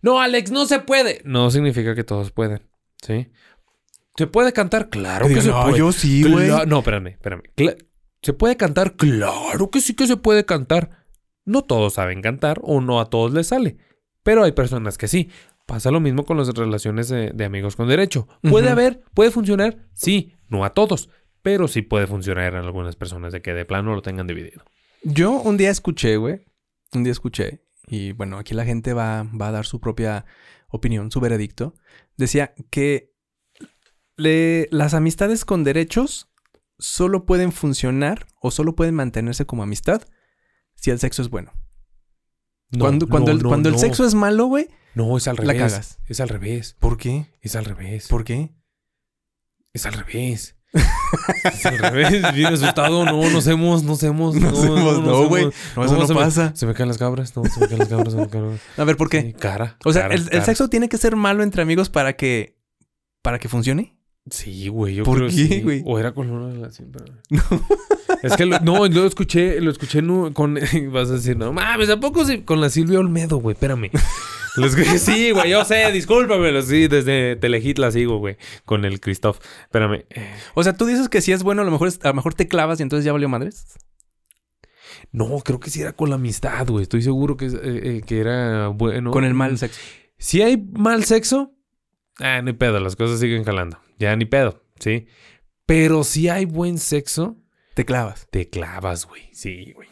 No, 0.00 0.20
Alex, 0.20 0.50
no 0.52 0.64
se 0.64 0.80
puede. 0.80 1.20
No 1.24 1.50
significa 1.50 1.94
que 1.94 2.04
todos 2.04 2.30
pueden, 2.30 2.62
¿sí? 3.02 3.28
¿Se 4.16 4.26
puede 4.26 4.52
cantar? 4.54 4.88
Claro 4.88 5.28
que 5.28 5.42
se 5.42 5.48
no, 5.48 5.64
puede. 5.64 5.78
yo 5.78 5.92
sí, 5.92 6.22
güey. 6.22 6.48
Cla- 6.48 6.66
No, 6.66 6.78
espérame, 6.78 7.08
espérame. 7.08 7.42
Cla- 7.56 7.76
¿Se 8.22 8.32
puede 8.32 8.56
cantar? 8.56 8.94
Claro 8.96 9.70
que 9.70 9.80
sí 9.82 9.92
que 9.94 10.06
se 10.06 10.16
puede 10.16 10.46
cantar. 10.46 11.04
No 11.44 11.60
todos 11.62 11.94
saben 11.94 12.22
cantar 12.22 12.58
o 12.62 12.80
no 12.80 13.00
a 13.00 13.10
todos 13.10 13.34
les 13.34 13.48
sale. 13.48 13.76
Pero 14.22 14.44
hay 14.44 14.52
personas 14.52 14.96
que 14.96 15.08
sí. 15.08 15.28
Pasa 15.66 15.90
lo 15.90 16.00
mismo 16.00 16.24
con 16.24 16.36
las 16.36 16.48
relaciones 16.48 17.08
de, 17.08 17.30
de 17.30 17.44
amigos 17.44 17.74
con 17.76 17.88
derecho. 17.88 18.28
¿Puede 18.42 18.68
haber? 18.68 19.02
¿Puede 19.14 19.30
funcionar? 19.30 19.86
Sí, 19.94 20.34
no 20.48 20.64
a 20.64 20.74
todos. 20.74 21.08
Pero 21.42 21.68
sí 21.68 21.82
puede 21.82 22.06
funcionar 22.06 22.54
en 22.54 22.60
algunas 22.64 22.96
personas 22.96 23.32
de 23.32 23.40
que 23.42 23.54
de 23.54 23.64
plano 23.64 23.94
lo 23.94 24.02
tengan 24.02 24.26
dividido. 24.26 24.62
Yo 25.02 25.32
un 25.32 25.56
día 25.56 25.70
escuché, 25.70 26.16
güey. 26.16 26.44
Un 26.92 27.04
día 27.04 27.12
escuché. 27.12 27.64
Y 27.86 28.12
bueno, 28.12 28.38
aquí 28.38 28.54
la 28.54 28.64
gente 28.64 28.92
va, 28.94 29.24
va 29.24 29.48
a 29.48 29.52
dar 29.52 29.66
su 29.66 29.80
propia 29.80 30.24
opinión, 30.68 31.10
su 31.10 31.20
veredicto. 31.20 31.74
Decía 32.16 32.54
que 32.70 33.12
le- 34.16 34.68
las 34.70 34.94
amistades 34.94 35.44
con 35.44 35.64
derechos 35.64 36.30
solo 36.78 37.24
pueden 37.26 37.52
funcionar 37.52 38.26
o 38.40 38.50
solo 38.50 38.74
pueden 38.74 38.94
mantenerse 38.94 39.46
como 39.46 39.62
amistad 39.62 40.02
si 40.74 40.90
el 40.90 40.98
sexo 40.98 41.22
es 41.22 41.30
bueno. 41.30 41.52
No, 42.70 42.80
cuando 42.80 43.08
cuando, 43.08 43.32
no, 43.32 43.36
el, 43.38 43.42
no, 43.42 43.48
cuando 43.48 43.68
el 43.68 43.78
sexo 43.78 44.04
es 44.04 44.14
malo, 44.14 44.46
güey. 44.46 44.68
No, 44.94 45.16
es 45.16 45.26
al 45.28 45.36
la 45.36 45.52
revés. 45.52 45.72
cagas. 45.72 45.98
Es 46.06 46.20
al 46.20 46.28
revés. 46.28 46.76
¿Por 46.78 46.96
qué? 46.96 47.26
Es 47.40 47.56
al 47.56 47.64
revés. 47.64 48.08
¿Por 48.08 48.24
qué? 48.24 48.50
Es 49.72 49.86
al 49.86 49.94
revés. 49.94 50.56
es 51.44 51.66
al 51.66 51.78
revés. 51.78 52.34
Bien 52.34 52.52
asustado. 52.54 53.04
No, 53.04 53.30
no 53.30 53.38
hacemos, 53.38 53.82
no 53.82 53.92
hacemos. 53.94 54.34
No 54.36 54.48
hacemos, 54.50 55.00
no, 55.00 55.28
güey. 55.28 55.46
hacemos. 55.46 55.76
No, 55.76 55.84
eso 55.84 55.96
no 55.96 56.06
se 56.06 56.14
me- 56.14 56.20
pasa. 56.20 56.52
se 56.54 56.66
me 56.66 56.74
caen 56.74 56.88
las 56.88 56.98
cabras. 56.98 57.34
No, 57.36 57.44
se 57.44 57.60
me 57.60 57.66
caen 57.68 57.78
las 57.80 57.88
cabras. 57.88 58.12
Se 58.12 58.18
me 58.18 58.28
caen... 58.28 58.60
A 58.76 58.84
ver, 58.84 58.96
¿por 58.96 59.08
qué? 59.08 59.22
Sí, 59.22 59.32
cara. 59.34 59.76
O 59.84 59.92
sea, 59.92 60.02
cara, 60.02 60.14
el, 60.14 60.28
el 60.32 60.42
sexo 60.42 60.68
tiene 60.68 60.88
que 60.88 60.98
ser 60.98 61.16
malo 61.16 61.42
entre 61.42 61.62
amigos 61.62 61.90
para 61.90 62.14
que 62.14 62.56
para 63.22 63.38
que 63.38 63.48
funcione. 63.48 63.93
Sí, 64.30 64.68
güey. 64.68 64.94
Yo 64.94 65.04
¿Por 65.04 65.18
creo 65.18 65.28
qué, 65.28 65.34
sí. 65.34 65.60
güey? 65.62 65.82
O 65.84 65.98
era 65.98 66.12
con 66.12 66.30
una 66.30 66.52
relación, 66.52 66.90
pero... 66.92 67.04
Es 68.22 68.36
que 68.36 68.46
lo- 68.46 68.58
no, 68.60 68.86
lo 68.86 69.06
escuché, 69.06 69.60
lo 69.60 69.70
escuché 69.70 70.02
con... 70.32 70.54
Vas 70.92 71.10
a 71.10 71.14
decir, 71.14 71.36
no 71.36 71.52
mames, 71.52 71.90
¿a 71.90 72.00
poco 72.00 72.24
sí? 72.24 72.40
Con 72.42 72.60
la 72.60 72.70
Silvia 72.70 72.98
Olmedo, 73.00 73.36
güey? 73.38 73.52
Espérame. 73.54 73.90
Lo 74.56 74.66
escuché, 74.66 75.00
sí, 75.00 75.32
güey, 75.32 75.50
yo 75.50 75.64
sé, 75.64 75.90
discúlpamelo. 75.90 76.62
Sí, 76.62 76.86
desde 76.86 77.34
Telehit 77.34 77.76
la 77.78 77.90
sigo, 77.90 78.18
güey. 78.18 78.36
Con 78.64 78.84
el 78.84 79.00
Christoph. 79.00 79.38
Espérame. 79.64 80.04
Eh, 80.10 80.32
O 80.54 80.62
sea, 80.62 80.76
tú 80.76 80.86
dices 80.86 81.08
que 81.08 81.20
si 81.20 81.32
es 81.32 81.42
bueno, 81.42 81.62
a 81.62 81.64
lo 81.64 81.72
mejor 81.72 81.88
a 82.02 82.08
lo 82.08 82.14
mejor 82.14 82.34
te 82.34 82.46
clavas 82.46 82.78
y 82.78 82.84
entonces 82.84 83.04
ya 83.04 83.10
valió 83.12 83.28
madres. 83.28 83.66
No, 85.10 85.40
creo 85.40 85.58
que 85.58 85.70
sí 85.70 85.80
era 85.80 85.92
con 85.92 86.08
la 86.08 86.14
amistad, 86.14 86.68
güey. 86.68 86.84
Estoy 86.84 87.02
seguro 87.02 87.36
que, 87.36 87.46
eh, 87.46 87.50
eh, 87.62 88.02
que 88.06 88.20
era 88.20 88.68
bueno. 88.68 89.10
Con 89.10 89.24
el 89.24 89.34
mal 89.34 89.58
sexo. 89.58 89.80
Si 90.18 90.40
hay 90.40 90.56
mal 90.56 91.02
sexo, 91.04 91.53
ah, 92.20 92.40
ni 92.42 92.52
pedo, 92.52 92.80
las 92.80 92.96
cosas 92.96 93.20
siguen 93.20 93.44
jalando. 93.44 93.78
Ya 93.98 94.14
ni 94.16 94.24
pedo, 94.24 94.62
¿sí? 94.80 95.06
Pero 95.66 96.04
si 96.04 96.28
hay 96.28 96.44
buen 96.44 96.78
sexo, 96.78 97.36
Te 97.74 97.84
clavas. 97.84 98.26
te 98.30 98.48
clavas, 98.50 99.06
güey. 99.06 99.28
Sí, 99.32 99.72
güey. 99.72 99.88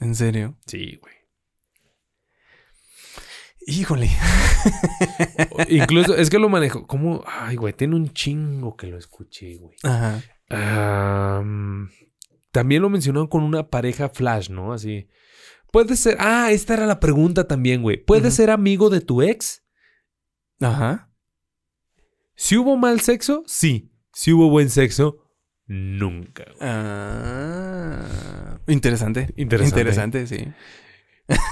¿En 0.00 0.14
serio? 0.14 0.56
Sí, 0.66 0.98
güey. 1.00 1.14
Híjole. 3.66 4.08
Incluso, 5.68 6.16
es 6.16 6.30
que 6.30 6.38
lo 6.38 6.48
manejo. 6.48 6.86
¿Cómo? 6.86 7.22
Ay, 7.26 7.56
güey, 7.56 7.72
tiene 7.74 7.94
un 7.96 8.12
chingo 8.12 8.76
que 8.76 8.86
lo 8.86 8.96
escuché, 8.96 9.56
güey. 9.56 9.76
Ajá. 9.82 10.22
Am, 10.48 11.90
también 12.50 12.82
lo 12.82 12.88
mencionaron 12.88 13.28
con 13.28 13.42
una 13.44 13.68
pareja 13.68 14.08
flash, 14.08 14.48
¿no? 14.50 14.72
Así. 14.72 15.08
Puede 15.70 15.94
ser. 15.96 16.16
Ah, 16.18 16.50
esta 16.50 16.74
era 16.74 16.86
la 16.86 16.98
pregunta 16.98 17.46
también, 17.46 17.82
güey. 17.82 18.02
¿Puede 18.02 18.28
Ujú. 18.28 18.36
ser 18.36 18.50
amigo 18.50 18.90
de 18.90 19.00
tu 19.02 19.22
ex? 19.22 19.62
Ajá. 20.60 21.09
Si 22.42 22.56
hubo 22.56 22.78
mal 22.78 23.00
sexo, 23.02 23.42
sí. 23.46 23.92
Si 24.14 24.32
hubo 24.32 24.48
buen 24.48 24.70
sexo, 24.70 25.18
nunca. 25.66 26.44
güey. 26.44 26.56
Ah, 26.62 28.58
interesante. 28.66 29.28
Interesante. 29.36 29.80
Interesante, 29.80 30.26
sí. 30.26 30.48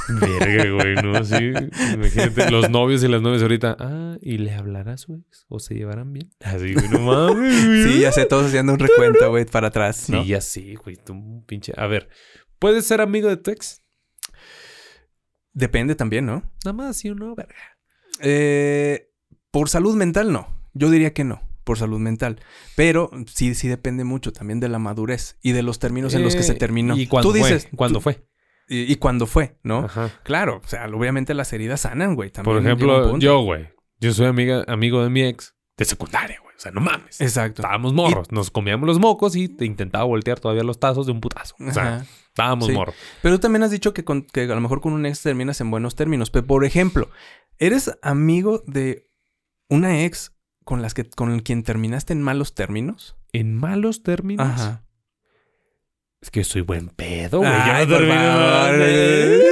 Verga, 0.09 0.71
güey, 0.75 0.95
¿no? 0.95 1.23
Sí. 1.25 1.53
Imagínate, 1.93 2.51
los 2.51 2.71
novios 2.71 3.05
y 3.05 3.09
las 3.09 3.21
novias 3.21 3.43
ahorita. 3.43 3.77
Ah, 3.79 4.17
¿y 4.23 4.39
le 4.39 4.55
hablará 4.55 4.95
a 4.95 4.97
su 4.97 5.15
ex? 5.17 5.45
¿O 5.49 5.59
se 5.61 5.75
llevarán 5.75 6.11
bien? 6.15 6.31
Así, 6.41 6.73
güey, 6.73 6.89
no 6.89 7.01
mames. 7.01 7.67
güey. 7.67 7.85
Sí, 7.85 8.01
ya 8.01 8.11
sé, 8.11 8.25
todos 8.25 8.47
haciendo 8.47 8.73
un 8.73 8.79
recuento, 8.79 9.29
güey, 9.29 9.45
para 9.45 9.67
atrás, 9.69 9.97
Sí, 9.97 10.13
¿no? 10.13 10.25
ya 10.25 10.41
sí, 10.41 10.75
güey. 10.75 10.97
Tú, 10.97 11.45
pinche. 11.47 11.75
A 11.77 11.87
ver, 11.87 12.09
¿puedes 12.59 12.87
ser 12.87 13.03
amigo 13.03 13.29
de 13.29 13.37
tu 13.37 13.51
ex? 13.51 13.83
Depende 15.53 15.95
también, 15.95 16.25
¿no? 16.25 16.51
Nada 16.65 16.73
más, 16.73 16.97
sí 16.97 17.11
o 17.11 17.15
no, 17.15 17.35
verga. 17.35 17.77
Eh, 18.21 19.11
por 19.51 19.69
salud 19.69 19.95
mental, 19.95 20.33
no. 20.33 20.57
Yo 20.79 20.91
diría 20.91 21.13
que 21.13 21.25
no, 21.25 21.43
por 21.65 21.79
salud 21.79 21.99
mental. 21.99 22.41
Pero 22.77 23.11
sí, 23.27 23.55
sí 23.55 23.69
depende 23.69 24.05
mucho 24.05 24.33
también 24.33 24.61
de 24.61 24.69
la 24.69 24.79
madurez 24.79 25.37
y 25.43 25.53
de 25.53 25.63
los 25.63 25.79
términos 25.79 26.15
en 26.15 26.23
los 26.23 26.35
que 26.35 26.43
se 26.43 26.53
Eh, 26.53 26.57
terminó. 26.57 26.97
¿Y 26.97 27.07
cuándo 27.07 27.29
Tú 27.33 27.39
fue? 27.39 27.49
dices, 27.49 27.69
¿Cuándo 27.77 27.99
tú- 27.99 28.05
fue? 28.05 28.25
Y, 28.69 28.93
y 28.93 28.97
cuándo 28.97 29.27
fue, 29.27 29.59
¿no? 29.63 29.81
Ajá. 29.87 30.11
Claro, 30.25 30.61
o 30.63 30.69
sea, 30.69 30.87
obviamente 30.89 31.33
las 31.35 31.53
heridas 31.53 31.81
sanan, 31.83 32.15
güey. 32.15 32.31
También 32.31 32.55
Por 32.57 32.63
ejemplo, 32.65 33.19
yo, 33.19 33.41
güey. 33.41 33.69
Yo 34.01 34.13
soy 34.13 34.27
amiga, 34.27 34.65
amigo 34.69 35.03
de 35.03 35.11
mi 35.11 35.23
ex 35.23 35.55
de 35.79 35.85
secundaria, 35.87 36.39
güey. 36.43 36.55
O 36.55 36.61
sea, 36.61 36.71
no 36.73 36.81
mames. 36.81 37.21
Exacto. 37.21 37.63
Estábamos 37.63 37.95
morros. 37.95 38.31
Nos 38.31 38.51
comíamos 38.51 38.87
los 38.87 38.99
mocos 38.99 39.37
y 39.37 39.49
te 39.49 39.65
intentaba 39.65 40.05
voltear 40.05 40.39
todavía 40.41 40.65
los 40.65 40.79
tazos 40.79 41.07
de 41.07 41.13
un 41.13 41.21
putazo. 41.21 41.55
O 41.61 41.73
sea, 41.73 41.97
Ajá. 41.97 42.07
estábamos 42.29 42.67
Sí. 42.67 42.73
morros. 42.73 42.95
Pero 43.23 43.37
tú 43.37 43.41
también 43.41 43.63
has 43.63 43.71
dicho 43.71 43.95
que, 43.95 44.05
con- 44.05 44.23
que 44.23 44.43
a 44.43 44.47
lo 44.47 44.61
mejor 44.61 44.81
con 44.81 44.93
un 44.93 45.07
ex 45.07 45.23
terminas 45.23 45.61
en 45.61 45.71
buenos 45.71 45.95
términos. 45.97 46.31
Pero, 46.31 46.47
por 46.47 46.65
ejemplo, 46.65 47.09
¿eres 47.59 47.97
amigo 48.03 48.63
de 48.67 49.09
una 49.69 50.05
ex 50.05 50.33
con 50.69 50.83
las 50.83 50.93
que 50.93 51.09
con 51.09 51.41
quien 51.41 51.63
terminaste 51.63 52.13
en 52.13 52.21
malos 52.21 52.55
términos? 52.55 53.17
En 53.33 53.55
malos 53.55 54.03
términos. 54.03 54.47
Ajá. 54.47 54.85
Es 56.21 56.31
que 56.31 56.45
soy 56.45 56.61
buen 56.61 56.91
pedo, 56.91 57.39
güey. 57.39 57.51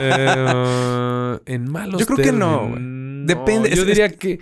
Eh, 0.00 1.38
en 1.46 1.70
malos 1.70 2.00
Yo 2.00 2.06
creo 2.06 2.24
que 2.26 2.32
no, 2.32 2.68
güey. 2.68 2.82
Depende, 3.26 3.70
Yo 3.74 3.82
es- 3.82 3.86
diría 3.88 4.06
es- 4.06 4.16
que. 4.16 4.38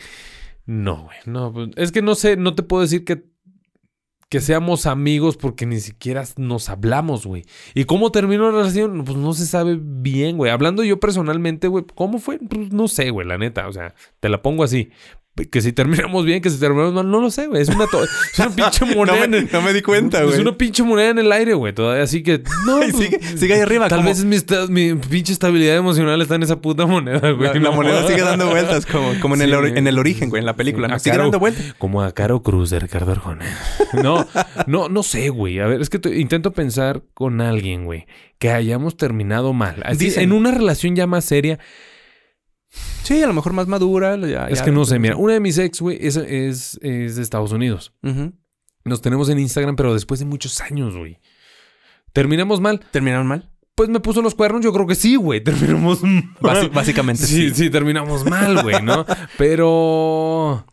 No, 0.66 1.04
güey. 1.04 1.16
No, 1.24 1.50
pues, 1.52 1.70
es 1.76 1.92
que 1.92 2.02
no 2.02 2.14
sé, 2.14 2.36
no 2.36 2.54
te 2.54 2.62
puedo 2.62 2.82
decir 2.82 3.04
que. 3.06 3.24
Que 4.28 4.40
seamos 4.40 4.86
amigos 4.86 5.36
porque 5.36 5.66
ni 5.66 5.80
siquiera 5.80 6.24
nos 6.36 6.68
hablamos, 6.68 7.26
güey. 7.26 7.44
¿Y 7.74 7.84
cómo 7.84 8.10
terminó 8.10 8.50
la 8.50 8.58
relación? 8.58 9.04
Pues 9.04 9.16
no 9.16 9.32
se 9.32 9.46
sabe 9.46 9.78
bien, 9.80 10.36
güey. 10.36 10.50
Hablando 10.50 10.82
yo 10.84 10.98
personalmente, 11.00 11.68
güey, 11.68 11.84
¿cómo 11.94 12.18
fue? 12.18 12.38
Pues 12.38 12.72
no 12.72 12.88
sé, 12.88 13.10
güey, 13.10 13.26
la 13.26 13.38
neta. 13.38 13.68
O 13.68 13.72
sea, 13.72 13.94
te 14.20 14.28
la 14.28 14.42
pongo 14.42 14.64
así. 14.64 14.90
Que 15.50 15.60
si 15.60 15.72
terminamos 15.72 16.24
bien, 16.24 16.40
que 16.40 16.48
si 16.48 16.60
terminamos 16.60 16.94
mal, 16.94 17.10
no 17.10 17.20
lo 17.20 17.28
sé, 17.28 17.48
güey. 17.48 17.60
Es 17.60 17.68
una, 17.68 17.86
es 17.86 18.38
una 18.38 18.50
pinche 18.54 18.84
moneda. 18.84 19.26
no, 19.26 19.28
me, 19.28 19.42
no, 19.42 19.62
me, 19.62 19.72
di 19.72 19.82
cuenta, 19.82 20.22
güey. 20.22 20.34
Es 20.34 20.40
una 20.40 20.56
pinche 20.56 20.84
moneda 20.84 21.10
en 21.10 21.18
el 21.18 21.32
aire, 21.32 21.54
güey. 21.54 21.72
Todavía 21.72 22.04
así 22.04 22.22
que. 22.22 22.44
No, 22.64 22.76
pues, 22.78 22.94
sigue, 22.94 23.20
sigue 23.36 23.54
ahí 23.54 23.60
arriba. 23.60 23.88
Tal 23.88 24.04
vez 24.04 24.24
mi, 24.24 24.36
mi, 24.68 24.94
pinche 24.94 25.32
estabilidad 25.32 25.76
emocional 25.76 26.22
está 26.22 26.36
en 26.36 26.44
esa 26.44 26.60
puta 26.60 26.86
moneda, 26.86 27.32
güey. 27.32 27.52
La, 27.52 27.58
la 27.58 27.70
moneda 27.72 28.06
sigue 28.06 28.22
dando 28.22 28.48
vueltas, 28.48 28.86
como, 28.86 29.18
como 29.18 29.34
en, 29.34 29.40
sí, 29.40 29.50
el, 29.50 29.76
en 29.76 29.88
el 29.88 29.98
origen, 29.98 30.30
güey, 30.30 30.38
en 30.38 30.46
la 30.46 30.54
película. 30.54 30.96
Sigue 31.00 31.16
dando 31.16 31.40
vueltas. 31.40 31.74
Como 31.78 32.02
a 32.02 32.12
Caro 32.12 32.44
Cruz 32.44 32.70
de 32.70 32.78
Ricardo 32.78 33.10
Arjona. 33.10 33.44
No, 34.04 34.28
no, 34.68 34.88
no 34.88 35.02
sé, 35.02 35.30
güey. 35.30 35.58
A 35.58 35.66
ver, 35.66 35.80
es 35.80 35.90
que 35.90 35.98
te, 35.98 36.16
intento 36.20 36.52
pensar 36.52 37.02
con 37.12 37.40
alguien, 37.40 37.86
güey, 37.86 38.06
que 38.38 38.50
hayamos 38.50 38.96
terminado 38.96 39.52
mal. 39.52 39.82
Así, 39.84 40.06
Dicen- 40.06 40.22
en 40.22 40.32
una 40.32 40.52
relación 40.52 40.94
ya 40.94 41.08
más 41.08 41.24
seria. 41.24 41.58
Sí, 43.02 43.22
a 43.22 43.26
lo 43.26 43.34
mejor 43.34 43.52
más 43.52 43.66
madura. 43.66 44.16
Ya, 44.16 44.46
Es 44.48 44.58
ya- 44.60 44.64
que 44.64 44.72
no 44.72 44.84
sé, 44.84 44.98
mira, 44.98 45.16
una 45.16 45.34
de 45.34 45.40
mis 45.40 45.58
ex, 45.58 45.80
güey, 45.80 45.98
es, 46.00 46.16
es, 46.16 46.78
es 46.82 47.16
de 47.16 47.22
Estados 47.22 47.52
Unidos. 47.52 47.92
Nos 48.84 49.00
tenemos 49.00 49.28
en 49.28 49.38
Instagram, 49.38 49.76
pero 49.76 49.94
después 49.94 50.20
de 50.20 50.26
muchos 50.26 50.60
años, 50.60 50.96
güey. 50.96 51.18
¿Terminamos 52.12 52.60
mal? 52.60 52.80
¿Terminaron 52.90 53.26
mal? 53.26 53.50
Pues 53.74 53.88
me 53.88 53.98
puso 53.98 54.22
los 54.22 54.34
cuernos, 54.36 54.62
yo 54.62 54.72
creo 54.72 54.86
que 54.86 54.94
sí, 54.94 55.16
güey. 55.16 55.40
Terminamos 55.44 56.02
mal. 56.02 56.70
básicamente 56.72 57.24
Sí, 57.26 57.48
sí. 57.50 57.54
sí, 57.54 57.70
terminamos 57.70 58.24
mal, 58.24 58.62
güey, 58.62 58.82
¿no? 58.82 59.04
Pero 59.38 60.64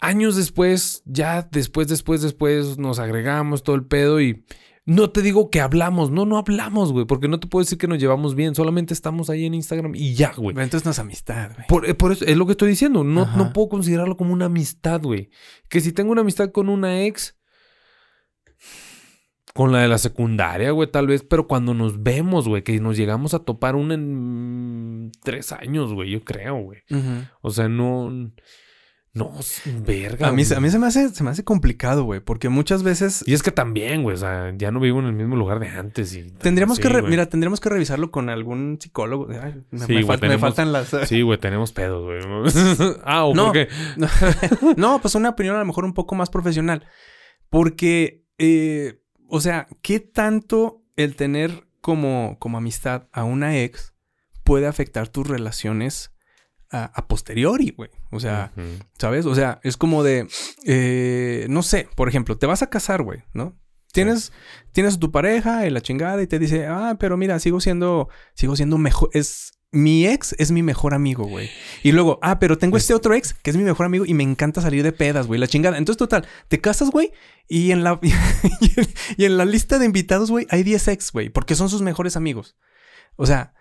años 0.00 0.36
después, 0.36 1.02
ya 1.04 1.42
después, 1.50 1.88
después, 1.88 2.22
después, 2.22 2.78
nos 2.78 2.98
agregamos 2.98 3.62
todo 3.62 3.76
el 3.76 3.84
pedo 3.86 4.20
y 4.20 4.44
no 4.88 5.10
te 5.10 5.20
digo 5.20 5.50
que 5.50 5.60
hablamos, 5.60 6.10
no, 6.10 6.24
no 6.24 6.38
hablamos, 6.38 6.92
güey, 6.92 7.04
porque 7.04 7.28
no 7.28 7.38
te 7.38 7.46
puedo 7.46 7.62
decir 7.62 7.76
que 7.76 7.86
nos 7.86 7.98
llevamos 7.98 8.34
bien, 8.34 8.54
solamente 8.54 8.94
estamos 8.94 9.28
ahí 9.28 9.44
en 9.44 9.52
Instagram 9.52 9.94
y 9.94 10.14
ya, 10.14 10.32
güey. 10.34 10.56
Entonces 10.58 10.86
no 10.86 10.92
es 10.92 10.98
amistad, 10.98 11.50
güey. 11.54 11.66
Por, 11.68 11.86
eh, 11.86 11.92
por 11.92 12.10
eso 12.10 12.24
es 12.24 12.38
lo 12.38 12.46
que 12.46 12.52
estoy 12.52 12.70
diciendo. 12.70 13.04
No, 13.04 13.24
Ajá. 13.24 13.36
no 13.36 13.52
puedo 13.52 13.68
considerarlo 13.68 14.16
como 14.16 14.32
una 14.32 14.46
amistad, 14.46 15.02
güey. 15.02 15.28
Que 15.68 15.82
si 15.82 15.92
tengo 15.92 16.10
una 16.10 16.22
amistad 16.22 16.52
con 16.52 16.70
una 16.70 17.02
ex, 17.04 17.36
con 19.52 19.72
la 19.72 19.80
de 19.80 19.88
la 19.88 19.98
secundaria, 19.98 20.70
güey, 20.70 20.90
tal 20.90 21.06
vez, 21.06 21.22
pero 21.22 21.46
cuando 21.46 21.74
nos 21.74 22.02
vemos, 22.02 22.48
güey, 22.48 22.62
que 22.62 22.80
nos 22.80 22.96
llegamos 22.96 23.34
a 23.34 23.40
topar 23.40 23.76
una 23.76 23.92
en 23.92 25.12
tres 25.22 25.52
años, 25.52 25.92
güey, 25.92 26.12
yo 26.12 26.24
creo, 26.24 26.62
güey. 26.62 26.78
O 27.42 27.50
sea, 27.50 27.68
no. 27.68 28.10
No, 29.18 29.32
verga. 29.84 30.28
A 30.28 30.32
mí, 30.32 30.44
güey. 30.44 30.56
a 30.56 30.60
mí 30.60 30.70
se 30.70 30.78
me 30.78 30.86
hace, 30.86 31.08
se 31.10 31.24
me 31.24 31.30
hace 31.30 31.44
complicado, 31.44 32.04
güey, 32.04 32.20
porque 32.20 32.48
muchas 32.48 32.82
veces 32.82 33.22
Y 33.26 33.34
es 33.34 33.42
que 33.42 33.50
también, 33.52 34.02
güey, 34.02 34.14
o 34.14 34.18
sea, 34.18 34.52
ya 34.56 34.70
no 34.70 34.80
vivo 34.80 35.00
en 35.00 35.06
el 35.06 35.12
mismo 35.12 35.36
lugar 35.36 35.60
de 35.60 35.68
antes. 35.68 36.14
Y 36.14 36.30
tendríamos 36.30 36.76
sí, 36.76 36.82
que, 36.82 36.88
re- 36.88 37.02
mira, 37.02 37.26
tendríamos 37.26 37.60
que 37.60 37.68
revisarlo 37.68 38.10
con 38.10 38.28
algún 38.30 38.78
psicólogo. 38.80 39.28
Ay, 39.42 39.62
me, 39.70 39.86
Sí, 39.86 39.92
me 39.94 40.02
güey, 40.02 40.04
fal- 40.04 40.20
me 40.22 40.28
tenemos- 40.28 40.40
faltan 40.40 40.72
las. 40.72 40.88
Sí, 41.08 41.22
güey, 41.22 41.38
tenemos 41.38 41.72
pedos, 41.72 42.04
güey. 42.04 42.20
ah, 43.04 43.24
o 43.24 43.34
No. 43.34 43.44
por 43.46 43.52
qué. 43.54 43.68
no, 44.76 45.00
pues 45.00 45.14
una 45.14 45.30
opinión 45.30 45.56
a 45.56 45.60
lo 45.60 45.64
mejor 45.64 45.84
un 45.84 45.94
poco 45.94 46.14
más 46.14 46.30
profesional. 46.30 46.86
Porque, 47.50 48.24
eh, 48.38 49.00
o 49.28 49.40
sea, 49.40 49.68
¿qué 49.82 50.00
tanto 50.00 50.82
el 50.96 51.16
tener 51.16 51.66
como, 51.80 52.36
como 52.38 52.58
amistad 52.58 53.08
a 53.12 53.24
una 53.24 53.58
ex 53.58 53.94
puede 54.44 54.66
afectar 54.66 55.08
tus 55.08 55.26
relaciones 55.26 56.12
a, 56.70 56.84
a 56.84 57.06
posteriori, 57.08 57.70
güey? 57.76 57.90
O 58.10 58.20
sea. 58.20 58.52
¿sabes? 58.98 59.26
O 59.26 59.34
sea, 59.34 59.60
es 59.62 59.76
como 59.76 60.02
de, 60.02 60.26
eh, 60.66 61.46
no 61.48 61.62
sé, 61.62 61.88
por 61.96 62.08
ejemplo, 62.08 62.36
te 62.36 62.46
vas 62.46 62.62
a 62.62 62.70
casar, 62.70 63.02
güey, 63.02 63.22
¿no? 63.32 63.56
Tienes, 63.92 64.32
tienes 64.72 64.96
a 64.96 64.98
tu 64.98 65.10
pareja 65.10 65.66
y 65.66 65.70
la 65.70 65.80
chingada 65.80 66.22
y 66.22 66.26
te 66.26 66.38
dice, 66.38 66.66
ah, 66.66 66.96
pero 67.00 67.16
mira, 67.16 67.38
sigo 67.38 67.60
siendo, 67.60 68.08
sigo 68.34 68.54
siendo 68.54 68.76
mejor, 68.76 69.08
es, 69.14 69.52
mi 69.72 70.06
ex 70.06 70.34
es 70.38 70.50
mi 70.50 70.62
mejor 70.62 70.92
amigo, 70.94 71.24
güey. 71.24 71.48
Y 71.82 71.92
luego, 71.92 72.18
ah, 72.22 72.38
pero 72.38 72.58
tengo 72.58 72.76
este 72.76 72.92
otro 72.94 73.14
ex 73.14 73.32
que 73.34 73.50
es 73.50 73.56
mi 73.56 73.64
mejor 73.64 73.86
amigo 73.86 74.04
y 74.06 74.12
me 74.14 74.22
encanta 74.24 74.60
salir 74.60 74.82
de 74.82 74.92
pedas, 74.92 75.26
güey, 75.26 75.40
la 75.40 75.46
chingada. 75.46 75.78
Entonces, 75.78 75.98
total, 75.98 76.26
te 76.48 76.60
casas, 76.60 76.90
güey, 76.90 77.12
y 77.48 77.70
en 77.72 77.82
la, 77.82 77.98
y 78.02 78.10
en, 78.80 78.86
y 79.16 79.24
en 79.24 79.36
la 79.38 79.44
lista 79.46 79.78
de 79.78 79.86
invitados, 79.86 80.30
güey, 80.30 80.46
hay 80.50 80.62
10 80.64 80.88
ex, 80.88 81.10
güey, 81.12 81.30
porque 81.30 81.54
son 81.54 81.70
sus 81.70 81.80
mejores 81.82 82.16
amigos. 82.16 82.56
O 83.16 83.24
sea, 83.26 83.54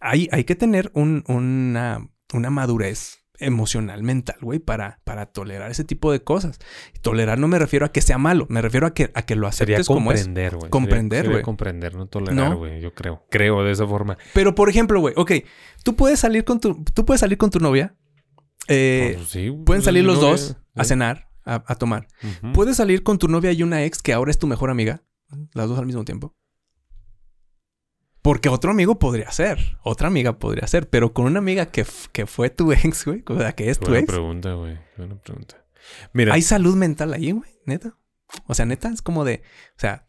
hay, 0.00 0.28
hay 0.30 0.44
que 0.44 0.54
tener 0.56 0.90
un- 0.94 1.24
una, 1.26 2.06
una 2.34 2.50
madurez 2.50 3.18
emocional, 3.42 4.02
mental, 4.02 4.36
güey, 4.42 4.58
para, 4.58 5.00
para 5.04 5.24
tolerar 5.26 5.70
ese 5.70 5.82
tipo 5.82 6.12
de 6.12 6.22
cosas. 6.22 6.58
Tolerar 7.00 7.38
no 7.38 7.48
me 7.48 7.58
refiero 7.58 7.86
a 7.86 7.88
que 7.92 8.02
sea 8.02 8.18
malo, 8.18 8.46
me 8.50 8.60
refiero 8.60 8.86
a 8.86 8.92
que, 8.92 9.10
a 9.14 9.22
que 9.22 9.34
lo 9.34 9.50
Sería 9.50 9.76
aceptes 9.78 9.86
como 9.86 10.12
es. 10.12 10.18
comprender, 10.20 10.50
güey. 10.52 10.60
Sería- 10.60 10.70
Comprender, 10.70 11.18
sería 11.20 11.30
güey. 11.32 11.42
comprender, 11.42 11.94
no 11.94 12.06
tolerar, 12.06 12.34
¿No? 12.50 12.58
güey. 12.58 12.80
Yo 12.82 12.92
creo. 12.94 13.24
Creo 13.30 13.62
de 13.64 13.72
esa 13.72 13.86
forma. 13.86 14.18
Pero, 14.34 14.54
por 14.54 14.68
ejemplo, 14.68 15.00
güey, 15.00 15.14
ok, 15.16 15.32
tú 15.84 15.96
puedes 15.96 16.20
salir 16.20 16.44
con 16.44 16.60
tu, 16.60 16.84
tú 16.92 17.06
puedes 17.06 17.20
salir 17.20 17.38
con 17.38 17.48
tu 17.48 17.60
novia, 17.60 17.96
eh, 18.68 19.14
Pues, 19.16 19.28
sí, 19.30 19.50
pueden 19.64 19.82
salir 19.82 20.04
los 20.04 20.16
novia, 20.16 20.30
dos 20.32 20.56
a 20.76 20.84
cenar, 20.84 21.30
a, 21.46 21.64
a 21.66 21.74
tomar. 21.76 22.08
Puedes 22.52 22.76
salir 22.76 23.02
con 23.02 23.16
tu 23.18 23.26
novia 23.28 23.52
y 23.52 23.62
una 23.62 23.84
ex 23.84 24.02
que 24.02 24.12
ahora 24.12 24.30
es 24.30 24.38
tu 24.38 24.46
mejor 24.46 24.68
amiga, 24.70 25.02
las 25.54 25.66
dos 25.68 25.78
al 25.78 25.86
mismo 25.86 26.04
tiempo. 26.04 26.36
Porque 28.22 28.48
otro 28.50 28.70
amigo 28.70 28.98
podría 28.98 29.30
ser, 29.32 29.78
otra 29.82 30.08
amiga 30.08 30.38
podría 30.38 30.66
ser, 30.66 30.88
pero 30.90 31.12
con 31.14 31.24
una 31.24 31.38
amiga 31.38 31.66
que, 31.66 31.86
que 32.12 32.26
fue 32.26 32.50
tu 32.50 32.70
ex, 32.72 33.04
güey, 33.06 33.22
o 33.26 33.38
sea, 33.38 33.52
que 33.52 33.70
es 33.70 33.78
tu 33.78 33.86
Buena 33.86 34.00
ex, 34.00 34.08
pregunta, 34.12 34.52
güey. 34.54 34.78
Buena 34.96 35.16
pregunta. 35.16 35.64
Mira, 36.12 36.34
hay 36.34 36.42
salud 36.42 36.76
mental 36.76 37.12
ahí, 37.14 37.30
güey, 37.32 37.50
neta. 37.64 37.96
O 38.46 38.54
sea, 38.54 38.66
neta, 38.66 38.88
es 38.90 39.00
como 39.02 39.24
de, 39.24 39.42
o 39.76 39.78
sea, 39.80 40.04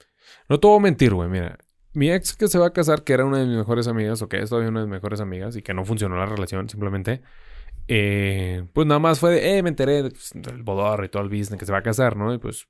no 0.50 0.60
te 0.60 0.68
voy 0.68 0.78
a 0.78 0.82
mentir, 0.82 1.14
güey. 1.14 1.30
Mira, 1.30 1.58
mi 1.94 2.12
ex 2.12 2.36
que 2.36 2.48
se 2.48 2.60
va 2.60 2.68
a 2.68 2.74
casar, 2.74 3.04
que 3.04 3.14
era 3.14 3.26
una 3.26 3.40
de 3.40 3.46
mis 3.46 3.58
mejores 3.58 3.88
amigas, 3.88 4.22
o 4.22 4.28
que 4.30 4.40
es 4.42 4.50
todavía 4.50 4.70
una 4.70 4.82
de 4.82 4.88
mis 4.88 4.94
mejores 4.96 5.22
amigas, 5.22 5.56
y 5.56 5.62
que 5.62 5.74
no 5.74 5.86
funcionó 5.86 6.18
la 6.18 6.26
relación, 6.26 6.68
simplemente. 6.70 7.22
eh, 7.88 8.66
pues 8.74 8.86
nada 8.88 9.00
más 9.00 9.20
fue 9.20 9.32
de, 9.32 9.58
eh, 9.58 9.64
me 9.64 9.70
enteré 9.70 10.04
de- 10.04 10.14
del 10.36 10.64
bodorro 10.64 11.04
y 11.06 11.10
todo 11.10 11.24
el 11.24 11.30
business 11.30 11.58
que 11.60 11.66
se 11.66 11.72
va 11.72 11.80
a 11.80 11.84
casar, 11.84 12.16
¿no? 12.18 12.34
Y 12.34 12.38
pues. 12.38 12.68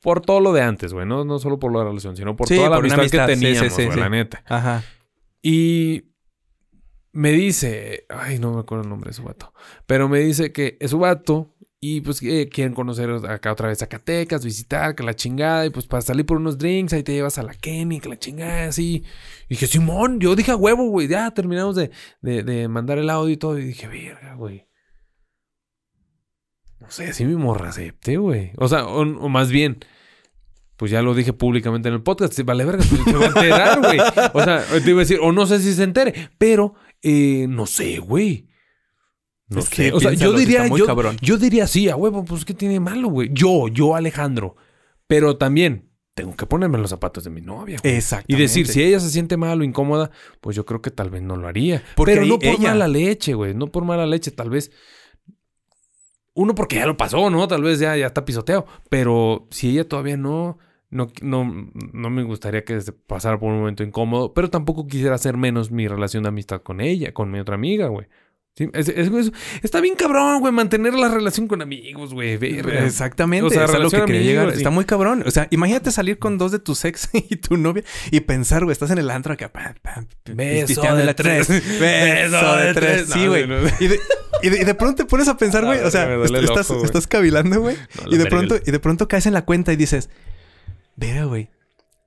Por 0.00 0.20
todo 0.20 0.40
lo 0.40 0.52
de 0.52 0.62
antes, 0.62 0.92
güey. 0.92 1.06
No, 1.06 1.24
no 1.24 1.38
solo 1.38 1.58
por 1.58 1.72
la 1.76 1.84
relación, 1.84 2.16
sino 2.16 2.36
por 2.36 2.46
Sí, 2.48 2.56
toda 2.56 2.70
la 2.70 2.76
por 2.76 2.84
amistad, 2.84 3.10
que 3.10 3.20
amistad, 3.20 3.26
sí, 3.28 3.34
sí, 3.34 3.40
teníamos, 3.40 3.72
sí, 3.72 3.82
güey, 3.84 3.94
sí. 3.94 4.00
la 4.00 4.08
neta. 4.08 4.42
ajá. 4.46 4.84
Y 5.42 6.04
me 7.12 7.32
dice, 7.32 8.06
ay, 8.08 8.38
no 8.38 8.52
me 8.54 8.60
acuerdo 8.60 8.84
el 8.84 8.90
nombre 8.90 9.10
de 9.10 9.14
su 9.14 9.22
vato, 9.24 9.52
pero 9.86 10.08
me 10.08 10.20
dice 10.20 10.52
que 10.52 10.76
es 10.80 10.90
su 10.90 10.98
vato 10.98 11.54
y 11.80 12.00
pues 12.00 12.20
quieren 12.20 12.74
conocer 12.74 13.08
acá 13.28 13.52
otra 13.52 13.68
vez 13.68 13.78
Zacatecas, 13.78 14.44
visitar, 14.44 14.94
que 14.96 15.04
la 15.04 15.14
chingada, 15.14 15.64
y 15.66 15.70
pues 15.70 15.86
para 15.86 16.02
salir 16.02 16.26
por 16.26 16.36
unos 16.36 16.58
drinks, 16.58 16.92
ahí 16.92 17.04
te 17.04 17.12
llevas 17.12 17.38
a 17.38 17.44
la 17.44 17.54
Kenny, 17.54 18.00
que 18.00 18.08
la 18.08 18.18
chingada, 18.18 18.68
así. 18.68 19.04
Y 19.48 19.54
dije, 19.54 19.66
Simón, 19.68 20.18
yo 20.18 20.34
dije 20.34 20.50
a 20.50 20.56
huevo, 20.56 20.88
güey, 20.90 21.06
ya 21.08 21.30
terminamos 21.30 21.76
de, 21.76 21.90
de, 22.20 22.42
de 22.42 22.66
mandar 22.68 22.98
el 22.98 23.08
audio 23.10 23.32
y 23.32 23.36
todo, 23.36 23.58
y 23.58 23.64
dije, 23.64 23.86
verga, 23.86 24.34
güey. 24.34 24.67
No 26.80 26.90
sé, 26.90 27.12
si 27.12 27.24
mi 27.24 27.34
morra 27.34 27.70
acepte, 27.70 28.16
güey. 28.16 28.52
O 28.56 28.68
sea, 28.68 28.86
o, 28.86 29.00
o 29.02 29.28
más 29.28 29.50
bien, 29.50 29.78
pues 30.76 30.90
ya 30.90 31.02
lo 31.02 31.14
dije 31.14 31.32
públicamente 31.32 31.88
en 31.88 31.94
el 31.94 32.02
podcast. 32.02 32.38
Vale, 32.42 32.64
verga, 32.64 32.84
pues, 32.88 33.02
se 33.04 33.12
va 33.16 33.24
a 33.24 33.28
enterar, 33.28 33.80
güey. 33.80 33.98
O 34.32 34.42
sea, 34.44 34.64
te 34.84 34.90
iba 34.90 35.00
a 35.00 35.04
decir, 35.04 35.18
o 35.20 35.32
no 35.32 35.46
sé 35.46 35.58
si 35.60 35.72
se 35.74 35.82
entere, 35.82 36.30
pero 36.38 36.74
eh, 37.02 37.46
no 37.48 37.66
sé, 37.66 37.98
güey. 37.98 38.46
No 39.48 39.60
Es 39.60 39.66
sé. 39.66 39.74
que 39.74 39.92
o 39.92 40.00
sea, 40.00 40.12
yo 40.12 40.32
diría, 40.34 40.66
yo, 40.68 41.12
yo 41.20 41.36
diría 41.38 41.66
sí, 41.66 41.88
a 41.88 41.96
huevo, 41.96 42.24
pues 42.24 42.44
¿qué 42.44 42.54
tiene 42.54 42.80
malo, 42.80 43.08
güey? 43.08 43.30
Yo, 43.32 43.68
yo, 43.68 43.94
Alejandro. 43.96 44.56
Pero 45.06 45.36
también 45.38 45.88
tengo 46.14 46.36
que 46.36 46.44
ponerme 46.46 46.76
los 46.78 46.90
zapatos 46.90 47.24
de 47.24 47.30
mi 47.30 47.40
novia, 47.40 47.78
güey. 47.82 47.94
Y 48.26 48.34
decir, 48.36 48.66
si 48.66 48.82
ella 48.82 49.00
se 49.00 49.08
siente 49.10 49.36
mal 49.38 49.60
o 49.60 49.64
incómoda, 49.64 50.10
pues 50.40 50.54
yo 50.54 50.66
creo 50.66 50.82
que 50.82 50.90
tal 50.90 51.08
vez 51.10 51.22
no 51.22 51.36
lo 51.36 51.48
haría. 51.48 51.82
Porque 51.96 52.12
Pero 52.14 52.26
no 52.26 52.38
por 52.38 52.48
ella- 52.48 52.70
mala 52.70 52.88
leche, 52.88 53.32
güey. 53.34 53.54
No 53.54 53.68
por 53.68 53.84
mala 53.84 54.04
leche, 54.06 54.30
tal 54.30 54.50
vez. 54.50 54.70
Uno 56.38 56.54
porque 56.54 56.76
ya 56.76 56.86
lo 56.86 56.96
pasó, 56.96 57.30
¿no? 57.30 57.48
Tal 57.48 57.64
vez 57.64 57.80
ya, 57.80 57.96
ya 57.96 58.06
está 58.06 58.24
pisoteo. 58.24 58.64
Pero 58.88 59.48
si 59.50 59.70
ella 59.70 59.88
todavía 59.88 60.16
no, 60.16 60.58
no, 60.88 61.08
no, 61.20 61.68
no 61.92 62.10
me 62.10 62.22
gustaría 62.22 62.64
que 62.64 62.80
se 62.80 62.92
pasara 62.92 63.40
por 63.40 63.50
un 63.50 63.58
momento 63.58 63.82
incómodo. 63.82 64.34
Pero 64.34 64.48
tampoco 64.48 64.86
quisiera 64.86 65.16
hacer 65.16 65.36
menos 65.36 65.72
mi 65.72 65.88
relación 65.88 66.22
de 66.22 66.28
amistad 66.28 66.62
con 66.62 66.80
ella, 66.80 67.12
con 67.12 67.32
mi 67.32 67.40
otra 67.40 67.56
amiga, 67.56 67.88
güey. 67.88 68.06
Sí, 68.58 68.68
es- 68.72 68.88
es- 68.88 69.08
es- 69.08 69.32
está 69.62 69.80
bien 69.80 69.94
cabrón, 69.94 70.40
güey, 70.40 70.52
mantener 70.52 70.94
la 70.94 71.08
relación 71.08 71.46
con 71.46 71.62
amigos, 71.62 72.12
güey. 72.12 72.36
verga. 72.38 72.84
Exactamente, 72.84 73.46
O 73.46 73.50
sea, 73.50 73.66
es 73.66 73.70
a 73.70 73.78
lo 73.78 73.88
que 73.88 73.96
relación 73.98 74.06
quería 74.06 74.20
amigos, 74.20 74.34
llegar. 74.42 74.50
sí. 74.54 74.56
Está 74.58 74.70
muy 74.70 74.84
cabrón. 74.84 75.22
O 75.24 75.30
sea, 75.30 75.46
imagínate 75.52 75.92
salir 75.92 76.18
con 76.18 76.38
dos 76.38 76.50
de 76.50 76.58
tus 76.58 76.84
ex 76.84 77.08
y 77.30 77.36
tu 77.36 77.56
novia 77.56 77.84
y 78.10 78.18
pensar, 78.18 78.64
güey, 78.64 78.72
estás 78.72 78.90
en 78.90 78.98
el 78.98 79.08
antro 79.10 79.32
acá. 79.32 79.52
pam, 79.52 79.74
pam, 79.80 80.08
Beso 80.34 80.82
de 80.96 81.04
la 81.04 81.14
tres. 81.14 81.46
Beso 81.48 82.56
de 82.56 82.74
tres. 82.74 83.06
Sí, 83.12 83.28
güey. 83.28 83.46
no, 83.46 83.60
no. 83.60 83.68
Y, 83.78 83.86
de, 83.86 84.00
y, 84.42 84.48
de, 84.48 84.60
y 84.60 84.64
de 84.64 84.74
pronto 84.74 84.96
te 84.96 85.04
pones 85.08 85.28
a 85.28 85.36
pensar, 85.36 85.64
güey. 85.64 85.78
O 85.78 85.90
sea, 85.92 86.08
estás, 86.82 87.06
cavilando, 87.06 87.60
güey. 87.60 87.76
Y 88.10 88.16
de 88.16 88.26
pronto, 88.26 88.56
y 88.66 88.70
de 88.72 88.80
pronto 88.80 89.06
caes 89.06 89.26
en 89.26 89.34
la 89.34 89.44
cuenta 89.44 89.72
y 89.72 89.76
dices, 89.76 90.10
vea, 90.96 91.26
güey. 91.26 91.48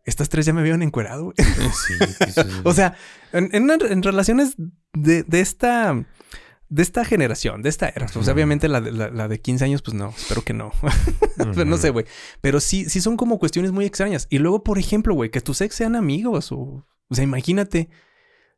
Estas 0.03 0.29
tres 0.29 0.45
ya 0.47 0.51
me 0.51 0.63
vieron 0.63 0.81
encuerado, 0.81 1.25
güey. 1.25 1.35
Sí, 1.37 1.93
sí, 2.17 2.31
sí. 2.33 2.41
O 2.65 2.73
sea, 2.73 2.95
en, 3.31 3.49
en 3.53 4.03
relaciones 4.03 4.55
de, 4.93 5.23
de 5.23 5.39
esta 5.39 6.03
de 6.71 6.81
esta 6.83 7.03
generación, 7.05 7.61
de 7.61 7.69
esta 7.69 7.89
era. 7.89 8.07
Pues 8.11 8.27
obviamente 8.29 8.67
la, 8.69 8.79
de- 8.81 8.91
la- 8.93 9.09
la 9.09 9.27
de 9.27 9.39
15 9.41 9.65
años, 9.65 9.81
pues 9.81 9.93
no, 9.93 10.09
espero 10.17 10.41
que 10.43 10.53
no. 10.53 10.71
No 11.65 11.77
sé, 11.77 11.89
güey. 11.89 12.05
Pero 12.39 12.59
sí, 12.59 12.85
sí 12.89 13.01
son 13.01 13.17
como 13.17 13.39
cuestiones 13.39 13.71
muy 13.71 13.85
extrañas. 13.85 14.27
Y 14.29 14.37
luego, 14.39 14.63
por 14.63 14.77
ejemplo, 14.79 15.13
güey, 15.13 15.29
que 15.31 15.41
tus 15.41 15.59
ex 15.61 15.75
sean 15.75 15.95
amigos 15.95 16.51
o... 16.51 16.85
O 17.09 17.15
sea, 17.15 17.23
imagínate. 17.23 17.89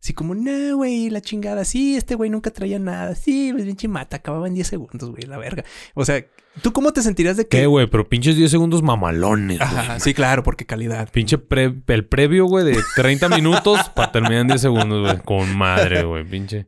Así 0.02 0.14
como, 0.14 0.36
no, 0.36 0.76
güey, 0.76 1.10
la 1.10 1.22
chingada. 1.22 1.64
Sí, 1.66 1.96
este 1.96 2.14
güey 2.16 2.30
nunca 2.30 2.52
traía 2.52 2.78
nada. 2.78 3.16
Sí, 3.16 3.50
pues 3.54 3.66
pinche 3.66 3.88
mata. 3.88 4.18
Acababa 4.18 4.48
en 4.48 4.54
10 4.54 4.68
segundos, 4.68 5.10
güey, 5.10 5.24
la 5.24 5.38
verga. 5.38 5.64
O 5.96 6.04
sea, 6.06 6.24
¿tú 6.62 6.72
cómo 6.74 6.92
te 6.94 7.02
sentirías 7.02 7.38
de 7.38 7.48
que... 7.48 7.58
¿Qué, 7.62 7.66
güey? 7.66 7.88
Pero 7.88 8.08
pinches 8.10 8.36
10 8.36 8.52
segundos 8.52 8.84
mamalones. 8.84 9.62
Ajá, 9.62 10.00
sí, 10.00 10.14
claro, 10.14 10.44
porque 10.44 10.66
calidad. 10.66 11.10
Pinche 11.12 11.38
pre- 11.38 11.74
el 11.88 12.06
previo, 12.06 12.46
güey, 12.46 12.66
de 12.66 12.78
30 12.96 13.30
minutos 13.30 13.90
para 13.96 14.12
terminar 14.12 14.42
en 14.42 14.48
10 14.50 14.62
segundos, 14.62 15.02
güey. 15.10 15.24
Con 15.24 15.56
madre, 15.58 16.04
güey. 16.04 16.24
Pinche. 16.26 16.68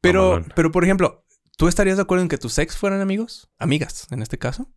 Pero, 0.00 0.42
pero, 0.54 0.70
por 0.72 0.84
ejemplo, 0.84 1.24
¿tú 1.56 1.68
estarías 1.68 1.96
de 1.96 2.02
acuerdo 2.02 2.22
en 2.22 2.28
que 2.28 2.38
tus 2.38 2.58
ex 2.58 2.76
fueran 2.76 3.00
amigos? 3.00 3.50
Amigas, 3.58 4.06
en 4.10 4.22
este 4.22 4.38
caso. 4.38 4.72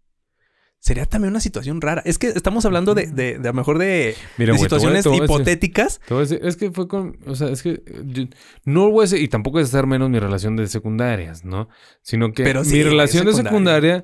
Sería 0.79 1.05
también 1.05 1.31
una 1.31 1.39
situación 1.39 1.79
rara. 1.79 2.01
Es 2.03 2.17
que 2.19 2.27
estamos 2.27 2.65
hablando 2.65 2.93
de, 2.93 3.07
de, 3.07 3.39
de 3.39 3.47
a 3.47 3.51
lo 3.51 3.53
mejor 3.53 3.77
de, 3.77 4.15
Mira, 4.37 4.51
de 4.51 4.59
situaciones 4.59 5.05
hipotéticas. 5.05 6.01
es 6.41 6.57
que 6.57 6.71
fue 6.71 6.89
con. 6.89 7.17
O 7.25 7.35
sea, 7.35 7.47
es 7.49 7.63
que. 7.63 7.81
yo- 8.05 8.25
no 8.65 8.89
voy 8.89 9.03
a 9.03 9.09
decir. 9.09 9.21
Y 9.21 9.29
tampoco 9.29 9.61
es 9.61 9.69
hacer 9.69 9.87
menos 9.87 10.09
mi 10.09 10.19
relación 10.19 10.57
de 10.57 10.67
secundarias, 10.67 11.45
¿no? 11.45 11.69
Sino 12.01 12.33
que 12.33 12.43
Pero 12.43 12.65
sí, 12.65 12.73
mi 12.75 12.83
relación 12.83 13.25
de 13.25 13.33
secundaria. 13.33 14.03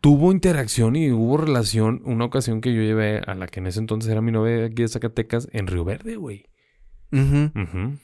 tuvo 0.00 0.30
interacción 0.30 0.94
y 0.94 1.10
hubo 1.10 1.36
relación. 1.36 2.00
Una 2.04 2.26
ocasión 2.26 2.60
que 2.60 2.72
yo 2.72 2.80
llevé 2.80 3.18
a 3.26 3.34
la 3.34 3.48
que 3.48 3.58
en 3.58 3.66
ese 3.66 3.80
entonces 3.80 4.08
era 4.08 4.20
mi 4.20 4.30
novia 4.30 4.66
aquí 4.66 4.82
de 4.82 4.88
Zacatecas 4.88 5.48
en 5.50 5.66
Río 5.66 5.84
Verde, 5.84 6.14
güey. 6.14 6.46
Ujú. 7.10 7.50
Ujú. 7.60 7.98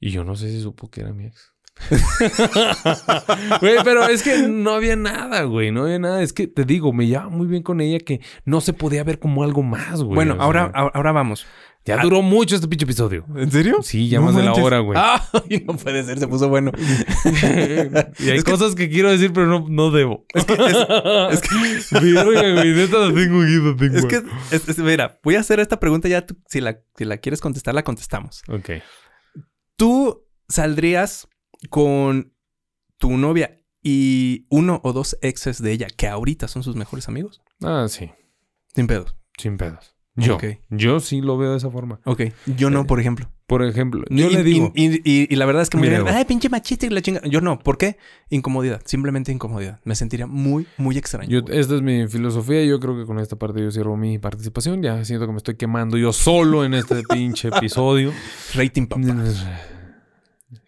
Y 0.00 0.12
yo 0.12 0.24
no 0.24 0.34
sé 0.34 0.48
si 0.48 0.62
supo 0.62 0.90
que 0.90 1.02
era 1.02 1.12
mi 1.12 1.26
ex. 1.26 1.52
Güey, 3.60 3.76
pero 3.84 4.06
es 4.08 4.22
que 4.22 4.48
no 4.48 4.72
había 4.72 4.96
nada, 4.96 5.42
güey. 5.42 5.70
No 5.70 5.84
había 5.84 5.98
nada. 5.98 6.22
Es 6.22 6.32
que 6.32 6.46
te 6.46 6.64
digo, 6.64 6.92
me 6.92 7.06
llevaba 7.06 7.28
muy 7.30 7.46
bien 7.46 7.62
con 7.62 7.80
ella 7.80 7.98
que 7.98 8.20
no 8.44 8.60
se 8.60 8.72
podía 8.72 9.04
ver 9.04 9.18
como 9.18 9.42
algo 9.42 9.62
más, 9.62 10.02
güey. 10.02 10.14
Bueno, 10.14 10.36
ahora, 10.38 10.70
sea, 10.72 10.90
ahora 10.94 11.12
vamos. 11.12 11.46
ya 11.84 11.98
duró 12.02 12.20
mucho 12.22 12.54
este 12.54 12.68
pinche 12.68 12.84
episodio. 12.84 13.24
¿En 13.36 13.50
serio? 13.50 13.78
Sí, 13.82 14.08
ya 14.08 14.18
No 14.18 14.26
más 14.26 14.36
de 14.36 14.42
la 14.42 14.52
hora, 14.52 14.78
güey. 14.80 14.98
Ay, 15.50 15.64
no 15.66 15.76
puede 15.76 16.04
ser, 16.04 16.18
se 16.18 16.28
puso 16.28 16.48
bueno. 16.48 16.72
y 18.18 18.28
hay 18.30 18.38
Es 18.38 18.44
cosas 18.44 18.74
que 18.74 18.88
quiero 18.90 19.10
decir, 19.10 19.32
pero 19.32 19.46
no, 19.46 19.66
no 19.68 19.90
debo. 19.90 20.26
Es 20.34 20.44
que, 20.44 20.54
es, 20.54 20.76
es 21.32 21.40
que, 21.90 21.98
Verga, 22.00 22.24
güey, 22.24 22.74
neta 22.74 22.98
la 22.98 23.14
tengo 23.14 23.42
aquí, 23.42 23.56
la 23.56 23.76
tengo. 23.76 23.96
es 23.96 24.04
que, 24.64 24.70
es- 24.72 24.78
mira, 24.78 25.18
voy 25.22 25.36
a 25.36 25.40
hacer 25.40 25.60
esta 25.60 25.80
pregunta 25.80 26.08
ya. 26.08 26.26
tú- 26.26 26.36
si, 26.48 26.60
la, 26.60 26.78
si 26.96 27.04
la 27.04 27.16
quieres 27.18 27.40
contestar, 27.40 27.74
la 27.74 27.82
contestamos. 27.84 28.42
Ok. 28.48 28.70
¿Tú 29.76 30.24
saldrías 30.48 31.28
con 31.70 32.32
tu 32.96 33.16
novia 33.16 33.60
y 33.82 34.46
uno 34.50 34.80
o 34.84 34.92
dos 34.92 35.16
exes 35.22 35.62
de 35.62 35.72
ella 35.72 35.86
que 35.96 36.08
ahorita 36.08 36.48
son 36.48 36.62
sus 36.62 36.76
mejores 36.76 37.08
amigos? 37.08 37.40
Ah, 37.62 37.86
sí. 37.88 38.10
Sin 38.74 38.86
pedos. 38.86 39.14
Sin 39.38 39.56
pedos. 39.56 39.94
Yo. 40.16 40.36
Yo 40.68 40.98
sí 40.98 41.20
lo 41.20 41.38
veo 41.38 41.52
de 41.52 41.58
esa 41.58 41.70
forma. 41.70 42.00
Ok. 42.04 42.22
Yo 42.56 42.70
no, 42.70 42.80
Eh, 42.80 42.84
por 42.86 42.98
ejemplo. 42.98 43.30
Por 43.46 43.64
ejemplo, 43.64 44.04
yo 44.10 44.28
y, 44.30 44.34
le 44.34 44.42
digo. 44.42 44.72
Y, 44.74 44.96
y- 44.96 45.00
y- 45.04 45.26
y 45.30 45.36
la 45.36 45.46
verdad 45.46 45.62
es 45.62 45.70
que 45.70 45.78
me 45.78 46.00
güey. 46.00 46.12
ay, 46.14 46.24
pinche 46.26 46.50
machista 46.50 46.84
y 46.84 46.90
la 46.90 47.00
chinga. 47.00 47.22
Yo 47.22 47.40
no. 47.40 47.58
¿Por 47.60 47.78
qué? 47.78 47.96
Incomodidad. 48.28 48.82
Simplemente 48.84 49.32
incomodidad. 49.32 49.80
Me 49.84 49.94
sentiría 49.94 50.26
muy, 50.26 50.66
muy 50.76 50.98
extraño. 50.98 51.30
Yo, 51.30 51.38
esta 51.54 51.76
es 51.76 51.80
mi 51.80 52.06
filosofía 52.08 52.62
y 52.62 52.68
yo 52.68 52.78
creo 52.78 52.98
que 52.98 53.06
con 53.06 53.18
esta 53.20 53.36
parte 53.36 53.62
yo 53.62 53.70
cierro 53.70 53.96
mi 53.96 54.18
participación. 54.18 54.82
Ya 54.82 55.02
siento 55.04 55.24
que 55.24 55.32
me 55.32 55.38
estoy 55.38 55.54
quemando 55.56 55.96
yo 55.96 56.12
solo 56.12 56.64
en 56.64 56.74
este 56.74 57.02
pinche 57.04 57.48
episodio. 57.48 58.12
Rating 58.54 58.86
papá. 58.86 59.00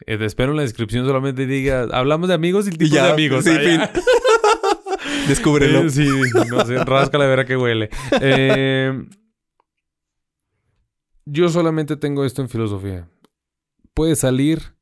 Eh, 0.07 0.19
te 0.19 0.25
espero 0.27 0.51
en 0.53 0.57
la 0.57 0.63
descripción 0.63 1.07
solamente 1.07 1.47
diga, 1.47 1.89
hablamos 1.93 2.29
de 2.29 2.35
amigos 2.35 2.67
y 2.69 2.71
tipos 2.73 2.91
ya, 2.91 3.07
de 3.07 3.13
amigos. 3.13 3.45
sí, 3.45 3.51
Ah, 3.57 3.89
fin. 3.93 4.03
Descúbrelo. 5.29 5.81
Eh, 5.81 5.91
sí, 5.91 6.07
no 6.51 6.65
sé, 6.67 6.77
ráscala 6.85 7.25
a 7.25 7.29
ver 7.29 7.41
a 7.41 7.45
qué 7.47 7.57
huele. 7.57 7.89
Eh, 8.21 9.05
yo 11.25 11.49
solamente 11.49 11.97
tengo 11.97 12.25
esto 12.25 12.43
en 12.43 12.49
filosofía. 12.49 13.09
Puedes 13.95 14.21
salir. 14.21 14.75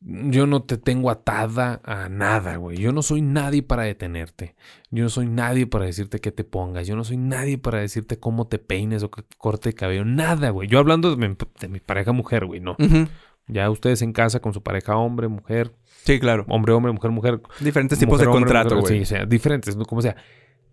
Yo 0.00 0.46
no 0.46 0.62
te 0.62 0.76
tengo 0.78 1.10
atada 1.10 1.80
a 1.84 2.08
nada, 2.08 2.56
güey. 2.56 2.76
Yo 2.78 2.92
no 2.92 3.02
soy 3.02 3.20
nadie 3.20 3.64
para 3.64 3.82
detenerte. 3.82 4.54
Yo 4.92 5.02
no 5.02 5.08
soy 5.10 5.26
nadie 5.26 5.66
para 5.66 5.86
decirte 5.86 6.20
qué 6.20 6.30
te 6.30 6.44
pongas. 6.44 6.86
Yo 6.86 6.94
no 6.94 7.02
soy 7.02 7.16
nadie 7.16 7.58
para 7.58 7.80
decirte 7.80 8.18
cómo 8.18 8.46
te 8.46 8.58
peines 8.60 9.02
o 9.02 9.10
qué 9.10 9.24
corte 9.38 9.70
de 9.70 9.74
cabello. 9.74 10.04
Nada, 10.04 10.50
güey. 10.50 10.68
Yo 10.68 10.78
hablando 10.78 11.14
de 11.16 11.28
mi, 11.28 11.36
de 11.60 11.68
mi 11.68 11.80
pareja 11.80 12.12
mujer, 12.12 12.46
güey, 12.46 12.60
no. 12.60 12.76
Ujú. 12.78 13.08
Ya 13.48 13.70
ustedes 13.70 14.02
en 14.02 14.12
casa 14.12 14.40
con 14.40 14.52
su 14.54 14.62
pareja 14.62 14.96
hombre, 14.96 15.28
mujer, 15.28 15.74
Sí, 16.04 16.18
claro. 16.20 16.44
hombre, 16.48 16.72
hombre, 16.74 16.92
mujer, 16.92 17.10
mujer, 17.10 17.40
Diferentes 17.60 17.98
tipos 17.98 18.14
Mujer, 18.14 18.28
de 18.28 18.34
hombre, 18.34 18.44
contrato, 18.52 18.80
güey. 18.80 18.96
Sí, 18.98 19.02
o 19.02 19.06
sea, 19.06 19.26
diferentes, 19.26 19.76
¿no? 19.76 19.84
como 19.84 20.02
sea. 20.02 20.16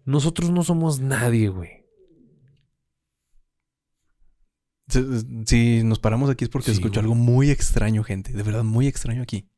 Nosotros 0.06 0.50
no 0.52 0.64
somos 0.64 1.00
nadie, 1.00 1.50
güey. 1.50 1.86
Si, 5.48 5.84
nos 5.84 6.00
paramos 6.00 6.30
aquí 6.30 6.44
es 6.46 6.50
porque 6.50 6.68
Sí, 6.68 6.74
escucho 6.74 7.02
güey. 7.02 7.06
algo 7.12 7.16
muy 7.16 7.50
extraño, 7.50 8.04
gente. 8.04 8.34
De 8.34 8.44
verdad, 8.44 8.64
muy 8.64 8.88
extraño 8.88 9.22
aquí. 9.24 9.50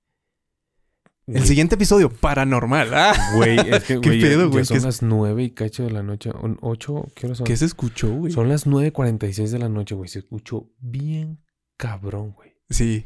El 1.27 1.43
siguiente 1.43 1.75
episodio, 1.75 2.09
paranormal. 2.09 2.93
Ah, 2.93 3.31
Güey, 3.35 3.57
es 3.59 3.83
que, 3.83 3.99
¿Qué 4.01 4.07
güey, 4.09 4.21
pedo, 4.21 4.45
ya 4.45 4.49
güey? 4.51 4.63
son 4.65 4.75
¿Qué 4.75 4.77
es- 4.77 4.83
las 4.85 5.01
nueve 5.01 5.43
y 5.43 5.51
cacho 5.51 5.83
de 5.83 5.91
la 5.91 6.01
noche. 6.01 6.31
¿Ocho? 6.61 7.05
¿Qué 7.13 7.25
hora 7.25 7.35
son? 7.35 7.45
¿Qué 7.45 7.57
se 7.57 7.65
escuchó, 7.65 8.09
güey? 8.09 8.31
Son 8.31 8.47
las 8.47 8.65
nueve 8.65 8.93
cuarenta 8.93 9.27
y 9.27 9.33
seis 9.33 9.51
de 9.51 9.59
la 9.59 9.67
noche, 9.67 9.93
güey. 9.95 10.07
Se 10.07 10.19
escuchó 10.19 10.69
bien 10.79 11.43
cabrón, 11.75 12.31
güey. 12.31 12.56
Sí. 12.69 13.05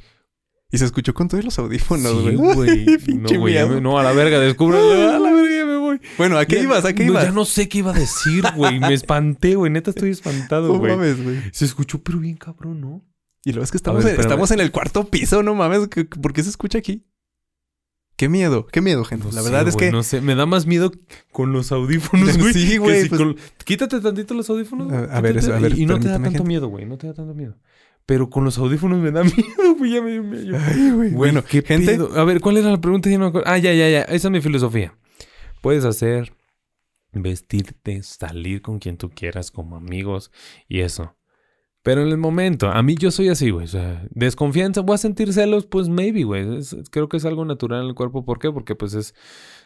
Y 0.74 0.78
se 0.78 0.86
escuchó 0.86 1.14
con 1.14 1.28
todos 1.28 1.44
los 1.44 1.60
audífonos, 1.60 2.24
sí, 2.24 2.36
güey. 2.36 2.56
güey. 2.56 2.86
No, 3.18 3.40
güey, 3.40 3.82
no, 3.82 4.00
a 4.00 4.04
la 4.04 4.14
verga, 4.14 4.40
descúbrelo. 4.40 5.16
A 5.16 5.20
la 5.20 5.32
verga, 5.32 5.56
ya 5.58 5.66
me 5.66 5.76
voy. 5.78 6.00
Bueno, 6.18 6.38
¿a 6.38 6.46
qué 6.46 6.56
Ya- 6.56 6.64
ibas? 6.64 6.86
¿A 6.86 6.94
qué 6.94 7.04
no, 7.04 7.12
ibas? 7.12 7.26
Ya 7.26 7.32
no 7.32 7.44
sé 7.46 7.68
qué 7.68 7.80
iba 7.80 7.92
a 7.92 8.00
decir, 8.00 8.44
güey. 8.56 8.80
Me 8.80 8.94
espanté, 8.94 9.56
güey. 9.56 9.70
Neta 9.72 9.90
estoy 9.90 10.12
espantado, 10.12 10.70
No 10.70 10.80
güey. 10.80 10.96
mames, 10.96 11.22
güey. 11.22 11.38
Se 11.52 11.66
escuchó, 11.66 12.02
pero 12.02 12.20
bien 12.20 12.38
cabrón, 12.38 12.80
¿no? 12.80 13.06
Y 13.44 13.52
luego 13.52 13.64
es 13.66 13.72
que 13.72 13.78
estamos, 13.78 14.04
ver, 14.06 14.16
en, 14.16 14.22
estamos 14.22 14.52
en 14.52 14.60
el 14.62 14.72
cuarto 14.72 15.04
piso, 15.10 15.44
no 15.44 15.56
mames. 15.56 15.88
¿qué- 15.90 16.06
¿Por 16.06 16.32
qué 16.32 16.44
se 16.44 16.50
escucha 16.52 16.78
aquí? 16.78 17.06
Qué 18.16 18.30
miedo, 18.30 18.68
qué 18.68 18.82
miedo, 18.82 19.04
gente. 19.04 19.26
No 19.26 19.32
la 19.32 19.42
sé, 19.42 19.50
verdad 19.50 19.68
es 19.68 19.76
que. 19.76 19.92
No 19.92 20.04
sé, 20.04 20.22
me 20.22 20.36
da 20.36 20.46
más 20.46 20.68
miedo 20.68 20.92
con 21.32 21.52
los 21.54 21.72
audífonos, 21.72 22.38
güey. 22.38 22.54
Sí, 22.54 22.78
güey, 22.78 23.04
si 23.04 23.10
pues- 23.10 23.20
con- 23.20 23.36
Quítate 23.66 24.00
tantito 24.00 24.36
los 24.36 24.50
audífonos. 24.50 24.94
A- 24.94 25.20
ver, 25.22 25.38
eso, 25.38 25.54
a 25.54 25.60
ver, 25.60 25.78
Y 25.78 25.86
no 25.86 26.00
te 26.00 26.08
da 26.08 26.14
tanto 26.16 26.30
gente. 26.32 26.44
miedo, 26.48 26.68
güey. 26.68 26.86
No 26.86 26.98
te 26.98 27.08
da 27.08 27.14
tanto 27.14 27.34
miedo. 27.34 27.58
Pero 28.06 28.30
con 28.30 28.44
los 28.44 28.58
audífonos 28.58 29.00
me 29.00 29.12
da 29.12 29.24
miedo, 29.24 29.76
güey. 29.78 29.92
Ya 29.92 30.02
me 30.02 30.12
dio 30.12 30.24
miedo. 30.24 30.58
Ay, 30.60 30.92
güey. 30.92 31.12
Bueno, 31.12 31.44
¿qué 31.44 31.62
gente. 31.62 31.94
pedo? 31.94 32.20
A 32.20 32.24
ver, 32.24 32.42
¿cuál 32.42 32.58
era 32.58 32.70
la 32.70 32.82
pregunta? 32.82 33.10
Ya 33.10 33.18
no 33.18 33.26
me 33.26 33.30
acuerdo. 33.30 33.50
Ah, 33.50 33.58
ya, 33.58 33.74
ya, 33.74 33.90
ya. 33.90 34.02
Esa 34.04 34.28
es 34.28 34.32
mi 34.32 34.42
filosofía. 34.42 34.96
Puedes 35.62 35.86
hacer, 35.86 36.34
vestirte, 37.12 38.02
salir 38.04 38.62
con 38.62 38.80
quien 38.80 38.98
tú 38.98 39.10
quieras, 39.10 39.52
como 39.52 39.76
amigos 39.76 40.32
y 40.68 40.80
eso. 40.82 41.16
Pero 41.84 42.04
en 42.04 42.10
el 42.10 42.18
momento, 42.18 42.70
a 42.70 42.84
mí 42.84 42.96
yo 42.96 43.10
soy 43.10 43.30
así, 43.30 43.50
güey. 43.50 43.66
O 43.66 43.68
sea, 43.68 44.06
desconfianza, 44.12 44.82
voy 44.82 44.96
a 44.96 44.98
sentir 45.00 45.34
celos, 45.34 45.66
pues 45.66 45.90
maybe, 45.90 46.24
güey. 46.24 46.46
Creo 46.92 47.10
que 47.10 47.18
es 47.18 47.26
algo 47.26 47.44
natural 47.44 47.82
en 47.82 47.88
el 47.88 47.96
cuerpo. 47.96 48.24
¿Por 48.24 48.38
qué? 48.38 48.52
Porque 48.52 48.76
pues 48.76 48.94
es, 48.94 49.16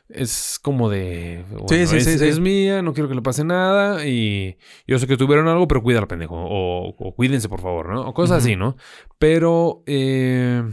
es 0.10 0.60
como 0.62 0.90
de... 0.90 1.44
bueno, 1.50 1.66
Sí, 1.68 1.88
sí, 1.88 1.98
es, 1.98 2.04
sí, 2.20 2.26
es 2.26 2.40
mía, 2.40 2.82
no 2.82 2.94
quiero 2.94 3.10
que 3.10 3.16
le 3.16 3.22
pase 3.22 3.44
nada 3.44 4.06
y 4.08 4.58
yo 4.88 5.00
sé 5.00 5.08
que 5.08 5.18
tuvieron 5.18 5.48
algo, 5.48 5.68
pero 5.68 5.82
cuídala, 5.82 6.08
pendejo. 6.08 6.36
O, 6.36 6.90
o 6.90 7.16
cuídense, 7.16 7.50
por 7.50 7.62
favor, 7.62 7.90
¿no? 7.90 8.02
O 8.08 8.14
cosas 8.14 8.44
así, 8.44 8.56
¿no? 8.56 8.76
Pero... 9.20 9.84
eh, 9.88 10.64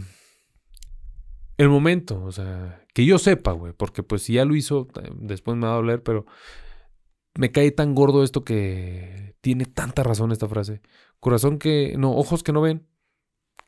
el 1.58 1.68
momento, 1.68 2.22
o 2.24 2.32
sea, 2.32 2.82
que 2.94 3.04
yo 3.04 3.18
sepa, 3.18 3.52
güey, 3.52 3.72
porque 3.72 4.02
pues 4.02 4.22
si 4.22 4.34
ya 4.34 4.44
lo 4.44 4.56
hizo, 4.56 4.88
después 5.16 5.56
me 5.56 5.66
va 5.66 5.74
a 5.74 5.76
doler, 5.76 6.02
pero 6.02 6.26
me 7.34 7.50
cae 7.52 7.70
tan 7.70 7.94
gordo 7.94 8.24
esto 8.24 8.42
que 8.44 9.36
tiene 9.42 9.66
tanta 9.66 10.02
razón 10.02 10.32
esta 10.32 10.48
frase. 10.48 10.80
Corazón 11.20 11.58
que, 11.58 11.94
no, 11.98 12.12
ojos 12.16 12.42
que 12.42 12.52
no 12.52 12.62
ven, 12.62 12.86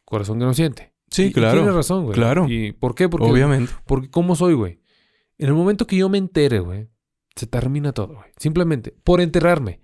corazón 0.04 0.38
que 0.38 0.44
no 0.44 0.54
siente. 0.54 0.92
Sí, 1.10 1.24
Y- 1.24 1.26
y 1.26 1.32
claro. 1.32 1.58
tiene 1.60 1.70
razón, 1.72 2.04
güey. 2.04 2.14
claro. 2.14 2.46
¿Y 2.48 2.72
por 2.72 2.94
qué? 2.94 3.08
Porque, 3.08 3.26
Obviamente. 3.26 3.72
porque 3.86 4.10
¿cómo 4.10 4.34
soy, 4.34 4.54
güey? 4.54 4.80
En 5.38 5.48
el 5.48 5.54
momento 5.54 5.86
que 5.86 5.96
yo 5.96 6.08
me 6.08 6.18
entere, 6.18 6.60
güey, 6.60 6.88
se 7.34 7.46
termina 7.46 7.92
todo, 7.92 8.14
güey. 8.14 8.30
Simplemente 8.36 8.92
por 9.04 9.20
enterarme. 9.20 9.80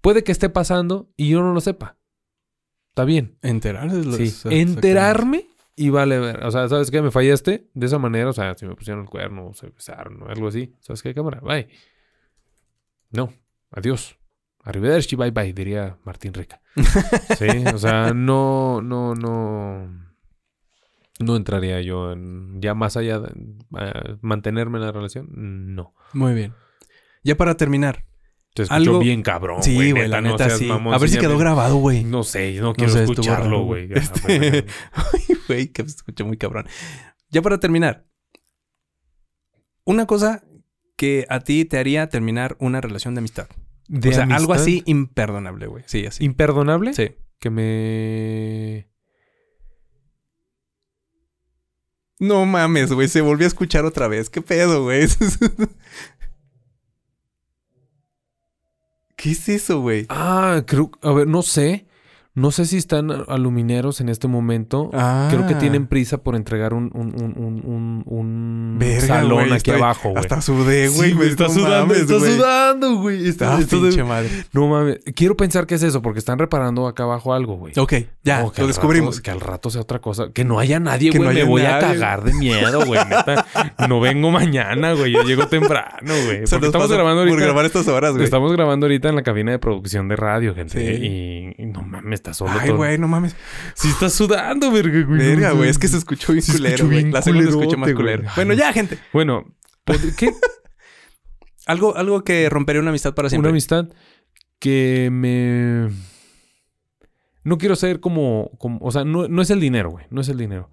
Puede 0.00 0.24
que 0.24 0.32
esté 0.32 0.48
pasando 0.48 1.10
y 1.16 1.28
yo 1.30 1.40
no 1.42 1.52
lo 1.52 1.60
sepa. 1.60 1.98
Está 2.90 3.04
bien. 3.04 3.38
Enterarse 3.42 4.00
es 4.00 4.06
lo 4.06 4.16
Sí, 4.16 4.32
enterarme 4.50 5.46
y 5.76 5.90
vale 5.90 6.18
ver. 6.18 6.44
O 6.44 6.50
sea, 6.50 6.68
¿sabes 6.68 6.90
qué? 6.90 7.02
Me 7.02 7.10
fallaste 7.10 7.68
de 7.74 7.86
esa 7.86 7.98
manera. 7.98 8.28
O 8.28 8.32
sea, 8.32 8.54
si 8.54 8.66
me 8.66 8.74
pusieron 8.74 9.02
el 9.02 9.08
cuerno, 9.08 9.48
o 9.48 9.54
se 9.54 9.68
besaron 9.68 10.22
o 10.22 10.28
algo 10.28 10.48
así. 10.48 10.72
¿Sabes 10.80 11.02
qué, 11.02 11.14
cámara? 11.14 11.40
Bye. 11.40 11.68
No. 13.10 13.32
Adiós. 13.70 14.16
Arrivederci, 14.62 15.14
bye 15.16 15.30
bye, 15.30 15.52
diría 15.52 15.98
Martín 16.04 16.32
Rica. 16.32 16.60
Sí, 17.38 17.48
o 17.72 17.78
sea, 17.78 18.14
no, 18.14 18.80
no, 18.80 19.14
no. 19.14 20.13
No 21.20 21.36
entraría 21.36 21.80
yo 21.80 22.12
en. 22.12 22.60
Ya 22.60 22.74
más 22.74 22.96
allá 22.96 23.20
de 23.20 23.32
mantenerme 24.20 24.78
en 24.78 24.84
la 24.84 24.92
relación. 24.92 25.28
No. 25.74 25.94
Muy 26.12 26.34
bien. 26.34 26.54
Ya 27.22 27.36
para 27.36 27.56
terminar. 27.56 28.04
Te 28.54 28.62
escuchó 28.62 28.76
Algo- 28.76 28.98
bien 29.00 29.22
cabrón. 29.22 29.62
sí, 29.64 29.90
güey, 29.90 30.06
la 30.06 30.20
no 30.20 30.30
neta 30.30 30.48
sí. 30.50 30.66
mamón, 30.66 30.94
a 30.94 30.98
ver 30.98 31.08
si 31.08 31.18
quedó 31.18 31.36
grabado, 31.36 31.76
güey. 31.76 32.04
No 32.04 32.22
sé, 32.22 32.60
no 32.60 32.72
quiero 32.72 32.92
sé, 32.92 33.02
escucharlo, 33.02 33.64
güey. 33.64 33.92
Este... 33.92 34.64
Ay, 34.92 35.36
güey, 35.48 35.68
que 35.68 35.82
se 35.82 35.96
escuchó 35.96 36.24
muy 36.24 36.36
cabrón. 36.36 36.66
Ya 37.30 37.42
para 37.42 37.58
terminar. 37.58 38.06
Una 39.84 40.06
cosa 40.06 40.44
que 40.96 41.26
a 41.28 41.40
ti 41.40 41.64
te 41.64 41.78
haría 41.78 42.08
terminar 42.08 42.56
una 42.60 42.80
relación 42.80 43.14
de 43.16 43.18
amistad. 43.20 43.48
De 43.88 44.10
o 44.10 44.12
sea, 44.12 44.22
algo 44.22 44.34
amistad, 44.52 44.60
así 44.60 44.82
imperdonable, 44.86 45.66
güey. 45.66 45.82
Sí, 45.88 46.06
así. 46.06 46.24
¿Imperdonable? 46.24 46.94
Sí. 46.94 47.10
Que 47.40 47.50
me... 47.50 48.88
No 52.24 52.46
mames, 52.46 52.90
güey. 52.90 53.06
Se 53.06 53.20
volvió 53.20 53.46
a 53.46 53.48
escuchar 53.48 53.84
otra 53.84 54.08
vez. 54.08 54.30
¿Qué 54.30 54.40
pedo, 54.40 54.84
güey? 54.84 55.06
¿Qué 59.16 59.32
es 59.32 59.48
eso, 59.50 59.80
güey? 59.80 60.06
Ah, 60.08 60.62
creo... 60.66 60.90
A 61.02 61.12
ver, 61.12 61.26
no 61.26 61.42
sé. 61.42 61.84
No 62.36 62.50
sé 62.50 62.64
si 62.64 62.76
están 62.78 63.12
alumineros 63.28 64.00
en 64.00 64.08
este 64.08 64.26
momento. 64.26 64.90
Ah. 64.92 65.28
Creo 65.30 65.46
que 65.46 65.54
tienen 65.54 65.86
prisa 65.86 66.18
por 66.18 66.34
entregar 66.34 66.74
un, 66.74 66.90
un, 66.92 67.14
un, 67.14 67.32
un, 67.36 67.62
un, 67.64 68.02
un 68.06 68.76
Verga, 68.76 69.06
salón 69.06 69.44
aquí 69.52 69.70
estoy- 69.70 69.76
abajo, 69.76 70.08
güey. 70.10 70.18
Hasta 70.20 70.40
sudé, 70.40 70.88
güey. 70.88 71.10
Sí, 71.10 71.14
güey, 71.16 71.28
está 71.30 71.44
no 71.44 71.50
sudando, 71.50 71.86
mames, 71.94 71.98
está 72.00 72.18
sudando, 72.18 72.96
güey. 72.96 73.28
Está, 73.28 73.54
Ah, 73.54 73.58
de- 73.60 74.02
madre. 74.02 74.28
No 74.52 74.66
mames. 74.66 74.98
Quiero 75.14 75.36
pensar 75.36 75.68
que 75.68 75.76
es 75.76 75.84
eso, 75.84 76.02
porque 76.02 76.18
están 76.18 76.40
reparando 76.40 76.88
acá 76.88 77.04
abajo 77.04 77.32
algo, 77.34 77.56
güey. 77.56 77.72
Ok, 77.78 77.94
ya, 78.24 78.42
No, 78.42 78.50
que 78.50 78.62
lo 78.62 78.66
descubrimos. 78.66 79.14
rato- 79.18 79.22
que 79.22 79.30
al 79.30 79.40
rato 79.40 79.70
sea 79.70 79.82
otra 79.82 80.00
cosa. 80.00 80.32
Que 80.32 80.44
no 80.44 80.58
haya 80.58 80.80
nadie, 80.80 81.10
Que 81.12 81.18
güey. 81.18 81.28
no 81.28 81.34
me 81.36 81.44
voy 81.44 81.62
a 81.62 81.78
nadie. 81.78 81.86
cagar 82.00 82.24
de 82.24 82.32
miedo, 82.34 82.84
güey. 82.84 83.00
No 83.88 84.00
vengo 84.00 84.32
mañana, 84.32 84.92
güey. 84.94 85.12
Yo 85.12 85.22
llego 85.22 85.46
temprano, 85.46 86.12
güey. 86.26 86.42
Porque 86.50 86.66
estamos 86.66 86.90
grabando 86.90 87.20
Por 87.22 87.28
ahorita. 87.28 87.44
grabar 87.44 87.64
estas 87.64 87.86
horas, 87.86 88.10
güey. 88.14 88.24
Estamos 88.24 88.50
grabando 88.52 88.86
ahorita 88.86 89.08
en 89.08 89.14
la 89.14 89.22
cabina 89.22 89.52
de 89.52 89.60
producción 89.60 90.08
de 90.08 90.16
radio, 90.16 90.52
gente. 90.52 90.96
Sí. 90.98 91.04
Y, 91.58 91.62
y 91.62 91.66
no 91.66 91.82
mames, 91.82 92.23
solo 92.32 92.52
Ay, 92.58 92.70
güey, 92.70 92.96
no 92.96 93.08
mames. 93.08 93.36
Sí 93.74 93.88
está 93.88 94.08
sudando, 94.08 94.70
verga, 94.70 95.02
güey. 95.04 95.18
Verga, 95.18 95.50
güey. 95.50 95.68
Es 95.68 95.78
que 95.78 95.88
se 95.88 95.98
escuchó 95.98 96.32
bien 96.32 96.42
Se 96.42 96.52
culero, 96.52 96.74
escuchó 96.76 96.88
bien 96.90 97.12
La 97.12 97.20
segunda 97.20 97.50
escuché 97.50 97.76
más 97.76 97.92
culerote, 97.92 97.92
güey. 97.92 98.16
culero. 98.16 98.32
Bueno, 98.36 98.54
ya, 98.54 98.72
gente. 98.72 98.98
Bueno, 99.12 99.44
¿qué? 100.16 100.32
Algo, 101.66 101.96
algo 101.96 102.24
que 102.24 102.48
rompería 102.48 102.80
una 102.80 102.90
amistad 102.90 103.14
para 103.14 103.28
siempre. 103.28 103.48
Una 103.48 103.52
amistad 103.54 103.88
que 104.58 105.08
me... 105.12 105.90
No 107.44 107.58
quiero 107.58 107.76
ser 107.76 108.00
como... 108.00 108.50
como 108.58 108.78
o 108.80 108.90
sea, 108.90 109.04
no, 109.04 109.28
no 109.28 109.42
es 109.42 109.50
el 109.50 109.60
dinero, 109.60 109.90
güey. 109.90 110.06
No 110.10 110.20
es 110.22 110.28
el 110.28 110.38
dinero. 110.38 110.70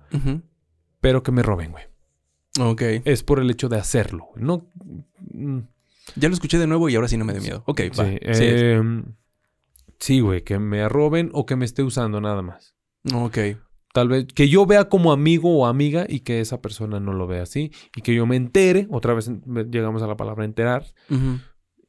Pero 1.01 1.23
que 1.23 1.31
me 1.31 1.43
roben, 1.43 1.71
güey. 1.71 1.83
Ok. 2.59 2.81
Es 3.05 3.23
por 3.23 3.39
el 3.39 3.49
hecho 3.49 3.67
de 3.69 3.77
hacerlo. 3.77 4.27
No... 4.35 4.69
mm, 5.33 5.59
Ya 6.15 6.27
lo 6.29 6.33
escuché 6.33 6.57
de 6.57 6.67
nuevo 6.67 6.87
y 6.89 6.95
ahora 6.95 7.07
sí 7.07 7.17
no 7.17 7.25
me 7.25 7.33
dio 7.33 7.41
miedo. 7.41 7.63
Ok, 7.65 7.81
va. 7.97 8.05
Sí, 8.05 8.17
eh, 8.21 8.79
sí, 8.81 9.03
güey. 10.21 10.43
Que 10.43 10.59
me 10.59 10.87
roben 10.89 11.29
o 11.33 11.45
que 11.45 11.55
me 11.55 11.65
esté 11.65 11.83
usando 11.83 12.21
nada 12.21 12.41
más. 12.41 12.75
Ok. 13.13 13.37
Tal 13.93 14.07
vez 14.07 14.27
que 14.33 14.47
yo 14.47 14.65
vea 14.65 14.85
como 14.85 15.11
amigo 15.11 15.57
o 15.57 15.65
amiga 15.65 16.05
y 16.07 16.21
que 16.21 16.39
esa 16.39 16.61
persona 16.61 16.99
no 16.99 17.13
lo 17.13 17.27
vea 17.27 17.43
así. 17.43 17.71
Y 17.95 18.01
que 18.01 18.13
yo 18.13 18.25
me 18.25 18.35
entere. 18.35 18.87
Otra 18.89 19.13
vez 19.13 19.29
llegamos 19.69 20.01
a 20.01 20.07
la 20.07 20.17
palabra 20.17 20.45
enterar. 20.45 20.85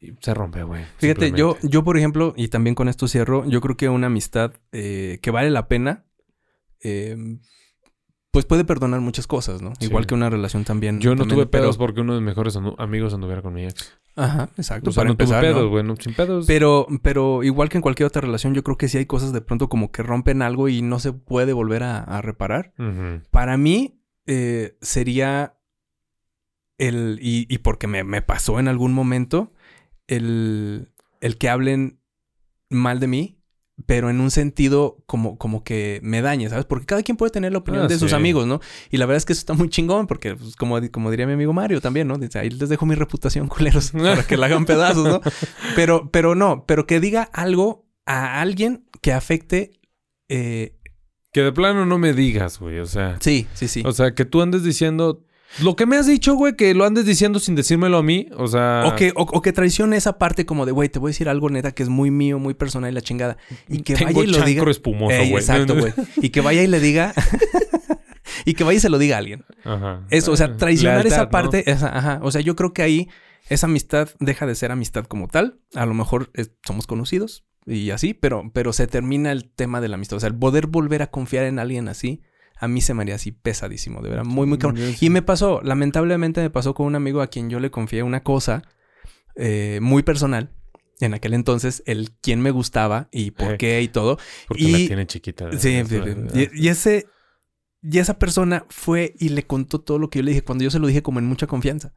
Y 0.00 0.12
se 0.20 0.34
rompe, 0.34 0.64
güey. 0.64 0.84
Fíjate, 0.98 1.32
yo, 1.32 1.56
yo, 1.62 1.84
por 1.84 1.96
ejemplo, 1.96 2.34
y 2.36 2.48
también 2.48 2.74
con 2.74 2.88
esto 2.88 3.06
cierro, 3.06 3.44
yo 3.46 3.60
creo 3.60 3.76
que 3.76 3.88
una 3.88 4.08
amistad 4.08 4.52
eh, 4.72 5.20
que 5.22 5.30
vale 5.30 5.50
la 5.50 5.68
pena, 5.68 6.04
eh, 6.80 7.16
pues 8.32 8.46
puede 8.46 8.64
perdonar 8.64 9.00
muchas 9.00 9.26
cosas, 9.26 9.60
¿no? 9.62 9.74
Sí. 9.78 9.86
Igual 9.86 10.06
que 10.06 10.14
una 10.14 10.28
relación 10.30 10.64
también. 10.64 10.98
Yo 11.00 11.10
no 11.10 11.18
también, 11.18 11.36
tuve 11.36 11.46
pero- 11.46 11.62
pedos 11.64 11.76
porque 11.78 12.00
uno 12.00 12.14
de 12.14 12.20
mis 12.20 12.26
mejores 12.28 12.58
amigos 12.78 13.12
anduviera 13.14 13.42
con 13.42 13.52
mi 13.54 13.64
ex. 13.66 13.92
Ajá, 14.16 14.48
exacto. 14.56 14.90
O 14.90 14.92
sea, 14.92 15.02
para 15.02 15.10
no 15.10 15.16
tuve 15.16 15.24
empezar, 15.24 15.42
pedos, 15.42 15.62
¿no? 15.64 15.68
güey. 15.70 15.84
no- 15.84 15.96
sin 15.96 16.14
pedos. 16.14 16.46
Pero, 16.46 16.86
pero 17.02 17.42
igual 17.44 17.68
que 17.68 17.76
en 17.78 17.82
cualquier 17.82 18.06
otra 18.06 18.22
relación, 18.22 18.54
yo 18.54 18.64
creo 18.64 18.76
que 18.78 18.88
sí 18.88 18.96
hay 18.98 19.06
cosas 19.06 19.32
de 19.34 19.42
pronto 19.42 19.68
como 19.68 19.92
que 19.92 20.02
rompen 20.02 20.40
algo 20.42 20.68
y 20.70 20.80
no 20.82 20.98
se 20.98 21.12
puede 21.12 21.52
volver 21.52 21.82
a, 21.82 21.98
a 22.02 22.22
reparar. 22.22 22.72
Para 23.30 23.56
mí 23.58 24.00
eh, 24.26 24.76
sería 24.80 25.58
el, 26.78 27.18
y, 27.20 27.46
y 27.54 27.58
porque 27.58 27.86
me, 27.86 28.02
me 28.02 28.22
pasó 28.22 28.58
en 28.58 28.66
algún 28.68 28.92
momento, 28.94 29.52
el, 30.06 30.88
el 31.20 31.36
que 31.38 31.48
hablen 31.50 32.00
mal 32.70 32.98
de 32.98 33.06
mí, 33.08 33.41
pero 33.86 34.10
en 34.10 34.20
un 34.20 34.30
sentido 34.30 35.02
como, 35.06 35.38
como 35.38 35.64
que 35.64 36.00
me 36.02 36.22
dañe, 36.22 36.48
¿sabes? 36.48 36.64
Porque 36.64 36.86
cada 36.86 37.02
quien 37.02 37.16
puede 37.16 37.30
tener 37.30 37.52
la 37.52 37.58
opinión 37.58 37.84
Ah, 37.84 37.88
de 37.88 37.98
sus 37.98 38.12
amigos, 38.12 38.46
¿no? 38.46 38.60
Y 38.90 38.96
la 38.98 39.06
verdad 39.06 39.18
es 39.18 39.24
que 39.24 39.32
eso 39.32 39.40
está 39.40 39.54
muy 39.54 39.68
chingón, 39.68 40.06
porque 40.06 40.34
pues, 40.36 40.56
como, 40.56 40.78
como 40.90 41.10
diría 41.10 41.26
mi 41.26 41.32
amigo 41.34 41.52
Mario 41.52 41.80
también, 41.80 42.08
¿no? 42.08 42.18
Dice, 42.18 42.38
ahí 42.38 42.50
les 42.50 42.68
dejo 42.68 42.86
mi 42.86 42.94
reputación, 42.94 43.48
culeros, 43.48 43.90
para 43.92 44.22
que 44.26 44.36
la 44.36 44.46
hagan 44.46 44.64
pedazos, 44.64 45.06
¿no? 45.08 45.20
Pero, 45.76 46.10
pero 46.10 46.34
no, 46.34 46.64
pero 46.66 46.86
que 46.86 47.00
diga 47.00 47.22
algo 47.32 47.86
a 48.06 48.40
alguien 48.40 48.84
que 49.00 49.12
afecte... 49.12 49.70
eh, 50.28 50.76
Que 51.32 51.42
de 51.42 51.52
plano 51.52 51.86
no 51.86 51.98
me 51.98 52.12
digas, 52.12 52.58
güey. 52.58 52.78
O 52.80 52.86
sea, 52.86 53.16
sí, 53.20 53.46
sí, 53.54 53.68
sí. 53.68 53.82
o 53.86 53.92
sea, 53.92 54.14
que 54.14 54.24
tú 54.24 54.42
andes 54.42 54.62
diciendo 54.64 55.24
lo 55.60 55.76
que 55.76 55.86
me 55.86 55.96
has 55.96 56.06
dicho, 56.06 56.34
güey, 56.34 56.54
que 56.56 56.72
lo 56.74 56.84
andes 56.84 57.04
diciendo 57.04 57.38
sin 57.40 57.54
decírmelo 57.54 57.98
a 57.98 58.02
mí. 58.02 58.28
O 58.36 58.46
sea, 58.48 58.84
O 58.86 58.96
que, 58.96 59.12
o, 59.16 59.22
o 59.22 59.42
que 59.42 59.52
traicione 59.52 59.96
esa 59.96 60.18
parte 60.18 60.46
como 60.46 60.64
de, 60.66 60.72
güey, 60.72 60.88
te 60.88 60.98
voy 60.98 61.08
a 61.08 61.12
decir 61.12 61.28
algo 61.28 61.50
neta 61.50 61.72
que 61.72 61.82
es 61.82 61.88
muy 61.88 62.10
mío, 62.10 62.38
muy 62.38 62.54
personal 62.54 62.90
y 62.90 62.94
la 62.94 63.00
chingada. 63.02 63.36
Y 63.68 63.82
que 63.82 63.94
tengo 63.94 64.12
vaya 64.20 64.24
y 64.24 64.32
lo 64.32 64.44
diga. 64.44 64.70
espumoso, 64.70 65.14
Ey, 65.14 65.30
güey. 65.30 65.42
exacto, 65.42 65.76
güey. 65.76 65.92
Y 66.16 66.30
que 66.30 66.40
vaya 66.40 66.62
y 66.62 66.66
le 66.66 66.80
diga. 66.80 67.12
y 68.44 68.54
que 68.54 68.64
vaya 68.64 68.76
y 68.78 68.80
se 68.80 68.88
lo 68.88 68.98
diga 68.98 69.16
a 69.16 69.18
alguien. 69.18 69.44
Ajá. 69.64 70.02
Eso, 70.10 70.32
o 70.32 70.36
sea, 70.36 70.56
traicionar 70.56 70.98
lealtad, 71.04 71.12
esa 71.14 71.24
¿no? 71.24 71.30
parte. 71.30 71.70
esa- 71.70 71.96
ajá. 71.96 72.20
O 72.22 72.30
sea, 72.30 72.40
yo 72.40 72.56
creo 72.56 72.72
que 72.72 72.82
ahí 72.82 73.08
esa 73.48 73.66
amistad 73.66 74.08
deja 74.20 74.46
de 74.46 74.54
ser 74.54 74.70
amistad 74.72 75.04
como 75.04 75.28
tal. 75.28 75.60
A 75.74 75.86
lo 75.86 75.94
mejor 75.94 76.30
eh, 76.34 76.46
somos 76.66 76.86
conocidos 76.86 77.44
y 77.66 77.90
así, 77.90 78.14
pero, 78.14 78.50
pero 78.52 78.72
se 78.72 78.86
termina 78.86 79.32
el 79.32 79.50
tema 79.50 79.80
de 79.80 79.88
la 79.88 79.94
amistad. 79.96 80.16
O 80.16 80.20
sea, 80.20 80.28
el 80.28 80.34
poder 80.36 80.66
volver 80.66 81.02
a 81.02 81.08
confiar 81.08 81.44
en 81.44 81.58
alguien 81.58 81.88
así, 81.88 82.22
a 82.62 82.68
mí 82.68 82.80
se 82.80 82.94
me 82.94 83.02
haría 83.02 83.16
así 83.16 83.32
pesadísimo, 83.32 84.00
de 84.00 84.08
verdad, 84.10 84.24
muy, 84.24 84.46
muy 84.46 84.56
cabrón. 84.58 84.78
Sí. 84.94 85.06
Y 85.06 85.10
me 85.10 85.20
pasó, 85.20 85.60
lamentablemente 85.62 86.40
me 86.40 86.48
pasó 86.50 86.74
con 86.74 86.86
un 86.86 86.94
amigo 86.94 87.20
a 87.20 87.26
quien 87.26 87.50
yo 87.50 87.60
le 87.60 87.70
confié 87.70 88.02
una 88.02 88.22
cosa 88.22 88.62
eh, 89.36 89.80
muy 89.82 90.02
personal. 90.02 90.50
En 91.00 91.14
aquel 91.14 91.34
entonces, 91.34 91.82
el 91.86 92.12
quién 92.20 92.40
me 92.40 92.52
gustaba 92.52 93.08
y 93.10 93.32
por 93.32 93.54
Eh, 93.54 93.56
qué 93.58 93.82
y 93.82 93.88
todo. 93.88 94.18
Porque 94.46 94.62
y- 94.62 94.72
la 94.72 94.78
tiene 94.86 95.06
chiquita. 95.06 95.50
Sí, 95.58 95.70
Eso, 95.76 95.88
sí, 95.88 95.98
¿verdad? 95.98 96.30
sí. 96.32 96.48
Y, 96.54 96.66
y 96.66 96.68
ese... 96.68 97.06
Y 97.84 97.98
esa 97.98 98.16
persona 98.20 98.64
fue 98.68 99.12
y 99.18 99.30
le 99.30 99.42
contó 99.44 99.80
todo 99.80 99.98
lo 99.98 100.08
que 100.08 100.20
yo 100.20 100.22
le 100.22 100.30
dije 100.30 100.44
cuando 100.44 100.62
yo 100.62 100.70
se 100.70 100.78
lo 100.78 100.86
dije 100.86 101.02
como 101.02 101.18
en 101.18 101.26
mucha 101.26 101.48
confianza. 101.48 101.92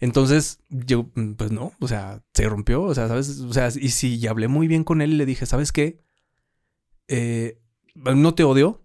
Entonces, 0.00 0.60
yo, 0.70 1.10
mm, 1.14 1.32
pues 1.34 1.52
no, 1.52 1.72
o 1.80 1.86
sea, 1.88 2.22
se 2.32 2.48
rompió, 2.48 2.82
o 2.84 2.94
sea, 2.94 3.08
¿sabes? 3.08 3.40
O 3.40 3.52
sea, 3.52 3.68
y 3.68 3.90
si 3.90 4.16
y 4.16 4.26
hablé 4.26 4.48
muy 4.48 4.68
bien 4.68 4.84
con 4.84 5.02
él 5.02 5.12
y 5.12 5.16
le 5.16 5.26
dije, 5.26 5.44
¿sabes 5.44 5.70
qué? 5.70 6.00
Eh, 7.08 7.58
no 7.94 8.34
te 8.34 8.44
odio, 8.44 8.80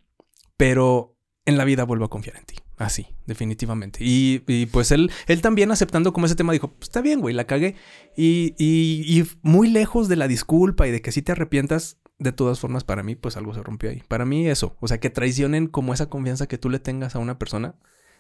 pero 0.58 1.13
en 1.46 1.58
la 1.58 1.66
vida 1.66 1.84
vuelvo 1.84 2.06
a 2.06 2.10
confiar 2.10 2.38
en 2.38 2.46
ti. 2.46 2.56
Así, 2.78 3.08
definitivamente. 3.28 4.00
Y, 4.02 4.40
pues 4.72 4.92
él, 4.92 5.12
él 5.28 5.42
también 5.42 5.72
aceptando 5.72 6.12
como 6.12 6.26
ese 6.26 6.36
tema 6.36 6.54
dijo, 6.54 6.70
pues 6.70 6.90
está 6.90 7.02
bien, 7.02 7.22
güey, 7.22 7.36
la 7.36 7.46
cagué. 7.46 7.76
Y, 8.16 8.56
y, 8.58 9.20
y 9.20 9.28
muy 9.42 9.70
lejos 9.70 10.08
de 10.08 10.16
la 10.16 10.28
disculpa 10.28 10.88
y 10.88 10.92
de 10.92 11.02
que 11.02 11.12
sí 11.12 11.22
te 11.22 11.32
arrepientas, 11.32 12.00
de 12.20 12.32
todas 12.32 12.60
formas, 12.60 12.84
para 12.84 13.04
mí, 13.04 13.16
pues 13.16 13.38
algo 13.38 13.54
se 13.54 13.62
rompió 13.64 13.90
ahí. 13.90 14.04
Para 14.08 14.26
mí 14.26 14.48
eso, 14.48 14.78
o 14.80 14.88
sea, 14.88 15.00
que 15.00 15.10
traicionen 15.10 15.68
como 15.68 15.94
esa 15.94 16.10
confianza 16.10 16.48
que 16.48 16.58
tú 16.58 16.70
le 16.70 16.80
tengas 16.80 17.16
a 17.16 17.20
una 17.20 17.38
persona, 17.38 17.76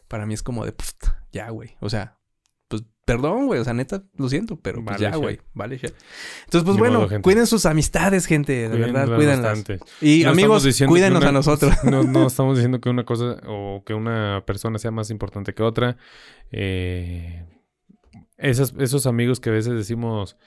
para 0.07 0.25
mí 0.25 0.33
es 0.33 0.43
como 0.43 0.65
de, 0.65 0.73
"Pft, 0.73 1.05
ya, 1.31 1.49
güey. 1.49 1.77
O 1.79 1.89
sea, 1.89 2.19
pues 2.81 2.83
perdón, 3.05 3.47
güey, 3.47 3.59
o 3.59 3.63
sea, 3.65 3.73
neta, 3.73 4.03
lo 4.17 4.29
siento, 4.29 4.57
pero 4.59 4.83
pues 4.83 4.95
Vale, 4.97 5.11
ya, 5.11 5.15
güey, 5.17 5.39
vale. 5.53 5.75
Entonces, 5.75 6.63
pues 6.63 6.75
Ni 6.75 6.77
bueno, 6.79 7.01
modo, 7.01 7.21
cuiden 7.21 7.45
sus 7.47 7.65
amistades, 7.65 8.25
gente, 8.25 8.69
de 8.69 8.77
verdad, 8.77 9.13
cuídenlas. 9.15 9.63
Y 10.01 10.23
No 10.23 10.29
amigos, 10.31 10.65
cuídenos 10.87 11.19
una- 11.19 11.29
a 11.29 11.31
nosotros. 11.33 11.73
No, 11.83 12.03
no 12.03 12.27
estamos 12.27 12.55
diciendo 12.57 12.79
que 12.79 12.89
una 12.89 13.03
cosa 13.03 13.37
o 13.45 13.83
que 13.85 13.93
una 13.93 14.43
persona 14.45 14.79
sea 14.79 14.91
más 14.91 15.09
importante 15.09 15.53
que 15.53 15.63
otra. 15.63 15.97
Eh, 16.51 17.45
esas- 18.37 18.73
esos 18.79 19.05
amigos 19.05 19.39
que 19.39 19.49
a 19.49 19.53
veces 19.53 19.73
decimos 19.73 20.37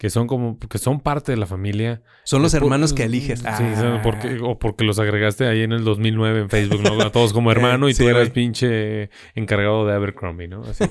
que 0.00 0.08
son 0.08 0.26
como 0.26 0.58
que 0.58 0.78
son 0.78 0.98
parte 1.00 1.30
de 1.30 1.36
la 1.36 1.44
familia. 1.44 2.02
Son 2.24 2.40
los 2.40 2.52
por- 2.54 2.62
hermanos 2.62 2.94
que 2.94 3.02
eliges. 3.04 3.40
Sí, 3.40 3.44
Ah. 3.46 4.00
porque, 4.02 4.38
o 4.42 4.58
porque 4.58 4.82
los 4.82 4.98
agregaste 4.98 5.46
ahí 5.46 5.60
en 5.60 5.72
el 5.72 5.84
2009 5.84 6.40
en 6.40 6.48
Facebook, 6.48 6.80
¿no? 6.82 6.98
A 7.02 7.12
todos 7.12 7.34
como 7.34 7.50
hermano 7.52 7.86
y 7.86 7.90
Eh, 7.90 7.94
sí, 7.94 8.02
tú 8.04 8.08
eras 8.08 8.22
güey. 8.22 8.32
pinche 8.32 9.10
encargado 9.34 9.86
de 9.86 9.92
Abercrombie, 9.92 10.48
¿no? 10.48 10.62
Así. 10.62 10.84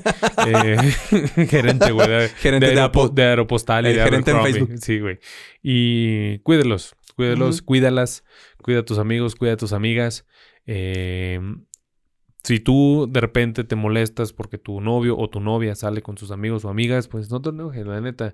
Eh, 0.46 0.78
gerente, 1.50 1.92
güey. 1.92 2.08
De, 2.08 2.30
Gerente 2.38 2.68
de, 2.68 2.76
de, 2.76 2.82
Apple. 2.82 3.02
Aeropo- 3.02 3.14
de 3.16 3.24
Aeropostal 3.24 3.86
y 3.88 3.90
El 3.90 3.96
de 3.96 4.04
gerente 4.04 4.30
en. 4.32 4.42
Facebook. 4.44 4.70
Sí, 4.78 5.00
güey. 5.00 5.18
Y 5.64 6.38
cuídelos, 6.44 6.96
cuídelos, 7.16 7.58
Ujú. 7.58 7.66
cuídalas, 7.66 8.24
cuida 8.62 8.82
a 8.82 8.86
tus 8.86 9.00
amigos, 9.00 9.34
cuida 9.34 9.54
a 9.54 9.58
tus 9.58 9.74
amigas. 9.74 10.28
Eh, 10.68 11.40
si 12.44 12.60
tú 12.60 13.08
de 13.12 13.20
repente 13.22 13.64
te 13.64 13.76
molestas 13.76 14.34
porque 14.34 14.58
tu 14.58 14.80
novio 14.82 15.18
o 15.18 15.30
tu 15.30 15.40
novia 15.40 15.76
sale 15.76 16.02
con 16.02 16.18
sus 16.18 16.30
amigos 16.32 16.64
o 16.64 16.70
amigas, 16.70 17.08
pues 17.08 17.30
no 17.32 17.42
te 17.42 17.50
enojes, 17.50 17.86
la 17.88 18.00
neta. 18.02 18.34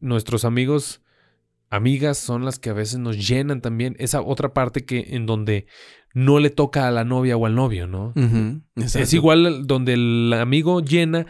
Nuestros 0.00 0.44
amigos, 0.44 1.02
amigas 1.70 2.18
son 2.18 2.44
las 2.44 2.58
que 2.58 2.70
a 2.70 2.74
veces 2.74 2.98
nos 2.98 3.26
llenan 3.28 3.60
también. 3.60 3.96
Esa 3.98 4.20
otra 4.22 4.52
parte 4.52 4.84
que 4.84 5.08
en 5.10 5.26
donde 5.26 5.66
no 6.14 6.38
le 6.38 6.50
toca 6.50 6.88
a 6.88 6.90
la 6.90 7.04
novia 7.04 7.36
o 7.36 7.46
al 7.46 7.54
novio, 7.54 7.86
¿no? 7.86 8.12
Es 8.76 9.12
igual 9.12 9.66
donde 9.66 9.94
el 9.94 10.32
amigo 10.32 10.80
llena, 10.80 11.26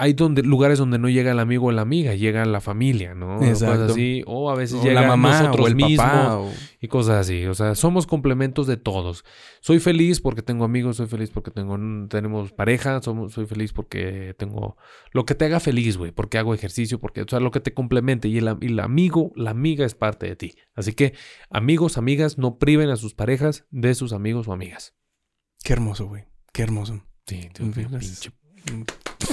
hay 0.00 0.14
donde, 0.14 0.42
lugares 0.42 0.78
donde 0.78 0.98
no 0.98 1.08
llega 1.08 1.30
el 1.32 1.38
amigo 1.38 1.66
o 1.66 1.72
la 1.72 1.82
amiga, 1.82 2.14
llega 2.14 2.44
la 2.46 2.60
familia, 2.60 3.14
¿no? 3.14 3.42
Exacto. 3.42 3.76
Cosas 3.76 3.90
así. 3.92 4.22
O 4.26 4.50
a 4.50 4.54
veces 4.54 4.78
O 4.80 4.82
llega 4.82 5.02
la 5.02 5.06
mamá 5.08 5.42
nosotros 5.42 5.64
o 5.64 5.68
el 5.68 5.76
mismos 5.76 5.96
papá. 5.96 6.36
o- 6.38 6.50
y 6.80 6.88
cosas 6.88 7.16
así. 7.20 7.44
O 7.46 7.54
sea, 7.54 7.74
somos 7.74 8.06
complementos 8.06 8.66
de 8.66 8.76
todos. 8.78 9.24
Soy 9.60 9.78
feliz 9.78 10.20
porque 10.20 10.40
tengo 10.42 10.64
amigos, 10.64 10.96
soy 10.96 11.06
feliz 11.06 11.30
porque 11.30 11.50
tengo, 11.50 11.78
tenemos 12.08 12.52
pareja, 12.52 13.02
somos, 13.02 13.32
soy 13.34 13.44
feliz 13.46 13.72
porque 13.74 14.34
tengo 14.38 14.76
lo 15.12 15.26
que 15.26 15.34
te 15.34 15.44
haga 15.44 15.60
feliz, 15.60 15.98
güey, 15.98 16.10
porque 16.12 16.38
hago 16.38 16.54
ejercicio, 16.54 16.98
porque, 16.98 17.22
o 17.22 17.26
sea, 17.28 17.38
lo 17.40 17.50
que 17.50 17.60
te 17.60 17.74
complemente. 17.74 18.28
Y 18.28 18.38
el, 18.38 18.56
y 18.62 18.66
el 18.68 18.80
amigo, 18.80 19.32
la 19.36 19.50
amiga 19.50 19.84
es 19.84 19.94
parte 19.94 20.26
de 20.26 20.36
ti. 20.36 20.54
Así 20.74 20.94
que, 20.94 21.14
amigos, 21.50 21.98
amigas, 21.98 22.38
no 22.38 22.56
priven 22.58 22.88
a 22.88 22.96
sus 22.96 23.14
parejas 23.14 23.66
de 23.70 23.94
sus 23.94 24.12
amigos 24.14 24.48
o 24.48 24.52
amigas. 24.54 24.94
Qué 25.62 25.74
hermoso, 25.74 26.06
güey. 26.06 26.24
Qué 26.54 26.62
hermoso. 26.62 27.02
Sí, 27.26 27.48
Dios 27.54 27.76
mío, 27.76 27.88
pinche- 27.90 28.32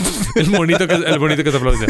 El 0.36 0.50
bonito 0.50 0.88
que, 0.88 0.94
el 0.96 1.20
bonito 1.20 1.44
que 1.44 1.52
te 1.52 1.58
aplaude. 1.58 1.88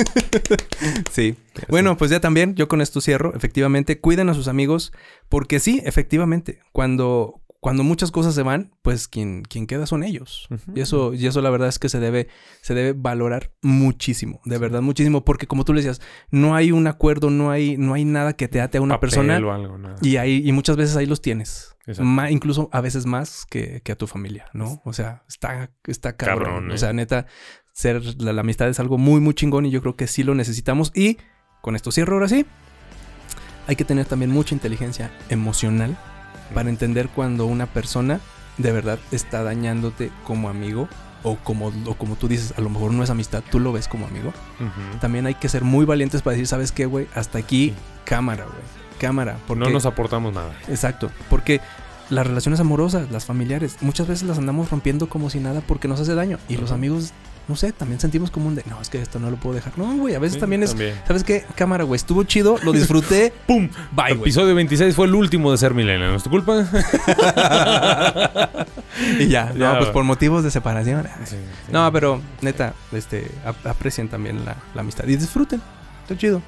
Sí. 1.12 1.36
Bueno, 1.68 1.98
pues 1.98 2.12
ya 2.12 2.20
también, 2.20 2.56
yo 2.56 2.68
con 2.68 2.82
esto 2.82 3.02
cierro. 3.02 3.36
Efectivamente, 3.36 4.00
cuiden 4.00 4.30
a 4.30 4.34
sus 4.34 4.48
amigos, 4.48 4.94
porque 5.30 5.60
sí, 5.60 5.82
efectivamente, 5.84 6.60
cuando, 6.72 7.42
cuando 7.60 7.84
muchas 7.84 8.12
cosas 8.12 8.36
se 8.36 8.44
van, 8.44 8.72
pues 8.82 9.08
quien, 9.08 9.44
quien 9.44 9.68
queda 9.68 9.86
son 9.86 10.04
ellos. 10.04 10.48
Y 10.74 10.82
eso, 10.82 11.14
y 11.14 11.28
eso 11.28 11.42
la 11.42 11.50
verdad 11.50 11.68
es 11.68 11.80
que 11.80 11.90
se 11.90 12.00
debe, 12.00 12.28
se 12.62 12.74
debe 12.74 12.94
valorar 12.94 13.52
muchísimo, 13.62 14.40
de 14.46 14.58
verdad, 14.58 14.82
muchísimo, 14.82 15.26
porque 15.26 15.48
como 15.48 15.66
tú 15.66 15.74
le 15.74 15.82
decías, 15.82 16.02
no 16.32 16.56
hay 16.56 16.72
un 16.72 16.88
acuerdo, 16.88 17.30
no 17.30 17.52
hay, 17.52 17.78
no 17.78 17.94
hay 17.94 18.06
nada 18.06 18.34
que 18.34 18.48
te 18.48 18.62
ate 18.62 18.78
a 18.78 18.82
una 18.82 18.96
Papel 18.96 19.10
persona. 19.10 19.40
o 19.40 19.52
algo, 19.52 19.78
nada. 19.78 19.96
Y 20.02 20.18
ahí, 20.18 20.42
y 20.46 20.52
muchas 20.54 20.78
veces 20.78 20.96
ahí 20.96 21.06
los 21.06 21.22
tienes. 21.22 21.74
Incluso 22.30 22.70
a 22.74 22.82
veces 22.82 23.06
más 23.06 23.46
que, 23.50 23.82
que 23.82 23.94
a 23.94 23.96
tu 23.96 24.08
familia, 24.08 24.48
¿no? 24.54 24.82
O 24.84 24.92
sea, 24.92 25.24
está, 25.30 25.72
está 25.86 26.18
cabrón. 26.18 26.46
Cabrón, 26.46 26.72
O 26.72 26.74
eh. 26.74 26.78
sea, 26.78 26.92
neta, 26.92 27.28
ser 27.78 28.02
la, 28.20 28.34
la 28.34 28.42
amistad 28.42 28.68
es 28.70 28.80
algo 28.80 28.98
muy, 28.98 29.22
muy 29.22 29.36
chingón 29.36 29.68
y 29.68 29.70
yo 29.70 29.82
creo 29.82 29.96
que 29.96 30.08
sí 30.08 30.24
lo 30.24 30.34
necesitamos. 30.34 30.92
Y 30.96 31.18
con 31.62 31.76
esto 31.76 31.92
cierro 31.92 32.16
ahora 32.16 32.28
sí. 32.28 32.46
Hay 33.68 33.76
que 33.76 33.86
tener 33.86 34.06
también 34.06 34.32
mucha 34.32 34.56
inteligencia 34.56 35.12
emocional 35.30 35.96
para 36.56 36.70
entender 36.70 37.10
cuando 37.10 37.46
una 37.46 37.68
persona 37.68 38.20
de 38.58 38.72
verdad 38.72 38.98
está 39.12 39.44
dañándote 39.44 40.10
como 40.24 40.50
amigo 40.50 40.90
o 41.22 41.36
como, 41.36 41.68
o 41.86 41.94
como 41.96 42.16
tú 42.16 42.28
dices, 42.28 42.56
a 42.58 42.62
lo 42.62 42.70
mejor 42.70 42.94
no 42.94 43.04
es 43.04 43.12
amistad, 43.12 43.44
tú 43.52 43.60
lo 43.60 43.72
ves 43.72 43.88
como 43.88 44.08
amigo. 44.08 44.34
También 45.00 45.28
hay 45.28 45.36
que 45.36 45.48
ser 45.48 45.64
muy 45.64 45.86
valientes 45.86 46.24
para 46.24 46.32
decir, 46.32 46.48
¿sabes 46.48 46.72
qué, 46.72 46.88
güey? 46.88 47.08
Hasta 47.14 47.38
aquí, 47.38 47.74
cámara, 48.06 48.46
güey. 48.46 48.58
Cámara. 49.00 49.38
Porque... 49.46 49.66
No 49.66 49.70
nos 49.70 49.86
aportamos 49.86 50.34
nada. 50.34 50.58
Exacto, 50.68 51.12
porque 51.30 51.62
las 52.10 52.26
relaciones 52.26 52.60
amorosas, 52.60 53.12
las 53.12 53.26
familiares, 53.26 53.78
muchas 53.82 54.08
veces 54.08 54.28
las 54.28 54.38
andamos 54.38 54.72
rompiendo 54.72 55.10
como 55.10 55.30
si 55.30 55.40
nada 55.40 55.62
porque 55.62 55.88
nos 55.88 56.00
hace 56.00 56.16
daño. 56.16 56.40
Y 56.48 56.58
los 56.58 56.72
amigos, 56.72 57.12
no 57.48 57.56
sé, 57.56 57.72
también 57.72 58.00
sentimos 58.00 58.30
como 58.32 58.48
un 58.48 58.56
de, 58.56 58.64
no, 58.70 58.82
es 58.82 58.90
que 58.90 59.02
esto 59.02 59.20
no 59.20 59.30
lo 59.32 59.38
puedo 59.38 59.56
dejar. 59.56 59.78
No, 59.78 59.96
güey, 59.98 60.16
a 60.16 60.20
veces 60.20 60.36
Sí, 60.36 60.40
también 60.40 60.64
es, 60.64 60.72
también. 60.72 60.96
¿sabes 61.08 61.24
qué? 61.24 61.46
Cámara, 61.56 61.84
güey, 61.86 61.96
estuvo 61.98 62.24
chido, 62.24 62.58
lo 62.64 62.72
disfruté. 62.74 63.32
¡Pum! 63.48 63.70
Bye, 63.94 64.10
güey. 64.16 64.22
Episodio 64.22 64.54
26 64.56 64.94
fue 64.96 65.08
el 65.08 65.16
último 65.16 65.52
de 65.52 65.58
ser 65.58 65.74
millennial. 65.74 66.12
¿No 66.12 66.18
es 66.18 66.24
tu 66.24 66.30
culpa? 66.30 66.66
y 69.20 69.28
ya, 69.28 69.52
Ya, 69.54 69.74
no, 69.74 69.78
pues 69.80 69.90
por 69.92 70.04
motivos 70.04 70.44
de 70.44 70.52
separación. 70.52 71.04
Sí, 71.26 71.36
sí. 71.36 71.72
No, 71.72 71.92
pero 71.92 72.22
neta, 72.42 72.74
este, 72.92 73.30
ap- 73.46 73.66
aprecien 73.66 74.10
también 74.10 74.44
la, 74.46 74.56
la 74.74 74.82
amistad 74.82 75.06
y 75.08 75.16
disfruten. 75.16 75.62
Está 76.04 76.18
chido, 76.18 76.42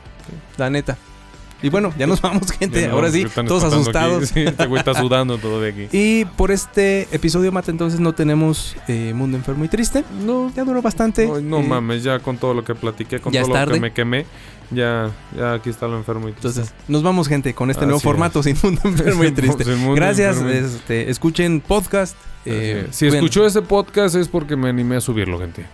la 0.57 0.69
neta. 0.69 0.97
Y 1.61 1.69
bueno, 1.69 1.93
ya 1.97 2.07
nos 2.07 2.21
vamos, 2.21 2.51
gente. 2.51 2.87
No, 2.87 2.93
Ahora 2.95 3.11
sí, 3.11 3.25
todos 3.47 3.63
asustados. 3.65 4.29
Sí, 4.29 4.41
este 4.41 4.65
güey 4.65 4.79
está 4.79 4.93
sudando 4.93 5.37
todo 5.37 5.59
de 5.59 5.69
aquí. 5.71 5.87
Y 5.91 6.23
por 6.25 6.51
este 6.51 7.07
episodio, 7.11 7.51
Mata, 7.51 7.69
entonces 7.71 7.99
no 7.99 8.13
tenemos 8.13 8.77
eh, 8.87 9.13
Mundo 9.13 9.35
Enfermo 9.37 9.65
y 9.65 9.67
Triste. 9.67 10.03
No, 10.25 10.51
Ya 10.55 10.63
duró 10.63 10.81
bastante. 10.81 11.27
no, 11.27 11.41
no 11.41 11.59
Eh, 11.59 11.63
mames, 11.67 12.03
ya 12.03 12.19
con 12.19 12.37
todo 12.37 12.53
lo 12.53 12.63
que 12.63 12.75
platiqué, 12.75 13.19
con 13.19 13.33
todo 13.33 13.65
lo 13.65 13.71
que 13.73 13.79
me 13.79 13.91
quemé, 13.91 14.25
ya, 14.71 15.11
ya 15.35 15.53
aquí 15.55 15.69
está 15.69 15.87
lo 15.87 15.97
enfermo 15.97 16.29
y 16.29 16.31
triste. 16.31 16.47
Entonces, 16.61 16.73
nos 16.87 17.03
vamos, 17.03 17.27
gente, 17.27 17.53
con 17.53 17.69
este 17.69 17.79
Así 17.81 17.87
nuevo 17.87 17.97
es. 17.97 18.03
formato 18.03 18.41
sin 18.41 18.55
Mundo 18.63 18.81
Enfermo 18.85 19.23
y 19.25 19.31
Triste. 19.33 19.65
Mundo 19.75 19.95
Gracias. 19.95 20.37
enfermo 20.37 20.67
Este, 20.77 21.09
escuchen 21.09 21.59
podcast. 21.59 22.15
eh, 22.45 22.87
si 22.91 23.05
bueno, 23.07 23.17
escuchó 23.17 23.45
este 23.45 23.61
podcast 23.63 24.15
es 24.15 24.29
porque 24.29 24.55
me 24.55 24.69
animé 24.69 24.95
a 24.95 25.01
subirlo, 25.01 25.37
gente. 25.39 25.65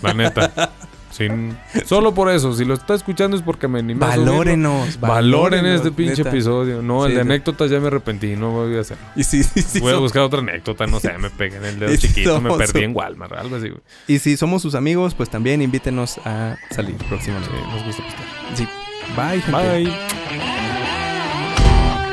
La 0.00 0.14
neta. 0.14 0.72
Sin, 1.14 1.56
solo 1.86 2.12
por 2.12 2.28
eso. 2.28 2.52
Si 2.54 2.64
lo 2.64 2.74
está 2.74 2.94
escuchando 2.94 3.36
es 3.36 3.42
porque 3.44 3.68
me 3.68 3.78
animé 3.78 4.04
a. 4.04 4.08
Valórenos. 4.08 4.98
Valoren 4.98 5.60
valórenos, 5.60 5.76
este 5.76 5.92
pinche 5.92 6.16
neta. 6.24 6.30
episodio. 6.30 6.82
No, 6.82 7.04
el 7.06 7.12
Sí, 7.12 7.16
de 7.18 7.22
sí. 7.22 7.28
anécdotas 7.28 7.70
ya 7.70 7.78
me 7.78 7.86
arrepentí. 7.86 8.34
No 8.34 8.50
voy 8.50 8.76
a 8.76 8.80
hacerlo. 8.80 9.04
Y 9.14 9.22
si, 9.22 9.44
sí, 9.44 9.62
sí, 9.62 9.78
voy 9.78 9.92
a 9.92 9.98
buscar 9.98 10.22
otra 10.22 10.40
anécdota. 10.40 10.88
No 10.88 10.98
sé, 10.98 11.16
me 11.18 11.30
pegué 11.30 11.58
en 11.58 11.64
el 11.66 11.78
dedo 11.78 11.96
chiquito. 11.98 12.40
Me 12.40 12.50
perdí 12.56 12.82
en 12.82 12.96
Walmart. 12.96 13.32
Algo 13.34 13.54
así, 13.56 13.68
güey. 13.68 13.80
y 14.08 14.18
si 14.18 14.36
somos 14.36 14.60
sus 14.60 14.74
amigos, 14.74 15.14
pues 15.14 15.30
también 15.30 15.62
invítenos 15.62 16.18
a 16.24 16.56
salir 16.72 16.96
próximamente. 16.96 17.54
Sí, 17.54 17.62
nos 17.72 17.84
gusta 17.84 18.02
pistear. 18.04 18.28
Sí. 18.56 18.68
Bye, 19.16 19.40
gente. 19.40 19.90
Bye. 19.90 19.92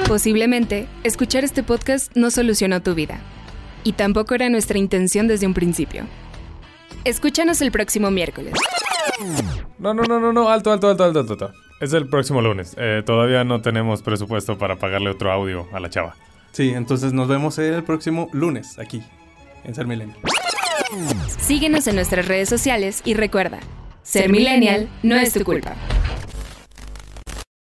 Posiblemente, 0.08 0.88
escuchar 1.04 1.44
este 1.44 1.64
podcast 1.64 2.16
no 2.16 2.30
solucionó 2.32 2.82
tu 2.82 2.94
vida. 2.96 3.20
Y 3.84 3.94
tampoco 3.94 4.36
era 4.36 4.50
nuestra 4.50 4.78
intención 4.78 5.28
desde 5.28 5.48
un 5.48 5.54
principio. 5.54 6.06
Escúchanos 7.04 7.62
el 7.62 7.72
próximo 7.72 8.12
miércoles. 8.12 8.54
No, 9.80 9.94
no, 9.94 10.04
no, 10.04 10.20
no, 10.20 10.32
no. 10.32 10.50
Alto, 10.50 10.72
alto, 10.72 10.90
alto, 10.90 11.04
alto, 11.04 11.20
alto. 11.20 11.34
alto. 11.34 11.52
Es 11.80 11.94
el 11.94 12.08
próximo 12.08 12.42
lunes. 12.42 12.76
Eh, 12.78 13.02
todavía 13.04 13.44
no 13.44 13.62
tenemos 13.62 14.04
presupuesto 14.04 14.58
para 14.58 14.76
pagarle 14.76 15.10
otro 15.10 15.32
audio 15.32 15.68
a 15.74 15.80
la 15.80 15.90
chava. 15.90 16.16
Sí, 16.52 16.70
entonces 16.76 17.12
nos 17.12 17.28
vemos 17.28 17.58
el 17.58 17.84
próximo 17.84 18.30
lunes 18.34 18.78
aquí 18.78 19.02
en 19.64 19.74
Ser 19.74 19.88
Milenio. 19.88 20.16
Síguenos 21.40 21.88
en 21.88 21.96
nuestras 21.96 22.28
redes 22.28 22.50
sociales 22.50 23.02
y 23.06 23.14
recuerda, 23.14 23.60
ser 24.04 24.30
millennial 24.30 24.90
no 25.02 25.16
es 25.16 25.34
tu 25.34 25.44
culpa. 25.44 25.76